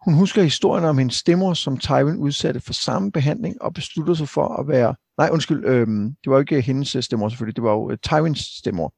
Hun 0.05 0.14
husker 0.14 0.43
historien 0.43 0.84
om 0.84 0.99
hendes 0.99 1.16
stemmer, 1.16 1.55
som 1.55 1.78
Tywin 1.78 2.16
udsatte 2.16 2.61
for 2.61 2.72
samme 2.72 3.12
behandling, 3.12 3.62
og 3.62 3.74
beslutter 3.74 4.14
sig 4.14 4.28
for 4.28 4.49
at 4.49 4.68
være... 4.68 4.95
Nej, 5.18 5.28
undskyld, 5.32 5.64
øh, 5.64 5.87
det 6.24 6.30
var 6.30 6.39
ikke 6.39 6.61
hendes 6.61 6.97
stemmer 7.01 7.28
selvfølgelig, 7.28 7.57
det 7.57 7.64
var 7.64 7.72
jo 7.72 7.91
øh, 7.91 7.99
Tywins 7.99 8.41
stemmer. 8.59 8.89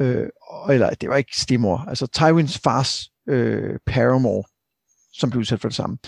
Øh, 0.00 0.28
eller 0.70 0.90
det 0.90 1.08
var 1.08 1.16
ikke 1.16 1.36
stemmer, 1.36 1.78
altså 1.88 2.06
Tywins 2.06 2.58
fars 2.58 3.10
øh, 3.28 3.78
paramour, 3.86 4.48
som 5.12 5.30
blev 5.30 5.40
udsat 5.40 5.60
for 5.60 5.68
det 5.68 5.76
samme. 5.76 5.98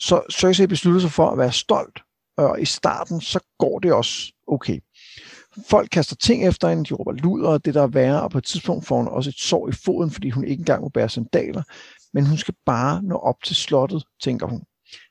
Så 0.00 0.22
Cersei 0.32 0.66
beslutter 0.66 1.00
sig 1.00 1.10
for 1.10 1.30
at 1.30 1.38
være 1.38 1.52
stolt, 1.52 2.00
og 2.36 2.60
i 2.60 2.64
starten 2.64 3.20
så 3.20 3.40
går 3.58 3.78
det 3.78 3.92
også 3.92 4.32
okay. 4.46 4.80
Folk 5.68 5.88
kaster 5.90 6.16
ting 6.16 6.48
efter 6.48 6.68
hende, 6.68 6.84
de 6.84 6.94
råber 6.94 7.12
luder 7.12 7.48
og 7.48 7.64
det 7.64 7.74
der 7.74 7.82
er 7.82 7.86
værre, 7.86 8.22
og 8.22 8.30
på 8.30 8.38
et 8.38 8.44
tidspunkt 8.44 8.86
får 8.86 8.96
hun 8.96 9.08
også 9.08 9.30
et 9.30 9.38
sår 9.38 9.68
i 9.68 9.72
foden, 9.72 10.10
fordi 10.10 10.30
hun 10.30 10.44
ikke 10.44 10.60
engang 10.60 10.82
må 10.82 10.88
bære 10.88 11.08
sandaler, 11.08 11.62
men 12.14 12.26
hun 12.26 12.38
skal 12.38 12.54
bare 12.66 13.02
nå 13.02 13.16
op 13.16 13.42
til 13.44 13.56
slottet, 13.56 14.04
tænker 14.22 14.46
hun. 14.46 14.62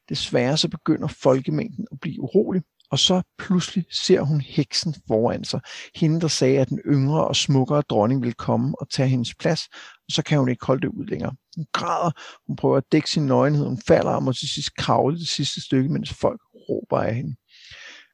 Desværre 0.10 0.58
så 0.58 0.70
begynder 0.70 1.08
folkemængden 1.08 1.88
at 1.92 2.00
blive 2.00 2.22
urolig, 2.22 2.62
og 2.92 3.00
så 3.00 3.22
pludselig 3.38 3.86
ser 3.92 4.22
hun 4.22 4.42
heksen 4.42 4.96
foran 5.08 5.44
sig. 5.44 5.60
Hende, 5.96 6.22
der 6.22 6.28
sagde, 6.28 6.60
at 6.60 6.70
den 6.70 6.80
yngre 6.86 7.28
og 7.28 7.36
smukkere 7.36 7.82
dronning 7.82 8.22
ville 8.22 8.34
komme 8.34 8.82
og 8.82 8.90
tage 8.90 9.10
hendes 9.10 9.36
plads, 9.36 9.62
og 9.74 10.12
så 10.12 10.24
kan 10.24 10.40
hun 10.40 10.50
ikke 10.50 10.66
holde 10.66 10.82
det 10.82 10.88
ud 10.88 11.06
længere. 11.06 11.36
Hun 11.56 11.66
græder, 11.74 12.12
hun 12.48 12.56
prøver 12.56 12.78
at 12.78 12.92
dække 12.92 13.10
sin 13.10 13.26
nøgenhed, 13.26 13.66
hun 13.66 13.82
falder 13.88 14.12
om 14.12 14.28
og 14.28 14.36
til 14.36 14.50
sidst 14.50 14.76
kravle 14.76 15.20
det 15.20 15.28
sidste 15.28 15.62
stykke, 15.62 15.90
mens 15.90 16.14
folk 16.14 16.42
råber 16.70 17.02
af 17.02 17.16
hende. 17.16 17.36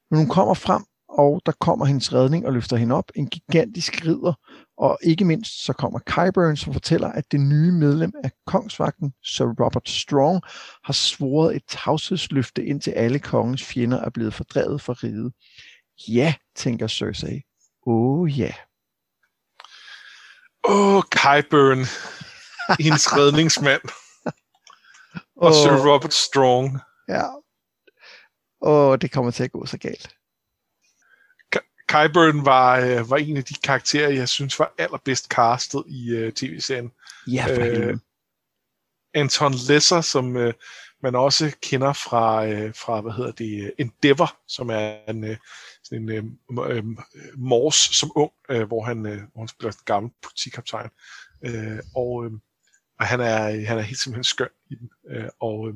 Men 0.10 0.20
hun 0.20 0.30
kommer 0.30 0.54
frem, 0.54 0.84
og 1.12 1.42
der 1.46 1.52
kommer 1.60 1.86
hendes 1.86 2.14
redning 2.14 2.46
og 2.46 2.54
løfter 2.54 2.78
hende 2.78 2.96
op. 2.96 3.12
En 3.16 3.28
gigantisk 3.28 4.06
ridder, 4.06 4.34
og 4.78 4.98
ikke 5.04 5.26
mindst 5.26 5.66
så 5.66 5.74
kommer 5.74 6.00
Kyburn, 6.00 6.58
som 6.58 6.74
fortæller, 6.74 7.08
at 7.08 7.32
det 7.32 7.40
nye 7.40 7.72
medlem 7.72 8.14
af 8.24 8.32
kongsvagten, 8.46 9.14
Sir 9.24 9.46
Robert 9.46 9.90
Strong, 9.90 10.42
har 10.84 10.94
svoret 10.94 11.56
et 11.56 11.64
tavshedsløfte 11.68 12.66
indtil 12.66 12.92
alle 12.92 13.20
kongens 13.20 13.64
fjender 13.64 14.02
er 14.02 14.10
blevet 14.10 14.34
fordrevet 14.34 14.82
fra 14.82 14.94
riget. 14.94 15.34
Ja, 16.08 16.34
tænker 16.56 16.88
Cersei. 16.88 17.42
Åh 17.88 18.20
oh, 18.20 18.40
ja. 18.40 18.54
Åh, 20.64 20.96
oh, 20.96 21.04
Kyburn. 21.04 21.86
hendes 22.80 23.18
redningsmand. 23.18 23.82
Og 25.36 25.48
oh. 25.48 25.54
Sir 25.54 25.92
Robert 25.92 26.14
Strong. 26.14 26.80
Ja. 27.08 27.26
Åh, 28.62 28.92
oh, 28.92 28.98
det 29.02 29.12
kommer 29.12 29.32
til 29.32 29.44
at 29.44 29.52
gå 29.52 29.66
så 29.66 29.78
galt. 29.78 30.16
Kyburn 31.92 32.46
var, 32.46 32.80
øh, 32.80 33.10
var 33.10 33.18
en 33.18 33.38
af 33.38 33.44
de 33.44 33.54
karakterer, 33.54 34.10
jeg 34.10 34.30
synes 34.30 34.60
var 34.60 34.74
allerbedst 34.78 35.28
castet 35.28 35.84
i 35.88 36.10
øh, 36.10 36.34
tv-serien. 36.34 36.92
Ja, 37.28 37.46
for 37.46 37.90
øh, 37.90 37.98
Anton 39.14 39.54
Lesser, 39.68 40.02
som 40.02 40.38
øh, 40.38 40.54
man 41.04 41.16
også 41.16 41.56
kender 41.62 41.94
fra, 41.94 42.48
øh, 42.48 42.74
fra 42.76 43.02
hvad 43.02 43.12
hedder 43.12 43.32
det, 43.32 43.74
Endeavor, 43.78 44.38
som 44.48 44.70
er 44.70 44.98
en, 45.08 45.24
øh, 45.24 45.38
sådan 45.84 46.10
en 46.10 46.36
øh, 46.60 46.78
øh, 46.78 46.84
mors 47.36 47.76
som 47.76 48.12
ung, 48.16 48.32
øh, 48.50 48.68
hvor, 48.68 48.84
han, 48.84 49.06
øh, 49.06 49.22
hvor 49.34 49.42
han 49.42 49.48
spiller 49.48 49.74
gammel 49.86 50.12
politikaptajn. 50.24 50.90
Øh, 51.46 51.80
og, 51.96 52.26
øh, 52.26 52.32
og 53.00 53.06
han 53.08 53.20
er, 53.20 53.68
han 53.68 53.78
er 53.78 53.82
helt 53.82 54.00
simpelthen 54.00 54.24
skøn 54.24 54.50
i 54.70 54.76
den. 54.76 54.90
Øh, 55.10 55.30
og 55.40 55.68
øh, 55.68 55.76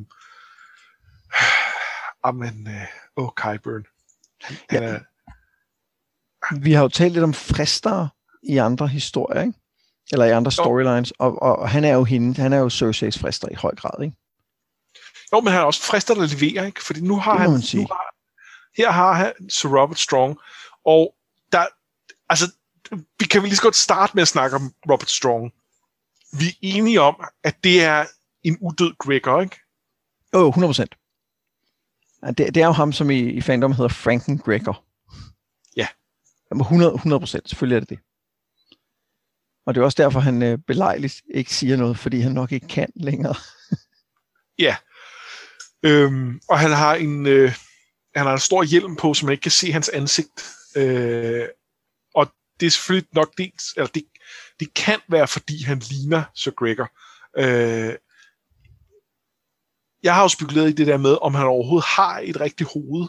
amen, 2.24 2.68
øh, 2.68 2.88
oh, 3.16 3.30
Kyburn. 3.36 3.86
Han, 4.42 4.58
ja. 4.72 4.80
han 4.80 4.84
er, 4.84 5.00
vi 6.62 6.74
har 6.74 6.82
jo 6.82 6.88
talt 6.88 7.14
lidt 7.14 7.24
om 7.24 7.34
frister 7.34 8.08
i 8.44 8.58
andre 8.58 8.88
historier, 8.88 9.42
ikke? 9.42 9.54
Eller 10.12 10.26
i 10.26 10.32
andre 10.32 10.52
storylines, 10.52 11.12
og, 11.12 11.42
og, 11.42 11.56
og 11.56 11.70
han 11.70 11.84
er 11.84 11.94
jo 11.94 12.04
hende, 12.04 12.42
han 12.42 12.54
er 12.54 12.58
jo 12.58 12.70
Cerseis 12.70 13.20
frister 13.20 13.50
i 13.52 13.56
høj 13.56 13.76
grad, 13.76 14.04
ikke? 14.04 14.16
Jo, 15.34 15.40
men 15.40 15.54
han 15.54 15.62
er 15.62 15.66
også 15.66 15.82
frister, 15.82 16.14
der 16.14 16.28
leverer, 16.28 16.66
ikke? 16.66 16.84
Fordi 16.84 17.02
nu 17.02 17.20
har 17.20 17.38
han, 17.38 17.50
nu 17.50 17.88
har, 17.92 18.16
her 18.78 18.92
har 18.92 19.14
han 19.14 19.50
Sir 19.50 19.82
Robert 19.82 20.00
Strong, 20.00 20.38
og 20.86 21.16
der, 21.52 21.66
altså, 22.30 22.52
vi 23.20 23.26
kan 23.26 23.42
vi 23.42 23.48
lige 23.48 23.56
så 23.56 23.62
godt 23.62 23.76
starte 23.76 24.12
med 24.16 24.22
at 24.22 24.28
snakke 24.28 24.56
om 24.56 24.74
Robert 24.92 25.10
Strong. 25.10 25.52
Vi 26.40 26.46
er 26.46 26.54
enige 26.62 27.02
om, 27.02 27.24
at 27.44 27.64
det 27.64 27.84
er 27.84 28.06
en 28.44 28.58
udød 28.62 28.94
Gregor, 29.00 29.42
ikke? 29.42 29.60
Jo, 30.34 30.52
100%. 30.52 30.86
Det, 32.28 32.38
det 32.38 32.58
er 32.58 32.66
jo 32.66 32.72
ham, 32.72 32.92
som 32.92 33.10
i, 33.10 33.20
i 33.20 33.42
fandom 33.42 33.72
hedder 33.72 33.90
Franken 33.90 34.38
Gregor. 34.38 34.85
100, 36.52 36.94
100 36.94 37.20
procent, 37.20 37.50
selvfølgelig 37.50 37.76
er 37.76 37.80
det 37.80 37.90
det. 37.90 38.00
Og 39.66 39.76
det 39.76 39.82
er 39.82 39.86
også 39.86 40.04
derfor, 40.04 40.20
han 40.20 40.44
øh, 40.44 40.58
belejligt 40.58 41.22
ikke 41.34 41.54
siger 41.54 41.78
noget, 41.78 41.98
fordi 41.98 42.20
han 42.20 42.32
nok 42.32 42.52
ikke 42.52 42.68
kan 42.68 42.90
længere. 42.96 43.36
ja. 44.66 44.76
Øhm, 45.84 46.40
og 46.50 46.60
han 46.60 46.72
har 46.72 46.96
en 46.96 47.26
øh, 47.26 47.52
han 48.16 48.26
har 48.26 48.34
en 48.34 48.40
stor 48.40 48.64
hjelm 48.64 48.96
på, 48.96 49.14
så 49.14 49.26
man 49.26 49.34
ikke 49.34 49.42
kan 49.42 49.52
se 49.52 49.72
hans 49.72 49.90
ansigt. 49.90 50.46
Øh, 50.78 51.48
og 52.16 52.32
det 52.60 52.66
er 52.66 52.72
selvfølgelig 52.72 53.10
nok 53.14 53.38
dels, 53.38 53.74
eller 53.76 53.88
det, 53.88 54.06
det 54.60 54.74
kan 54.74 55.00
være, 55.10 55.28
fordi 55.28 55.64
han 55.64 55.80
ligner 55.80 56.24
Sir 56.36 56.52
Gregor. 56.52 56.90
Øh, 57.38 57.96
jeg 60.04 60.16
har 60.16 60.22
jo 60.22 60.28
spekuleret 60.28 60.70
i 60.70 60.74
det 60.74 60.88
der 60.88 60.98
med, 60.98 61.18
om 61.22 61.36
han 61.36 61.46
overhovedet 61.46 61.86
har 61.88 62.20
et 62.24 62.40
rigtigt 62.42 62.70
hoved. 62.74 63.08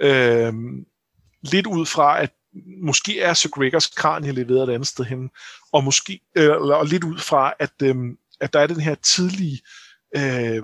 Øh, 0.00 0.52
lidt 1.42 1.66
ud 1.66 1.86
fra, 1.86 2.22
at 2.22 2.32
måske 2.82 3.20
er 3.20 3.34
Sir 3.34 3.50
Gregors 3.50 3.86
kranie 3.86 4.32
leveret 4.32 4.68
et 4.68 4.74
andet 4.74 4.88
sted 4.88 5.04
hen, 5.04 5.30
og 5.72 5.84
måske 5.84 6.20
øh, 6.36 6.50
og 6.50 6.86
lidt 6.86 7.04
ud 7.04 7.18
fra, 7.18 7.54
at, 7.58 7.72
øh, 7.82 7.96
at 8.40 8.52
der 8.52 8.60
er 8.60 8.66
den 8.66 8.80
her 8.80 8.94
tidlige 8.94 9.60
øh, 10.16 10.62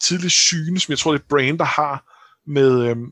tidlige 0.00 0.30
syne, 0.30 0.80
som 0.80 0.92
jeg 0.92 0.98
tror, 0.98 1.12
det 1.12 1.20
er 1.20 1.28
Brain, 1.28 1.58
der 1.58 1.64
har 1.64 2.12
med, 2.46 2.88
øhm, 2.88 3.04
øh, 3.04 3.10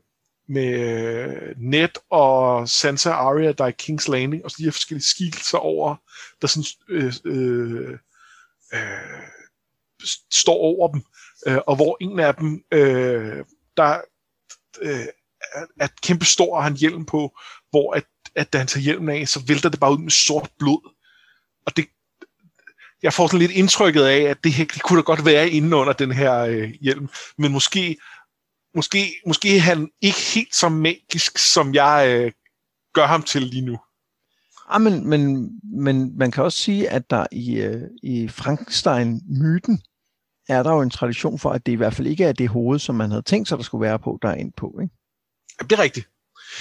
med 0.48 1.54
Ned 1.56 1.88
og 2.10 2.68
Sansa 2.68 3.10
Arya, 3.10 3.52
der 3.52 3.64
er 3.64 3.68
i 3.68 3.82
King's 3.82 4.10
Landing, 4.10 4.44
og 4.44 4.50
så 4.50 4.56
de 4.58 4.64
her 4.64 4.70
forskellige 4.70 5.06
skikkelser 5.06 5.58
over, 5.58 5.96
der 6.42 6.46
sådan 6.46 6.64
øh, 6.88 7.12
øh, 7.24 7.98
øh, 8.74 9.28
står 10.32 10.56
over 10.56 10.92
dem, 10.92 11.02
øh, 11.46 11.58
og 11.66 11.76
hvor 11.76 11.96
en 12.00 12.20
af 12.20 12.34
dem, 12.34 12.64
øh, 12.72 13.44
der 13.76 14.00
øh, 14.82 15.06
er 15.80 15.88
kæmpe 16.02 16.24
stor, 16.24 16.56
og 16.56 16.64
han 16.64 16.76
hjelm 16.76 17.04
på, 17.04 17.38
hvor 17.70 17.92
at, 17.92 18.04
at 18.34 18.52
da 18.52 18.58
han 18.58 18.66
tager 18.66 18.84
hjelmen 18.84 19.16
af, 19.16 19.28
så 19.28 19.42
vælter 19.46 19.68
det 19.68 19.80
bare 19.80 19.92
ud 19.92 19.98
med 19.98 20.10
sort 20.10 20.50
blod. 20.58 20.94
Og 21.66 21.76
det, 21.76 21.86
jeg 23.02 23.12
får 23.12 23.26
sådan 23.26 23.38
lidt 23.38 23.50
indtrykket 23.50 24.02
af, 24.02 24.20
at 24.20 24.44
det, 24.44 24.56
det 24.56 24.82
kunne 24.82 24.96
da 24.96 25.02
godt 25.02 25.24
være 25.24 25.50
inde 25.50 25.76
under 25.76 25.92
den 25.92 26.12
her 26.12 26.34
øh, 26.38 26.70
hjelm, 26.80 27.08
men 27.38 27.52
måske, 27.52 27.96
måske, 28.74 29.14
måske 29.26 29.56
er 29.56 29.60
han 29.60 29.90
ikke 30.00 30.20
helt 30.34 30.54
så 30.54 30.68
magisk, 30.68 31.38
som 31.38 31.74
jeg 31.74 32.06
øh, 32.08 32.32
gør 32.94 33.06
ham 33.06 33.22
til 33.22 33.42
lige 33.42 33.66
nu. 33.66 33.78
Ja, 34.72 34.78
men, 34.78 35.08
men, 35.08 35.50
men 35.62 36.18
man 36.18 36.30
kan 36.30 36.44
også 36.44 36.58
sige, 36.58 36.90
at 36.90 37.10
der 37.10 37.26
i, 37.32 37.56
øh, 37.56 37.82
i 38.02 38.28
Frankenstein-myten 38.28 39.82
er 40.48 40.62
der 40.62 40.72
jo 40.72 40.80
en 40.80 40.90
tradition 40.90 41.38
for, 41.38 41.50
at 41.50 41.66
det 41.66 41.72
i 41.72 41.74
hvert 41.74 41.94
fald 41.94 42.06
ikke 42.06 42.24
er 42.24 42.32
det 42.32 42.48
hoved, 42.48 42.78
som 42.78 42.94
man 42.94 43.10
havde 43.10 43.22
tænkt 43.22 43.48
sig, 43.48 43.58
der 43.58 43.64
skulle 43.64 43.82
være 43.82 43.98
på, 43.98 44.18
der 44.22 44.28
er 44.28 44.34
ind 44.34 44.52
på. 44.52 44.78
Ikke? 44.82 44.94
Ja, 45.60 45.66
det 45.66 45.78
er 45.78 45.82
rigtigt. 45.82 46.08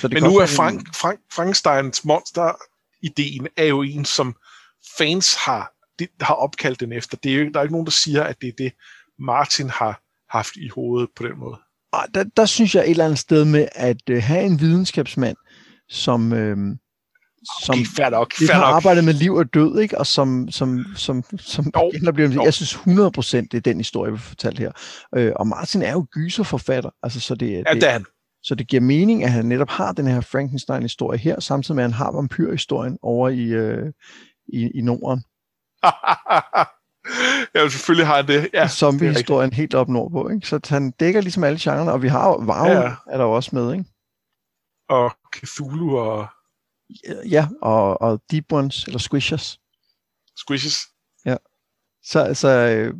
Så 0.01 0.07
det 0.07 0.13
Men 0.13 0.23
nu 0.23 0.37
er 0.37 0.45
Frank, 0.45 0.95
Frank, 0.95 1.19
Frankensteins 1.31 2.05
monster-ideen 2.05 3.47
er 3.57 3.65
jo 3.65 3.81
en, 3.81 4.05
som 4.05 4.35
fans 4.97 5.35
har, 5.35 5.71
de, 5.99 6.07
har 6.21 6.33
opkaldt 6.33 6.79
den 6.79 6.93
efter. 6.93 7.17
Det 7.17 7.31
er 7.31 7.35
jo, 7.35 7.49
der 7.53 7.59
er 7.59 7.63
ikke 7.63 7.73
nogen, 7.73 7.85
der 7.85 7.91
siger, 7.91 8.23
at 8.23 8.41
det 8.41 8.47
er 8.47 8.53
det, 8.57 8.73
Martin 9.19 9.69
har 9.69 10.01
haft 10.29 10.55
i 10.55 10.67
hovedet 10.67 11.09
på 11.15 11.23
den 11.23 11.39
måde. 11.39 11.59
Og 11.91 12.05
der, 12.13 12.23
der 12.37 12.45
synes 12.45 12.75
jeg 12.75 12.83
et 12.83 12.89
eller 12.89 13.05
andet 13.05 13.19
sted 13.19 13.45
med 13.45 13.67
at 13.75 14.09
uh, 14.11 14.17
have 14.17 14.43
en 14.43 14.59
videnskabsmand, 14.59 15.37
som, 15.89 16.33
øh, 16.33 16.57
som 17.61 17.73
okay, 17.73 17.85
fair 17.95 18.09
nok, 18.09 18.33
fair 18.33 18.53
har 18.53 18.61
nok. 18.61 18.75
arbejdet 18.75 19.03
med 19.03 19.13
liv 19.13 19.33
og 19.33 19.53
død, 19.53 19.79
ikke? 19.79 19.97
og 19.97 20.07
som, 20.07 20.51
som, 20.51 20.85
som, 20.95 21.23
som 21.37 21.65
jo, 22.05 22.11
bliver, 22.11 22.43
jeg 22.43 22.53
synes 22.53 22.73
100% 22.73 22.81
det 23.51 23.53
er 23.53 23.59
den 23.59 23.77
historie, 23.77 24.11
vi 24.11 24.17
fortalte 24.17 24.59
her. 24.59 24.71
Øh, 25.15 25.31
og 25.35 25.47
Martin 25.47 25.81
er 25.81 25.91
jo 25.91 26.07
gyserforfatter. 26.11 26.89
Altså, 27.03 27.19
så 27.19 27.35
det, 27.35 27.51
ja, 27.51 27.73
det 27.73 27.83
er 27.83 27.91
han. 27.91 28.05
Så 28.43 28.55
det 28.55 28.67
giver 28.67 28.81
mening, 28.81 29.23
at 29.23 29.31
han 29.31 29.45
netop 29.45 29.69
har 29.69 29.91
den 29.91 30.07
her 30.07 30.21
Frankenstein-historie 30.21 31.19
her, 31.19 31.39
samtidig 31.39 31.75
med, 31.75 31.83
at 31.83 31.91
han 31.91 31.97
har 31.97 32.11
vampyrhistorien 32.11 32.97
over 33.01 33.29
i, 33.29 33.43
øh, 33.43 33.93
i, 34.47 34.71
i 34.75 34.81
Norden. 34.81 35.23
ja, 37.55 37.69
selvfølgelig 37.69 38.07
har 38.07 38.15
han 38.15 38.27
det. 38.27 38.49
Ja, 38.53 38.67
Zombie-historien 38.67 39.53
helt 39.53 39.73
op 39.73 39.89
nordpå. 39.89 40.29
Ikke? 40.29 40.47
Så 40.47 40.59
han 40.69 40.91
dækker 40.91 41.21
ligesom 41.21 41.43
alle 41.43 41.59
genrer, 41.61 41.91
og 41.91 42.01
vi 42.01 42.07
har 42.07 42.45
Varv 42.45 42.71
ja. 42.71 42.95
er 43.13 43.17
der 43.17 43.25
også 43.25 43.49
med. 43.53 43.73
Ikke? 43.73 43.85
Og 44.89 45.11
Cthulhu 45.35 45.97
og... 45.97 46.27
Ja, 47.29 47.47
og, 47.61 48.01
og 48.01 48.21
Deep 48.31 48.51
Ones, 48.51 48.83
eller 48.83 48.99
Squishers. 48.99 49.59
Squishes. 50.37 50.79
Ja. 51.25 51.37
Så, 52.03 52.33
så 52.33 52.49
øh, 52.49 52.93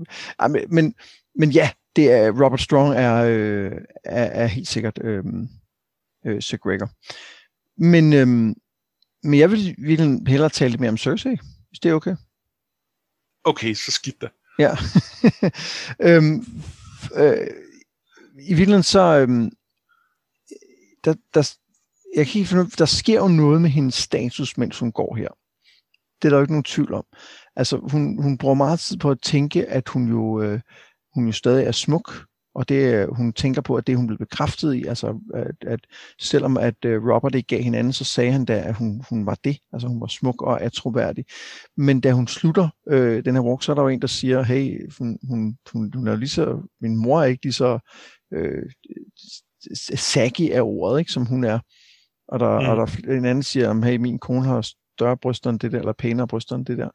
men, 0.69 0.95
men 1.35 1.51
ja, 1.51 1.69
det 1.95 2.11
er, 2.11 2.43
Robert 2.43 2.61
Strong 2.61 2.95
er, 2.95 3.15
øh, 3.15 3.71
er, 4.03 4.23
er 4.23 4.45
helt 4.45 4.67
sikkert 4.67 4.99
øh, 5.03 5.23
øh, 6.25 6.41
Sir 6.41 6.57
Gregor. 6.57 6.89
Men, 7.77 8.13
øh, 8.13 8.55
men 9.23 9.39
jeg 9.39 9.51
vil, 9.51 9.75
vil 9.77 10.21
hellere 10.27 10.49
tale 10.49 10.69
lidt 10.69 10.81
mere 10.81 10.89
om 10.89 10.97
Cersei, 10.97 11.37
hvis 11.69 11.79
det 11.79 11.89
er 11.89 11.93
okay. 11.93 12.15
Okay, 13.43 13.73
så 13.73 13.91
skidt 13.91 14.21
da. 14.21 14.27
Ja. 14.59 14.71
øhm, 16.07 16.45
øh, 17.15 17.47
I 18.39 18.53
virkeligheden 18.53 18.83
så, 18.83 18.99
øhm, 18.99 19.51
der, 21.03 21.15
der, 21.33 21.55
jeg 22.15 22.27
kan 22.27 22.39
ikke 22.39 22.49
finde 22.49 22.69
der 22.77 22.85
sker 22.85 23.19
jo 23.19 23.27
noget 23.27 23.61
med 23.61 23.69
hendes 23.69 23.95
status, 23.95 24.57
mens 24.57 24.79
hun 24.79 24.91
går 24.91 25.15
her. 25.15 25.29
Det 26.21 26.27
er 26.27 26.29
der 26.29 26.37
jo 26.37 26.43
ikke 26.43 26.53
nogen 26.53 26.63
tvivl 26.63 26.93
om. 26.93 27.05
Altså, 27.55 27.77
hun, 27.77 28.23
hun 28.23 28.37
bruger 28.37 28.55
meget 28.55 28.79
tid 28.79 28.97
på 28.97 29.11
at 29.11 29.21
tænke, 29.21 29.65
at 29.65 29.89
hun 29.89 30.09
jo, 30.09 30.41
øh, 30.41 30.59
hun 31.15 31.25
jo 31.25 31.31
stadig 31.31 31.65
er 31.65 31.71
smuk, 31.71 32.25
og 32.55 32.69
det 32.69 33.07
hun 33.11 33.33
tænker 33.33 33.61
på, 33.61 33.75
at 33.75 33.87
det 33.87 33.97
hun 33.97 34.07
blev 34.07 34.17
bekræftet 34.17 34.73
i, 34.73 34.83
altså 34.83 35.19
at, 35.33 35.67
at 35.67 35.79
selvom 36.19 36.57
at 36.57 36.85
uh, 36.85 36.91
Robert 36.91 37.35
ikke 37.35 37.47
gav 37.47 37.61
hinanden, 37.61 37.93
så 37.93 38.03
sagde 38.03 38.31
han 38.31 38.45
da, 38.45 38.59
at 38.59 38.75
hun, 38.75 39.03
hun 39.09 39.25
var 39.25 39.37
det, 39.43 39.57
altså 39.73 39.87
hun 39.87 40.01
var 40.01 40.07
smuk 40.07 40.41
og 40.41 40.61
atroværdig. 40.61 41.25
Men 41.77 42.01
da 42.01 42.11
hun 42.11 42.27
slutter 42.27 42.69
øh, 42.89 43.25
den 43.25 43.35
her 43.35 43.41
walk, 43.41 43.63
så 43.63 43.71
er 43.71 43.75
der 43.75 43.81
jo 43.81 43.87
en, 43.87 44.01
der 44.01 44.07
siger, 44.07 44.43
hey, 44.43 44.91
hun, 44.97 45.19
hun, 45.29 45.57
hun, 45.71 45.91
hun 45.95 46.07
er 46.07 46.15
lige 46.15 46.29
så, 46.29 46.67
min 46.81 46.95
mor 46.95 47.21
er 47.21 47.25
ikke 47.25 47.45
lige 47.45 47.53
så 47.53 47.79
øh, 48.33 48.63
saggy 49.95 50.51
af 50.51 50.61
ordet, 50.61 50.99
ikke, 50.99 51.11
som 51.11 51.25
hun 51.25 51.43
er. 51.43 51.59
Og 52.27 52.39
der, 52.39 52.59
mm. 52.59 52.67
og 52.67 52.77
der 52.77 53.13
en 53.17 53.25
anden 53.25 53.43
siger, 53.43 53.85
hey, 53.85 53.97
min 53.97 54.19
kone 54.19 54.45
har 54.45 54.69
større 54.97 55.17
bryster 55.17 55.49
end 55.49 55.59
det 55.59 55.71
der, 55.71 55.79
eller 55.79 55.93
pænere 55.93 56.27
bryster 56.27 56.55
end 56.55 56.65
det 56.65 56.77
der. 56.77 56.89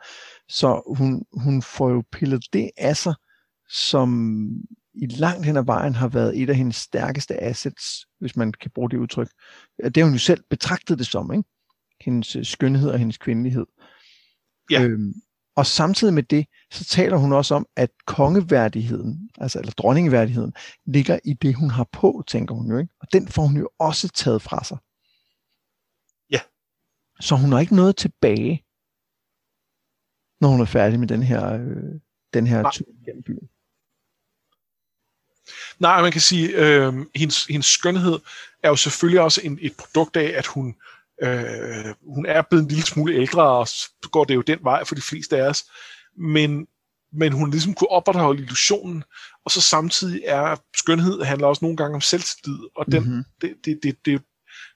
Så 0.49 0.95
hun, 0.97 1.25
hun 1.33 1.63
får 1.63 1.91
jo 1.91 2.03
pillet 2.13 2.45
det 2.53 2.71
af 2.77 2.97
sig, 2.97 3.15
som 3.69 4.41
i 4.95 5.07
langt 5.07 5.47
hen 5.47 5.57
ad 5.57 5.65
vejen 5.65 5.95
har 5.95 6.09
været 6.09 6.43
et 6.43 6.51
af 6.51 6.57
hendes 6.57 6.77
stærkeste 6.77 7.43
assets, 7.43 8.07
hvis 8.21 8.37
man 8.37 8.53
kan 8.53 8.71
bruge 8.75 8.91
det 8.91 8.97
udtryk. 8.97 9.29
Det 9.85 9.97
har 9.97 10.05
hun 10.05 10.13
jo 10.13 10.19
selv 10.19 10.45
betragtet 10.51 10.99
det 10.99 11.07
som, 11.07 11.33
ikke? 11.33 11.49
Hendes 12.01 12.37
øh, 12.37 12.45
skønhed 12.45 12.91
og 12.91 12.99
hendes 12.99 13.19
kvindelighed. 13.19 13.67
Ja. 14.71 14.83
Øhm, 14.83 15.15
og 15.57 15.67
samtidig 15.67 16.15
med 16.15 16.23
det, 16.23 16.47
så 16.73 16.85
taler 16.85 17.17
hun 17.17 17.33
også 17.33 17.55
om, 17.55 17.67
at 17.77 17.91
kongeværdigheden, 18.07 19.31
altså 19.39 19.59
eller 19.59 19.73
dronningeværdigheden, 19.73 20.55
ligger 20.87 21.19
i 21.25 21.33
det, 21.33 21.55
hun 21.55 21.71
har 21.71 21.89
på, 21.93 22.25
tænker 22.27 22.55
hun 22.55 22.71
jo. 22.71 22.79
Ikke? 22.79 22.95
Og 23.01 23.13
den 23.13 23.29
får 23.29 23.43
hun 23.43 23.57
jo 23.57 23.71
også 23.79 24.09
taget 24.09 24.43
fra 24.43 24.65
sig. 24.65 24.79
Ja. 26.31 26.41
Så 27.21 27.37
hun 27.37 27.53
har 27.53 27.61
ikke 27.61 27.77
noget 27.77 27.97
tilbage, 27.97 28.65
når 30.41 30.49
hun 30.49 30.61
er 30.61 30.65
færdig 30.65 31.01
med 31.01 31.09
den 31.09 31.23
her, 31.23 31.53
øh, 31.53 32.01
den 32.35 32.47
her 32.47 32.71
tur 32.71 33.05
gennem 33.05 33.23
byen. 33.23 33.49
Nej, 35.79 36.03
man 36.03 36.13
kan 36.13 36.21
sige, 36.21 36.49
øh, 36.49 36.95
hendes, 37.15 37.45
hendes 37.45 37.67
skønhed 37.67 38.19
er 38.63 38.69
jo 38.69 38.77
selvfølgelig 38.77 39.21
også 39.21 39.41
en, 39.45 39.59
et 39.63 39.73
produkt 39.77 40.17
af, 40.17 40.33
at 40.39 40.47
hun, 40.47 40.75
øh, 41.23 41.95
hun 42.15 42.27
er 42.27 42.43
blevet 42.43 42.63
en 42.63 42.69
lille 42.69 42.85
smule 42.85 43.15
ældre, 43.15 43.43
og 43.43 43.69
så 43.69 44.09
går 44.13 44.25
det 44.25 44.35
jo 44.35 44.41
den 44.41 44.59
vej 44.63 44.85
for 44.85 44.95
de 44.95 45.01
fleste 45.01 45.37
af 45.37 45.49
os. 45.49 45.65
Men, 46.19 46.67
men 47.13 47.33
hun 47.33 47.51
ligesom 47.51 47.75
kunne 47.75 47.91
opretholde 47.91 48.43
illusionen, 48.43 49.05
og 49.45 49.51
så 49.51 49.61
samtidig 49.61 50.23
er 50.25 50.57
skønhed 50.77 51.23
handler 51.23 51.47
også 51.47 51.65
nogle 51.65 51.77
gange 51.77 51.95
om 51.95 52.01
selvtillid, 52.01 52.59
og 52.77 52.87
den, 52.93 53.03
mm-hmm. 53.03 53.25
det, 53.41 53.55
det, 53.65 53.79
det, 53.83 53.97
det, 54.05 54.23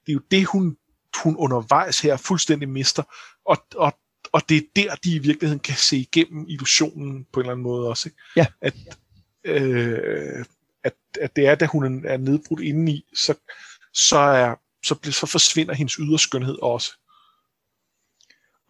det 0.07 0.13
er 0.13 0.13
jo 0.13 0.21
det, 0.31 0.47
hun, 0.47 0.77
hun 1.23 1.37
undervejs 1.37 2.01
her 2.01 2.17
fuldstændig 2.17 2.69
mister, 2.69 3.03
og, 3.47 3.67
og, 3.75 3.99
og 4.33 4.43
det 4.49 4.57
er 4.57 4.63
der, 4.77 4.95
de 4.95 5.15
i 5.15 5.19
virkeligheden 5.19 5.61
kan 5.61 5.77
se 5.77 5.97
igennem 5.97 6.47
illusionen 6.49 7.27
på 7.33 7.41
en 7.41 7.45
eller 7.45 7.53
anden 7.53 7.63
måde 7.63 7.89
også. 7.89 8.09
Ikke? 8.09 8.19
Ja. 8.37 8.47
At, 8.61 8.75
øh, 9.45 10.45
at, 10.85 10.95
at 11.21 11.37
det 11.37 11.47
er, 11.47 11.55
da 11.55 11.67
hun 11.67 12.07
er 12.07 12.17
nedbrudt 12.17 12.61
indeni, 12.61 13.05
så, 13.15 13.35
så, 13.95 14.19
er, 14.19 14.55
så, 14.85 14.99
så 15.13 15.27
forsvinder 15.27 15.75
hendes 15.75 15.95
ydre 15.95 16.19
skønhed 16.19 16.59
også. 16.63 16.93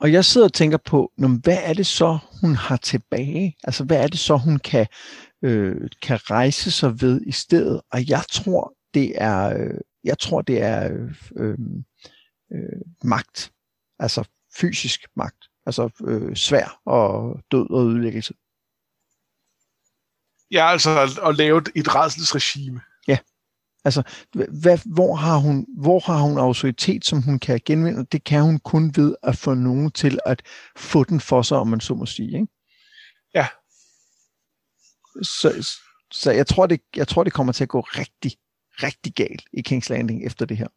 Og 0.01 0.13
jeg 0.13 0.25
sidder 0.25 0.47
og 0.47 0.53
tænker 0.53 0.77
på, 0.77 1.13
hvad 1.17 1.59
er 1.63 1.75
det 1.75 1.87
så, 1.87 2.19
hun 2.41 2.55
har 2.55 2.77
tilbage? 2.77 3.57
Altså, 3.65 3.85
hvad 3.85 4.03
er 4.03 4.07
det 4.07 4.19
så, 4.19 4.37
hun 4.37 4.59
kan, 4.59 4.87
øh, 5.43 5.91
kan 6.03 6.17
rejse 6.31 6.71
sig 6.71 7.01
ved 7.01 7.21
i 7.27 7.33
stedet? 7.33 7.81
Og 7.91 8.09
jeg 8.09 8.25
tror, 8.31 8.75
det 8.95 9.13
er, 9.23 9.59
øh, 9.59 9.81
jeg 10.05 10.19
tror, 10.19 10.43
det 10.43 10.63
er 10.63 10.93
øh, 10.93 11.15
øh, 11.37 11.59
øh 12.53 12.81
magt. 13.05 13.53
Altså 13.99 14.25
fysisk 14.57 15.07
magt. 15.17 15.45
Altså 15.67 15.91
øh, 16.07 16.37
svær 16.37 16.81
og 16.85 17.41
død 17.51 17.71
og 17.71 17.87
ødelæggelse. 17.87 18.35
Ja, 20.53 20.71
altså 20.71 21.01
at, 21.01 21.29
at 21.29 21.37
lave 21.37 21.63
et, 21.75 21.95
redselsregime. 21.95 22.81
Ja. 23.09 23.19
Altså, 23.85 24.03
hvad, 24.33 24.79
hvor, 24.87 25.17
har 25.17 25.37
hun, 25.37 25.67
hvor 25.79 26.01
har 26.01 26.19
hun 26.19 26.39
autoritet, 26.39 27.05
som 27.05 27.23
hun 27.23 27.39
kan 27.39 27.61
genvinde? 27.65 28.07
Det 28.13 28.25
kan 28.25 28.43
hun 28.43 28.59
kun 28.59 28.93
ved 28.97 29.15
at 29.23 29.37
få 29.37 29.55
nogen 29.55 29.91
til 29.91 30.19
at 30.27 30.43
få 30.77 31.05
den 31.05 31.21
for 31.21 31.43
sig, 31.43 31.59
om 31.59 31.69
man 31.69 31.81
så 31.81 31.95
må 31.95 32.07
sige. 32.07 32.35
Ikke? 32.35 32.47
Ja. 33.35 33.47
Så, 35.23 35.79
så 36.11 36.31
jeg, 36.31 36.47
tror, 36.47 36.67
det, 36.67 36.81
jeg 36.97 37.09
tror, 37.09 37.25
det 37.25 37.33
kommer 37.33 37.53
til 37.53 37.65
at 37.65 37.69
gå 37.69 37.81
rigtig, 37.81 38.33
rigtig 38.83 39.15
galt 39.15 39.43
i 39.53 39.63
King's 39.69 39.87
Landing 39.89 40.27
efter 40.27 40.47
det 40.47 40.57
her. 40.57 40.69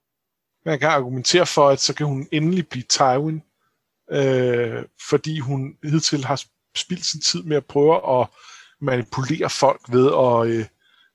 Man 0.65 0.79
kan 0.79 0.89
argumentere 0.89 1.45
for, 1.45 1.69
at 1.69 1.79
så 1.79 1.95
kan 1.95 2.05
hun 2.05 2.27
endelig 2.31 2.67
blive 2.67 2.83
Tywin, 2.89 3.41
øh, 4.11 4.83
fordi 5.09 5.39
hun 5.39 5.77
hidtil 5.83 6.25
har 6.25 6.43
spildt 6.75 7.05
sin 7.05 7.21
tid 7.21 7.43
med 7.43 7.57
at 7.57 7.65
prøve 7.65 8.21
at 8.21 8.27
manipulere 8.81 9.49
folk 9.49 9.81
ved 9.89 10.05
at 10.05 10.57
øh, 10.57 10.65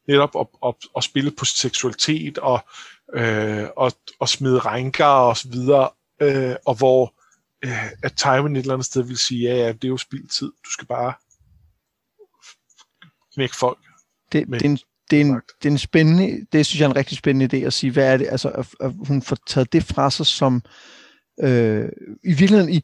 netop 0.08 0.36
at, 0.40 0.46
at, 0.68 0.74
at 0.96 1.04
spille 1.04 1.30
på 1.30 1.44
seksualitet 1.44 2.38
og, 2.38 2.60
øh, 3.14 3.66
og, 3.76 3.92
og 4.20 4.28
smide 4.28 4.58
rænker 4.58 5.04
og 5.04 5.36
så 5.36 5.48
videre, 5.48 5.90
øh, 6.22 6.56
og 6.66 6.74
hvor 6.74 7.14
øh, 7.64 7.92
at 8.02 8.12
Tywin 8.16 8.56
et 8.56 8.60
eller 8.60 8.74
andet 8.74 8.86
sted 8.86 9.02
vil 9.02 9.18
sige, 9.18 9.42
ja, 9.42 9.56
ja, 9.56 9.72
det 9.72 9.84
er 9.84 9.88
jo 9.88 9.98
tid, 10.30 10.52
du 10.64 10.70
skal 10.70 10.86
bare 10.86 11.12
knække 13.34 13.56
folk. 13.56 13.78
Det, 14.32 14.46
det, 14.46 14.62
er 14.62 14.68
en, 14.68 14.78
det, 15.10 15.20
er 15.20 15.24
en, 15.24 15.40
det 15.62 15.68
er 15.68 15.70
en 15.70 15.78
spændende, 15.78 16.46
det 16.52 16.66
synes 16.66 16.80
jeg 16.80 16.86
er 16.86 16.90
en 16.90 16.96
rigtig 16.96 17.18
spændende 17.18 17.56
idé 17.56 17.66
at 17.66 17.72
sige, 17.72 17.92
hvad 17.92 18.12
er 18.12 18.16
det, 18.16 18.28
altså 18.30 18.48
at, 18.48 18.66
at 18.80 18.92
hun 19.06 19.22
får 19.22 19.36
taget 19.46 19.72
det 19.72 19.84
fra 19.84 20.10
sig 20.10 20.26
som, 20.26 20.62
øh, 21.42 21.88
i 22.24 22.32
virkeligheden 22.32 22.72
i, 22.72 22.82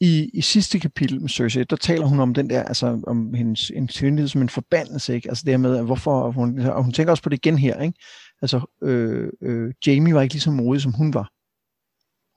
i, 0.00 0.30
i 0.34 0.40
sidste 0.40 0.78
kapitel 0.78 1.20
med 1.20 1.28
Cersei, 1.28 1.64
der 1.64 1.76
taler 1.76 2.06
hun 2.06 2.20
om 2.20 2.34
den 2.34 2.50
der, 2.50 2.62
altså 2.62 3.00
om 3.06 3.34
hendes, 3.34 3.68
hendes 4.00 4.30
som 4.30 4.42
en 4.42 4.48
forbandelse, 4.48 5.14
ikke? 5.14 5.28
Altså 5.28 5.42
det 5.44 5.52
her 5.52 5.58
med, 5.58 5.76
at 5.76 5.84
hvorfor, 5.84 6.30
hun, 6.30 6.58
og 6.58 6.84
hun 6.84 6.92
tænker 6.92 7.10
også 7.10 7.22
på 7.22 7.28
det 7.28 7.36
igen 7.36 7.58
her, 7.58 7.80
ikke? 7.80 7.98
Altså, 8.42 8.76
øh, 8.82 9.28
øh, 9.42 9.72
Jamie 9.86 10.14
var 10.14 10.22
ikke 10.22 10.34
lige 10.34 10.42
så 10.42 10.50
modig, 10.50 10.82
som 10.82 10.92
hun 10.92 11.14
var. 11.14 11.30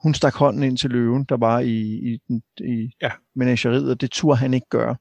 Hun 0.03 0.13
stak 0.13 0.35
hånden 0.35 0.63
ind 0.63 0.77
til 0.77 0.89
løven, 0.89 1.23
der 1.23 1.37
var 1.37 1.59
i, 1.59 1.71
i, 1.71 2.19
i 2.59 2.91
ja. 3.01 3.11
menageriet, 3.35 3.91
og 3.91 4.01
det 4.01 4.11
turde 4.11 4.37
han 4.37 4.53
ikke 4.53 4.67
gøre. 4.69 4.95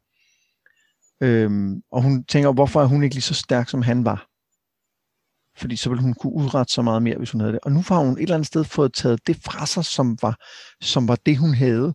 Øhm, 1.22 1.82
og 1.92 2.02
hun 2.02 2.24
tænker, 2.24 2.52
hvorfor 2.52 2.82
er 2.82 2.86
hun 2.86 3.02
ikke 3.02 3.14
lige 3.14 3.22
så 3.22 3.34
stærk, 3.34 3.68
som 3.68 3.82
han 3.82 4.04
var? 4.04 4.26
Fordi 5.56 5.76
så 5.76 5.88
ville 5.88 6.02
hun 6.02 6.14
kunne 6.14 6.32
udrette 6.32 6.72
så 6.72 6.82
meget 6.82 7.02
mere, 7.02 7.18
hvis 7.18 7.30
hun 7.30 7.40
havde 7.40 7.52
det. 7.52 7.60
Og 7.62 7.72
nu 7.72 7.82
har 7.88 7.98
hun 7.98 8.12
et 8.12 8.22
eller 8.22 8.34
andet 8.34 8.46
sted 8.46 8.64
fået 8.64 8.94
taget 8.94 9.26
det 9.26 9.36
fra 9.36 9.66
sig, 9.66 9.84
som 9.84 10.18
var, 10.22 10.36
som 10.80 11.08
var 11.08 11.18
det, 11.26 11.38
hun 11.38 11.54
havde. 11.54 11.94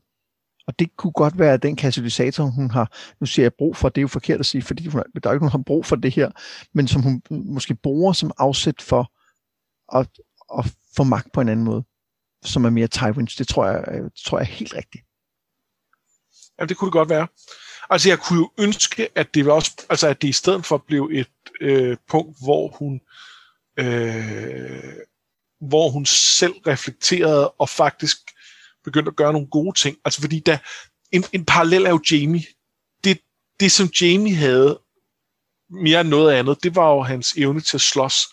Og 0.68 0.80
det 0.80 0.96
kunne 0.98 1.12
godt 1.12 1.40
være 1.40 1.58
den 1.58 1.76
katalysator, 1.76 2.44
hun 2.44 2.72
har, 2.72 2.98
nu 3.20 3.26
siger 3.26 3.44
jeg 3.44 3.54
brug 3.54 3.76
for, 3.76 3.90
det 3.90 3.98
er 3.98 4.04
jo 4.04 4.08
forkert 4.08 4.40
at 4.40 4.46
sige, 4.46 4.62
fordi 4.62 4.88
hun, 4.88 5.04
der 5.24 5.30
er 5.30 5.34
ikke 5.34 5.46
nogen, 5.46 5.52
har 5.52 5.64
brug 5.66 5.86
for 5.86 5.96
det 5.96 6.12
her, 6.14 6.32
men 6.74 6.88
som 6.88 7.02
hun 7.02 7.22
måske 7.30 7.76
bruger 7.76 8.14
som 8.14 8.32
afsæt 8.38 8.82
for 8.82 9.14
at, 9.98 10.10
at 10.58 10.66
få 10.96 11.04
magt 11.04 11.32
på 11.32 11.42
en 11.42 11.50
anden 11.50 11.66
måde, 11.66 11.84
som 12.46 12.66
er 12.66 12.70
mere 12.70 12.88
Tywins. 12.88 13.36
Det 13.36 13.48
tror 13.48 13.66
jeg, 13.66 14.04
det 14.04 14.12
tror 14.26 14.38
jeg 14.38 14.46
er 14.46 14.52
helt 14.52 14.74
rigtigt. 14.74 15.04
Ja, 16.60 16.66
det 16.66 16.78
kunne 16.78 16.88
det 16.88 16.94
godt 16.94 17.10
være. 17.10 17.28
Altså, 17.90 18.10
jeg 18.10 18.20
kunne 18.20 18.40
jo 18.40 18.52
ønske, 18.58 19.10
at 19.16 19.34
det 19.34 19.46
var 19.46 19.54
også, 19.54 19.72
altså, 19.90 20.08
at 20.08 20.22
det 20.22 20.28
i 20.28 20.32
stedet 20.32 20.66
for 20.66 20.78
blev 20.78 21.10
et 21.14 21.30
øh, 21.62 21.98
punkt, 22.10 22.38
hvor 22.44 22.68
hun 22.68 23.02
øh, 23.80 24.94
hvor 25.60 25.90
hun 25.90 26.06
selv 26.06 26.54
reflekterede 26.54 27.50
og 27.50 27.70
faktisk 27.70 28.18
begyndt 28.88 29.08
at 29.08 29.16
gøre 29.16 29.34
nogle 29.34 29.48
gode 29.48 29.80
ting. 29.80 29.98
Altså 30.06 30.22
fordi 30.22 30.40
der, 30.40 30.58
en, 31.12 31.24
en 31.34 31.46
parallel 31.46 31.86
er 31.86 31.90
jo 31.90 32.02
Jamie. 32.12 32.44
Det, 33.04 33.20
det 33.60 33.72
som 33.72 33.90
Jamie 34.02 34.36
havde 34.36 34.80
mere 35.70 36.02
end 36.02 36.10
noget 36.10 36.34
andet, 36.34 36.64
det 36.64 36.76
var 36.76 36.90
jo 36.90 37.02
hans 37.02 37.34
evne 37.38 37.62
til 37.62 37.78
at 37.78 37.82
slås. 37.82 38.28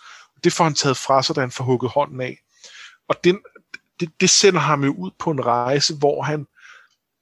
det 0.44 0.52
får 0.52 0.64
han 0.64 0.74
taget 0.74 0.96
fra 0.96 1.22
sig, 1.22 1.36
da 1.36 1.40
han 1.40 1.50
får 1.50 1.64
hugget 1.64 1.90
hånden 1.90 2.20
af. 2.20 2.36
Og 3.08 3.16
den, 3.24 3.38
det, 4.00 4.10
det 4.20 4.30
sender 4.30 4.60
ham 4.60 4.84
jo 4.84 4.94
ud 4.94 5.10
på 5.18 5.30
en 5.30 5.46
rejse, 5.46 5.94
hvor 5.94 6.22
han 6.22 6.46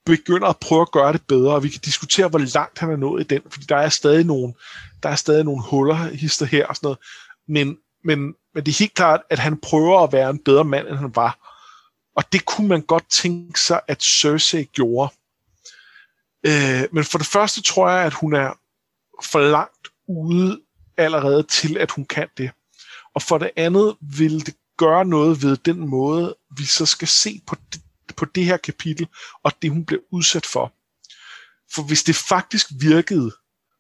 begynder 0.06 0.48
at 0.48 0.58
prøve 0.60 0.82
at 0.82 0.92
gøre 0.92 1.12
det 1.12 1.22
bedre, 1.28 1.54
og 1.54 1.62
vi 1.62 1.68
kan 1.68 1.80
diskutere, 1.84 2.28
hvor 2.28 2.38
langt 2.54 2.78
han 2.78 2.90
er 2.90 2.96
nået 2.96 3.20
i 3.20 3.24
den, 3.24 3.42
fordi 3.50 3.66
der 3.68 3.76
er 3.76 3.88
stadig 3.88 4.24
nogle, 4.24 4.54
der 5.02 5.08
er 5.08 5.14
stadig 5.14 5.44
nogle 5.44 5.62
huller, 5.62 5.96
hister 5.96 6.46
her 6.46 6.66
og 6.66 6.76
sådan 6.76 6.86
noget. 6.86 6.98
Men, 7.48 7.78
men, 8.04 8.34
men 8.54 8.66
det 8.66 8.72
er 8.72 8.78
helt 8.78 8.94
klart, 8.94 9.20
at 9.30 9.38
han 9.38 9.60
prøver 9.60 10.00
at 10.00 10.12
være 10.12 10.30
en 10.30 10.38
bedre 10.44 10.64
mand, 10.64 10.88
end 10.88 10.96
han 10.96 11.16
var. 11.16 11.51
Og 12.16 12.32
det 12.32 12.44
kunne 12.44 12.68
man 12.68 12.82
godt 12.82 13.10
tænke 13.10 13.60
sig, 13.60 13.80
at 13.88 14.02
Cersei 14.02 14.64
gjorde. 14.64 15.14
Øh, 16.46 16.82
men 16.92 17.04
for 17.04 17.18
det 17.18 17.26
første 17.26 17.62
tror 17.62 17.90
jeg, 17.90 18.04
at 18.06 18.14
hun 18.14 18.34
er 18.34 18.58
for 19.24 19.40
langt 19.40 19.88
ude 20.08 20.60
allerede 20.96 21.42
til, 21.42 21.78
at 21.78 21.90
hun 21.90 22.04
kan 22.04 22.28
det. 22.36 22.50
Og 23.14 23.22
for 23.22 23.38
det 23.38 23.50
andet 23.56 23.96
vil 24.00 24.46
det 24.46 24.54
gøre 24.76 25.04
noget 25.04 25.42
ved 25.42 25.56
den 25.56 25.88
måde, 25.88 26.36
vi 26.56 26.64
så 26.64 26.86
skal 26.86 27.08
se 27.08 27.40
på 27.46 27.56
det, 27.72 27.82
på 28.16 28.24
det 28.24 28.44
her 28.44 28.56
kapitel, 28.56 29.08
og 29.42 29.52
det 29.62 29.70
hun 29.70 29.84
blev 29.84 30.00
udsat 30.10 30.46
for. 30.46 30.72
For 31.74 31.82
hvis 31.82 32.02
det 32.02 32.16
faktisk 32.16 32.66
virkede, 32.80 33.32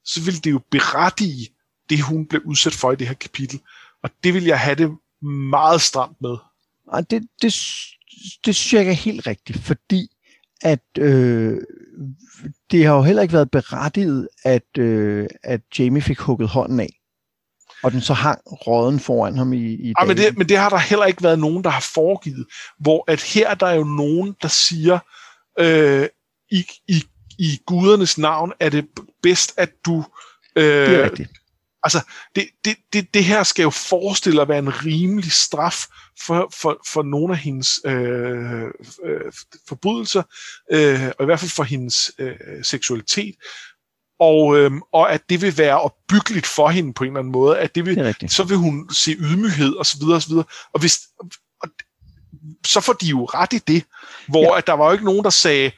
så 0.04 0.20
ville 0.20 0.40
det 0.40 0.50
jo 0.50 0.60
berettige 0.70 1.54
det, 1.90 2.02
hun 2.02 2.26
blev 2.26 2.42
udsat 2.44 2.74
for 2.74 2.92
i 2.92 2.96
det 2.96 3.08
her 3.08 3.14
kapitel. 3.14 3.60
Og 4.02 4.10
det 4.24 4.34
vil 4.34 4.44
jeg 4.44 4.60
have 4.60 4.74
det 4.74 4.98
meget 5.50 5.82
stramt 5.82 6.16
med. 6.20 6.36
Og 6.92 7.10
det, 7.10 7.22
det, 7.42 7.54
det 8.46 8.56
synes 8.56 8.72
jeg 8.72 8.80
ikke 8.80 8.90
er 8.90 8.96
helt 8.96 9.26
rigtigt, 9.26 9.58
fordi 9.58 10.08
at 10.62 10.80
øh, 10.98 11.58
det 12.70 12.86
har 12.86 12.94
jo 12.94 13.02
heller 13.02 13.22
ikke 13.22 13.34
været 13.34 13.50
berettiget, 13.50 14.28
at, 14.44 14.78
øh, 14.78 15.28
at 15.42 15.60
Jamie 15.78 16.02
fik 16.02 16.18
hugget 16.18 16.48
hånden 16.48 16.80
af. 16.80 16.98
Og 17.82 17.92
den 17.92 18.00
så 18.00 18.14
hang 18.14 18.40
råden 18.46 19.00
foran 19.00 19.36
ham 19.36 19.52
i, 19.52 19.56
i 19.56 19.92
ja, 20.00 20.04
men, 20.04 20.16
det, 20.16 20.38
men 20.38 20.48
det 20.48 20.56
har 20.56 20.68
der 20.68 20.78
heller 20.78 21.06
ikke 21.06 21.22
været 21.22 21.38
nogen, 21.38 21.64
der 21.64 21.70
har 21.70 21.90
foregivet. 21.94 22.46
Hvor 22.80 23.04
at 23.08 23.22
her 23.22 23.48
er 23.48 23.54
der 23.54 23.70
jo 23.70 23.84
nogen, 23.84 24.34
der 24.42 24.48
siger, 24.48 24.98
øh, 25.58 26.08
i, 26.50 26.64
i, 26.88 27.04
i 27.38 27.60
gudernes 27.66 28.18
navn 28.18 28.52
er 28.60 28.68
det 28.68 28.86
bedst, 29.22 29.54
at 29.56 29.70
du... 29.86 30.04
Øh, 30.56 30.64
det 30.64 31.00
er 31.00 31.04
rigtigt. 31.04 31.30
Altså, 31.84 32.00
det, 32.34 32.48
det, 32.64 32.76
det, 32.92 33.14
det 33.14 33.24
her 33.24 33.42
skal 33.42 33.62
jo 33.62 33.70
forestille 33.70 34.42
at 34.42 34.48
være 34.48 34.58
en 34.58 34.84
rimelig 34.84 35.32
straf 35.32 35.86
for, 36.26 36.48
for, 36.54 36.80
for 36.92 37.02
nogle 37.02 37.34
af 37.34 37.38
hendes 37.38 37.80
øh, 37.84 38.62
øh, 39.04 39.32
forbrydelser, 39.68 40.22
øh, 40.72 41.12
og 41.18 41.22
i 41.22 41.24
hvert 41.24 41.40
fald 41.40 41.50
for 41.50 41.62
hendes 41.62 42.12
øh, 42.18 42.34
seksualitet. 42.62 43.34
Og, 44.20 44.58
øh, 44.58 44.70
og 44.92 45.12
at 45.12 45.22
det 45.28 45.42
vil 45.42 45.58
være 45.58 45.80
opbyggeligt 45.80 46.46
for 46.46 46.68
hende 46.68 46.92
på 46.92 47.04
en 47.04 47.10
eller 47.10 47.20
anden 47.20 47.32
måde, 47.32 47.58
at 47.58 47.74
det 47.74 47.86
vil, 47.86 47.96
det 48.20 48.32
så 48.32 48.44
vil 48.44 48.56
hun 48.56 48.90
se 48.92 49.12
ydmyghed 49.12 49.74
og 49.74 49.86
så 49.86 49.98
videre 50.00 50.16
og 50.16 50.22
så 50.22 50.28
videre. 50.28 50.44
Og 50.72 50.80
hvis, 50.80 50.98
og, 51.60 51.68
så 52.66 52.80
får 52.80 52.92
de 52.92 53.06
jo 53.06 53.24
ret 53.24 53.52
i 53.52 53.58
det, 53.58 53.84
hvor 54.28 54.52
ja. 54.52 54.58
at 54.58 54.66
der 54.66 54.72
var 54.72 54.86
jo 54.86 54.92
ikke 54.92 55.04
nogen, 55.04 55.24
der 55.24 55.30
sagde, 55.30 55.70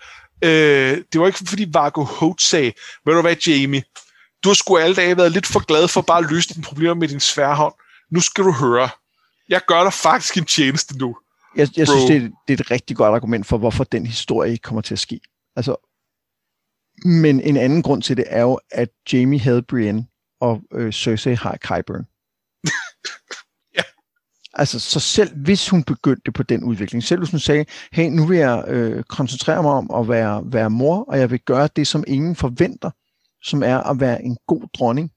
øh, 0.45 1.03
det 1.13 1.21
var 1.21 1.27
ikke 1.27 1.39
fordi 1.49 1.67
Vargo 1.73 2.05
Holt 2.05 2.43
sagde, 2.43 2.73
ved 3.07 3.15
du 3.15 3.21
hvad 3.21 3.37
Jamie, 3.47 3.83
du 4.45 4.49
har 4.49 4.55
sgu 4.55 4.77
alle 4.77 4.97
dage 4.97 5.17
været 5.17 5.33
lidt 5.33 5.47
for 5.47 5.65
glad 5.65 5.89
for 5.89 6.01
bare 6.01 6.19
at 6.19 6.31
løse 6.31 6.55
dine 6.55 6.65
problemer 6.65 6.95
med 6.95 7.09
din 7.09 7.21
sværhånd. 7.21 7.75
Nu 8.11 8.21
skal 8.21 8.45
du 8.45 8.53
høre. 8.53 8.89
Jeg 9.49 9.61
gør 9.67 9.83
dig 9.83 9.93
faktisk 9.93 10.37
en 10.37 10.45
tjeneste 10.45 10.99
nu. 10.99 11.17
Jeg, 11.57 11.69
jeg 11.77 11.89
synes, 11.89 12.05
det 12.05 12.17
er, 12.17 12.29
det 12.49 12.61
er 12.61 12.65
et 12.65 12.71
rigtig 12.71 12.97
godt 12.97 13.15
argument 13.15 13.47
for, 13.47 13.59
hvorfor 13.59 13.85
den 13.85 14.07
historie 14.07 14.53
ikke 14.53 14.63
kommer 14.63 14.81
til 14.81 14.95
at 14.95 14.99
ske. 14.99 15.21
Altså, 15.57 15.77
men 17.05 17.41
en 17.41 17.57
anden 17.57 17.83
grund 17.83 18.03
til 18.03 18.17
det 18.17 18.25
er 18.29 18.43
jo, 18.43 18.61
at 18.71 18.89
Jamie 19.13 19.41
havde 19.41 19.63
Brienne, 19.63 20.07
og 20.41 20.63
øh, 20.73 20.93
Cersei 20.93 21.35
har 21.35 21.57
Qyburn. 21.67 22.07
ja. 23.77 23.83
Altså, 24.55 24.81
så 24.81 25.01
selv 25.01 25.37
hvis 25.37 25.69
hun 25.69 25.83
begyndte 25.85 26.33
på 26.33 26.43
den 26.43 26.65
udvikling, 26.65 27.05
selv 27.05 27.21
hvis 27.21 27.31
hun 27.31 27.41
sagde, 27.41 27.65
hey, 27.93 28.11
nu 28.11 28.27
vil 28.27 28.39
jeg 28.39 28.65
øh, 28.67 29.05
koncentrere 29.05 29.63
mig 29.63 29.73
om 29.73 29.91
at 29.95 30.09
være, 30.09 30.43
være 30.45 30.71
mor, 30.71 31.05
og 31.09 31.19
jeg 31.19 31.31
vil 31.31 31.41
gøre 31.41 31.69
det, 31.77 31.87
som 31.87 32.05
ingen 32.07 32.37
forventer, 32.37 32.91
som 33.45 33.63
er 33.63 33.79
at 33.79 34.01
være 34.01 34.23
en 34.23 34.37
god 34.47 34.69
dronning, 34.79 35.11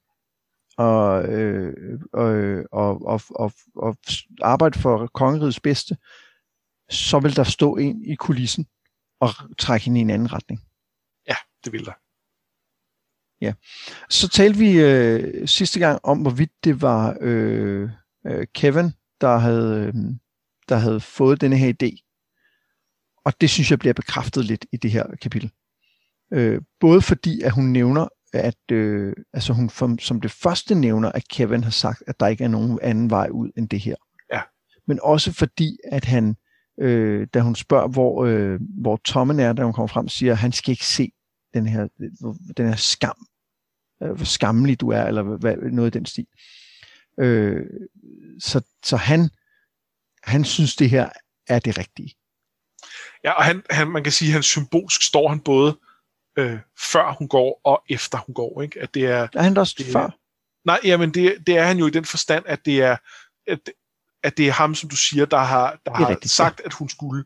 og, 0.78 1.26
øh, 1.26 2.00
og, 2.14 2.32
og, 2.72 3.02
og, 3.06 3.22
og, 3.36 3.54
og 3.76 3.98
arbejde 4.42 4.80
for 4.80 5.08
kongerigets 5.08 5.60
bedste, 5.60 5.98
så 6.90 7.20
vil 7.20 7.36
der 7.36 7.44
stå 7.44 7.76
en 7.76 8.06
i 8.06 8.16
kulissen 8.16 8.68
og 9.20 9.30
trække 9.58 9.86
hende 9.86 10.00
i 10.00 10.02
en 10.02 10.10
anden 10.10 10.34
retning. 10.34 10.62
Ja, 11.28 11.36
det 11.66 11.74
vil 11.74 11.86
der. 11.86 11.94
Ja. 13.42 13.54
Så 14.10 14.28
talte 14.30 14.60
vi 14.60 14.80
øh, 14.80 15.48
sidste 15.48 15.80
gang 15.80 16.00
om, 16.04 16.22
hvorvidt 16.22 16.52
det 16.64 16.82
var 16.82 17.18
øh, 17.22 17.90
øh, 18.28 18.48
Kevin, 18.54 18.92
der 19.22 19.38
havde, 19.38 19.88
øh, 19.88 19.94
der 20.70 20.76
havde 20.76 21.00
fået 21.00 21.42
denne 21.42 21.58
her 21.58 21.74
idé. 21.74 22.04
Og 23.26 23.42
det 23.42 23.50
synes 23.50 23.72
jeg 23.72 23.80
bliver 23.80 23.94
bekræftet 23.94 24.46
lidt 24.46 24.66
i 24.72 24.78
det 24.78 24.92
her 24.92 25.16
kapitel. 25.22 25.52
Øh, 26.34 26.62
både 26.80 27.02
fordi, 27.02 27.42
at 27.42 27.52
hun 27.52 27.66
nævner, 27.66 28.08
at 28.34 28.72
øh, 28.72 29.14
altså 29.34 29.54
hun 29.54 29.70
som, 29.70 30.00
som 30.00 30.22
det 30.22 30.32
første 30.32 30.76
nævner, 30.76 31.12
at 31.12 31.28
Kevin 31.28 31.64
har 31.64 31.72
sagt, 31.72 32.04
at 32.08 32.20
der 32.20 32.28
ikke 32.28 32.44
er 32.44 32.48
nogen 32.48 32.80
anden 32.82 33.10
vej 33.10 33.28
ud 33.32 33.50
end 33.58 33.70
det 33.70 33.80
her. 33.80 33.96
Ja. 34.34 34.42
Men 34.88 35.00
også 35.04 35.32
fordi, 35.32 35.78
at 35.92 36.06
han, 36.06 36.36
øh, 36.80 37.28
da 37.34 37.40
hun 37.40 37.56
spørger, 37.56 37.88
hvor, 37.88 38.26
øh, 38.26 38.60
hvor 38.82 38.98
Tommen 39.06 39.40
er, 39.40 39.54
da 39.54 39.64
hun 39.64 39.74
kommer 39.74 39.88
frem, 39.88 40.08
siger, 40.08 40.32
at 40.32 40.38
han 40.38 40.52
skal 40.52 40.72
ikke 40.72 40.86
se 40.86 41.12
den 41.54 41.68
her, 41.68 41.88
den 42.58 42.68
her 42.68 42.76
skam. 42.76 43.28
Øh, 44.04 44.12
hvor 44.12 44.26
skammelig 44.26 44.82
du 44.82 44.90
er, 44.90 45.04
eller 45.04 45.22
hvad, 45.22 45.56
noget 45.56 45.96
i 45.96 45.98
den 45.98 46.06
stil. 46.06 46.28
Øh, 47.20 47.66
så, 48.40 48.62
så 48.84 48.98
han, 48.98 49.30
han 50.24 50.46
synes, 50.46 50.76
det 50.76 50.90
her 50.90 51.10
er 51.48 51.60
det 51.60 51.78
rigtige. 51.78 52.14
Ja, 53.24 53.32
og 53.32 53.44
han, 53.44 53.62
han, 53.70 53.88
man 53.88 54.04
kan 54.04 54.12
sige, 54.12 54.30
at 54.30 54.34
han 54.34 54.44
symbolsk 54.44 55.02
står 55.02 55.30
han 55.30 55.40
både 55.40 55.80
øh, 56.38 56.60
før 56.92 57.12
hun 57.12 57.28
går 57.28 57.62
og 57.64 57.84
efter 57.90 58.18
hun 58.18 58.36
går. 58.36 58.62
Ikke? 58.62 58.82
At 58.82 58.94
det 58.94 59.06
er, 59.06 59.28
er 59.34 59.42
han 59.42 59.56
der 59.56 59.62
også 59.62 59.76
det, 59.78 59.86
før? 59.86 60.10
Nej, 60.66 60.80
jamen 60.84 61.14
det, 61.14 61.48
det 61.48 61.58
er 61.58 61.64
han 61.64 61.78
jo 61.78 61.88
i 61.88 61.90
den 61.90 62.06
forstand, 62.06 62.44
at 62.48 62.66
det 62.66 62.82
er, 62.82 62.98
at, 63.48 63.60
at 64.24 64.38
det 64.38 64.48
er 64.48 64.52
ham, 64.52 64.76
som 64.76 64.90
du 64.90 64.96
siger, 64.96 65.26
der 65.26 65.38
har, 65.38 65.80
der 65.86 65.94
har 65.94 66.10
rigtigt, 66.10 66.32
sagt, 66.32 66.60
ja. 66.60 66.66
at 66.66 66.74
hun 66.74 66.90
skulle. 66.90 67.26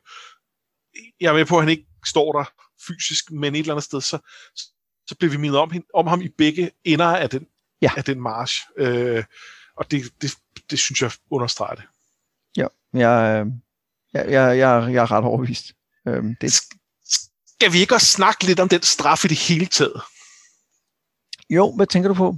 Jeg 1.19 1.29
er 1.29 1.33
med 1.33 1.45
på, 1.45 1.57
at 1.57 1.61
han 1.61 1.69
ikke 1.69 1.85
står 2.05 2.33
der 2.33 2.45
fysisk, 2.87 3.31
men 3.31 3.55
et 3.55 3.59
eller 3.59 3.73
andet 3.73 3.83
sted, 3.83 4.01
så, 4.01 4.19
så 5.07 5.15
bliver 5.19 5.31
vi 5.31 5.37
mindet 5.37 5.59
om, 5.59 5.71
om 5.93 6.07
ham 6.07 6.21
i 6.21 6.29
begge 6.37 6.71
ender 6.83 7.05
af 7.05 7.29
den, 7.29 7.47
ja. 7.81 7.91
af 7.97 8.03
den 8.03 8.21
march. 8.21 8.61
Øh, 8.77 9.23
og 9.77 9.91
det, 9.91 10.03
det, 10.21 10.35
det 10.69 10.79
synes 10.79 11.01
jeg 11.01 11.11
understreger 11.31 11.75
det. 11.75 11.83
Ja, 12.57 12.67
jeg, 12.93 13.45
jeg, 14.13 14.29
jeg, 14.29 14.57
jeg, 14.57 14.93
jeg 14.93 15.01
er 15.01 15.11
ret 15.11 15.23
overbevist. 15.23 15.73
Øhm, 16.07 16.35
det, 16.41 16.61
skal 17.61 17.73
vi 17.73 17.79
ikke 17.79 17.95
også 17.95 18.07
snakke 18.07 18.43
lidt 18.45 18.59
om 18.59 18.69
den 18.69 18.81
straf 18.81 19.25
i 19.25 19.27
det 19.27 19.37
hele 19.37 19.65
taget? 19.65 20.01
Jo, 21.49 21.75
hvad 21.75 21.87
tænker 21.87 22.07
du 22.07 22.13
på? 22.13 22.37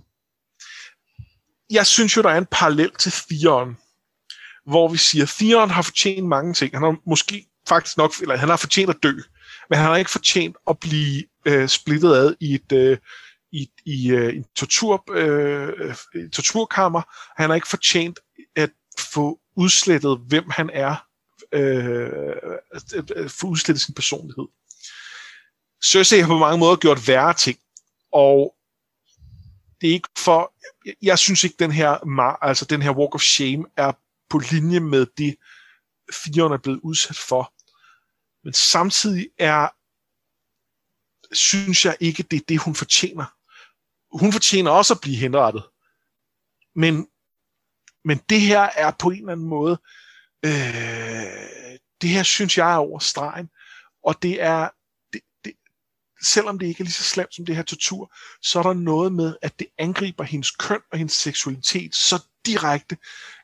Jeg 1.70 1.86
synes 1.86 2.18
jo, 2.18 2.22
der 2.22 2.30
er 2.30 2.38
en 2.38 2.48
parallel 2.52 2.91
til 3.00 3.12
firen, 3.12 3.78
hvor 4.66 4.88
vi 4.88 4.98
siger, 4.98 5.24
at 5.24 5.30
firen 5.30 5.70
har 5.70 5.82
fortjent 5.82 6.28
mange 6.28 6.54
ting. 6.54 6.74
Han 6.74 6.84
har 6.84 6.95
måske 7.06 7.48
faktisk 7.68 7.98
nok, 7.98 8.14
eller 8.22 8.38
han 8.38 8.50
har 8.50 8.58
fortjent 8.58 8.90
at 8.90 9.04
dø, 9.04 9.14
men 9.70 9.80
han 9.80 9.88
har 9.88 9.95
ikke 9.95 10.12
fortjent 10.12 10.56
at 10.70 10.80
blive 10.80 11.24
øh, 11.45 11.68
splittet 11.68 12.16
ad 12.16 12.36
i 12.40 12.54
et, 12.54 12.72
øh, 12.72 12.98
i, 13.52 13.70
i 13.86 14.12
øh, 14.12 14.36
en 14.36 14.45
tortur, 14.56 15.04
øh, 15.12 15.95
torturkammer. 16.34 17.02
Han 17.41 17.50
har 17.50 17.56
ikke 17.56 17.70
fortjent 17.70 18.20
at 18.56 18.70
få 19.00 19.40
udslettet, 19.56 20.20
hvem 20.28 20.50
han 20.50 20.70
er, 20.74 20.95
øh, 21.52 22.36
at 23.16 23.32
få 23.32 23.48
udslettet 23.48 23.82
sin 23.82 23.94
personlighed. 23.94 24.45
Cersei 25.85 26.19
har 26.19 26.27
på 26.27 26.38
mange 26.38 26.57
måder 26.57 26.76
gjort 26.76 27.07
værre 27.07 27.34
ting, 27.34 27.60
og 28.11 28.55
det 29.81 29.89
er 29.89 29.93
ikke 29.93 30.10
for, 30.18 30.53
jeg, 31.01 31.19
synes 31.19 31.43
ikke, 31.43 31.55
den 31.60 31.72
her, 31.72 31.89
altså 32.43 32.65
den 32.65 32.81
her 32.81 32.91
walk 32.91 33.15
of 33.15 33.22
shame 33.22 33.65
er 33.77 33.91
på 34.30 34.38
linje 34.51 34.80
med 34.80 35.05
det, 35.18 35.35
Fion 36.14 36.51
er 36.51 36.57
blevet 36.57 36.80
udsat 36.84 37.18
for. 37.18 37.53
Men 38.43 38.53
samtidig 38.53 39.30
er, 39.39 39.69
synes 41.35 41.85
jeg 41.85 41.97
ikke, 41.99 42.23
det 42.23 42.38
er 42.38 42.45
det, 42.47 42.60
hun 42.60 42.76
fortjener. 42.76 43.26
Hun 44.19 44.31
fortjener 44.31 44.72
også 44.72 44.93
at 44.93 45.01
blive 45.01 45.18
henrettet. 45.18 45.64
Men, 46.76 47.07
men 48.05 48.18
det 48.18 48.41
her 48.41 48.61
er 48.61 48.91
på 48.99 49.10
en 49.10 49.18
eller 49.18 49.31
anden 49.31 49.47
måde, 49.47 49.81
øh, 50.45 51.80
det 52.01 52.10
her 52.10 52.23
synes 52.23 52.57
jeg 52.57 52.73
er 52.73 52.77
over 52.77 52.99
stregen. 52.99 53.49
Og 54.03 54.22
det 54.22 54.41
er, 54.41 54.69
selvom 56.24 56.60
det 56.60 56.68
ikke 56.68 56.82
er 56.82 56.84
lige 56.84 56.94
så 56.94 57.04
slemt 57.04 57.36
som 57.36 57.45
det 57.45 57.56
her 57.56 57.64
tortur, 57.64 58.16
så 58.41 58.60
er 58.60 58.64
der 58.64 58.74
noget 58.74 59.14
med, 59.14 59.36
at 59.41 59.60
det 59.60 59.68
angriber 59.78 60.24
hendes 60.24 60.52
køn 60.52 60.82
og 60.91 60.98
hendes 60.98 61.14
seksualitet 61.14 61.95
så 61.95 62.24
direkte, 62.45 62.98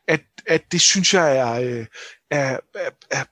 at, 0.08 0.22
at 0.48 0.72
det 0.72 0.82
synes 0.82 1.14
jeg 1.14 1.38
er, 1.38 1.52
øh, 1.52 1.86
er, 2.32 2.60
er, 2.76 2.90
er 3.12 3.24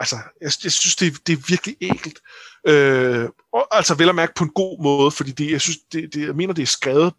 altså, 0.00 0.16
jeg, 0.40 0.52
jeg 0.64 0.72
synes, 0.72 0.96
det, 0.96 1.06
er, 1.06 1.16
det 1.26 1.32
er 1.32 1.48
virkelig 1.48 1.76
ægelt. 1.80 2.20
Øh, 2.66 3.28
og, 3.52 3.68
altså 3.70 3.94
vel 3.94 4.08
at 4.08 4.14
mærke 4.14 4.34
på 4.34 4.44
en 4.44 4.50
god 4.50 4.82
måde, 4.82 5.10
fordi 5.10 5.30
det, 5.30 5.50
jeg, 5.50 5.60
synes, 5.60 5.78
det, 5.92 6.14
det, 6.14 6.26
jeg 6.26 6.36
mener, 6.36 6.54
det 6.54 6.62
er 6.62 6.66
skrevet 6.66 7.14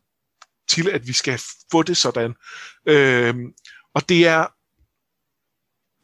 til, 0.70 0.90
at 0.90 1.08
vi 1.08 1.14
skal 1.14 1.42
få 1.72 1.84
det 1.84 1.98
sådan. 1.98 2.36
Øh, 2.88 3.36
Og 3.96 4.10
det 4.10 4.28
er, 4.28 4.48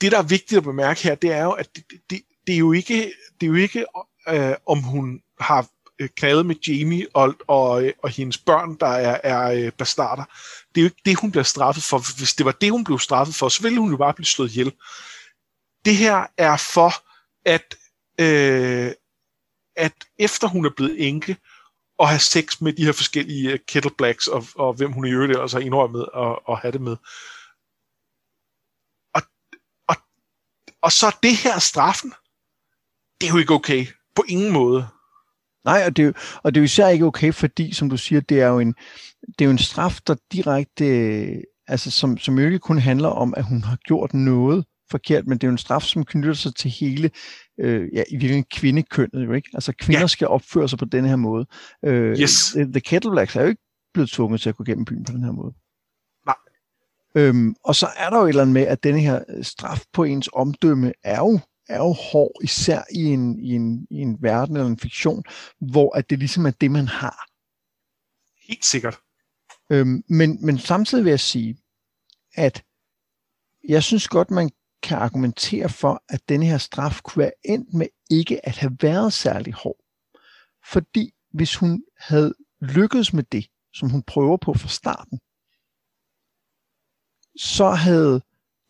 det 0.01 0.11
der 0.11 0.17
er 0.17 0.23
vigtigt 0.23 0.57
at 0.57 0.63
bemærke 0.63 1.03
her, 1.03 1.15
det 1.15 1.31
er 1.31 1.43
jo, 1.43 1.51
at 1.51 1.75
det, 1.75 1.83
det, 2.09 2.21
det 2.47 2.53
er 2.53 2.59
jo 2.59 2.71
ikke, 2.71 3.13
det 3.39 3.45
er 3.45 3.47
jo 3.47 3.55
ikke 3.55 3.85
øh, 4.29 4.55
om 4.67 4.79
hun 4.79 5.21
har 5.41 5.67
øh, 5.99 6.09
knaldet 6.17 6.45
med 6.45 6.55
Jamie 6.67 7.07
og, 7.13 7.35
og, 7.47 7.83
og 8.03 8.09
hendes 8.09 8.37
børn, 8.37 8.75
der 8.79 8.87
er, 8.87 9.21
er 9.23 9.65
øh, 9.65 9.71
bastarder. 9.71 10.23
Det 10.75 10.77
er 10.77 10.81
jo 10.81 10.85
ikke 10.85 11.01
det, 11.05 11.19
hun 11.19 11.31
bliver 11.31 11.43
straffet 11.43 11.83
for. 11.83 12.17
Hvis 12.17 12.33
det 12.33 12.45
var 12.45 12.51
det, 12.51 12.71
hun 12.71 12.83
blev 12.83 12.99
straffet 12.99 13.35
for, 13.35 13.49
så 13.49 13.61
ville 13.61 13.79
hun 13.79 13.91
jo 13.91 13.97
bare 13.97 14.13
blive 14.13 14.25
slået 14.25 14.51
ihjel. 14.51 14.73
Det 15.85 15.95
her 15.95 16.25
er 16.37 16.57
for, 16.57 16.91
at, 17.45 17.75
øh, 18.19 18.91
at 19.75 19.93
efter 20.19 20.47
hun 20.47 20.65
er 20.65 20.69
blevet 20.69 21.07
enke, 21.07 21.37
og 22.01 22.09
have 22.09 22.19
sex 22.19 22.61
med 22.61 22.73
de 22.73 22.85
her 22.85 22.91
forskellige 22.91 23.51
øh, 23.51 23.59
kettleblacks, 23.67 24.27
og, 24.27 24.45
og 24.55 24.73
hvem 24.73 24.91
hun 24.91 25.07
i 25.07 25.11
øvrigt 25.11 25.31
ellers 25.31 25.53
har 25.53 25.59
indrømmet 25.59 26.09
at, 26.15 26.39
at 26.49 26.57
have 26.59 26.71
det 26.71 26.81
med. 26.81 26.97
Og, 29.13 29.21
og, 29.87 29.95
og 30.81 30.91
så 30.91 31.15
det 31.23 31.37
her 31.37 31.59
straffen, 31.59 32.13
det 33.21 33.27
er 33.27 33.33
jo 33.33 33.37
ikke 33.37 33.53
okay. 33.53 33.87
På 34.15 34.23
ingen 34.27 34.51
måde. 34.51 34.87
Nej, 35.65 35.83
og 35.85 35.97
det, 35.97 36.05
er 36.05 36.11
og 36.43 36.55
det 36.55 36.59
er 36.59 36.61
jo 36.61 36.65
især 36.65 36.87
ikke 36.87 37.05
okay, 37.05 37.33
fordi, 37.33 37.73
som 37.73 37.89
du 37.89 37.97
siger, 37.97 38.21
det 38.21 38.41
er 38.41 38.47
jo 38.47 38.59
en, 38.59 38.73
det 39.27 39.41
er 39.41 39.45
jo 39.45 39.51
en 39.51 39.57
straf, 39.57 39.99
der 40.07 40.15
direkte, 40.31 40.85
altså 41.67 41.91
som, 41.91 42.17
som 42.17 42.39
jo 42.39 42.45
ikke 42.45 42.59
kun 42.59 42.77
handler 42.77 43.09
om, 43.09 43.33
at 43.37 43.43
hun 43.43 43.63
har 43.63 43.75
gjort 43.75 44.13
noget 44.13 44.65
forkert, 44.91 45.27
men 45.27 45.37
det 45.37 45.43
er 45.43 45.47
jo 45.47 45.51
en 45.51 45.57
straf, 45.57 45.81
som 45.81 46.05
knytter 46.05 46.33
sig 46.33 46.55
til 46.55 46.71
hele, 46.71 47.11
øh, 47.59 47.89
ja, 47.93 48.03
i 48.09 48.11
virkeligheden 48.11 48.45
kvindekønnet 48.51 49.25
jo 49.25 49.33
ikke? 49.33 49.49
Altså 49.53 49.73
kvinder 49.79 50.01
ja. 50.01 50.07
skal 50.07 50.27
opføre 50.27 50.69
sig 50.69 50.79
på 50.79 50.85
den 50.85 51.05
her 51.05 51.15
måde. 51.15 51.45
Øh, 51.85 52.19
yes. 52.19 52.57
The 52.73 52.79
Kettle 52.79 53.11
Blacks 53.11 53.35
er 53.35 53.41
jo 53.41 53.47
ikke 53.47 53.61
blevet 53.93 54.09
tvunget 54.09 54.41
til 54.41 54.49
at 54.49 54.55
gå 54.55 54.63
gennem 54.63 54.85
byen 54.85 55.03
på 55.03 55.11
den 55.11 55.23
her 55.23 55.31
måde. 55.31 55.53
Nej. 56.25 56.35
Øhm, 57.15 57.55
og 57.63 57.75
så 57.75 57.87
er 57.97 58.09
der 58.09 58.17
jo 58.17 58.23
et 58.23 58.29
eller 58.29 58.41
andet 58.41 58.53
med, 58.53 58.61
at 58.61 58.83
denne 58.83 58.99
her 58.99 59.19
straf 59.41 59.83
på 59.93 60.03
ens 60.03 60.29
omdømme 60.33 60.93
er 61.03 61.17
jo 61.17 61.39
er 61.71 61.77
jo 61.77 61.91
hård, 61.91 62.31
især 62.43 62.83
i 62.91 63.03
en, 63.03 63.39
i, 63.39 63.49
en, 63.49 63.87
i 63.89 63.97
en 63.97 64.17
verden 64.21 64.55
eller 64.55 64.69
en 64.69 64.79
fiktion, 64.79 65.23
hvor 65.59 65.95
at 65.95 66.09
det 66.09 66.19
ligesom 66.19 66.45
er 66.45 66.51
det, 66.51 66.71
man 66.71 66.87
har. 66.87 67.27
Helt 68.47 68.65
sikkert. 68.65 68.99
Øhm, 69.71 70.03
men, 70.09 70.45
men 70.45 70.59
samtidig 70.59 71.03
vil 71.03 71.09
jeg 71.09 71.19
sige, 71.19 71.57
at 72.33 72.63
jeg 73.67 73.83
synes 73.83 74.07
godt, 74.07 74.31
man 74.31 74.49
kan 74.83 74.97
argumentere 74.97 75.69
for, 75.69 76.03
at 76.09 76.29
denne 76.29 76.45
her 76.45 76.57
straf 76.57 77.01
kunne 77.03 77.23
være 77.23 77.31
endt 77.45 77.73
med 77.73 77.87
ikke 78.09 78.45
at 78.45 78.57
have 78.57 78.77
været 78.81 79.13
særlig 79.13 79.53
hård. 79.53 79.83
Fordi 80.65 81.13
hvis 81.33 81.55
hun 81.55 81.83
havde 81.97 82.33
lykkedes 82.61 83.13
med 83.13 83.23
det, 83.23 83.47
som 83.73 83.89
hun 83.89 84.03
prøver 84.03 84.37
på 84.37 84.53
fra 84.53 84.69
starten, 84.69 85.19
så 87.37 87.69
havde 87.69 88.21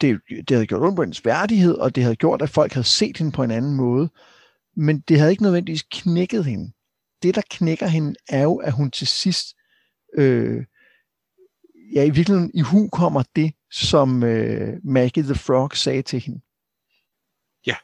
det, 0.01 0.21
det 0.29 0.51
havde 0.51 0.67
gjort 0.67 0.81
ondt 0.81 0.95
på 0.95 1.01
hendes 1.01 1.25
værdighed, 1.25 1.73
og 1.73 1.95
det 1.95 2.03
havde 2.03 2.15
gjort, 2.15 2.41
at 2.41 2.49
folk 2.49 2.73
havde 2.73 2.87
set 2.87 3.17
hende 3.17 3.31
på 3.31 3.43
en 3.43 3.51
anden 3.51 3.75
måde. 3.75 4.09
Men 4.75 4.99
det 4.99 5.17
havde 5.19 5.31
ikke 5.31 5.43
nødvendigvis 5.43 5.85
knækket 5.91 6.45
hende. 6.45 6.71
Det, 7.23 7.35
der 7.35 7.41
knækker 7.49 7.87
hende, 7.87 8.15
er 8.29 8.43
jo, 8.43 8.55
at 8.55 8.73
hun 8.73 8.91
til 8.91 9.07
sidst, 9.07 9.55
øh, 10.17 10.65
ja, 11.93 12.03
i 12.03 12.09
virkeligheden 12.09 12.51
i 12.53 12.61
hu 12.61 12.89
kommer 12.89 13.23
det, 13.35 13.53
som 13.71 14.23
øh, 14.23 14.77
Maggie 14.83 15.23
the 15.23 15.35
Frog 15.35 15.75
sagde 15.75 16.01
til 16.01 16.19
hende. 16.19 16.41
Ja. 17.67 17.75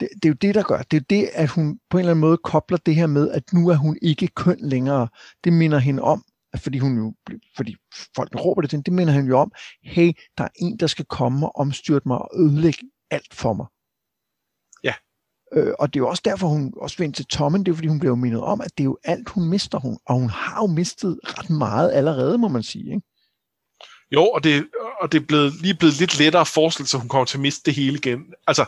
Det, 0.00 0.08
det 0.14 0.24
er 0.24 0.28
jo 0.28 0.34
det, 0.34 0.54
der 0.54 0.62
gør. 0.62 0.82
Det 0.82 0.96
er 0.96 1.04
det, 1.10 1.30
at 1.32 1.48
hun 1.48 1.80
på 1.90 1.96
en 1.96 2.00
eller 2.00 2.10
anden 2.10 2.20
måde 2.20 2.36
kobler 2.36 2.78
det 2.78 2.94
her 2.94 3.06
med, 3.06 3.30
at 3.30 3.52
nu 3.52 3.68
er 3.68 3.76
hun 3.76 3.98
ikke 4.02 4.28
køn 4.28 4.58
længere. 4.60 5.08
Det 5.44 5.52
minder 5.52 5.78
hende 5.78 6.02
om, 6.02 6.24
fordi 6.56 6.78
hun 6.78 6.96
jo, 6.98 7.14
fordi 7.56 7.76
folk 8.16 8.34
råber 8.34 8.60
det 8.60 8.70
til 8.70 8.76
hende, 8.76 8.84
det 8.84 8.92
minder 8.92 9.12
han 9.12 9.26
jo 9.26 9.38
om, 9.38 9.52
hey, 9.82 10.12
der 10.38 10.44
er 10.44 10.48
en, 10.56 10.76
der 10.76 10.86
skal 10.86 11.04
komme 11.04 11.46
og 11.46 11.56
omstyrte 11.56 12.08
mig 12.08 12.18
og 12.18 12.30
ødelægge 12.36 12.90
alt 13.10 13.34
for 13.34 13.52
mig. 13.52 13.66
Ja. 14.84 14.94
Øh, 15.52 15.74
og 15.78 15.94
det 15.94 16.00
er 16.00 16.02
jo 16.02 16.08
også 16.08 16.22
derfor, 16.24 16.46
hun 16.46 16.72
også 16.76 16.96
vendte 16.98 17.18
til 17.18 17.26
Tommen, 17.26 17.66
det 17.66 17.72
er 17.72 17.76
fordi, 17.76 17.88
hun 17.88 18.00
blev 18.00 18.16
mindet 18.16 18.40
om, 18.40 18.60
at 18.60 18.70
det 18.78 18.82
er 18.82 18.84
jo 18.84 18.98
alt, 19.04 19.28
hun 19.28 19.48
mister 19.48 19.78
hun, 19.78 19.98
og 20.06 20.14
hun 20.14 20.30
har 20.30 20.62
jo 20.62 20.66
mistet 20.66 21.20
ret 21.24 21.50
meget 21.50 21.92
allerede, 21.92 22.38
må 22.38 22.48
man 22.48 22.62
sige, 22.62 22.94
ikke? 22.94 23.02
Jo, 24.10 24.24
og 24.24 24.44
det, 24.44 24.68
og 25.00 25.12
det 25.12 25.22
er 25.22 25.26
blevet, 25.26 25.52
lige 25.62 25.74
blevet 25.74 25.98
lidt 26.00 26.18
lettere 26.18 26.40
at 26.40 26.48
forestille 26.48 26.88
sig, 26.88 26.98
at 26.98 27.02
hun 27.02 27.08
kommer 27.08 27.24
til 27.24 27.36
at 27.36 27.40
miste 27.40 27.62
det 27.66 27.74
hele 27.74 27.98
igen. 27.98 28.20
Altså, 28.46 28.64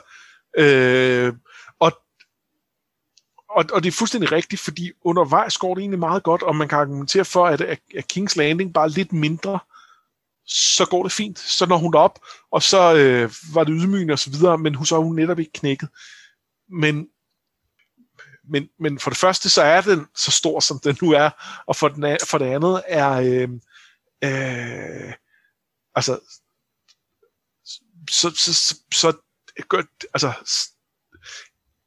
øh, 0.58 1.32
og, 3.50 3.64
og 3.72 3.82
det 3.82 3.88
er 3.88 3.92
fuldstændig 3.92 4.32
rigtigt, 4.32 4.60
fordi 4.60 4.92
undervejs 5.02 5.58
går 5.58 5.74
det 5.74 5.80
egentlig 5.80 5.98
meget 5.98 6.22
godt, 6.22 6.42
og 6.42 6.56
man 6.56 6.68
kan 6.68 6.78
argumentere 6.78 7.24
for, 7.24 7.46
at, 7.46 7.60
at 7.60 8.08
Kings 8.08 8.36
Landing 8.36 8.74
bare 8.74 8.84
er 8.84 8.88
lidt 8.88 9.12
mindre, 9.12 9.58
så 10.46 10.86
går 10.90 11.02
det 11.02 11.12
fint. 11.12 11.38
Så 11.38 11.66
når 11.66 11.76
hun 11.76 11.94
op, 11.94 12.18
og 12.50 12.62
så 12.62 12.94
øh, 12.94 13.32
var 13.54 13.64
det 13.64 13.74
ydmygende 13.80 14.12
og 14.12 14.18
så 14.18 14.30
videre, 14.30 14.58
men 14.58 14.74
hun 14.74 14.86
så 14.86 14.96
er 14.96 15.00
hun 15.00 15.16
netop 15.16 15.38
ikke 15.38 15.52
knækket. 15.52 15.88
Men, 16.68 17.08
men, 18.48 18.68
men 18.78 18.98
for 18.98 19.10
det 19.10 19.18
første, 19.18 19.50
så 19.50 19.62
er 19.62 19.80
den 19.80 20.06
så 20.16 20.30
stor, 20.30 20.60
som 20.60 20.78
den 20.84 20.98
nu 21.02 21.12
er, 21.12 21.30
og 21.66 21.76
for, 21.76 21.88
den, 21.88 22.18
for 22.26 22.38
det 22.38 22.46
andet 22.46 22.82
er, 22.86 23.10
øh, 23.10 23.48
øh, 24.24 25.12
altså, 25.94 26.20
så, 28.10 28.30
så, 28.30 28.54
så, 28.54 28.76
så 28.92 29.16
altså, 30.14 30.32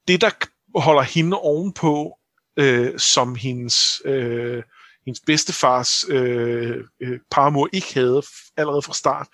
det 0.08 0.22
der 0.22 0.30
holder 0.76 1.02
hende 1.02 1.38
ovenpå 1.38 2.18
øh, 2.60 3.00
som 3.00 3.36
hendes, 3.36 4.02
øh, 4.06 4.64
hendes 5.06 5.22
bedstefars 5.26 6.06
øh, 6.10 6.78
øh, 7.00 7.20
parmor 7.32 7.70
ikke 7.74 7.94
havde 7.94 8.22
allerede 8.58 8.82
fra 8.82 8.94
start. 8.94 9.28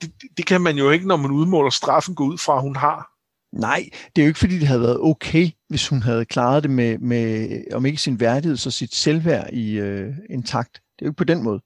Det, 0.00 0.12
det 0.36 0.46
kan 0.46 0.60
man 0.60 0.76
jo 0.76 0.90
ikke, 0.90 1.08
når 1.08 1.16
man 1.16 1.30
udmåler 1.30 1.70
straffen, 1.70 2.14
gå 2.14 2.24
ud 2.24 2.38
fra, 2.38 2.56
at 2.56 2.62
hun 2.62 2.76
har. 2.76 3.10
Nej, 3.52 3.88
det 4.16 4.22
er 4.22 4.26
jo 4.26 4.28
ikke, 4.28 4.38
fordi 4.38 4.58
det 4.58 4.68
havde 4.68 4.80
været 4.80 5.00
okay, 5.00 5.50
hvis 5.68 5.88
hun 5.88 6.02
havde 6.02 6.24
klaret 6.24 6.62
det 6.62 6.70
med, 6.70 6.98
med 6.98 7.48
om 7.72 7.86
ikke 7.86 7.98
sin 7.98 8.20
værdighed, 8.20 8.56
så 8.56 8.70
sit 8.70 8.94
selvværd 8.94 9.52
i 9.52 9.78
øh, 9.78 10.14
intakt. 10.30 10.72
Det 10.72 11.02
er 11.02 11.06
jo 11.06 11.10
ikke 11.10 11.16
på 11.16 11.24
den 11.24 11.42
måde. 11.42 11.60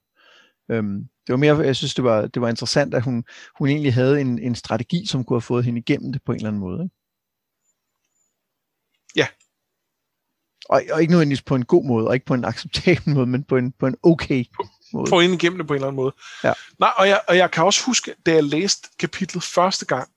Øhm, 0.70 0.98
det 1.26 1.32
var 1.32 1.36
mere, 1.36 1.58
jeg 1.58 1.76
synes, 1.76 1.94
det 1.94 2.04
var, 2.04 2.26
det 2.26 2.42
var 2.42 2.48
interessant, 2.48 2.94
at 2.94 3.02
hun, 3.02 3.24
hun 3.58 3.68
egentlig 3.68 3.94
havde 3.94 4.20
en, 4.20 4.38
en 4.38 4.54
strategi, 4.54 5.06
som 5.06 5.24
kunne 5.24 5.34
have 5.34 5.42
fået 5.42 5.64
hende 5.64 5.80
igennem 5.80 6.12
det 6.12 6.22
på 6.26 6.32
en 6.32 6.36
eller 6.36 6.48
anden 6.48 6.60
måde. 6.60 6.82
Ikke? 6.82 6.94
Ja. 9.16 9.26
Og, 10.68 10.82
og 10.92 11.00
ikke 11.00 11.10
nødvendigvis 11.10 11.42
på 11.42 11.54
en 11.54 11.64
god 11.64 11.84
måde, 11.84 12.08
og 12.08 12.14
ikke 12.14 12.26
på 12.26 12.34
en 12.34 12.44
acceptabel 12.44 13.10
måde, 13.14 13.26
men 13.26 13.44
på 13.44 13.56
en, 13.56 13.72
på 13.72 13.86
en 13.86 13.96
okay 14.02 14.44
måde. 14.92 15.08
Få 15.08 15.20
ind 15.20 15.32
igennem 15.32 15.58
det 15.58 15.66
på 15.66 15.72
en 15.72 15.76
eller 15.76 15.88
anden 15.88 15.96
måde. 15.96 16.14
Ja. 16.44 16.52
Nej, 16.78 16.92
og 16.96 17.08
jeg, 17.08 17.20
og 17.28 17.36
jeg 17.36 17.50
kan 17.50 17.64
også 17.64 17.84
huske, 17.86 18.14
da 18.26 18.32
jeg 18.32 18.44
læste 18.44 18.88
kapitlet 18.98 19.42
første 19.42 19.86
gang, 19.86 20.10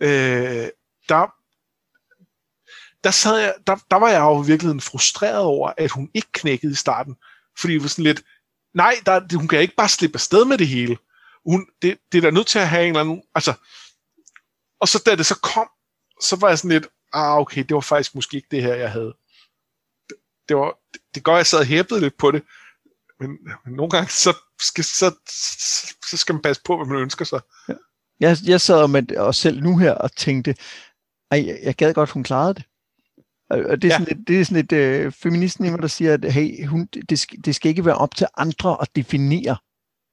øh, 0.00 0.68
der, 1.08 1.34
der, 3.04 3.10
sad 3.10 3.38
jeg, 3.38 3.54
der, 3.66 3.76
der 3.90 3.96
var 3.96 4.08
jeg 4.08 4.20
jo 4.20 4.42
i 4.42 4.46
virkeligheden 4.46 4.80
frustreret 4.80 5.42
over, 5.42 5.72
at 5.76 5.90
hun 5.90 6.10
ikke 6.14 6.32
knækkede 6.32 6.72
i 6.72 6.76
starten. 6.76 7.16
Fordi 7.58 7.72
det 7.74 7.82
var 7.82 7.88
sådan 7.88 8.04
lidt, 8.04 8.22
nej, 8.74 8.94
der, 9.06 9.36
hun 9.36 9.48
kan 9.48 9.60
ikke 9.60 9.76
bare 9.76 9.88
slippe 9.88 10.16
afsted 10.16 10.44
med 10.44 10.58
det 10.58 10.68
hele. 10.68 10.98
Hun, 11.46 11.66
det, 11.82 11.98
det 12.12 12.18
er 12.18 12.22
da 12.22 12.30
nødt 12.30 12.46
til 12.46 12.58
at 12.58 12.68
have 12.68 12.82
en 12.82 12.88
eller 12.88 13.00
anden, 13.00 13.22
altså, 13.34 13.54
og 14.80 14.88
så 14.88 15.02
da 15.06 15.16
det 15.16 15.26
så 15.26 15.38
kom, 15.38 15.68
så 16.20 16.36
var 16.36 16.48
jeg 16.48 16.58
sådan 16.58 16.70
lidt, 16.70 16.86
ah 17.12 17.38
okay, 17.38 17.62
det 17.62 17.74
var 17.74 17.80
faktisk 17.80 18.14
måske 18.14 18.36
ikke 18.36 18.48
det 18.50 18.62
her, 18.62 18.74
jeg 18.74 18.92
havde. 18.92 19.14
Det, 20.08 20.16
det 20.48 20.56
var, 20.56 20.78
det, 20.94 21.00
det 21.14 21.24
gør, 21.24 21.36
jeg 21.36 21.46
sad 21.46 21.58
og 21.58 21.66
hæppede 21.66 22.00
lidt 22.00 22.16
på 22.18 22.30
det, 22.30 22.42
men, 23.20 23.30
men 23.64 23.74
nogle 23.74 23.90
gange, 23.90 24.10
så 24.10 24.36
skal, 24.60 24.84
så, 24.84 25.14
så 26.10 26.16
skal 26.16 26.34
man 26.34 26.42
passe 26.42 26.62
på, 26.64 26.76
hvad 26.76 26.86
man 26.86 27.02
ønsker 27.02 27.24
sig. 27.24 27.40
Ja. 27.68 27.74
Jeg, 28.20 28.36
jeg 28.46 28.60
sad 28.60 28.88
med 28.88 29.16
og 29.16 29.34
selv 29.34 29.62
nu 29.62 29.78
her 29.78 29.92
og 29.92 30.16
tænkte, 30.16 30.54
ej, 31.30 31.46
jeg, 31.46 31.58
jeg 31.62 31.74
gad 31.74 31.94
godt, 31.94 32.10
hun 32.10 32.24
klarede 32.24 32.54
det. 32.54 32.64
Og 33.50 33.82
det 33.82 33.84
er, 33.84 33.94
ja. 33.94 33.98
sådan 33.98 34.18
et, 34.18 34.28
det 34.28 34.40
er 34.40 34.44
sådan 34.44 34.64
et 34.64 34.72
øh, 34.72 35.12
feministen 35.12 35.64
i 35.64 35.70
mig, 35.70 35.82
der 35.82 35.88
siger, 35.88 36.14
at 36.14 36.32
hey, 36.32 36.66
hun, 36.66 36.86
det, 36.86 37.26
det 37.44 37.54
skal 37.54 37.68
ikke 37.68 37.84
være 37.84 37.94
op 37.94 38.14
til 38.14 38.26
andre 38.36 38.76
at 38.80 38.96
definere, 38.96 39.56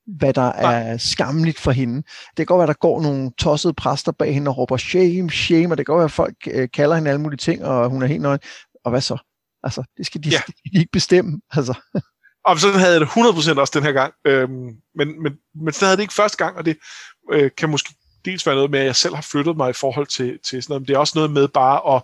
hvad 0.07 0.33
der 0.33 0.51
er 0.51 0.97
skamligt 0.97 1.59
for 1.59 1.71
hende. 1.71 1.95
Det 1.95 2.37
kan 2.37 2.45
godt 2.45 2.59
være, 2.59 2.69
at 2.69 2.75
der 2.75 2.87
går 2.87 3.01
nogle 3.01 3.31
tossede 3.39 3.73
præster 3.73 4.11
bag 4.11 4.33
hende 4.33 4.49
og 4.49 4.57
råber 4.57 4.77
shame, 4.77 5.29
shame, 5.29 5.73
og 5.73 5.77
det 5.77 5.85
kan 5.85 5.93
godt 5.93 5.99
være, 5.99 6.05
at 6.05 6.11
folk 6.11 6.35
øh, 6.51 6.69
kalder 6.73 6.95
hende 6.95 7.09
alle 7.09 7.21
mulige 7.21 7.37
ting, 7.37 7.65
og 7.65 7.89
hun 7.89 8.03
er 8.03 8.07
helt 8.07 8.21
nøgen. 8.21 8.39
Og 8.85 8.91
hvad 8.91 9.01
så? 9.01 9.17
Altså, 9.63 9.83
det 9.97 10.05
skal 10.05 10.23
de, 10.23 10.29
ja. 10.29 10.39
skal 10.41 10.53
de 10.73 10.79
ikke 10.79 10.91
bestemme. 10.91 11.41
Altså. 11.51 11.73
Og 12.45 12.59
så 12.59 12.71
havde 12.71 12.91
jeg 12.91 13.01
det 13.01 13.07
100% 13.07 13.59
også 13.59 13.71
den 13.75 13.83
her 13.83 13.91
gang. 13.91 14.13
Øhm, 14.25 14.69
men, 14.95 15.23
men, 15.23 15.33
men 15.55 15.73
så 15.73 15.85
havde 15.85 15.97
det 15.97 16.03
ikke 16.03 16.13
første 16.13 16.37
gang, 16.37 16.57
og 16.57 16.65
det 16.65 16.77
øh, 17.31 17.51
kan 17.57 17.69
måske 17.69 17.93
dels 18.25 18.45
være 18.45 18.55
noget 18.55 18.71
med, 18.71 18.79
at 18.79 18.85
jeg 18.85 18.95
selv 18.95 19.15
har 19.15 19.21
flyttet 19.21 19.57
mig 19.57 19.69
i 19.69 19.73
forhold 19.73 20.07
til, 20.07 20.39
til 20.43 20.63
sådan 20.63 20.71
noget, 20.71 20.81
men 20.81 20.87
det 20.87 20.93
er 20.93 20.99
også 20.99 21.13
noget 21.15 21.31
med 21.31 21.47
bare 21.47 21.95
at, 21.95 22.03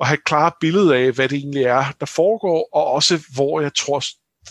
at 0.00 0.06
have 0.06 0.14
et 0.14 0.24
klart 0.24 0.54
billede 0.60 0.96
af, 0.96 1.12
hvad 1.12 1.28
det 1.28 1.36
egentlig 1.36 1.62
er, 1.62 1.84
der 2.00 2.06
foregår, 2.06 2.68
og 2.72 2.86
også 2.86 3.26
hvor 3.34 3.60
jeg 3.60 3.74
tror, 3.74 4.02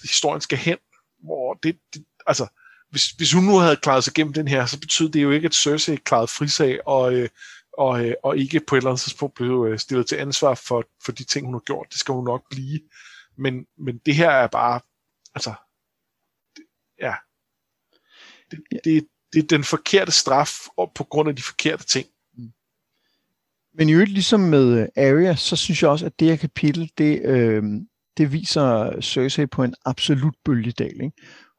historien 0.02 0.41
skal 0.41 0.58
hen. 0.58 0.78
Hvor 1.24 1.53
det, 1.64 1.76
det, 1.94 2.03
altså, 2.27 2.48
hvis, 2.89 3.06
hvis 3.06 3.34
hun 3.34 3.43
nu 3.43 3.57
havde 3.57 3.76
klaret 3.76 4.03
sig 4.03 4.11
igennem 4.11 4.34
den 4.34 4.48
her, 4.48 4.65
så 4.65 4.80
betyder 4.80 5.11
det 5.11 5.23
jo 5.23 5.31
ikke, 5.31 5.45
at 5.45 5.56
Cersei 5.56 5.95
klarede 5.95 6.27
frisag, 6.27 6.88
og, 6.88 7.14
øh, 7.14 7.30
og, 7.77 8.06
øh, 8.06 8.14
og 8.23 8.38
ikke 8.38 8.60
på 8.60 8.76
et 8.76 8.77
eller 8.77 8.89
andet 8.89 9.02
tidspunkt 9.02 9.35
blev 9.35 9.68
øh, 9.69 9.80
stillet 9.80 10.07
til 10.07 10.15
ansvar 10.15 10.56
for, 10.56 10.84
for 11.06 11.11
de 11.11 11.23
ting, 11.23 11.45
hun 11.45 11.56
har 11.56 11.60
gjort. 11.60 11.88
Det 11.91 11.99
skal 11.99 12.14
hun 12.14 12.23
nok 12.23 12.43
blive. 12.49 12.80
Men, 13.38 13.65
men 13.77 13.98
det 13.98 14.15
her 14.15 14.30
er 14.30 14.48
bare, 14.48 14.80
altså, 15.35 15.53
det, 16.56 16.64
ja, 16.99 17.14
det, 18.52 18.60
det, 18.84 19.07
det 19.34 19.43
er 19.43 19.48
den 19.48 19.64
forkerte 19.64 20.11
straf 20.11 20.52
og 20.77 20.91
på 20.95 21.03
grund 21.03 21.30
af 21.30 21.35
de 21.35 21.43
forkerte 21.43 21.85
ting. 21.85 22.07
Men 23.73 23.89
i 23.89 23.93
øvrigt, 23.93 24.11
ligesom 24.11 24.39
med 24.39 24.88
Arya, 24.98 25.35
så 25.35 25.56
synes 25.56 25.81
jeg 25.81 25.89
også, 25.89 26.06
at 26.06 26.19
det 26.19 26.27
her 26.27 26.35
kapitel, 26.35 26.91
det, 26.98 27.22
øh, 27.26 27.64
det 28.18 28.31
viser 28.31 29.02
Cersei 29.02 29.45
på 29.45 29.64
en 29.64 29.76
absolut 29.85 30.35
bølgedal. 30.45 31.02
Ikke? 31.02 31.11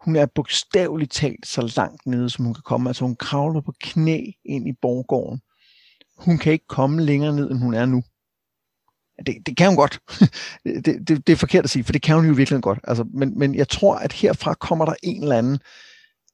Hun 0.05 0.17
er 0.17 0.27
bogstaveligt 0.27 1.13
talt 1.13 1.47
så 1.47 1.73
langt 1.77 2.07
nede, 2.07 2.31
som 2.31 2.45
hun 2.45 2.55
kan 2.55 2.63
komme. 2.63 2.91
Altså 2.91 3.05
hun 3.05 3.17
kravler 3.17 3.61
på 3.61 3.73
knæ 3.81 4.31
ind 4.45 4.69
i 4.69 4.73
borggården. 4.83 5.41
Hun 6.17 6.39
kan 6.39 6.53
ikke 6.53 6.67
komme 6.67 7.03
længere 7.03 7.37
ned, 7.37 7.51
end 7.51 7.59
hun 7.59 7.75
er 7.75 7.87
nu. 7.87 8.03
Det, 9.27 9.47
det 9.47 9.57
kan 9.57 9.69
hun 9.69 9.77
godt. 9.77 10.01
det, 10.85 11.09
det, 11.09 11.27
det 11.27 11.33
er 11.33 11.37
forkert 11.37 11.65
at 11.65 11.71
sige, 11.71 11.85
for 11.85 11.93
det 11.93 12.03
kan 12.03 12.17
hun 12.17 12.27
jo 12.27 12.33
virkelig 12.33 12.63
godt. 12.63 12.79
Altså, 12.85 13.05
men, 13.05 13.39
men 13.39 13.55
jeg 13.55 13.69
tror, 13.69 13.97
at 13.97 14.13
herfra 14.13 14.55
kommer 14.55 14.85
der 14.85 14.95
en 15.03 15.23
eller 15.23 15.39
anden, 15.39 15.59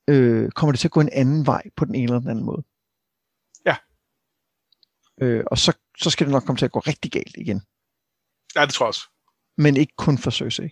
øh, 0.08 0.50
kommer 0.50 0.72
det 0.72 0.80
til 0.80 0.88
at 0.88 0.92
gå 0.92 1.00
en 1.00 1.12
anden 1.12 1.46
vej 1.46 1.62
på 1.76 1.84
den 1.84 1.94
ene 1.94 2.04
eller 2.04 2.20
den 2.20 2.30
anden 2.30 2.44
måde. 2.44 2.62
Ja. 3.64 3.76
Øh, 5.20 5.44
og 5.46 5.58
så, 5.58 5.72
så 5.98 6.10
skal 6.10 6.26
det 6.26 6.32
nok 6.32 6.44
komme 6.44 6.58
til 6.58 6.64
at 6.64 6.72
gå 6.72 6.78
rigtig 6.78 7.12
galt 7.12 7.36
igen. 7.36 7.62
Ja, 8.56 8.66
det 8.66 8.74
tror 8.74 8.84
jeg 8.84 8.88
også. 8.88 9.02
Men 9.56 9.76
ikke 9.76 9.92
kun 9.96 10.18
for 10.18 10.30
Cersei. 10.30 10.68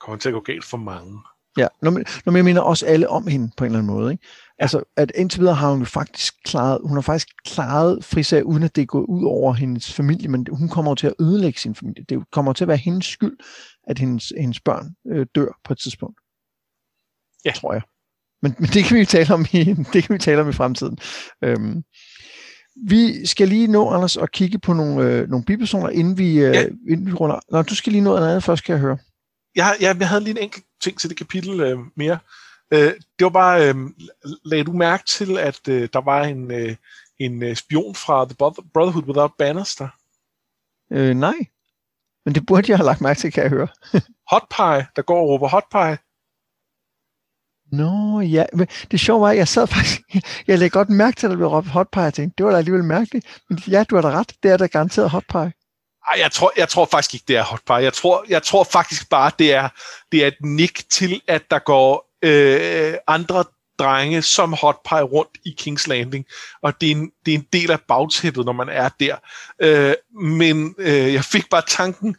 Kommer 0.00 0.18
til 0.18 0.28
at 0.28 0.32
gå 0.32 0.40
galt 0.40 0.64
for 0.64 0.76
mange. 0.76 1.22
Ja, 1.56 1.66
når, 1.82 1.90
når 2.26 2.36
jeg 2.36 2.44
mener 2.44 2.60
også 2.60 2.86
alle 2.86 3.08
om 3.08 3.26
hende 3.26 3.50
på 3.56 3.64
en 3.64 3.66
eller 3.66 3.78
anden 3.78 3.94
måde. 3.94 4.12
Ikke? 4.12 4.24
Altså, 4.58 4.82
at 4.96 5.12
indtil 5.14 5.40
videre 5.40 5.54
har 5.54 5.70
hun 5.70 5.78
jo 5.78 5.84
faktisk 5.84 6.34
klaret, 6.44 6.80
hun 6.84 6.96
har 6.96 7.02
faktisk 7.02 7.28
klaret 7.44 8.04
frisag, 8.04 8.44
uden 8.44 8.62
at 8.62 8.76
det 8.76 8.88
går 8.88 9.00
ud 9.00 9.24
over 9.24 9.52
hendes 9.52 9.92
familie, 9.92 10.28
men 10.28 10.46
hun 10.52 10.68
kommer 10.68 10.94
til 10.94 11.06
at 11.06 11.14
ødelægge 11.20 11.60
sin 11.60 11.74
familie. 11.74 12.04
Det 12.08 12.30
kommer 12.32 12.52
til 12.52 12.64
at 12.64 12.68
være 12.68 12.76
hendes 12.76 13.06
skyld, 13.06 13.36
at 13.86 13.98
hendes, 13.98 14.32
hendes 14.38 14.60
børn 14.60 14.94
øh, 15.12 15.26
dør 15.34 15.58
på 15.64 15.72
et 15.72 15.78
tidspunkt. 15.78 16.20
Ja. 17.44 17.50
Tror 17.50 17.72
jeg. 17.72 17.82
Men, 18.42 18.54
men 18.58 18.68
det 18.68 18.84
kan 18.84 18.96
vi 18.96 19.04
tale 19.04 19.34
om 19.34 19.46
i, 19.52 19.64
det 19.92 20.04
kan 20.04 20.14
vi 20.14 20.18
tale 20.18 20.40
om 20.40 20.48
i 20.48 20.52
fremtiden. 20.52 20.98
Øhm, 21.44 21.82
vi 22.88 23.26
skal 23.26 23.48
lige 23.48 23.66
nå, 23.66 23.90
Anders, 23.90 24.16
at 24.16 24.32
kigge 24.32 24.58
på 24.58 24.72
nogle, 24.72 25.04
øh, 25.04 25.28
nogle 25.28 25.44
bipersoner, 25.44 25.88
inden 25.88 26.18
vi, 26.18 26.38
øh, 26.38 26.54
ja. 26.54 26.66
inden 26.90 27.06
vi 27.06 27.12
runder. 27.12 27.40
Nå, 27.50 27.62
du 27.62 27.74
skal 27.74 27.92
lige 27.92 28.04
nå 28.04 28.10
noget 28.10 28.28
andet 28.28 28.44
først, 28.44 28.62
skal 28.62 28.72
jeg 28.72 28.80
høre. 28.80 28.98
Jeg, 29.54 29.76
jeg, 29.80 29.96
jeg 30.00 30.08
havde 30.08 30.24
lige 30.24 30.38
en 30.38 30.44
enkelt 30.44 30.64
ting 30.82 30.98
til 30.98 31.10
det 31.10 31.18
kapitel 31.18 31.60
øh, 31.60 31.78
mere. 31.96 32.18
Øh, 32.72 32.92
det 33.18 33.24
var 33.24 33.28
bare, 33.28 33.68
øh, 33.68 33.74
lagde 34.44 34.64
du 34.64 34.72
mærke 34.72 35.04
til, 35.04 35.38
at 35.38 35.68
øh, 35.68 35.88
der 35.92 36.00
var 36.00 36.24
en, 36.24 36.50
øh, 36.50 36.76
en 37.18 37.42
øh, 37.42 37.56
spion 37.56 37.94
fra 37.94 38.24
The 38.24 38.34
Brotherhood 38.74 39.04
Without 39.04 39.32
Banners 39.38 39.76
der? 39.76 39.88
Øh, 40.92 41.14
nej. 41.14 41.38
Men 42.24 42.34
det 42.34 42.46
burde 42.46 42.70
jeg 42.70 42.78
have 42.78 42.86
lagt 42.86 43.00
mærke 43.00 43.20
til, 43.20 43.32
kan 43.32 43.42
jeg 43.42 43.50
høre. 43.50 43.68
hot 44.32 44.46
Pie, 44.56 44.86
der 44.96 45.02
går 45.02 45.20
og 45.20 45.28
råber 45.28 45.48
Hot 45.48 45.68
Pie. 45.72 45.98
Nå, 47.72 48.20
ja. 48.20 48.44
Men 48.52 48.66
det 48.90 49.00
sjove 49.00 49.20
var, 49.20 49.30
at 49.30 49.36
jeg 49.36 49.48
sad 49.48 49.66
faktisk... 49.66 50.00
Jeg 50.48 50.58
lagde 50.58 50.70
godt 50.70 50.88
mærke 50.88 51.16
til, 51.16 51.26
at 51.26 51.30
der 51.30 51.36
blev 51.36 51.48
råbt 51.48 51.68
Hot 51.68 51.88
Pie. 51.92 52.02
Jeg 52.02 52.14
tænkte, 52.14 52.34
det 52.38 52.46
var 52.46 52.52
da 52.52 52.58
alligevel 52.58 52.84
mærkeligt. 52.84 53.40
Men 53.48 53.58
ja, 53.58 53.84
du 53.84 53.94
har 53.94 54.02
da 54.02 54.10
ret. 54.10 54.32
Det 54.42 54.50
er 54.50 54.56
da 54.56 54.66
garanteret 54.66 55.10
Hot 55.10 55.24
Pie. 55.28 55.52
Ej, 56.10 56.18
jeg 56.20 56.32
tror, 56.32 56.52
jeg 56.56 56.68
tror 56.68 56.88
faktisk 56.90 57.14
ikke, 57.14 57.24
det 57.28 57.36
er 57.36 57.42
hot 57.42 57.60
pie. 57.66 57.76
Jeg 57.76 57.92
tror, 57.92 58.24
jeg 58.28 58.42
tror 58.42 58.64
faktisk 58.64 59.10
bare, 59.10 59.30
det 59.38 59.52
er, 59.52 59.68
det 60.12 60.22
er 60.22 60.26
et 60.26 60.40
nik 60.40 60.90
til, 60.90 61.20
at 61.28 61.50
der 61.50 61.58
går 61.58 62.12
øh, 62.22 62.94
andre 63.06 63.44
drenge 63.78 64.22
som 64.22 64.52
hot 64.52 64.76
pie 64.88 65.02
rundt 65.02 65.30
i 65.44 65.56
King's 65.60 65.88
Landing, 65.88 66.24
og 66.62 66.80
det 66.80 66.90
er 66.90 66.94
en, 66.94 67.10
det 67.26 67.34
er 67.34 67.38
en 67.38 67.46
del 67.52 67.70
af 67.70 67.80
bagtæppet, 67.80 68.44
når 68.44 68.52
man 68.52 68.68
er 68.68 68.88
der. 69.00 69.16
Øh, 69.60 69.94
men 70.22 70.74
øh, 70.78 71.14
jeg 71.14 71.24
fik 71.24 71.50
bare 71.50 71.62
tanken, 71.68 72.16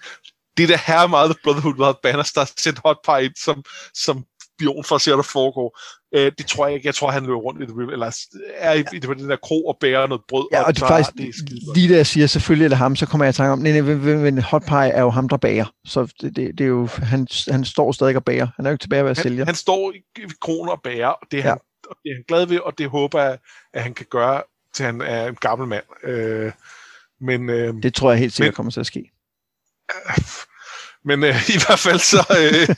det 0.57 0.69
der 0.69 0.77
her 0.77 1.07
meget 1.07 1.31
The 1.31 1.39
Brotherhood 1.43 1.79
of 1.79 1.95
Banners, 2.03 2.31
der 2.31 2.41
har 2.41 2.51
sendt 2.57 2.79
hot 2.85 2.97
pie 3.05 3.25
ind 3.25 3.35
som, 3.35 3.63
som 3.93 4.25
spion 4.55 4.83
for 4.83 4.95
at 4.95 5.01
se, 5.01 5.09
hvad 5.09 5.17
der 5.17 5.23
foregår. 5.23 5.79
Øh, 6.15 6.31
det 6.37 6.45
tror 6.45 6.65
jeg 6.67 6.75
ikke. 6.75 6.87
Jeg 6.87 6.95
tror, 6.95 7.11
han 7.11 7.25
løber 7.25 7.37
rundt 7.37 7.61
i 7.61 7.65
det, 7.65 7.93
eller 7.93 8.17
er 8.55 8.73
i, 8.73 8.83
i 8.93 8.99
den 8.99 9.29
der 9.29 9.35
kro 9.35 9.65
og 9.65 9.77
bærer 9.79 10.07
noget 10.07 10.21
brød. 10.27 10.47
Ja, 10.51 10.59
og, 10.59 10.65
og 10.65 10.75
det 10.75 10.81
er 10.81 10.87
faktisk, 10.87 11.17
det 11.17 11.27
er 11.27 11.73
lige 11.75 11.89
da 11.89 11.95
jeg 11.95 12.07
siger, 12.07 12.27
selvfølgelig 12.27 12.65
er 12.65 12.69
det 12.69 12.77
ham, 12.77 12.95
så 12.95 13.05
kommer 13.05 13.25
jeg 13.25 13.29
i 13.29 13.33
tanke 13.33 13.51
om, 13.51 13.59
nej, 13.59 13.81
nej, 13.81 13.95
men 14.15 14.37
hot 14.37 14.63
pie 14.67 14.89
er 14.89 15.01
jo 15.01 15.09
ham, 15.09 15.29
der 15.29 15.37
bager. 15.37 15.65
Så 15.85 16.13
det, 16.21 16.35
det, 16.35 16.57
det 16.57 16.63
er 16.63 16.67
jo, 16.67 16.85
han, 16.85 17.27
han 17.47 17.65
står 17.65 17.91
stadig 17.91 18.15
og 18.15 18.25
bager. 18.25 18.47
Han 18.55 18.65
er 18.65 18.69
jo 18.69 18.73
ikke 18.73 18.83
tilbage 18.83 19.03
ved 19.03 19.11
at 19.11 19.17
sælge. 19.17 19.45
Han 19.45 19.55
står 19.55 19.91
i, 19.91 19.97
i 20.17 20.25
kroner 20.41 20.71
og 20.71 20.81
bager, 20.81 21.07
og 21.07 21.27
det 21.31 21.39
er, 21.39 21.43
ja. 21.43 21.49
han, 21.49 21.59
og 21.89 21.95
det 22.03 22.09
er 22.09 22.15
han 22.15 22.23
glad 22.27 22.45
ved, 22.45 22.59
og 22.59 22.77
det 22.77 22.89
håber 22.89 23.21
jeg, 23.21 23.37
at 23.73 23.83
han 23.83 23.93
kan 23.93 24.05
gøre, 24.09 24.43
til 24.73 24.85
han 24.85 25.01
er 25.01 25.27
en 25.27 25.35
gammel 25.35 25.67
mand. 25.67 25.83
Øh, 26.03 26.51
men, 27.21 27.49
øh, 27.49 27.73
det 27.83 27.93
tror 27.93 28.11
jeg 28.11 28.19
helt 28.19 28.33
sikkert 28.33 28.51
men, 28.51 28.55
kommer 28.55 28.71
til 28.71 28.79
at 28.79 28.85
ske. 28.85 29.11
Men 31.05 31.23
øh, 31.23 31.49
i 31.55 31.59
hvert 31.67 31.79
fald 31.79 31.99
så, 31.99 32.25
øh, 32.39 32.75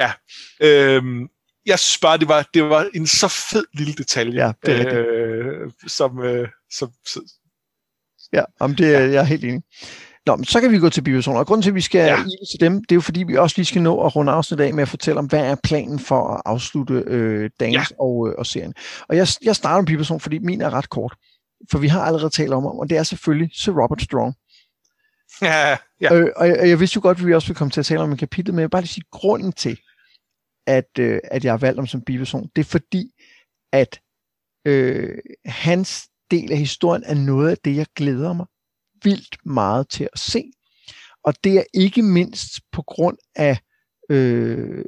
ja, 0.02 0.12
øh, 0.60 1.28
jeg 1.66 1.78
synes 1.78 1.98
bare, 1.98 2.18
det 2.18 2.28
var, 2.28 2.48
det 2.54 2.62
var 2.62 2.88
en 2.94 3.06
så 3.06 3.28
fed 3.28 3.64
lille 3.74 3.94
detalje, 3.94 4.46
ja, 4.46 4.52
det 4.66 4.80
er 4.80 5.04
øh, 5.08 5.70
som, 5.86 6.22
øh, 6.22 6.48
som, 6.72 6.90
som... 7.06 7.22
Ja, 8.32 8.42
om 8.60 8.74
det, 8.74 8.92
ja. 8.92 9.00
jeg 9.00 9.14
er 9.14 9.22
helt 9.22 9.44
enig. 9.44 9.62
Nå, 10.26 10.36
men 10.36 10.44
så 10.44 10.60
kan 10.60 10.70
vi 10.70 10.78
gå 10.78 10.90
til 10.90 11.02
bipersoner. 11.02 11.38
Og 11.38 11.46
grunden 11.46 11.62
til, 11.62 11.70
at 11.70 11.74
vi 11.74 11.80
skal 11.80 11.98
ja. 11.98 12.16
til 12.50 12.60
dem, 12.60 12.84
det 12.84 12.92
er 12.92 12.96
jo 12.96 13.00
fordi, 13.00 13.22
vi 13.22 13.36
også 13.36 13.54
lige 13.58 13.66
skal 13.66 13.82
nå 13.82 14.06
at 14.06 14.16
runde 14.16 14.32
afsnit 14.32 14.60
af 14.60 14.74
med 14.74 14.82
at 14.82 14.88
fortælle 14.88 15.18
om, 15.18 15.26
hvad 15.26 15.40
er 15.40 15.56
planen 15.64 15.98
for 15.98 16.28
at 16.28 16.42
afslutte 16.44 17.04
øh, 17.06 17.50
dagens 17.60 17.90
ja. 17.90 17.96
og, 17.98 18.28
øh, 18.28 18.34
og 18.38 18.46
serien. 18.46 18.74
Og 19.08 19.16
jeg, 19.16 19.26
jeg 19.42 19.56
starter 19.56 19.80
med 19.80 19.86
biperson, 19.86 20.20
fordi 20.20 20.38
min 20.38 20.60
er 20.60 20.74
ret 20.74 20.90
kort. 20.90 21.14
For 21.70 21.78
vi 21.78 21.88
har 21.88 22.02
allerede 22.02 22.30
talt 22.30 22.52
om, 22.52 22.66
og 22.66 22.90
det 22.90 22.98
er 22.98 23.02
selvfølgelig 23.02 23.50
Sir 23.54 23.82
Robert 23.82 24.02
Strong. 24.02 24.34
Ja, 25.42 25.76
ja. 26.00 26.14
Øh, 26.14 26.30
og, 26.36 26.48
jeg, 26.48 26.56
og 26.60 26.68
jeg 26.68 26.80
vidste 26.80 26.96
jo 26.96 27.00
godt, 27.02 27.18
at 27.18 27.26
vi 27.26 27.34
også 27.34 27.48
vil 27.48 27.56
komme 27.56 27.70
til 27.70 27.80
at 27.80 27.86
tale 27.86 28.00
om 28.00 28.10
en 28.10 28.16
kapitel, 28.16 28.54
men 28.54 28.58
jeg 28.58 28.64
vil 28.64 28.70
bare 28.70 28.82
lige 28.82 28.88
sige, 28.88 29.04
grunden 29.12 29.52
til, 29.52 29.78
at, 30.66 30.98
øh, 30.98 31.20
at 31.24 31.44
jeg 31.44 31.52
har 31.52 31.58
valgt 31.58 31.78
ham 31.78 31.86
som 31.86 32.02
biperson, 32.02 32.50
det 32.56 32.60
er 32.60 32.70
fordi, 32.70 33.12
at 33.72 34.00
øh, 34.64 35.18
hans 35.44 36.08
del 36.30 36.52
af 36.52 36.58
historien 36.58 37.02
er 37.04 37.14
noget 37.14 37.50
af 37.50 37.58
det, 37.58 37.76
jeg 37.76 37.86
glæder 37.96 38.32
mig 38.32 38.46
vildt 39.02 39.46
meget 39.46 39.88
til 39.88 40.08
at 40.12 40.18
se. 40.18 40.50
Og 41.24 41.44
det 41.44 41.58
er 41.58 41.64
ikke 41.74 42.02
mindst 42.02 42.60
på 42.72 42.82
grund 42.82 43.18
af, 43.34 43.58
øh, 44.10 44.84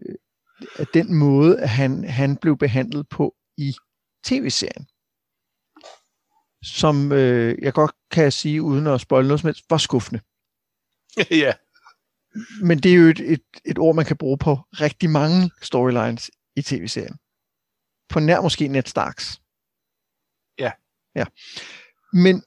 af 0.79 0.87
den 0.95 1.15
måde, 1.15 1.61
at 1.61 1.69
han, 1.69 2.05
han 2.05 2.37
blev 2.37 2.59
behandlet 2.59 3.09
på 3.09 3.35
i 3.57 3.75
tv-serien. 4.25 4.87
Som 6.63 7.13
øh, 7.13 7.59
jeg 7.63 7.73
godt 7.73 7.91
kan 8.11 8.33
sige, 8.33 8.63
uden 8.63 8.87
at 8.87 9.01
spoil 9.01 9.27
noget 9.27 9.41
som 9.41 9.49
helst, 9.49 9.65
var 9.71 9.79
skuffende. 9.79 10.21
ja. 11.45 11.53
Men 12.63 12.79
det 12.79 12.93
er 12.93 12.97
jo 12.97 13.07
et, 13.07 13.21
et, 13.21 13.43
et 13.65 13.79
ord, 13.79 13.95
man 13.97 14.05
kan 14.05 14.17
bruge 14.17 14.39
på 14.39 14.59
rigtig 14.73 15.11
mange 15.11 15.51
storylines 15.63 16.31
i 16.57 16.63
tv-serien. 16.63 17.19
På 18.09 18.21
nær 18.21 18.41
måske 18.41 18.69
Ned 18.69 18.83
Starks. 18.87 19.41
Ja. 20.59 20.73
Ja. 21.15 21.25
Men 22.13 22.43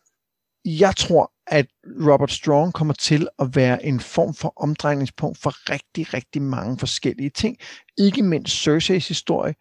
jeg 0.66 0.96
tror, 0.96 1.34
at 1.48 1.68
Robert 1.86 2.32
Strong 2.32 2.74
kommer 2.74 2.94
til 2.94 3.28
at 3.40 3.56
være 3.56 3.86
en 3.86 4.00
form 4.00 4.34
for 4.34 4.54
omdrejningspunkt 4.56 5.38
for 5.38 5.70
rigtig, 5.70 6.14
rigtig 6.14 6.42
mange 6.42 6.80
forskellige 6.80 7.30
ting. 7.30 7.58
Ikke 7.98 8.24
mindst 8.24 8.62
Cerseis 8.64 9.08
historie, 9.08 9.56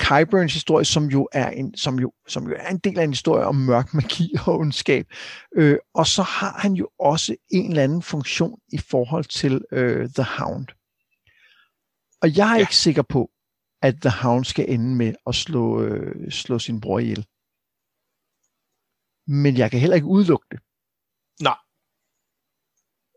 Kyburns 0.00 0.54
historie, 0.54 0.84
som 0.84 1.06
jo 1.06 1.28
er 1.32 1.50
en, 1.50 1.76
som 1.76 1.98
jo, 1.98 2.12
som 2.28 2.48
jo 2.48 2.54
er 2.58 2.68
en 2.68 2.78
del 2.78 2.98
af 2.98 3.04
en 3.04 3.10
historie 3.10 3.44
om 3.44 3.54
mørk 3.54 3.94
magi 3.94 4.34
og 4.46 4.58
ondskab. 4.58 5.06
Øh, 5.56 5.78
og 5.94 6.06
så 6.06 6.22
har 6.22 6.58
han 6.58 6.72
jo 6.72 6.88
også 6.98 7.36
en 7.50 7.70
eller 7.70 7.82
anden 7.82 8.02
funktion 8.02 8.60
i 8.72 8.78
forhold 8.78 9.24
til 9.24 9.64
øh, 9.72 10.08
The 10.08 10.26
Hound. 10.38 10.66
Og 12.22 12.36
jeg 12.36 12.50
er 12.50 12.54
ja. 12.54 12.60
ikke 12.60 12.76
sikker 12.76 13.02
på, 13.02 13.30
at 13.82 13.94
The 14.00 14.10
Hound 14.22 14.44
skal 14.44 14.70
ende 14.70 14.96
med 14.96 15.14
at 15.26 15.34
slå, 15.34 15.82
øh, 15.82 16.30
slå 16.30 16.58
sin 16.58 16.80
bror 16.80 16.98
ihjel. 16.98 17.26
Men 19.26 19.56
jeg 19.56 19.70
kan 19.70 19.80
heller 19.80 19.96
ikke 19.96 20.06
udelukke 20.06 20.46
det. 20.50 20.60
Nej. 21.42 21.56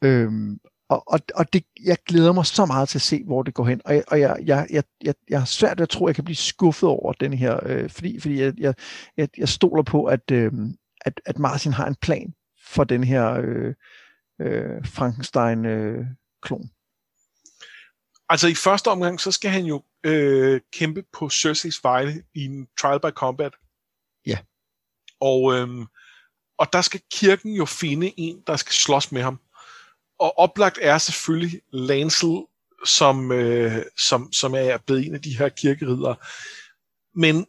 Øhm, 0.04 0.60
og, 0.94 1.04
og, 1.08 1.20
og 1.36 1.54
det, 1.54 1.64
jeg 1.84 1.98
glæder 2.06 2.34
mig 2.34 2.46
så 2.46 2.66
meget 2.66 2.90
til 2.90 2.98
at 2.98 3.02
se, 3.02 3.24
hvor 3.24 3.44
det 3.44 3.54
går 3.54 3.66
hen. 3.66 3.82
Og, 3.86 3.96
jeg, 3.96 4.04
og 4.08 4.20
jeg, 4.20 4.38
jeg, 4.46 4.68
jeg, 4.70 4.84
jeg, 5.04 5.14
jeg 5.30 5.40
har 5.40 5.46
svært 5.46 5.78
ved 5.78 5.84
at 5.84 5.90
tro, 5.90 6.06
at 6.06 6.10
jeg 6.10 6.16
kan 6.16 6.24
blive 6.24 6.36
skuffet 6.36 6.90
over 6.90 7.14
den 7.14 7.34
her, 7.34 7.60
øh, 7.66 7.90
fordi, 7.90 8.20
fordi 8.20 8.42
jeg, 8.42 8.54
jeg, 8.58 8.76
jeg, 9.18 9.30
jeg 9.38 9.50
stoler 9.50 9.84
på, 9.84 10.06
at, 10.06 10.32
øh, 10.32 10.52
at, 11.02 11.22
at 11.26 11.40
Martin 11.40 11.74
har 11.74 11.88
en 11.88 11.96
plan 11.96 12.34
for 12.66 12.84
den 12.84 13.04
her 13.04 13.34
øh, 13.34 13.74
øh, 14.42 14.86
Frankenstein-klon. 14.86 16.64
Øh, 16.64 16.70
altså 18.30 18.48
i 18.48 18.56
første 18.56 18.88
omgang, 18.88 19.20
så 19.20 19.32
skal 19.32 19.52
han 19.52 19.66
jo 19.66 19.84
øh, 20.04 20.62
kæmpe 20.74 21.04
på 21.14 21.26
Cersei's 21.26 21.80
vegne 21.84 22.24
i 22.36 22.46
en 22.46 22.68
trial 22.82 23.00
by 23.00 23.10
combat. 23.10 23.54
Ja. 24.26 24.38
Og, 25.22 25.54
øh, 25.54 25.68
og 26.58 26.74
der 26.74 26.82
skal 26.82 27.02
kirken 27.12 27.54
jo 27.54 27.66
finde 27.66 28.14
en, 28.18 28.44
der 28.48 28.56
skal 28.56 28.74
slås 28.74 29.12
med 29.12 29.22
ham 29.22 29.40
og 30.20 30.40
oplagt 30.40 30.80
er 30.82 30.98
selvfølgelig 30.98 31.62
Lancel, 31.72 32.42
som, 32.86 33.32
øh, 33.32 33.84
som, 33.98 34.34
som 34.34 34.54
er 34.56 34.78
blevet 34.78 35.06
en 35.06 35.16
af 35.16 35.22
de 35.22 35.38
her 35.38 35.50
kirkeridere. 35.50 36.16
Men 37.16 37.46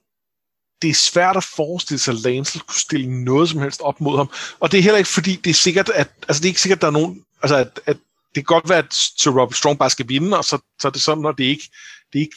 det 0.83 0.91
er 0.91 0.95
svært 0.95 1.37
at 1.37 1.45
forestille 1.45 1.99
sig, 1.99 2.13
at 2.13 2.21
Lancel 2.21 2.61
kunne 2.61 2.81
stille 2.81 3.25
noget 3.25 3.49
som 3.49 3.61
helst 3.61 3.81
op 3.81 4.01
mod 4.01 4.17
ham. 4.17 4.31
Og 4.61 4.73
det 4.73 4.79
er 4.79 4.83
heller 4.83 4.99
ikke 4.99 5.11
fordi, 5.11 5.37
det 5.37 5.51
er 5.51 5.55
sikkert, 5.55 5.89
at, 5.89 6.11
altså 6.29 6.41
det 6.41 6.45
er 6.45 6.51
ikke 6.51 6.61
sikkert, 6.61 6.79
at 6.79 6.83
der 6.83 6.89
er 6.89 6.93
nogen, 6.93 7.25
altså 7.43 7.57
at, 7.57 7.81
at 7.87 7.97
det 8.35 8.47
kan 8.47 8.55
godt 8.55 8.69
være, 8.69 8.79
at 8.79 8.95
Sir 8.95 9.31
Robert 9.31 9.57
Strong 9.57 9.79
bare 9.79 9.91
skal 9.91 10.09
vinde, 10.09 10.37
og 10.39 10.45
så, 10.45 10.59
så 10.81 10.89
er 10.89 10.93
det 10.93 11.03
sådan, 11.03 11.23
når 11.23 11.33
det 11.33 11.45
ikke, 11.45 11.71
det 12.13 12.19
er 12.19 12.23
ikke 12.23 12.37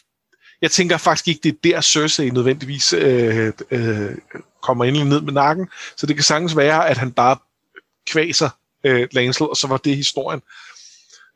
jeg 0.61 0.71
tænker 0.71 0.97
faktisk 0.97 1.27
ikke, 1.27 1.39
det 1.43 1.49
er 1.49 1.75
der 1.75 1.81
Cersei 1.81 2.29
nødvendigvis 2.29 2.93
øh, 2.93 3.53
øh, 3.71 4.15
kommer 4.61 4.85
endelig 4.85 5.07
ned 5.07 5.21
med 5.21 5.33
nakken, 5.33 5.67
så 5.97 6.05
det 6.05 6.15
kan 6.15 6.23
sagtens 6.23 6.55
være, 6.55 6.89
at 6.89 6.97
han 6.97 7.11
bare 7.11 7.37
kvaser 8.11 8.49
øh, 8.87 9.07
Lancel, 9.11 9.45
og 9.45 9.57
så 9.57 9.67
var 9.67 9.77
det 9.77 9.95
historien. 9.95 10.41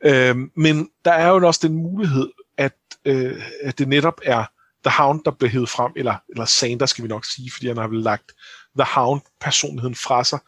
Øh, 0.04 0.36
men 0.56 0.88
der 1.04 1.12
er 1.12 1.28
jo 1.28 1.46
også 1.46 1.68
den 1.68 1.74
mulighed, 1.74 2.30
at, 2.56 2.76
øh, 3.04 3.42
at 3.62 3.78
det 3.78 3.88
netop 3.88 4.20
er 4.22 4.44
The 4.84 5.02
Hound, 5.02 5.20
der 5.24 5.30
bliver 5.30 5.50
hævet 5.50 5.68
frem, 5.68 5.92
eller, 5.96 6.14
eller 6.28 6.44
Sander 6.44 6.86
skal 6.86 7.04
vi 7.04 7.08
nok 7.08 7.24
sige, 7.24 7.50
fordi 7.52 7.68
han 7.68 7.76
har 7.76 7.88
vel 7.88 8.02
lagt 8.02 8.32
The 8.78 8.86
Hound-personligheden 8.94 9.94
fra 9.94 10.24
sig. 10.24 10.38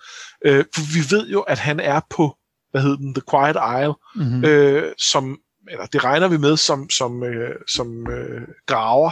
Øh, 0.44 0.64
for 0.74 0.94
vi 0.94 1.16
ved 1.16 1.28
jo, 1.28 1.40
at 1.40 1.58
han 1.58 1.80
er 1.80 2.00
på, 2.10 2.36
hvad 2.70 2.82
hedder 2.82 2.96
den, 2.96 3.14
The 3.14 3.22
Quiet 3.30 3.56
Isle, 3.80 3.94
mm-hmm. 4.14 4.44
øh, 4.44 4.92
som, 4.98 5.38
eller 5.70 5.86
det 5.86 6.04
regner 6.04 6.28
vi 6.28 6.36
med 6.36 6.56
som, 6.56 6.90
som, 6.90 7.22
øh, 7.22 7.56
som 7.68 8.10
øh, 8.10 8.42
graver. 8.66 9.10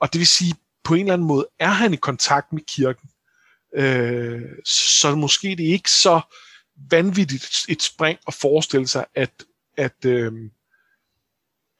Og 0.00 0.12
det 0.12 0.18
vil 0.18 0.26
sige, 0.26 0.54
på 0.84 0.94
en 0.94 1.00
eller 1.00 1.12
anden 1.12 1.28
måde 1.28 1.46
er 1.58 1.68
han 1.68 1.92
i 1.92 1.96
kontakt 1.96 2.52
med 2.52 2.62
kirken. 2.68 3.08
Øh, 3.76 4.42
så 4.64 5.14
måske 5.14 5.48
det 5.48 5.68
er 5.68 5.72
ikke 5.72 5.90
så 5.90 6.20
vanvittigt 6.90 7.44
et 7.68 7.82
spring 7.82 8.18
at 8.26 8.34
forestille 8.34 8.86
sig, 8.86 9.04
at, 9.14 9.44
at, 9.76 10.04
øh, 10.04 10.32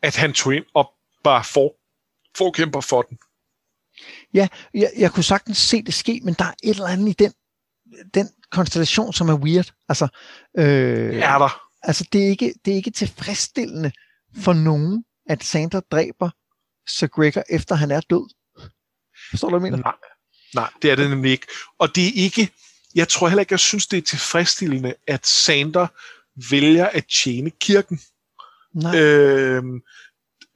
at 0.03 0.17
han 0.17 0.33
tog 0.33 0.55
ind 0.55 0.65
og 0.75 0.93
bare 1.25 1.45
for, 1.45 1.75
forkæmper 2.39 2.81
for 2.81 3.03
den. 3.03 3.19
Ja, 4.35 4.49
jeg, 4.75 4.93
jeg 4.97 5.13
kunne 5.13 5.25
sagtens 5.25 5.59
se 5.59 5.83
det 5.83 5.95
ske, 5.95 6.21
men 6.25 6.35
der 6.35 6.45
er 6.45 6.55
et 6.63 6.71
eller 6.71 6.87
andet 6.87 7.09
i 7.09 7.13
den, 7.13 7.33
den 8.15 8.29
konstellation, 8.51 9.13
som 9.13 9.29
er 9.29 9.35
weird. 9.35 9.73
Altså, 9.89 10.09
øh, 10.59 11.17
er 11.17 11.39
der. 11.39 11.63
Altså, 11.83 12.09
det 12.13 12.25
er, 12.25 12.29
ikke, 12.29 12.55
det 12.65 12.73
er 12.73 12.77
ikke 12.77 12.91
tilfredsstillende 12.91 13.93
for 14.37 14.53
nogen, 14.53 15.05
at 15.27 15.45
Sandra 15.45 15.81
dræber 15.81 16.31
Sir 16.89 17.07
Gregor, 17.07 17.43
efter 17.51 17.75
han 17.75 17.91
er 17.91 18.01
død. 18.01 18.35
Forstår 19.31 19.51
du, 19.51 19.59
hvad 19.59 19.69
jeg 19.69 19.73
mener? 19.73 19.85
Nej, 19.85 19.95
nej, 20.55 20.71
det 20.83 20.91
er 20.91 20.97
det 20.97 21.11
nemlig 21.11 21.31
ikke. 21.31 21.47
Og 21.79 21.95
det 21.95 22.07
er 22.07 22.13
ikke, 22.15 22.53
jeg 22.97 23.09
tror 23.09 23.29
heller 23.29 23.41
ikke, 23.41 23.53
jeg 23.53 23.61
synes, 23.61 23.87
det 23.87 23.97
er 23.97 24.03
tilfredsstillende, 24.03 24.95
at 25.07 25.27
Sander 25.27 25.87
vælger 26.51 26.87
at 26.87 27.05
tjene 27.23 27.51
kirken. 27.51 28.01
Nej. 28.75 29.01
Øh, 29.01 29.63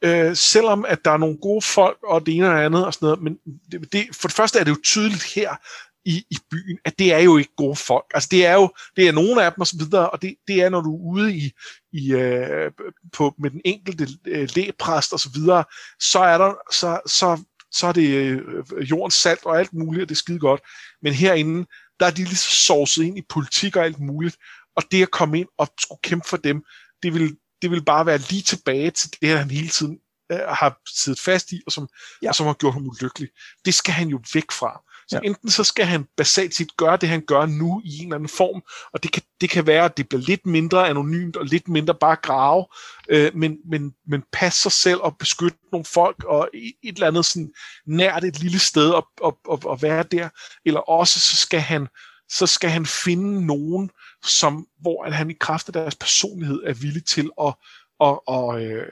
øh, 0.04 0.36
selvom 0.36 0.84
at 0.88 1.04
der 1.04 1.10
er 1.10 1.16
nogle 1.16 1.38
gode 1.42 1.62
folk 1.62 1.98
og 2.02 2.26
det 2.26 2.36
ene 2.36 2.48
og 2.48 2.56
det 2.56 2.64
andet 2.64 2.86
og 2.86 2.94
sådan 2.94 3.06
noget, 3.06 3.22
men 3.22 3.38
det, 3.72 3.92
det, 3.92 4.16
for 4.20 4.28
det 4.28 4.36
første 4.36 4.58
er 4.58 4.64
det 4.64 4.70
jo 4.70 4.80
tydeligt 4.84 5.22
her 5.22 5.56
i, 6.04 6.24
i 6.30 6.36
byen, 6.50 6.78
at 6.84 6.98
det 6.98 7.12
er 7.12 7.18
jo 7.18 7.36
ikke 7.36 7.52
gode 7.56 7.76
folk. 7.76 8.04
Altså 8.14 8.28
det 8.30 8.46
er 8.46 8.54
jo, 8.54 8.70
det 8.96 9.08
er 9.08 9.12
nogle 9.12 9.44
af 9.44 9.52
dem 9.52 9.60
og 9.60 9.66
så 9.66 9.76
videre, 9.78 10.10
og 10.10 10.22
det, 10.22 10.34
det 10.48 10.62
er 10.62 10.68
når 10.68 10.80
du 10.80 10.94
er 10.94 11.12
ude 11.12 11.36
i, 11.36 11.52
i 11.92 12.12
øh, 12.12 12.70
på, 13.12 13.34
med 13.38 13.50
den 13.50 13.60
enkelte 13.64 14.08
øh, 14.26 14.48
lægpræst 14.56 15.12
og 15.12 15.20
så 15.20 15.30
videre, 15.34 15.64
så 16.00 16.18
er 16.18 16.38
der, 16.38 16.54
så, 16.72 17.00
så, 17.06 17.42
så 17.70 17.86
er 17.86 17.92
det 17.92 18.08
øh, 18.08 18.42
jordens 18.90 19.14
salt 19.14 19.44
og 19.44 19.58
alt 19.58 19.72
muligt, 19.72 20.02
og 20.02 20.08
det 20.08 20.14
er 20.14 20.18
skide 20.18 20.38
godt. 20.38 20.60
Men 21.02 21.12
herinde, 21.12 21.66
der 22.00 22.06
er 22.06 22.10
de 22.10 22.24
lige 22.24 22.36
så 22.36 22.50
sovset 22.50 23.02
ind 23.02 23.18
i 23.18 23.22
politik 23.28 23.76
og 23.76 23.84
alt 23.84 24.00
muligt, 24.00 24.36
og 24.76 24.82
det 24.90 25.02
at 25.02 25.10
komme 25.10 25.38
ind 25.38 25.48
og 25.58 25.68
skulle 25.80 26.00
kæmpe 26.02 26.28
for 26.28 26.36
dem, 26.36 26.62
det 27.02 27.14
vil, 27.14 27.36
det 27.62 27.70
vil 27.70 27.84
bare 27.84 28.06
være 28.06 28.18
lige 28.18 28.42
tilbage 28.42 28.90
til 28.90 29.10
det, 29.20 29.38
han 29.38 29.50
hele 29.50 29.68
tiden 29.68 29.98
øh, 30.32 30.38
har 30.38 30.78
siddet 31.02 31.20
fast 31.20 31.52
i, 31.52 31.62
og 31.66 31.72
som, 31.72 31.88
ja. 32.22 32.28
og 32.28 32.34
som 32.34 32.46
har 32.46 32.54
gjort 32.54 32.74
ham 32.74 32.88
ulykkelig. 32.88 33.28
Det 33.64 33.74
skal 33.74 33.94
han 33.94 34.08
jo 34.08 34.20
væk 34.34 34.50
fra. 34.50 34.82
Så 35.10 35.20
ja. 35.22 35.28
enten 35.28 35.50
så 35.50 35.64
skal 35.64 35.84
han 35.84 36.06
basalt 36.16 36.54
set 36.54 36.76
gøre 36.76 36.96
det, 36.96 37.08
han 37.08 37.22
gør 37.26 37.46
nu 37.46 37.82
i 37.84 37.98
en 37.98 38.04
eller 38.04 38.14
anden 38.14 38.28
form, 38.28 38.62
og 38.92 39.02
det 39.02 39.12
kan, 39.12 39.22
det 39.40 39.50
kan 39.50 39.66
være, 39.66 39.84
at 39.84 39.96
det 39.96 40.08
bliver 40.08 40.22
lidt 40.22 40.46
mindre 40.46 40.88
anonymt 40.88 41.36
og 41.36 41.44
lidt 41.44 41.68
mindre 41.68 41.94
bare 41.94 42.16
grave, 42.16 42.66
øh, 43.08 43.34
men, 43.34 43.58
men, 43.70 43.94
men 44.06 44.22
passe 44.32 44.60
sig 44.60 44.72
selv 44.72 45.00
og 45.00 45.18
beskytte 45.18 45.58
nogle 45.72 45.84
folk 45.84 46.24
og 46.24 46.48
et 46.54 46.94
eller 46.94 47.06
andet 47.06 47.24
sådan 47.24 47.52
nært 47.86 48.24
et 48.24 48.40
lille 48.40 48.58
sted 48.58 48.90
og, 48.90 49.08
og, 49.20 49.38
og, 49.46 49.60
og 49.64 49.82
være 49.82 50.02
der. 50.02 50.28
Eller 50.64 50.80
også 50.80 51.20
så 51.20 51.36
skal 51.36 51.60
han 51.60 51.88
så 52.32 52.46
skal 52.46 52.70
han 52.70 52.86
finde 52.86 53.46
nogen, 53.46 53.90
som, 54.24 54.66
hvor 54.80 55.04
at 55.04 55.14
han 55.14 55.30
i 55.30 55.36
kraft 55.40 55.68
af 55.68 55.72
deres 55.72 55.96
personlighed 55.96 56.62
er 56.66 56.74
villig 56.74 57.04
til 57.04 57.30
at, 57.40 57.54
og, 58.00 58.28
og, 58.28 58.64
øh, 58.64 58.86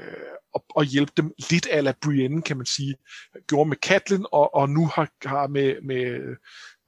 og, 0.55 0.65
og 0.75 0.85
hjælpe 0.85 1.13
dem 1.17 1.33
lidt 1.51 1.67
af 1.67 1.97
Brienne, 1.97 2.43
kan 2.43 2.57
man 2.57 2.67
sige, 2.67 2.95
gjorde 3.47 3.69
med 3.69 3.77
Catelyn, 3.77 4.25
og, 4.33 4.55
og 4.55 4.69
nu 4.69 4.87
har, 4.87 5.29
har 5.29 5.47
med, 5.47 5.83
med 5.83 6.37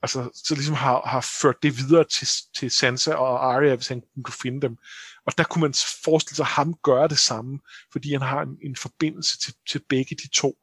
altså, 0.02 0.30
så 0.34 0.54
ligesom 0.54 0.74
har, 0.74 1.02
har 1.06 1.20
ført 1.40 1.62
det 1.62 1.78
videre 1.78 2.04
til, 2.04 2.28
til 2.56 2.70
Sansa 2.70 3.14
og 3.14 3.54
Arya, 3.54 3.74
hvis 3.74 3.88
han 3.88 4.02
kunne 4.24 4.34
finde 4.42 4.60
dem. 4.60 4.76
Og 5.26 5.38
der 5.38 5.44
kunne 5.44 5.62
man 5.62 5.74
forestille 6.04 6.36
sig 6.36 6.46
ham 6.46 6.74
gøre 6.82 7.08
det 7.08 7.18
samme, 7.18 7.58
fordi 7.92 8.12
han 8.12 8.22
har 8.22 8.42
en, 8.42 8.58
en 8.62 8.76
forbindelse 8.76 9.38
til, 9.38 9.54
til 9.70 9.80
begge 9.88 10.16
de 10.16 10.28
to. 10.28 10.54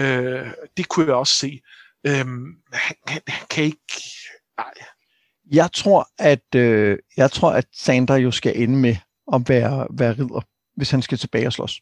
Øh, 0.00 0.50
det 0.76 0.88
kunne 0.88 1.06
jeg 1.06 1.14
også 1.14 1.34
se. 1.34 1.60
Øh, 2.06 2.26
han, 2.72 2.96
han, 3.06 3.20
han 3.28 3.46
kan 3.50 3.64
ikke... 3.64 4.02
Nej, 4.58 4.72
jeg 5.52 5.72
tror, 5.72 6.08
at 6.18 6.54
øh, 6.54 6.98
jeg 7.16 7.30
tror, 7.30 7.50
at 7.50 7.66
Sandra 7.72 8.16
jo 8.16 8.30
skal 8.30 8.62
ende 8.62 8.76
med 8.76 8.96
at 9.32 9.48
være, 9.48 9.86
være 9.90 10.12
ridder, 10.12 10.40
hvis 10.78 10.90
han 10.90 11.02
skal 11.02 11.18
tilbage 11.18 11.46
og 11.46 11.52
slås. 11.52 11.80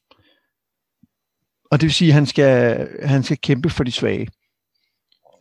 Og 1.71 1.81
det 1.81 1.83
vil 1.83 1.95
sige, 1.95 2.09
at 2.09 2.15
han 2.15 2.27
skal, 2.27 2.89
han 3.07 3.23
skal 3.23 3.39
kæmpe 3.39 3.71
for 3.71 3.85
de 3.85 3.93
svage. 3.93 4.29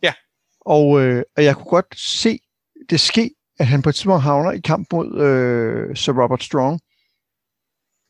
Ja. 0.02 0.12
Og, 0.60 1.00
øh, 1.00 1.22
og 1.36 1.44
jeg 1.44 1.56
kunne 1.56 1.70
godt 1.70 1.98
se 1.98 2.38
det 2.90 3.00
ske, 3.00 3.30
at 3.58 3.66
han 3.66 3.82
på 3.82 3.88
et 3.88 3.94
tidspunkt 3.94 4.22
havner 4.22 4.52
i 4.52 4.60
kamp 4.60 4.92
mod 4.92 5.20
øh, 5.20 5.96
Sir 5.96 6.22
Robert 6.22 6.42
Strong, 6.42 6.80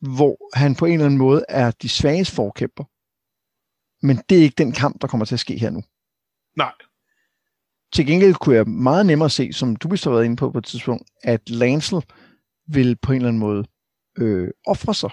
hvor 0.00 0.56
han 0.58 0.74
på 0.74 0.86
en 0.86 0.92
eller 0.92 1.06
anden 1.06 1.18
måde 1.18 1.44
er 1.48 1.70
de 1.70 1.88
svages 1.88 2.30
forkæmper. 2.30 2.84
Men 4.06 4.16
det 4.28 4.38
er 4.38 4.42
ikke 4.42 4.64
den 4.64 4.72
kamp, 4.72 5.00
der 5.00 5.08
kommer 5.08 5.24
til 5.24 5.34
at 5.34 5.40
ske 5.40 5.58
her 5.58 5.70
nu. 5.70 5.82
Nej. 6.56 6.72
Til 7.92 8.06
gengæld 8.06 8.34
kunne 8.34 8.56
jeg 8.56 8.68
meget 8.68 9.06
nemmere 9.06 9.30
se, 9.30 9.52
som 9.52 9.76
du 9.76 9.88
vist 9.88 10.04
har 10.04 10.10
været 10.10 10.24
inde 10.24 10.36
på 10.36 10.50
på 10.50 10.58
et 10.58 10.64
tidspunkt, 10.64 11.10
at 11.22 11.50
Lancel 11.50 12.02
vil 12.66 12.96
på 12.96 13.12
en 13.12 13.16
eller 13.16 13.28
anden 13.28 13.40
måde 13.40 13.64
øh, 14.18 14.50
ofre 14.66 14.94
sig. 14.94 15.10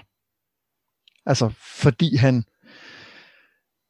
Altså, 1.26 1.52
fordi 1.60 2.16
han 2.16 2.44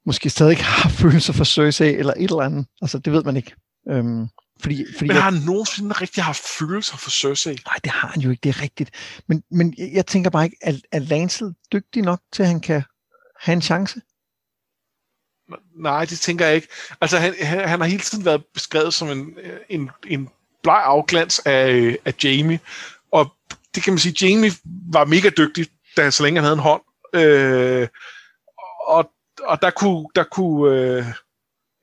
måske 0.07 0.31
stadig 0.31 0.57
har 0.57 0.89
følelser 1.03 1.33
for 1.33 1.45
Cersei 1.45 1.95
eller 1.95 2.15
et 2.17 2.23
eller 2.23 2.41
andet. 2.41 2.67
Altså, 2.83 2.99
det 2.99 3.13
ved 3.13 3.25
man 3.25 3.37
ikke. 3.37 3.55
Øhm, 3.91 4.29
fordi, 4.61 4.87
fordi 4.93 5.09
men 5.09 5.17
har 5.17 5.31
han 5.31 5.43
nogensinde 5.43 5.93
rigtig 5.93 6.25
haft 6.25 6.43
følelser 6.59 6.97
for 6.97 7.11
Cersei? 7.11 7.53
Nej, 7.53 7.77
det 7.85 7.93
har 7.93 8.09
han 8.09 8.21
jo 8.21 8.31
ikke, 8.31 8.41
det 8.41 8.49
er 8.49 8.63
rigtigt. 8.63 8.91
Men, 9.27 9.43
men 9.51 9.75
jeg 9.79 10.07
tænker 10.07 10.31
bare 10.31 10.45
ikke, 10.45 10.57
at, 10.63 10.75
er 10.93 10.99
Lancel 10.99 11.55
dygtig 11.73 12.03
nok 12.03 12.21
til, 12.33 12.43
at 12.43 12.49
han 12.49 12.61
kan 12.61 12.83
have 13.41 13.53
en 13.53 13.63
chance? 13.63 14.01
Nej, 15.77 16.05
det 16.05 16.19
tænker 16.19 16.47
jeg 16.47 16.55
ikke. 16.55 16.69
Altså, 17.01 17.19
han, 17.19 17.35
han, 17.41 17.69
han 17.69 17.81
har 17.81 17.87
hele 17.87 18.03
tiden 18.03 18.25
været 18.25 18.45
beskrevet 18.55 18.95
som 18.95 19.09
en, 19.09 19.39
en, 19.69 19.91
en 20.07 20.29
bleg 20.63 20.83
afglans 20.85 21.39
af, 21.39 21.97
af 22.05 22.15
Jamie. 22.25 22.61
Og 23.13 23.33
det 23.75 23.83
kan 23.83 23.93
man 23.93 23.99
sige, 23.99 24.27
Jamie 24.27 24.51
var 24.93 25.05
mega 25.05 25.29
dygtig, 25.29 25.67
da, 25.97 26.11
så 26.11 26.23
længe 26.23 26.41
han 26.41 26.45
havde 26.45 26.55
en 26.55 26.63
hånd. 26.63 26.83
Øh, 27.15 27.89
og, 28.87 29.11
og 29.43 29.63
der 29.63 29.71
kunne, 29.71 30.07
der 30.15 30.25
kunne 30.25 30.79
øh, 30.79 31.07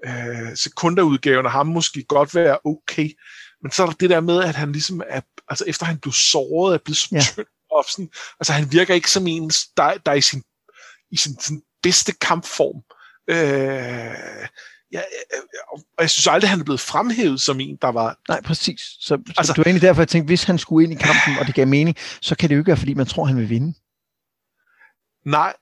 øh, 0.06 0.58
sekunderudgaven 0.58 1.45
af 1.45 1.52
ham 1.52 1.68
måske 1.68 2.03
godt 2.03 2.36
være 2.36 2.60
okay. 2.66 3.10
Men 3.62 3.72
så 3.72 3.84
er 3.84 3.88
der 3.88 3.94
det 3.94 4.10
der 4.10 4.20
med, 4.20 4.44
at 4.44 4.56
han 4.56 4.72
ligesom 4.72 5.02
er, 5.10 5.22
altså 5.48 5.66
efter 5.68 5.86
han 5.86 5.98
blev 5.98 6.14
såret, 6.14 6.74
er 6.74 6.78
blevet 6.86 6.98
så 6.98 7.10
ja. 7.12 7.22
tynd. 7.22 7.45
Og 7.72 7.86
sådan, 7.91 8.10
altså 8.40 8.53
han 8.53 8.72
virker 8.72 8.94
ikke 8.94 9.12
som 9.12 9.28
en, 9.28 9.49
der, 9.78 9.94
der 10.06 10.12
er 10.12 10.16
i 10.16 10.22
sin, 10.22 10.44
i 11.12 11.18
sin, 11.18 11.40
sin 11.40 11.62
bedste 11.84 12.12
kampform. 12.12 12.82
Øh, 13.28 14.48
ja, 14.91 15.02
og 15.72 16.02
jeg 16.02 16.10
synes 16.10 16.28
aldrig, 16.28 16.49
han 16.49 16.60
er 16.60 16.64
blevet 16.64 16.80
fremhævet 16.80 17.41
som 17.41 17.60
en, 17.60 17.78
der 17.82 17.88
var... 17.88 18.20
Nej, 18.30 18.41
præcis. 18.41 18.82
Så, 18.82 19.08
så 19.08 19.34
altså, 19.38 19.53
det 19.53 19.58
var 19.58 19.64
egentlig 19.64 19.82
derfor, 19.82 20.02
jeg 20.02 20.08
tænkte, 20.08 20.30
hvis 20.30 20.44
han 20.44 20.58
skulle 20.58 20.84
ind 20.84 20.94
i 20.94 21.03
kampen, 21.03 21.38
og 21.40 21.48
det 21.48 21.56
gav 21.56 21.68
mening, 21.68 21.98
så 22.22 22.36
kan 22.36 22.49
det 22.49 22.56
jo 22.56 22.60
ikke 22.60 22.68
være, 22.68 22.78
fordi 22.78 22.94
man 22.94 23.06
tror, 23.06 23.26
han 23.26 23.38
vil 23.38 23.49
vinde. 23.49 23.74
Nej, 25.26 25.53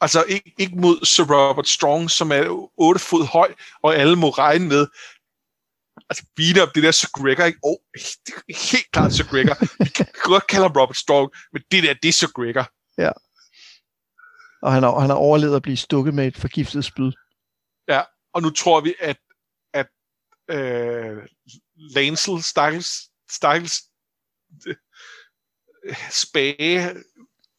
altså 0.00 0.24
ikke, 0.24 0.52
ikke 0.58 0.76
mod 0.76 1.04
Sir 1.04 1.24
Robert 1.24 1.68
Strong, 1.68 2.10
som 2.10 2.32
er 2.32 2.70
8 2.76 3.00
fod 3.00 3.26
høj, 3.26 3.54
og 3.82 3.96
alle 3.96 4.16
må 4.16 4.30
regne 4.30 4.68
med, 4.68 4.86
altså 6.10 6.24
beat 6.36 6.58
up 6.62 6.74
det 6.74 6.82
der 6.82 6.90
Sir 6.90 7.08
Gregor, 7.12 7.44
ikke? 7.44 7.58
Oh, 7.62 7.76
helt 8.48 8.90
klart 8.92 9.12
Sir 9.12 9.24
Gregor. 9.24 9.84
Vi 9.84 9.88
kan 9.88 10.06
godt 10.30 10.46
kalde 10.46 10.62
ham 10.68 10.76
Robert 10.80 10.96
Strong, 10.96 11.32
men 11.52 11.62
det 11.70 11.82
der, 11.82 11.94
det 11.94 12.08
er 12.08 12.12
Sir 12.12 12.32
Gregor. 12.32 12.68
Ja. 12.98 13.12
Og 14.62 14.72
han 14.72 14.82
har, 14.82 14.98
han 14.98 15.10
har 15.10 15.16
overlevet 15.16 15.56
at 15.56 15.62
blive 15.62 15.76
stukket 15.76 16.14
med 16.14 16.26
et 16.26 16.36
forgiftet 16.36 16.84
spyd. 16.84 17.12
Ja, 17.88 18.02
og 18.34 18.42
nu 18.42 18.50
tror 18.50 18.80
vi, 18.80 18.94
at, 19.00 19.18
at 19.72 19.88
øh, 20.50 21.28
Lancel, 21.76 22.42
Stakkels, 22.42 22.90
Stakkels 23.30 23.82
øh, 24.66 24.76
spage, 26.10 26.94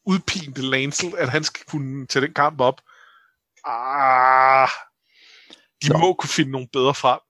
udpinte 0.08 0.62
Lancel, 0.62 1.12
at 1.18 1.28
han 1.28 1.44
skal 1.44 1.64
kunne 1.66 2.06
tage 2.06 2.26
den 2.26 2.34
kamp 2.34 2.60
op. 2.60 2.80
Ah, 3.64 4.68
de 5.82 5.88
Nå. 5.88 5.98
må 5.98 6.12
kunne 6.12 6.30
finde 6.30 6.50
nogle 6.50 6.68
bedre 6.72 6.94
frem. 6.94 7.20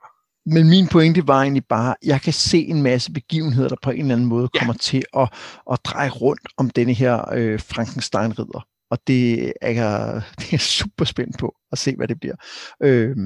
Men 0.47 0.69
min 0.69 0.89
pointe 0.89 1.27
var 1.27 1.43
egentlig 1.43 1.67
bare, 1.67 1.91
at 1.91 2.09
jeg 2.09 2.21
kan 2.23 2.33
se 2.33 2.59
en 2.59 2.83
masse 2.83 3.13
begivenheder, 3.13 3.69
der 3.69 3.77
på 3.83 3.91
en 3.91 4.01
eller 4.01 4.15
anden 4.15 4.29
måde 4.29 4.49
ja. 4.55 4.59
kommer 4.59 4.75
til 4.75 5.05
at, 5.17 5.33
at 5.73 5.79
dreje 5.85 6.09
rundt 6.09 6.49
om 6.57 6.71
denne 6.71 6.93
her 6.93 7.33
øh, 7.33 7.61
Frankenstein-ridder. 7.61 8.67
og 8.91 8.99
det 9.07 9.53
er 9.63 9.71
jeg 9.71 10.23
det 10.41 10.53
er 10.53 10.59
super 10.59 11.05
spændt 11.05 11.39
på 11.39 11.57
at 11.73 11.79
se, 11.79 11.97
hvad 11.97 12.09
det 12.09 12.21
bliver. 12.21 12.37
Øh, 12.83 13.17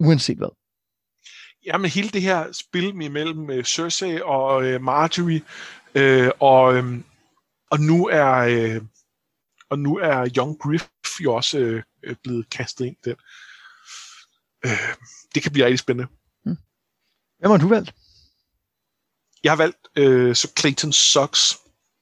uanset 0.00 0.38
hvad. 0.38 0.56
Ja, 1.66 1.78
men 1.78 1.90
hele 1.90 2.08
det 2.08 2.22
her 2.22 2.52
spil 2.52 2.94
mellem 2.94 3.48
uh, 3.48 3.62
Cersei 3.62 4.20
og 4.22 4.56
uh, 4.56 4.82
Marjorie, 4.82 5.42
uh, 5.98 6.30
og, 6.40 6.74
um, 6.74 7.04
og 7.70 7.80
nu 7.80 8.06
er 8.06 8.46
uh, 8.46 8.86
og 9.74 9.78
nu 9.78 9.98
er 9.98 10.30
Young 10.36 10.58
Griff 10.58 10.88
jo 11.20 11.34
også 11.34 11.82
uh, 12.08 12.14
blevet 12.22 12.50
kastet 12.50 12.84
ind 12.84 12.96
i 13.06 13.08
den. 13.08 13.16
Uh, 14.66 14.94
det 15.34 15.42
kan 15.42 15.52
blive 15.52 15.64
rigtig 15.64 15.78
spændende. 15.78 16.12
Hmm. 16.44 16.56
Hvem 17.38 17.50
har 17.50 17.58
du 17.58 17.68
valgt? 17.68 17.94
Jeg 19.44 19.52
har 19.52 19.56
valgt 19.56 19.78
uh, 20.00 20.34
så 20.34 20.52
Clayton 20.58 20.92
Socks. 20.92 21.58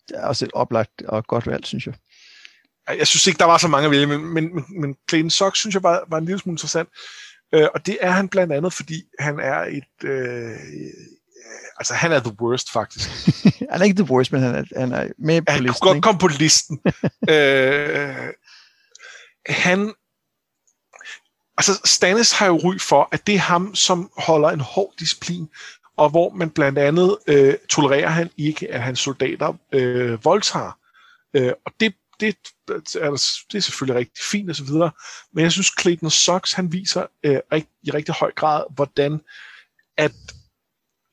Det 0.09 0.17
er 0.17 0.27
også 0.27 0.45
et 0.45 0.53
oplagt 0.55 1.03
og 1.03 1.27
godt 1.27 1.47
valg, 1.47 1.67
synes 1.67 1.87
jeg. 1.87 1.95
Jeg 2.89 3.07
synes 3.07 3.27
ikke, 3.27 3.39
der 3.39 3.45
var 3.45 3.59
så 3.59 3.69
mange 3.69 3.85
at 3.85 3.91
vælge, 3.91 4.07
men, 4.07 4.25
men, 4.25 4.55
men, 4.55 4.65
men 4.81 4.97
Clayton 5.09 5.31
Socks 5.31 5.59
synes 5.59 5.75
jeg 5.75 5.83
var, 5.83 6.05
var 6.09 6.19
en 6.19 6.25
lille 6.25 6.39
smule 6.39 6.55
interessant. 6.55 6.89
Øh, 7.55 7.69
og 7.75 7.87
det 7.87 7.99
er 8.01 8.11
han 8.11 8.29
blandt 8.29 8.53
andet, 8.53 8.73
fordi 8.73 9.03
han 9.19 9.41
er 9.41 9.59
et... 9.59 10.09
Øh, 10.09 10.57
altså, 11.79 11.95
han 11.95 12.13
er 12.13 12.21
the 12.21 12.37
worst, 12.41 12.73
faktisk. 12.73 13.09
han 13.71 13.81
er 13.81 13.85
ikke 13.85 14.03
the 14.03 14.13
worst, 14.13 14.33
men 14.33 14.43
han 14.43 14.55
er, 14.55 14.65
han 14.77 14.93
er 14.93 15.09
med 15.19 15.43
på 15.43 15.53
han 15.53 15.63
listen. 15.63 15.67
Han 15.67 15.75
kunne 15.81 15.95
godt 15.95 16.05
komme 16.05 16.19
på 16.19 16.29
listen. 16.29 16.81
øh, 17.35 18.33
han... 19.47 19.95
Altså, 21.59 21.81
Stannis 21.85 22.33
har 22.33 22.47
jo 22.47 22.57
ry 22.57 22.79
for, 22.79 23.09
at 23.13 23.27
det 23.27 23.35
er 23.35 23.39
ham, 23.39 23.75
som 23.75 24.11
holder 24.19 24.49
en 24.49 24.61
hård 24.61 24.93
disciplin, 24.99 25.49
og 25.97 26.11
hvor 26.11 26.31
man 26.31 26.51
blandt 26.51 26.79
andet 26.79 27.19
øh, 27.27 27.55
tolererer 27.69 28.09
han 28.09 28.31
ikke, 28.37 28.73
at 28.73 28.83
hans 28.83 29.01
soldater 29.01 29.53
øh, 29.73 30.25
voldtager. 30.25 30.79
Øh, 31.35 31.53
og 31.67 31.73
det 31.81 31.95
det, 32.21 32.37
er, 32.71 33.43
det 33.53 33.59
er 33.59 33.61
selvfølgelig 33.61 33.99
rigtig 33.99 34.25
fint 34.31 34.51
og 34.51 34.57
så 34.57 34.65
videre, 34.65 34.91
men 35.33 35.43
jeg 35.43 35.53
synes 35.53 35.73
Clayton 35.81 36.11
Sox, 36.11 36.53
han 36.53 36.73
viser 36.73 37.07
øh, 37.23 37.39
rigt, 37.53 37.69
i 37.83 37.91
rigtig 37.91 38.15
høj 38.15 38.33
grad, 38.33 38.65
hvordan 38.75 39.21
at 39.97 40.13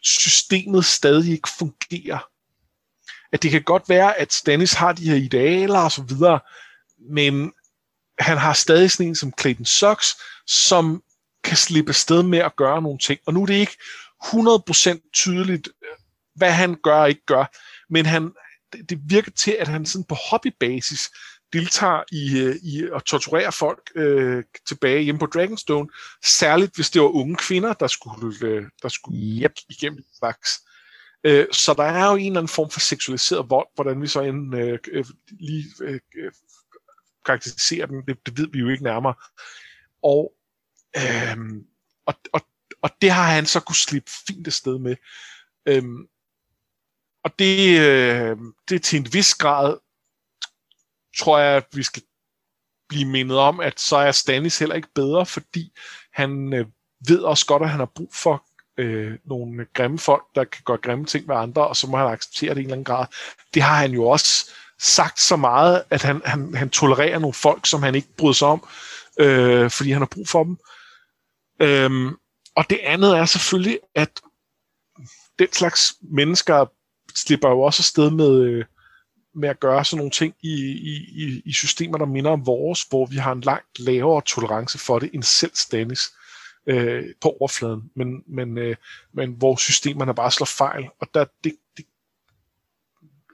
systemet 0.04 0.86
stadig 0.86 1.32
ikke 1.32 1.50
fungerer. 1.58 2.20
At 3.32 3.44
det 3.44 3.52
kan 3.52 3.64
godt 3.64 3.90
være, 3.90 4.20
at 4.20 4.34
Stannis 4.34 4.74
har 4.74 4.94
de 4.94 5.10
her 5.10 5.16
idealer 5.16 5.80
og 5.80 5.92
så 5.92 6.04
videre, 6.04 6.40
men 7.12 7.52
han 8.20 8.38
har 8.38 8.54
stadig 8.54 8.92
sådan 8.92 9.08
en 9.08 9.16
som 9.16 9.34
Clayton 9.40 9.66
Sox, 9.66 10.08
som 10.48 11.04
kan 11.44 11.58
slippe 11.58 11.94
sted 11.94 12.24
med 12.24 12.40
at 12.40 12.56
gøre 12.56 12.82
nogle 12.82 13.00
ting. 13.00 13.20
Og 13.26 13.34
nu 13.34 13.42
er 13.42 13.46
det 13.46 13.54
ikke 13.54 13.78
100% 14.24 15.12
tydeligt, 15.14 15.70
hvad 16.36 16.52
han 16.52 16.76
gør 16.84 17.02
og 17.02 17.10
ikke 17.10 17.26
gør, 17.26 17.46
men 17.94 18.06
han, 18.06 18.32
det, 18.74 18.90
det 18.90 19.00
virker 19.06 19.32
til, 19.32 19.52
at 19.52 19.68
han 19.68 19.86
sådan 19.86 20.06
på 20.06 20.16
hobbybasis 20.30 21.10
deltager 21.54 22.04
i, 22.12 22.40
øh, 22.40 22.56
i 22.56 22.84
at 22.96 23.04
torturere 23.04 23.52
folk 23.52 23.92
øh, 23.96 24.44
tilbage 24.68 25.02
hjemme 25.02 25.20
på 25.20 25.26
Dragonstone, 25.26 25.90
særligt 26.24 26.76
hvis 26.76 26.90
det 26.90 27.02
var 27.02 27.08
unge 27.08 27.36
kvinder, 27.36 27.74
der 27.74 27.88
skulle, 27.88 28.48
øh, 28.48 28.66
der 28.82 28.90
skulle 28.90 29.44
yep. 29.44 29.54
igennem 29.70 30.04
slags. 30.18 30.50
Øh, 31.24 31.48
så 31.52 31.74
der 31.74 31.84
er 31.84 32.10
jo 32.10 32.16
en 32.16 32.26
eller 32.26 32.40
anden 32.40 32.48
form 32.48 32.70
for 32.70 32.80
seksualiseret 32.80 33.50
vold, 33.50 33.68
hvordan 33.76 34.02
vi 34.02 34.08
så 34.08 34.22
end 34.22 34.56
øh, 34.56 34.80
øh, 34.92 35.06
lige 35.30 35.66
øh, 35.82 36.00
øh, 36.16 36.32
karakteriserer 37.26 37.86
den, 37.86 38.04
det, 38.08 38.26
det 38.26 38.38
ved 38.38 38.48
vi 38.52 38.60
jo 38.60 38.70
ikke 38.70 38.84
nærmere. 38.84 39.14
Og, 40.04 40.34
øh, 40.98 41.38
og, 42.06 42.14
og, 42.34 42.42
og 42.82 42.90
det 43.02 43.12
har 43.12 43.24
han 43.24 43.46
så 43.46 43.60
kunne 43.60 43.76
slippe 43.76 44.12
fint 44.28 44.48
afsted 44.48 44.80
med. 44.80 44.96
Øh, 45.66 45.84
og 47.24 47.40
det, 47.40 47.80
øh, 47.80 48.38
det 48.70 48.84
til 48.84 49.00
en 49.00 49.14
vis 49.14 49.36
grad, 49.36 49.78
tror 51.18 51.40
jeg, 51.40 51.58
at 51.58 51.66
vi 51.74 51.84
skal 51.84 52.04
blive 52.90 53.06
mindet 53.06 53.38
om, 53.38 53.60
at 53.60 53.80
så 53.80 53.98
er 53.98 54.12
Stanis 54.12 54.60
heller 54.60 54.76
ikke 54.76 54.94
bedre, 54.96 55.26
fordi 55.26 55.72
han 56.14 56.54
øh, 56.54 56.66
ved 57.08 57.20
også 57.20 57.46
godt, 57.46 57.64
at 57.64 57.70
han 57.70 57.80
har 57.80 57.92
brug 57.96 58.10
for 58.14 58.44
øh, 58.78 59.18
nogle 59.26 59.66
grimme 59.74 60.00
folk, 60.00 60.24
der 60.36 60.44
kan 60.44 60.62
gøre 60.66 60.78
grimme 60.78 61.06
ting 61.06 61.28
med 61.28 61.36
andre, 61.36 61.68
og 61.68 61.76
så 61.76 61.88
må 61.88 61.98
han 61.98 62.08
acceptere 62.08 62.50
det 62.50 62.58
i 62.58 62.60
en 62.60 62.66
eller 62.66 62.74
anden 62.74 62.86
grad. 62.86 63.06
Det 63.54 63.62
har 63.62 63.76
han 63.76 63.92
jo 63.92 64.08
også 64.08 64.52
sagt 64.80 65.20
så 65.20 65.36
meget, 65.36 65.84
at 65.90 66.02
han, 66.02 66.22
han, 66.26 66.56
han 66.56 66.70
tolererer 66.70 67.20
nogle 67.20 67.34
folk, 67.34 67.66
som 67.66 67.84
han 67.84 67.96
ikke 67.96 68.16
bryder 68.18 68.34
sig 68.34 68.48
om, 68.48 68.68
øh, 69.20 69.72
fordi 69.72 69.92
han 69.92 70.02
har 70.02 70.10
brug 70.12 70.28
for 70.28 70.44
dem. 70.44 70.58
Øhm, 71.62 72.16
og 72.56 72.70
det 72.70 72.80
andet 72.84 73.18
er 73.18 73.26
selvfølgelig, 73.26 73.80
at 73.96 74.22
den 75.40 75.54
slags 75.54 75.94
mennesker 76.02 76.66
slipper 77.16 77.50
jo 77.50 77.62
også 77.62 77.82
afsted 77.82 78.10
med, 78.12 78.42
øh, 78.44 78.66
med 79.36 79.50
at 79.50 79.60
gøre 79.60 79.86
sådan 79.86 79.98
nogle 79.98 80.12
ting 80.12 80.34
i, 80.42 80.54
i, 81.16 81.42
i 81.46 81.54
systemer, 81.54 81.98
der 81.98 82.06
minder 82.06 82.32
om 82.32 82.46
vores, 82.46 82.84
hvor 82.90 83.06
vi 83.06 83.16
har 83.16 83.32
en 83.32 83.42
langt 83.42 83.80
lavere 83.80 84.22
tolerance 84.26 84.78
for 84.78 85.00
det 85.00 85.10
end 85.14 85.24
selv 85.24 85.52
Stannis 85.56 86.02
øh, 86.68 87.04
på 87.22 87.38
overfladen, 87.40 87.92
men, 87.96 88.24
men, 88.28 88.58
øh, 88.58 88.76
men 89.14 89.32
hvor 89.32 89.56
systemerne 89.56 90.16
bare 90.16 90.32
slår 90.32 90.50
fejl, 90.58 90.84
og 91.02 91.08
der, 91.14 91.26
det, 91.44 91.54
det, 91.78 91.86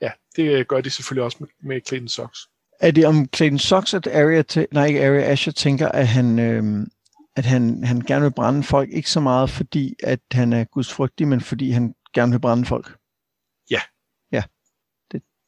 ja, 0.02 0.12
det 0.36 0.52
øh, 0.52 0.66
gør 0.66 0.82
de 0.82 0.90
selvfølgelig 0.90 1.24
også 1.24 1.38
med, 1.40 1.48
med 1.64 1.82
Clayton 1.88 2.08
Sox. 2.08 2.40
Er 2.80 2.92
det 2.92 3.06
om 3.06 3.30
Clayton 3.36 3.60
Sox, 3.60 3.94
at 3.94 4.08
Arya, 4.08 4.66
nej 4.72 4.86
ikke 4.86 5.06
Arya, 5.06 5.32
Asher 5.32 5.54
tænker, 5.54 5.88
at 5.88 6.08
han, 6.08 6.40
øh, 6.40 6.88
at 7.36 7.46
han, 7.46 7.84
han 7.84 8.02
gerne 8.02 8.22
vil 8.22 8.34
brænde 8.34 8.64
folk, 8.64 8.90
ikke 8.92 9.10
så 9.10 9.20
meget 9.20 9.50
fordi, 9.50 9.96
at 10.04 10.20
han 10.32 10.54
er 10.54 10.64
gudsfrygtig, 10.64 11.28
men 11.28 11.42
fordi 11.42 11.72
han 11.72 11.96
gerne 12.14 12.32
vil 12.32 12.40
brænde 12.40 12.66
folk? 12.66 12.98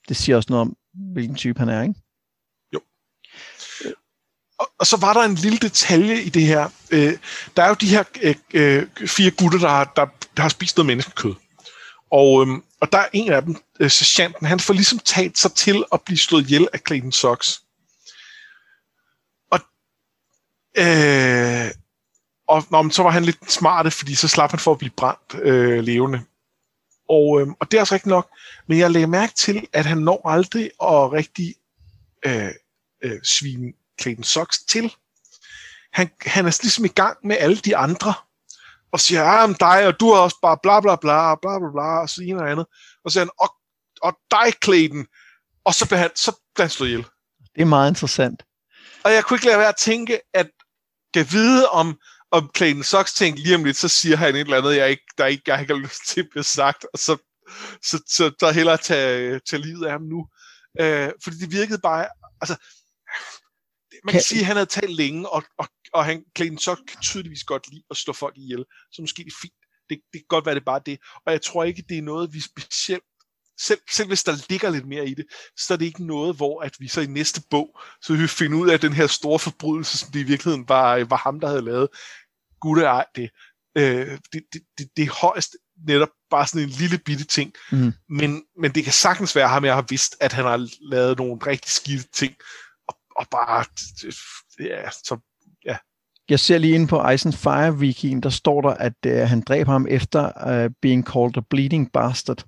Det, 0.08 0.18
siger 0.18 0.36
også 0.36 0.48
noget 0.50 0.62
om, 0.62 0.76
hvilken 1.14 1.36
type 1.36 1.60
han 1.60 1.70
er, 1.70 1.82
ikke? 1.82 1.96
Jo. 2.74 2.80
Og, 4.60 4.70
og 4.80 4.88
så 4.88 4.98
var 4.98 5.14
der 5.14 5.22
en 5.22 5.36
lille 5.36 5.58
detalje 5.58 6.22
i 6.22 6.30
det 6.30 6.42
her. 6.42 6.70
Øh, 6.92 7.18
der 7.58 7.64
er 7.64 7.68
jo 7.68 7.76
de 7.82 7.90
her 7.90 8.04
øh, 8.22 8.36
øh, 8.54 8.88
fire 9.08 9.32
gutter, 9.32 9.60
der 9.60 9.70
har, 9.70 9.94
der, 9.96 10.06
der 10.38 10.42
har 10.42 10.50
spist 10.50 10.78
noget 10.78 10.88
menneskekød. 10.88 11.34
Og, 12.12 12.48
øh, 12.48 12.48
og 12.82 12.92
der 12.92 12.98
er 12.98 13.10
en 13.14 13.32
af 13.32 13.42
dem, 13.42 13.56
øh, 13.80 13.92
sergeanten, 13.92 14.48
han 14.48 14.60
får 14.60 14.74
ligesom 14.74 15.00
taget 15.00 15.38
sig 15.38 15.54
til 15.54 15.84
at 15.92 16.02
blive 16.02 16.18
slået 16.18 16.44
ihjel 16.44 16.68
af 16.74 16.80
Clayton 16.88 17.12
Sox. 17.12 17.60
Og, 19.52 19.60
øh, 20.78 21.72
og 22.48 22.64
nå, 22.72 22.90
så 22.90 23.04
var 23.04 23.10
han 23.10 23.26
lidt 23.26 23.52
smart, 23.52 23.94
fordi 23.94 24.16
så 24.16 24.28
slap 24.28 24.50
han 24.52 24.60
for 24.60 24.72
at 24.72 24.78
blive 24.78 24.92
brændt 24.98 25.36
øh, 25.42 25.80
levende. 25.84 26.24
Og, 27.10 27.42
øh, 27.42 27.48
og 27.60 27.72
det 27.72 27.78
er 27.78 27.82
også 27.82 27.94
rigtigt 27.94 28.10
nok. 28.10 28.30
Men 28.68 28.80
jeg 28.80 28.92
lægger 28.92 29.08
mærke 29.08 29.34
til, 29.34 29.68
at 29.74 29.86
han 29.86 29.98
når 29.98 30.30
aldrig 30.30 30.64
at 30.64 31.12
rigtig 31.12 31.56
øh, 32.26 32.52
øh, 33.04 33.24
svine 33.24 33.74
Clayton 34.02 34.24
Sox 34.24 34.58
til. 34.70 34.94
Han, 35.94 36.10
han 36.22 36.46
er 36.46 36.60
ligesom 36.62 36.86
i 36.86 36.88
gang 36.88 37.18
med 37.24 37.38
alle 37.40 37.58
de 37.58 37.78
andre, 37.78 38.14
og 38.92 39.00
siger, 39.00 39.22
ja, 39.22 39.48
men 39.48 39.56
dig, 39.60 39.88
og 39.88 40.00
du 40.00 40.10
er 40.10 40.20
også 40.20 40.38
bare 40.42 40.58
bla 40.64 40.80
bla 40.80 40.96
bla, 40.96 41.36
bla 41.36 41.60
bla 41.60 41.72
bla, 41.72 42.02
og 42.02 42.10
så 42.10 42.22
en 42.22 42.40
og 42.40 42.52
andet. 42.52 42.66
Og 43.04 43.12
så 43.12 43.14
siger 43.14 43.24
han, 43.24 43.30
og, 43.40 43.56
og 44.02 44.18
dig, 44.32 44.54
Clayton. 44.64 45.06
Og 45.64 45.74
så 45.74 45.88
bliver 45.88 46.00
han, 46.00 46.10
så 46.16 46.32
bliver 46.56 46.66
han 46.66 46.70
slået 46.70 46.90
ihjel. 46.90 47.06
Det 47.56 47.62
er 47.62 47.66
meget 47.66 47.92
interessant. 47.92 48.44
Og 49.04 49.14
jeg 49.14 49.24
kunne 49.24 49.36
ikke 49.36 49.46
lade 49.46 49.58
være 49.58 49.70
at 49.70 49.76
tænke, 49.76 50.20
at 50.34 50.48
kan 51.14 51.28
vide 51.32 51.70
om, 51.70 52.00
om 52.32 52.50
Clayton 52.58 52.84
Sox 52.84 53.14
tænkte 53.14 53.44
lige 53.44 53.56
om 53.56 53.64
lidt, 53.64 53.78
så 53.78 53.88
siger 53.88 54.16
han 54.18 54.36
et 54.36 54.40
eller 54.40 54.58
andet, 54.58 54.76
jeg 54.76 54.90
ikke, 54.90 55.04
der 55.18 55.26
ikke, 55.26 55.44
jeg 55.48 55.62
ikke 55.62 55.74
har 55.74 55.82
lyst 55.82 56.08
til 56.08 56.20
at 56.22 56.28
blive 56.32 56.44
sagt, 56.44 56.86
og 56.94 57.00
så, 57.00 57.18
så, 57.84 58.04
så 58.08 58.32
der 58.40 58.52
hellere 58.52 58.78
tage, 58.78 59.40
tage 59.40 59.62
livet 59.62 59.86
af 59.86 59.92
ham 59.92 60.02
nu. 60.02 60.28
Øh, 60.82 61.12
fordi 61.24 61.38
det 61.38 61.52
virkede 61.52 61.80
bare, 61.80 62.08
altså, 62.42 62.56
man 64.04 64.12
kan, 64.12 64.20
kan 64.20 64.22
sige, 64.22 64.40
at 64.40 64.46
han 64.46 64.56
havde 64.56 64.70
talt 64.70 64.96
længe, 64.96 65.30
og, 65.30 65.44
og, 65.58 65.68
og 65.94 66.06
han, 66.06 66.24
Clayton 66.38 66.58
Sox 66.58 66.78
kan 66.88 67.02
tydeligvis 67.02 67.44
godt 67.44 67.70
lide 67.72 67.84
at 67.90 67.98
slå 67.98 68.14
folk 68.14 68.38
ihjel, 68.38 68.66
så 68.92 69.02
måske 69.02 69.24
det 69.24 69.32
er 69.32 69.42
fint. 69.42 69.54
Det, 69.90 70.00
det 70.14 70.20
kan 70.22 70.26
godt 70.30 70.46
være, 70.46 70.56
det 70.56 70.62
er 70.62 70.66
bare 70.66 70.82
det. 70.86 71.00
Og 71.26 71.32
jeg 71.32 71.42
tror 71.42 71.64
ikke, 71.64 71.84
det 71.90 71.98
er 71.98 72.02
noget, 72.02 72.34
vi 72.34 72.42
specielt 72.42 73.04
selv, 73.60 73.80
selv 73.92 74.08
hvis 74.08 74.24
der 74.24 74.46
ligger 74.50 74.70
lidt 74.70 74.88
mere 74.88 75.08
i 75.08 75.14
det, 75.14 75.26
så 75.58 75.74
er 75.74 75.78
det 75.78 75.86
ikke 75.86 76.06
noget, 76.06 76.36
hvor 76.36 76.62
at 76.62 76.76
vi 76.80 76.88
så 76.88 77.02
i 77.02 77.06
næste 77.06 77.42
bog, 77.50 77.80
så 78.02 78.14
vil 78.14 78.22
vi 78.22 78.28
finde 78.28 78.58
ud 78.58 78.70
af 78.70 78.80
den 78.80 78.94
her 78.94 79.08
store 79.08 79.40
forbrydelse, 79.40 79.98
som 79.98 80.12
det 80.12 80.20
i 80.20 80.24
virkeligheden 80.24 80.70
var, 80.70 81.04
var 81.04 81.18
ham, 81.18 81.40
der 81.40 81.48
havde 81.48 81.62
lavet. 81.62 81.88
Gud 82.62 82.78
ej 82.78 83.06
det. 83.16 83.30
Øh, 83.78 84.18
det, 84.34 84.44
det, 84.54 84.62
det, 84.78 84.88
det 84.98 85.04
er 85.04 85.22
højst 85.22 85.56
netop 85.88 86.10
bare 86.30 86.48
sådan 86.48 86.62
en 86.62 86.70
lille 86.70 86.98
bitte 86.98 87.26
ting. 87.26 87.54
Mm. 87.72 87.94
Men, 88.10 88.44
men 88.62 88.72
det 88.72 88.84
kan 88.84 88.94
sagtens 88.94 89.36
være 89.36 89.48
ham, 89.48 89.66
jeg 89.66 89.76
har 89.76 89.86
vidst, 89.90 90.16
at 90.22 90.34
han 90.34 90.46
har 90.46 90.70
lavet 90.82 91.18
nogle 91.18 91.38
rigtig 91.48 91.72
skidte 91.72 92.08
ting, 92.14 92.34
og, 92.88 92.96
og 93.16 93.28
bare, 93.32 93.66
ja, 94.60 94.90
så, 94.90 95.18
ja. 95.66 95.78
Jeg 96.30 96.40
ser 96.40 96.58
lige 96.58 96.76
inde 96.76 96.88
på 96.88 97.10
Ice 97.10 97.32
Fire 97.32 97.72
Wikien, 97.72 98.22
der 98.22 98.30
står 98.30 98.62
der, 98.62 98.70
at 98.70 98.94
uh, 99.08 99.12
han 99.14 99.42
dræb 99.42 99.68
ham 99.68 99.88
efter 99.90 100.32
uh, 100.46 100.72
being 100.82 101.08
called 101.08 101.38
a 101.38 101.42
bleeding 101.50 101.92
bastard. 101.92 102.46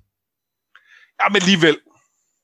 Ja, 1.23 1.29
men 1.29 1.35
alligevel. 1.35 1.77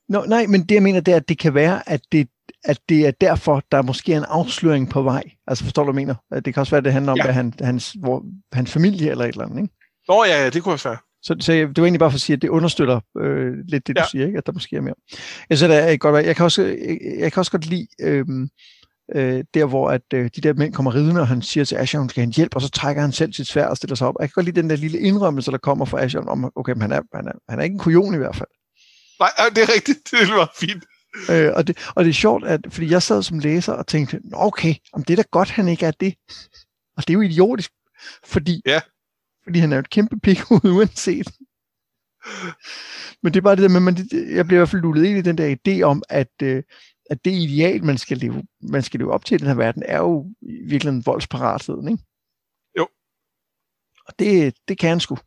Nå, 0.10 0.26
nej, 0.28 0.46
men 0.48 0.64
det 0.64 0.76
jeg 0.76 0.84
mener, 0.84 1.00
det 1.00 1.12
er, 1.12 1.16
at 1.16 1.30
det 1.30 1.38
kan 1.40 1.54
være, 1.54 1.90
at 1.90 2.02
det, 2.12 2.28
at 2.66 2.80
det 2.90 3.08
er 3.08 3.12
derfor, 3.12 3.64
der 3.72 3.82
måske 3.82 4.14
er 4.14 4.18
en 4.18 4.26
afsløring 4.28 4.90
på 4.90 5.02
vej. 5.02 5.24
Altså 5.48 5.64
forstår 5.64 5.84
du, 5.84 5.92
hvad 5.92 6.02
jeg 6.02 6.08
mener? 6.32 6.42
Det 6.42 6.54
kan 6.54 6.62
også 6.62 6.72
være, 6.72 6.78
at 6.78 6.86
det 6.86 6.94
handler 6.94 7.12
om, 7.12 7.18
ja. 7.18 7.28
at 7.28 7.34
han, 7.34 7.54
hans, 7.62 7.96
hvor, 8.00 8.26
hans 8.54 8.72
familie 8.72 9.12
eller 9.12 9.26
et 9.26 9.30
eller 9.30 9.46
andet, 9.46 9.62
ikke? 9.62 9.74
Nå 10.08 10.24
ja, 10.26 10.44
ja, 10.44 10.50
det 10.50 10.64
kunne 10.64 10.74
også 10.74 10.90
være. 10.90 10.98
Så, 11.24 11.36
så 11.40 11.52
det 11.52 11.78
var 11.78 11.84
egentlig 11.84 12.00
bare 12.00 12.12
for 12.12 12.16
at 12.16 12.22
sige, 12.22 12.36
at 12.36 12.42
det 12.42 12.50
understøtter 12.50 13.00
øh, 13.22 13.54
lidt 13.68 13.88
det, 13.88 13.96
du 13.96 14.02
Ja. 14.02 14.08
siger, 14.12 14.26
ikke? 14.26 14.38
at 14.38 14.46
der 14.46 14.52
måske 14.52 14.76
er 14.76 14.82
mere. 14.82 14.94
Jeg 15.50 15.58
synes, 15.58 15.70
det 15.72 15.92
er 15.94 15.98
godt, 15.98 16.26
jeg 16.26 16.36
kan 16.36 16.46
også, 16.46 16.64
jeg, 16.64 17.00
jeg 17.20 17.32
kan 17.32 17.40
også 17.40 17.52
godt 17.52 17.66
lide 17.66 17.88
øh, 18.02 18.26
øh, 19.16 19.44
der, 19.54 19.66
hvor 19.66 19.90
at, 19.90 20.02
øh, 20.14 20.30
de 20.36 20.42
der 20.42 20.54
mænd 20.54 20.74
kommer 20.74 20.96
ridende, 20.96 21.22
og 21.22 21.28
han 21.28 21.42
siger 21.42 21.64
til 21.66 21.76
Asher, 21.76 22.00
at 22.00 22.02
hun 22.02 22.10
skal 22.10 22.24
have 22.24 22.32
hjælp, 22.32 22.56
og 22.56 22.62
så 22.62 22.70
trækker 22.70 23.02
han 23.02 23.12
selv 23.12 23.34
sit 23.34 23.48
sværd 23.48 23.70
og 23.70 23.78
stiller 23.78 23.96
sig 23.96 24.08
op. 24.08 24.16
Jeg 24.20 24.30
kan 24.30 24.34
godt 24.36 24.46
lide 24.46 24.62
den 24.62 24.70
der 24.70 24.76
lille 24.76 25.00
indrømmelse, 25.00 25.52
der 25.52 25.58
kommer 25.58 25.86
fra 25.86 26.02
Asher, 26.02 26.22
om, 26.22 26.52
okay, 26.56 26.74
men 26.74 26.82
han 26.82 26.92
er, 26.92 27.02
han 27.16 27.28
er, 27.28 27.32
han 27.50 27.60
er 27.60 27.64
ikke 27.64 27.74
en 27.74 27.80
kujon 27.80 28.14
i 28.14 28.18
hvert 28.18 28.36
fald. 28.36 28.50
Nej, 29.20 29.30
det 29.56 29.64
er 29.64 29.74
rigtigt. 29.74 30.00
Det 30.12 30.30
var 30.30 30.54
fint. 30.60 30.84
Øh, 31.32 31.52
og, 31.56 31.68
det, 31.68 31.92
og 31.96 32.04
det 32.04 32.10
er 32.10 32.14
sjovt, 32.14 32.46
at, 32.48 32.62
fordi 32.70 32.90
jeg 32.92 33.04
sad 33.04 33.24
som 33.24 33.40
læser 33.40 33.74
og 33.74 33.88
tænkte, 33.88 34.20
"Nå, 34.24 34.38
okay, 34.40 34.76
om 34.94 35.04
det 35.04 35.14
er 35.14 35.24
da 35.24 35.28
godt, 35.32 35.50
han 35.50 35.68
ikke 35.68 35.86
er 35.86 35.92
det. 35.92 36.16
Og 36.98 37.08
det 37.08 37.10
er 37.10 37.14
jo 37.14 37.22
idiotisk, 37.22 37.72
fordi, 38.24 38.62
Ja. 38.66 38.82
fordi 39.44 39.60
han 39.60 39.72
er 39.72 39.76
jo 39.76 39.80
et 39.80 39.90
kæmpe 39.90 40.20
pikhoved 40.20 40.72
uanset. 40.78 41.28
Men 43.24 43.34
det 43.34 43.40
er 43.40 43.42
bare 43.42 43.56
det 43.56 43.64
der 43.64 43.70
med, 43.70 43.80
man, 43.80 43.98
jeg 44.12 44.46
bliver 44.46 44.58
i 44.58 44.62
hvert 44.62 44.70
fald 44.70 44.82
lullet 44.82 45.06
ind 45.06 45.18
i 45.18 45.22
den 45.22 45.38
der 45.38 45.56
idé 45.68 45.82
om, 45.82 46.04
at, 46.10 46.32
øh, 46.44 46.64
at 47.10 47.26
det 47.26 47.32
ideal, 47.32 47.84
man 47.84 47.98
skal, 47.98 48.18
leve, 48.18 48.44
man 48.62 48.84
skal 48.84 49.00
leve 49.00 49.14
op 49.14 49.26
til 49.26 49.36
i 49.36 49.38
den 49.38 49.48
her 49.48 49.54
verden, 49.56 49.84
er 49.86 49.98
jo 49.98 50.26
i 50.42 50.62
virkeligheden 50.70 51.06
voldsparatheden, 51.06 51.88
ikke? 51.88 52.04
Jo. 52.80 52.88
Og 54.08 54.20
det, 54.20 54.56
det 54.68 54.78
kan 54.78 54.90
han 54.90 55.00
sgu. 55.00 55.18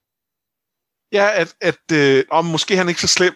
Ja, 1.12 1.40
at, 1.40 1.54
at 1.60 1.92
øh, 1.92 2.24
om 2.30 2.44
måske 2.44 2.74
er 2.74 2.78
han 2.78 2.88
ikke 2.88 3.00
så 3.00 3.06
slem 3.08 3.34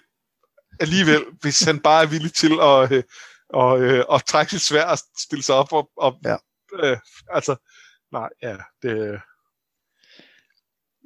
alligevel, 0.83 1.25
hvis 1.41 1.61
han 1.63 1.79
bare 1.79 2.03
er 2.03 2.07
villig 2.07 2.33
til 2.33 2.53
at, 2.63 2.93
øh, 2.93 3.03
og, 3.51 3.81
øh, 3.81 4.05
at 4.13 4.23
trække 4.25 4.51
sit 4.51 4.61
svær 4.61 4.85
og 4.85 4.99
stille 5.19 5.43
sig 5.43 5.55
op. 5.55 5.73
Og, 5.73 5.91
og, 5.97 6.13
Ja. 6.25 6.37
øh, 6.83 6.97
altså, 7.31 7.57
nej, 8.13 8.29
ja, 8.43 8.57
det, 8.83 9.21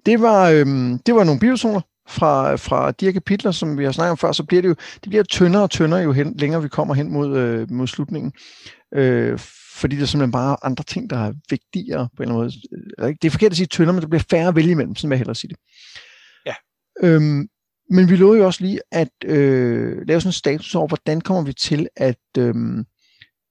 Det 0.06 0.20
var, 0.22 0.50
øhm, 0.50 0.98
det 0.98 1.14
var 1.14 1.24
nogle 1.24 1.40
bipersoner 1.40 1.80
fra, 2.08 2.56
fra 2.56 2.90
de 2.92 3.04
her 3.04 3.12
kapitler, 3.12 3.50
som 3.50 3.78
vi 3.78 3.84
har 3.84 3.92
snakket 3.92 4.10
om 4.10 4.18
før, 4.18 4.32
så 4.32 4.44
bliver 4.44 4.62
det 4.62 4.68
jo 4.68 4.74
det 4.74 5.08
bliver 5.08 5.22
tyndere 5.22 5.62
og 5.62 5.70
tyndere 5.70 6.00
jo 6.00 6.12
hen, 6.12 6.36
længere 6.36 6.62
vi 6.62 6.68
kommer 6.68 6.94
hen 6.94 7.12
mod, 7.12 7.36
øh, 7.36 7.70
mod 7.70 7.86
slutningen. 7.86 8.32
Øh, 8.94 9.38
fordi 9.74 9.96
der 9.96 10.02
er 10.02 10.06
simpelthen 10.06 10.32
bare 10.32 10.56
andre 10.62 10.84
ting, 10.84 11.10
der 11.10 11.18
er 11.18 11.32
vigtigere 11.50 12.08
på 12.16 12.22
en 12.22 12.28
eller 12.28 12.40
anden 12.40 12.52
måde. 12.98 13.14
Det 13.14 13.24
er 13.24 13.30
forkert 13.30 13.50
at 13.50 13.56
sige 13.56 13.66
tyndere, 13.66 13.92
men 13.92 14.02
der 14.02 14.08
bliver 14.08 14.22
færre 14.30 14.48
at 14.48 14.56
vælge 14.56 14.70
imellem, 14.70 14.96
sådan 14.96 15.10
vil 15.10 15.14
jeg 15.14 15.18
hellere 15.18 15.34
sige 15.34 15.48
det. 15.48 15.58
Ja. 16.46 16.54
Øhm, 17.02 17.48
men 17.90 18.10
vi 18.10 18.16
lovede 18.16 18.38
jo 18.38 18.46
også 18.46 18.64
lige 18.64 18.80
at 18.92 19.08
øh, 19.24 20.06
lave 20.06 20.20
sådan 20.20 20.28
en 20.28 20.32
status 20.32 20.74
over, 20.74 20.88
hvordan 20.88 21.20
kommer 21.20 21.42
vi 21.42 21.52
til 21.52 21.88
at, 21.96 22.18
øh, 22.38 22.54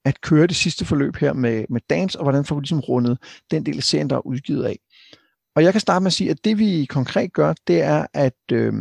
at 0.06 0.22
køre 0.22 0.48
det 0.48 0.56
sidste 0.56 0.86
forløb 0.86 1.16
her 1.16 1.34
med, 1.34 1.66
med 1.70 1.82
dans, 1.90 2.16
og 2.16 2.24
hvordan 2.24 2.45
får 2.45 2.56
vi 2.56 2.62
ligesom 2.62 2.80
rundet 2.80 3.18
den 3.52 3.66
del 3.66 3.78
af 3.78 3.84
serien, 3.84 4.10
der 4.10 4.16
er 4.16 4.26
udgivet 4.28 4.64
af. 4.64 4.80
Og 5.56 5.64
jeg 5.64 5.72
kan 5.72 5.82
starte 5.82 6.03
med 6.03 6.07
at 6.07 6.14
sige, 6.14 6.32
at 6.32 6.45
det 6.45 6.60
vi 6.60 6.86
konkret 6.86 7.34
gør, 7.34 7.53
det 7.68 7.82
er, 7.82 8.06
at 8.14 8.52
øh, 8.52 8.74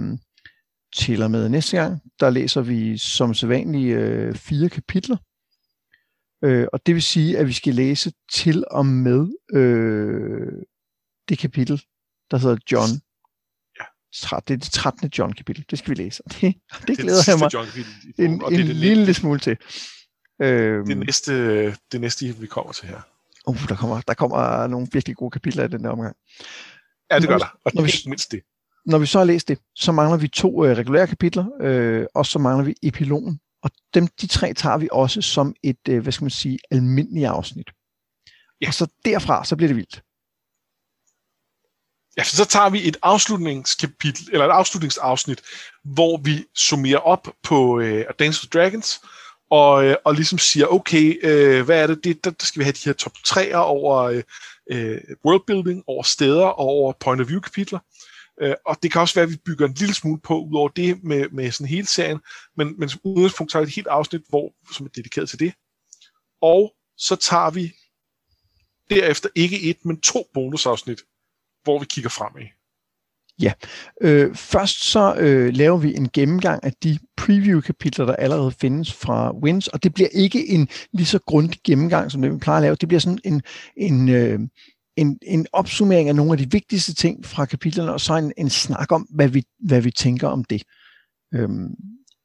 til 0.97 1.23
og 1.23 1.31
med 1.31 1.49
næste 1.49 1.77
gang, 1.77 2.01
der 2.21 2.31
læser 2.31 2.61
vi 2.61 2.99
som 2.99 3.35
sædvanligt 3.35 3.97
øh, 3.97 4.35
fire 4.35 4.69
kapitler. 4.69 5.17
Øh, 6.45 6.67
og 6.73 6.87
det 6.87 6.95
vil 6.95 7.03
sige, 7.03 7.39
at 7.39 7.47
vi 7.47 7.53
skal 7.53 7.75
læse 7.75 8.13
til 8.33 8.65
og 8.71 8.87
med 8.87 9.29
øh, 9.53 10.53
det 11.29 11.39
kapitel, 11.39 11.83
der 12.31 12.37
hedder 12.37 12.57
John. 12.73 12.91
Det 14.23 14.33
er 14.33 14.39
det 14.57 14.63
13. 14.63 15.11
John-kapitel. 15.19 15.65
Det 15.71 15.79
skal 15.79 15.91
vi 15.91 16.03
læse. 16.03 16.23
Det, 16.29 16.33
det 16.41 16.55
det 16.87 16.99
er 16.99 17.03
glæder 17.03 17.23
jeg 17.27 17.39
mig 17.39 17.51
en, 18.19 18.43
og 18.43 18.53
en 18.53 18.59
det 18.61 18.71
er 18.71 18.75
lille 18.75 19.15
smule 19.15 19.39
til. 19.41 19.57
Øhm, 20.43 20.87
det, 20.87 20.99
næste, 20.99 21.67
det 21.93 22.01
næste, 22.01 22.37
vi 22.37 22.47
kommer 22.47 22.73
til 22.73 22.89
her. 22.89 23.01
uh, 23.47 23.69
der, 23.69 23.77
kommer, 23.77 24.01
der 24.01 24.15
kommer 24.15 24.67
nogle 24.67 24.87
virkelig 24.93 25.17
gode 25.17 25.31
kapitler 25.31 25.65
i 25.65 25.69
den 25.69 25.85
der 25.85 25.91
omgang. 25.91 26.17
Ja, 27.11 27.15
det 27.19 27.23
Når 27.25 27.29
gør 27.31 27.37
vi- 27.37 27.41
der. 27.41 27.59
Og 27.65 27.73
når 27.75 27.83
vi- 27.83 27.93
mindst 28.07 28.33
det. 28.33 28.41
Når 28.87 28.99
vi 28.99 29.07
så 29.07 29.19
har 29.19 29.25
læst 29.25 29.49
det, 29.49 29.59
så 29.75 29.93
mangler 29.93 30.17
vi 30.19 30.29
to 30.29 30.65
øh, 30.65 30.77
regulære 30.77 31.07
kapitler, 31.07 31.45
øh, 31.61 32.07
og 32.15 32.27
så 32.27 32.39
mangler 32.39 32.65
vi 32.65 32.75
epilogen. 32.83 33.41
Og 33.63 33.71
dem, 33.95 34.07
de 34.21 34.27
tre 34.27 34.55
tager 34.55 34.79
vi 34.79 34.89
også 34.93 35.23
som 35.23 35.55
et, 35.63 35.79
øh, 35.89 36.03
hvad 36.03 36.13
skal 36.13 36.25
man 36.25 36.31
sige, 36.31 36.59
almindeligt 36.71 37.27
afsnit. 37.27 37.71
Ja. 38.61 38.67
Og 38.69 38.75
så 38.75 38.87
derfra, 39.05 39.45
så 39.45 39.57
bliver 39.57 39.69
det 39.69 39.77
vildt. 39.77 40.03
Ja, 42.17 42.25
så 42.25 42.45
tager 42.45 42.71
vi 42.71 42.89
et 42.89 42.97
afslutningskapitel, 43.03 44.29
eller 44.33 44.47
et 44.47 44.51
afslutningsafsnit, 44.51 45.43
hvor 45.85 46.17
vi 46.17 46.45
summerer 46.55 46.99
op 46.99 47.29
på 47.43 47.81
øh, 47.81 48.05
Dance 48.19 48.41
with 48.43 48.51
Dragons, 48.53 49.01
og, 49.51 49.85
øh, 49.85 49.97
og 50.05 50.15
ligesom 50.15 50.39
siger, 50.39 50.67
okay, 50.67 51.19
øh, 51.23 51.65
hvad 51.65 51.83
er 51.83 51.87
det, 51.87 52.05
det 52.05 52.25
der, 52.25 52.31
der 52.31 52.47
skal 52.47 52.61
vi 52.61 52.65
have 52.65 52.73
de 52.73 52.85
her 52.85 52.93
top 52.93 53.13
3'er 53.29 53.57
over 53.57 54.03
øh, 54.03 54.23
øh 54.71 55.01
worldbuilding, 55.25 55.85
over 55.87 56.03
steder 56.03 56.45
og 56.45 56.67
over 56.67 56.93
point 57.01 57.21
of 57.21 57.29
view 57.29 57.41
kapitler. 57.41 57.79
Øh, 58.43 58.55
og 58.67 58.77
det 58.83 58.93
kan 58.93 59.01
også 59.01 59.15
være, 59.15 59.23
at 59.23 59.31
vi 59.31 59.37
bygger 59.47 59.67
en 59.67 59.75
lille 59.75 59.95
smule 59.95 60.21
på, 60.21 60.41
ud 60.41 60.57
over 60.57 60.69
det 60.69 61.05
med, 61.05 61.29
med 61.29 61.51
sådan 61.51 61.67
hele 61.67 61.87
serien, 61.87 62.21
men, 62.57 62.75
men 62.79 62.89
som 62.89 63.01
udgangspunkt 63.05 63.53
tager 63.53 63.65
vi 63.65 63.69
et 63.69 63.75
helt 63.75 63.87
afsnit, 63.87 64.23
hvor, 64.29 64.53
som 64.75 64.87
er 64.87 64.91
dedikeret 64.91 65.29
til 65.29 65.39
det. 65.39 65.53
Og 66.43 66.73
så 66.97 67.17
tager 67.17 67.51
vi 67.51 67.73
derefter 68.91 69.29
ikke 69.35 69.63
et, 69.63 69.85
men 69.85 70.01
to 70.01 70.27
bonusafsnit, 70.35 71.01
hvor 71.65 71.79
vi 71.79 71.87
kigger 71.91 72.11
fremad. 72.11 72.47
Øh, 74.03 74.35
først 74.35 74.85
så 74.85 75.15
øh, 75.15 75.55
laver 75.55 75.79
vi 75.79 75.95
en 75.95 76.09
gennemgang 76.09 76.65
af 76.65 76.73
de 76.83 76.99
preview-kapitler, 77.17 78.07
der 78.07 78.17
allerede 78.17 78.53
findes 78.53 78.93
fra 78.93 79.37
Wins, 79.37 79.69
og 79.69 79.83
det 79.83 79.95
bliver 79.95 80.09
ikke 80.13 80.49
en 80.49 80.69
lige 80.93 81.07
så 81.07 81.19
grundig 81.19 81.61
gennemgang, 81.65 82.11
som 82.11 82.23
det 82.23 82.33
vi 82.33 82.39
plejer 82.39 82.59
at 82.59 82.63
lave. 82.63 82.75
Det 82.75 82.89
bliver 82.89 83.01
sådan 83.01 83.19
en, 83.25 83.43
en, 83.77 84.09
øh, 84.09 84.41
en, 84.97 85.19
en 85.23 85.47
opsummering 85.53 86.09
af 86.09 86.17
nogle 86.17 86.33
af 86.33 86.39
de 86.39 86.51
vigtigste 86.51 86.95
ting 86.95 87.27
fra 87.27 87.45
kapitlerne, 87.45 87.93
og 87.93 88.01
så 88.01 88.17
en, 88.17 88.33
en 88.39 88.51
snak 88.51 88.93
om, 88.93 89.03
hvad 89.03 89.29
vi, 89.29 89.43
hvad 89.59 89.81
vi 89.81 89.91
tænker 89.91 90.29
om 90.29 90.45
det. 90.45 90.63
Øhm, 91.35 91.75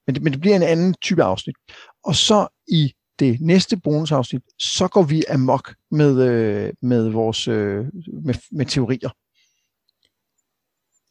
men, 0.07 0.15
det. 0.15 0.23
Men 0.23 0.33
det 0.33 0.41
bliver 0.41 0.55
en 0.55 0.63
anden 0.63 0.93
type 1.01 1.23
afsnit. 1.23 1.55
Og 2.03 2.15
så 2.15 2.47
i 2.67 2.93
det 3.19 3.41
næste 3.41 3.77
bonusafsnit, 3.77 4.41
så 4.59 4.87
går 4.87 5.03
vi 5.03 5.23
amok 5.29 5.73
med, 5.91 6.21
øh, 6.29 6.73
med 6.81 7.09
vores 7.09 7.47
øh, 7.47 7.85
med, 8.23 8.33
med 8.51 8.65
teorier. 8.65 9.09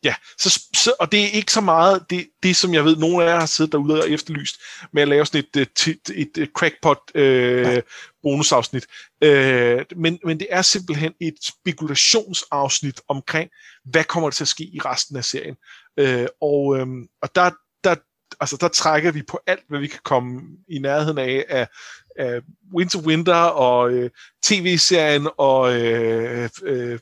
Ja, 0.05 0.15
så, 0.39 0.63
så, 0.75 0.93
og 1.01 1.13
det 1.13 1.25
er 1.25 1.29
ikke 1.29 1.53
så 1.53 1.61
meget 1.61 2.05
det, 2.11 2.29
det, 2.43 2.57
som 2.57 2.75
jeg 2.75 2.85
ved, 2.85 2.97
nogle 2.97 3.25
af 3.25 3.29
jer 3.29 3.39
har 3.39 3.47
siddet 3.47 3.73
derude 3.73 4.03
og 4.03 4.11
efterlyst 4.11 4.57
med 4.93 5.03
at 5.03 5.09
lave 5.09 5.27
sådan 5.27 5.45
et, 5.55 5.61
et, 5.63 5.87
et, 5.87 6.11
et, 6.15 6.43
et 6.43 6.51
crackpot 6.55 6.99
øh, 7.15 7.83
bonusafsnit. 8.23 8.87
Øh, 9.23 9.85
men, 9.97 10.19
men 10.25 10.41
det 10.41 10.47
er 10.51 10.63
simpelthen 10.63 11.13
et 11.21 11.35
spekulationsafsnit 11.43 13.01
omkring, 13.09 13.51
hvad 13.85 14.05
kommer 14.05 14.31
der 14.31 14.35
til 14.35 14.45
at 14.45 14.49
ske 14.49 14.65
i 14.65 14.81
resten 14.85 15.17
af 15.17 15.25
serien. 15.25 15.57
Øh, 15.97 16.27
og 16.41 16.79
øh, 16.79 16.87
og 17.23 17.35
der, 17.35 17.51
der, 17.85 17.95
altså, 18.41 18.57
der 18.61 18.69
trækker 18.69 19.13
vi 19.13 19.23
på 19.23 19.41
alt, 19.47 19.65
hvad 19.69 19.81
vi 19.81 19.87
kan 19.87 20.01
komme 20.05 20.43
i 20.69 20.79
nærheden 20.79 21.19
af, 21.19 21.45
af, 21.49 21.69
af 22.19 22.41
Winter 22.75 22.99
Winter 22.99 23.35
og 23.35 23.91
øh, 23.93 24.11
tv-serien 24.43 25.29
og 25.37 25.81
øh, 25.81 26.49
øh, 26.63 26.99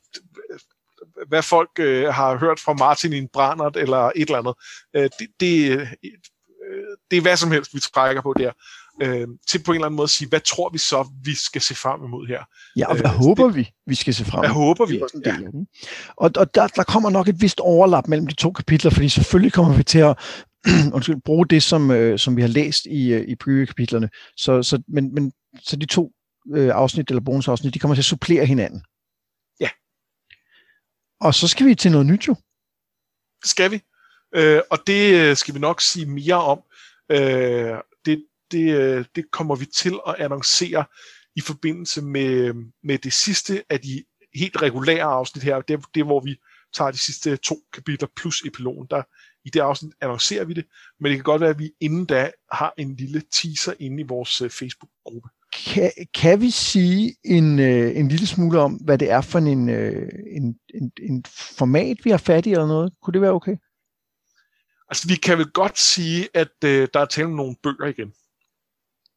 hvad 1.28 1.42
folk 1.42 1.70
øh, 1.78 2.06
har 2.08 2.36
hørt 2.38 2.60
fra 2.60 2.72
Martin 2.72 3.12
i 3.12 3.18
en 3.18 3.28
brændert 3.32 3.76
eller 3.76 4.10
et 4.16 4.22
eller 4.30 4.38
andet. 4.38 4.54
Øh, 4.96 5.10
det, 5.18 5.28
det, 5.40 5.70
øh, 5.70 5.86
det 7.10 7.16
er 7.16 7.20
hvad 7.22 7.36
som 7.36 7.50
helst, 7.50 7.74
vi 7.74 7.80
trækker 7.80 8.22
på 8.22 8.34
der. 8.38 8.52
Øh, 9.02 9.28
til 9.48 9.62
på 9.62 9.72
en 9.72 9.76
eller 9.76 9.86
anden 9.86 9.96
måde 9.96 10.04
at 10.06 10.10
sige, 10.10 10.28
hvad 10.28 10.40
tror 10.40 10.70
vi 10.72 10.78
så, 10.78 11.08
vi 11.24 11.34
skal 11.34 11.60
se 11.60 11.74
frem 11.74 12.04
imod 12.04 12.26
her? 12.26 12.40
Ja, 12.76 12.86
og 12.88 12.96
hvad 12.96 13.10
Øh, 13.10 13.16
håber 13.16 13.48
vi, 13.48 13.70
vi 13.86 13.94
skal 13.94 14.14
se 14.14 14.24
frem 14.24 14.40
Hvad 14.40 14.50
imod? 14.50 14.62
håber 14.64 14.86
Det 14.86 14.94
vi? 14.94 15.02
en 15.14 15.22
Ja. 15.26 15.38
Og, 16.16 16.30
og 16.36 16.54
der, 16.54 16.66
der 16.66 16.82
kommer 16.82 17.10
nok 17.10 17.28
et 17.28 17.40
vist 17.40 17.60
overlap 17.60 18.08
mellem 18.08 18.26
de 18.26 18.34
to 18.34 18.52
kapitler, 18.52 18.90
fordi 18.90 19.08
selvfølgelig 19.08 19.52
kommer 19.52 19.74
vi 19.76 19.82
til 19.82 19.98
at 19.98 20.18
undskyld, 20.94 21.16
bruge 21.24 21.46
det, 21.46 21.62
som, 21.62 21.90
øh, 21.90 22.18
som 22.18 22.36
vi 22.36 22.40
har 22.40 22.48
læst 22.48 22.86
i, 22.86 23.12
øh, 23.12 23.28
i 23.28 23.34
preview-kapitlerne. 23.34 24.08
Så, 24.36 24.62
så, 24.62 24.82
men, 24.88 25.14
men, 25.14 25.32
så 25.62 25.76
de 25.76 25.86
to 25.86 26.10
øh, 26.56 26.70
afsnit 26.74 27.08
eller 27.10 27.20
bonusafsnit, 27.20 27.74
de 27.74 27.78
kommer 27.78 27.94
til 27.94 28.00
at 28.00 28.04
supplere 28.04 28.46
hinanden. 28.46 28.82
Og 31.26 31.34
så 31.34 31.48
skal 31.48 31.66
vi 31.66 31.74
til 31.74 31.90
noget 31.90 32.06
nyt 32.06 32.28
jo. 32.28 32.34
Det 33.42 33.50
skal 33.50 33.70
vi. 33.70 33.82
Øh, 34.34 34.60
og 34.70 34.78
det 34.86 35.14
øh, 35.14 35.36
skal 35.36 35.54
vi 35.54 35.58
nok 35.58 35.80
sige 35.80 36.06
mere 36.06 36.42
om. 36.42 36.62
Øh, 37.10 37.78
det, 38.04 38.26
det, 38.50 38.76
øh, 38.80 39.04
det 39.14 39.30
kommer 39.30 39.56
vi 39.56 39.66
til 39.66 39.94
at 40.08 40.14
annoncere 40.18 40.84
i 41.36 41.40
forbindelse 41.40 42.02
med, 42.02 42.54
med 42.82 42.98
det 42.98 43.12
sidste 43.12 43.64
af 43.70 43.80
de 43.80 44.04
helt 44.34 44.62
regulære 44.62 45.02
afsnit 45.02 45.42
her. 45.42 45.60
Det 45.60 45.74
er 45.74 45.82
det, 45.94 46.04
hvor 46.04 46.20
vi 46.20 46.36
tager 46.74 46.90
de 46.90 46.98
sidste 46.98 47.36
to 47.36 47.56
kapitler 47.72 48.08
plus 48.16 48.42
epilogen. 48.44 48.86
Der, 48.90 49.02
I 49.44 49.50
det 49.50 49.60
afsnit 49.60 49.92
annoncerer 50.00 50.44
vi 50.44 50.54
det, 50.54 50.66
men 51.00 51.10
det 51.10 51.16
kan 51.16 51.24
godt 51.24 51.40
være, 51.40 51.50
at 51.50 51.58
vi 51.58 51.70
inden 51.80 52.06
da 52.06 52.30
har 52.52 52.74
en 52.78 52.96
lille 52.96 53.22
teaser 53.32 53.74
inde 53.80 54.02
i 54.02 54.06
vores 54.06 54.40
øh, 54.40 54.50
Facebook-gruppe. 54.50 55.28
Kan, 55.64 55.92
kan 56.14 56.40
vi 56.40 56.50
sige 56.50 57.16
en, 57.24 57.58
øh, 57.58 57.96
en 57.96 58.08
lille 58.08 58.26
smule 58.26 58.60
om, 58.60 58.72
hvad 58.72 58.98
det 58.98 59.10
er 59.10 59.20
for 59.20 59.38
en, 59.38 59.68
øh, 59.68 60.08
en, 60.26 60.58
en, 60.74 60.92
en 61.02 61.24
format, 61.58 61.96
vi 62.04 62.10
har 62.10 62.18
fat 62.18 62.46
i 62.46 62.50
eller 62.50 62.66
noget? 62.66 62.92
Kunne 63.02 63.12
det 63.12 63.20
være 63.20 63.32
okay? 63.32 63.56
Altså, 64.88 65.08
vi 65.08 65.14
kan 65.14 65.38
vel 65.38 65.50
godt 65.50 65.78
sige, 65.78 66.28
at 66.34 66.64
øh, 66.64 66.88
der 66.94 67.00
er 67.00 67.04
tale 67.04 67.26
om 67.26 67.32
nogle 67.32 67.56
bøger 67.62 67.86
igen. 67.86 68.12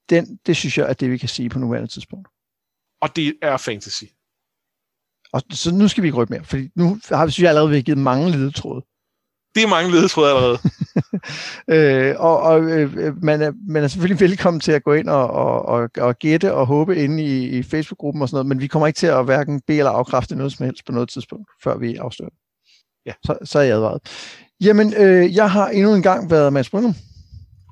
Den, 0.10 0.40
det 0.46 0.58
synes 0.58 0.78
jeg 0.78 0.90
er 0.90 0.94
det, 0.94 1.12
vi 1.12 1.18
kan 1.18 1.30
sige 1.30 1.50
på 1.50 1.60
nuværende 1.60 1.88
tidspunkt. 1.88 2.28
Og 3.02 3.16
det 3.16 3.38
er 3.42 3.58
fantasy. 3.58 4.04
Og 5.34 5.42
så 5.52 5.76
nu 5.76 5.88
skal 5.88 6.04
vi 6.04 6.08
ikke 6.08 6.18
røbe 6.18 6.34
mere, 6.34 6.44
fordi 6.44 6.70
nu 6.76 7.00
har 7.10 7.26
vi, 7.26 7.32
synes 7.32 7.44
jeg, 7.44 7.50
allerede 7.50 7.70
vi 7.70 7.82
givet 7.82 7.98
mange 7.98 8.32
ledetråde. 8.32 8.86
Det 9.56 9.64
er 9.64 9.68
mange 9.68 9.92
ledetråde 9.92 10.30
allerede. 10.30 10.60
øh, 12.12 12.16
og 12.20 12.40
og 12.40 12.62
øh, 12.62 13.24
man, 13.24 13.42
er, 13.42 13.52
man 13.68 13.84
er 13.84 13.88
selvfølgelig 13.88 14.20
velkommen 14.20 14.60
til 14.60 14.72
at 14.72 14.84
gå 14.84 14.94
ind 14.94 15.10
og, 15.10 15.28
og, 15.28 15.66
og, 15.66 15.90
og 15.98 16.20
gætte 16.20 16.54
og 16.54 16.68
håbe 16.68 16.96
inde 16.96 17.24
i, 17.24 17.58
i 17.58 17.64
Facebook-gruppen 17.64 18.22
og 18.22 18.30
sådan 18.30 18.36
noget, 18.36 18.48
men 18.48 18.62
vi 18.62 18.68
kommer 18.68 18.88
ikke 18.88 18.98
til 18.98 19.08
at 19.08 19.26
hverken 19.26 19.62
bede 19.68 19.78
eller 19.78 19.92
afkræfte 19.92 20.36
noget 20.36 20.54
som 20.54 20.66
helst 20.66 20.86
på 20.86 20.92
noget 20.92 21.10
tidspunkt, 21.10 21.50
før 21.64 21.78
vi 21.78 21.96
afslører 21.96 22.30
Ja. 23.06 23.14
Så, 23.26 23.38
så 23.44 23.60
er 23.60 23.64
jeg 23.64 23.76
advaret. 23.76 24.02
Jamen, 24.62 24.94
øh, 24.98 25.36
jeg 25.36 25.52
har 25.52 25.68
endnu 25.68 25.94
en 25.94 26.02
gang 26.02 26.32
været 26.32 26.54
Mads 26.54 26.70
Brynum. 26.70 26.96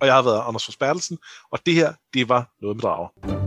Og 0.01 0.07
jeg 0.07 0.15
har 0.15 0.21
været 0.21 0.41
Anders 0.47 0.65
Forsbergelsen, 0.65 1.17
og 1.51 1.59
det 1.65 1.73
her, 1.73 1.93
det 2.13 2.29
var 2.29 2.49
noget 2.61 2.75
med 2.75 2.81
drager. 2.81 3.46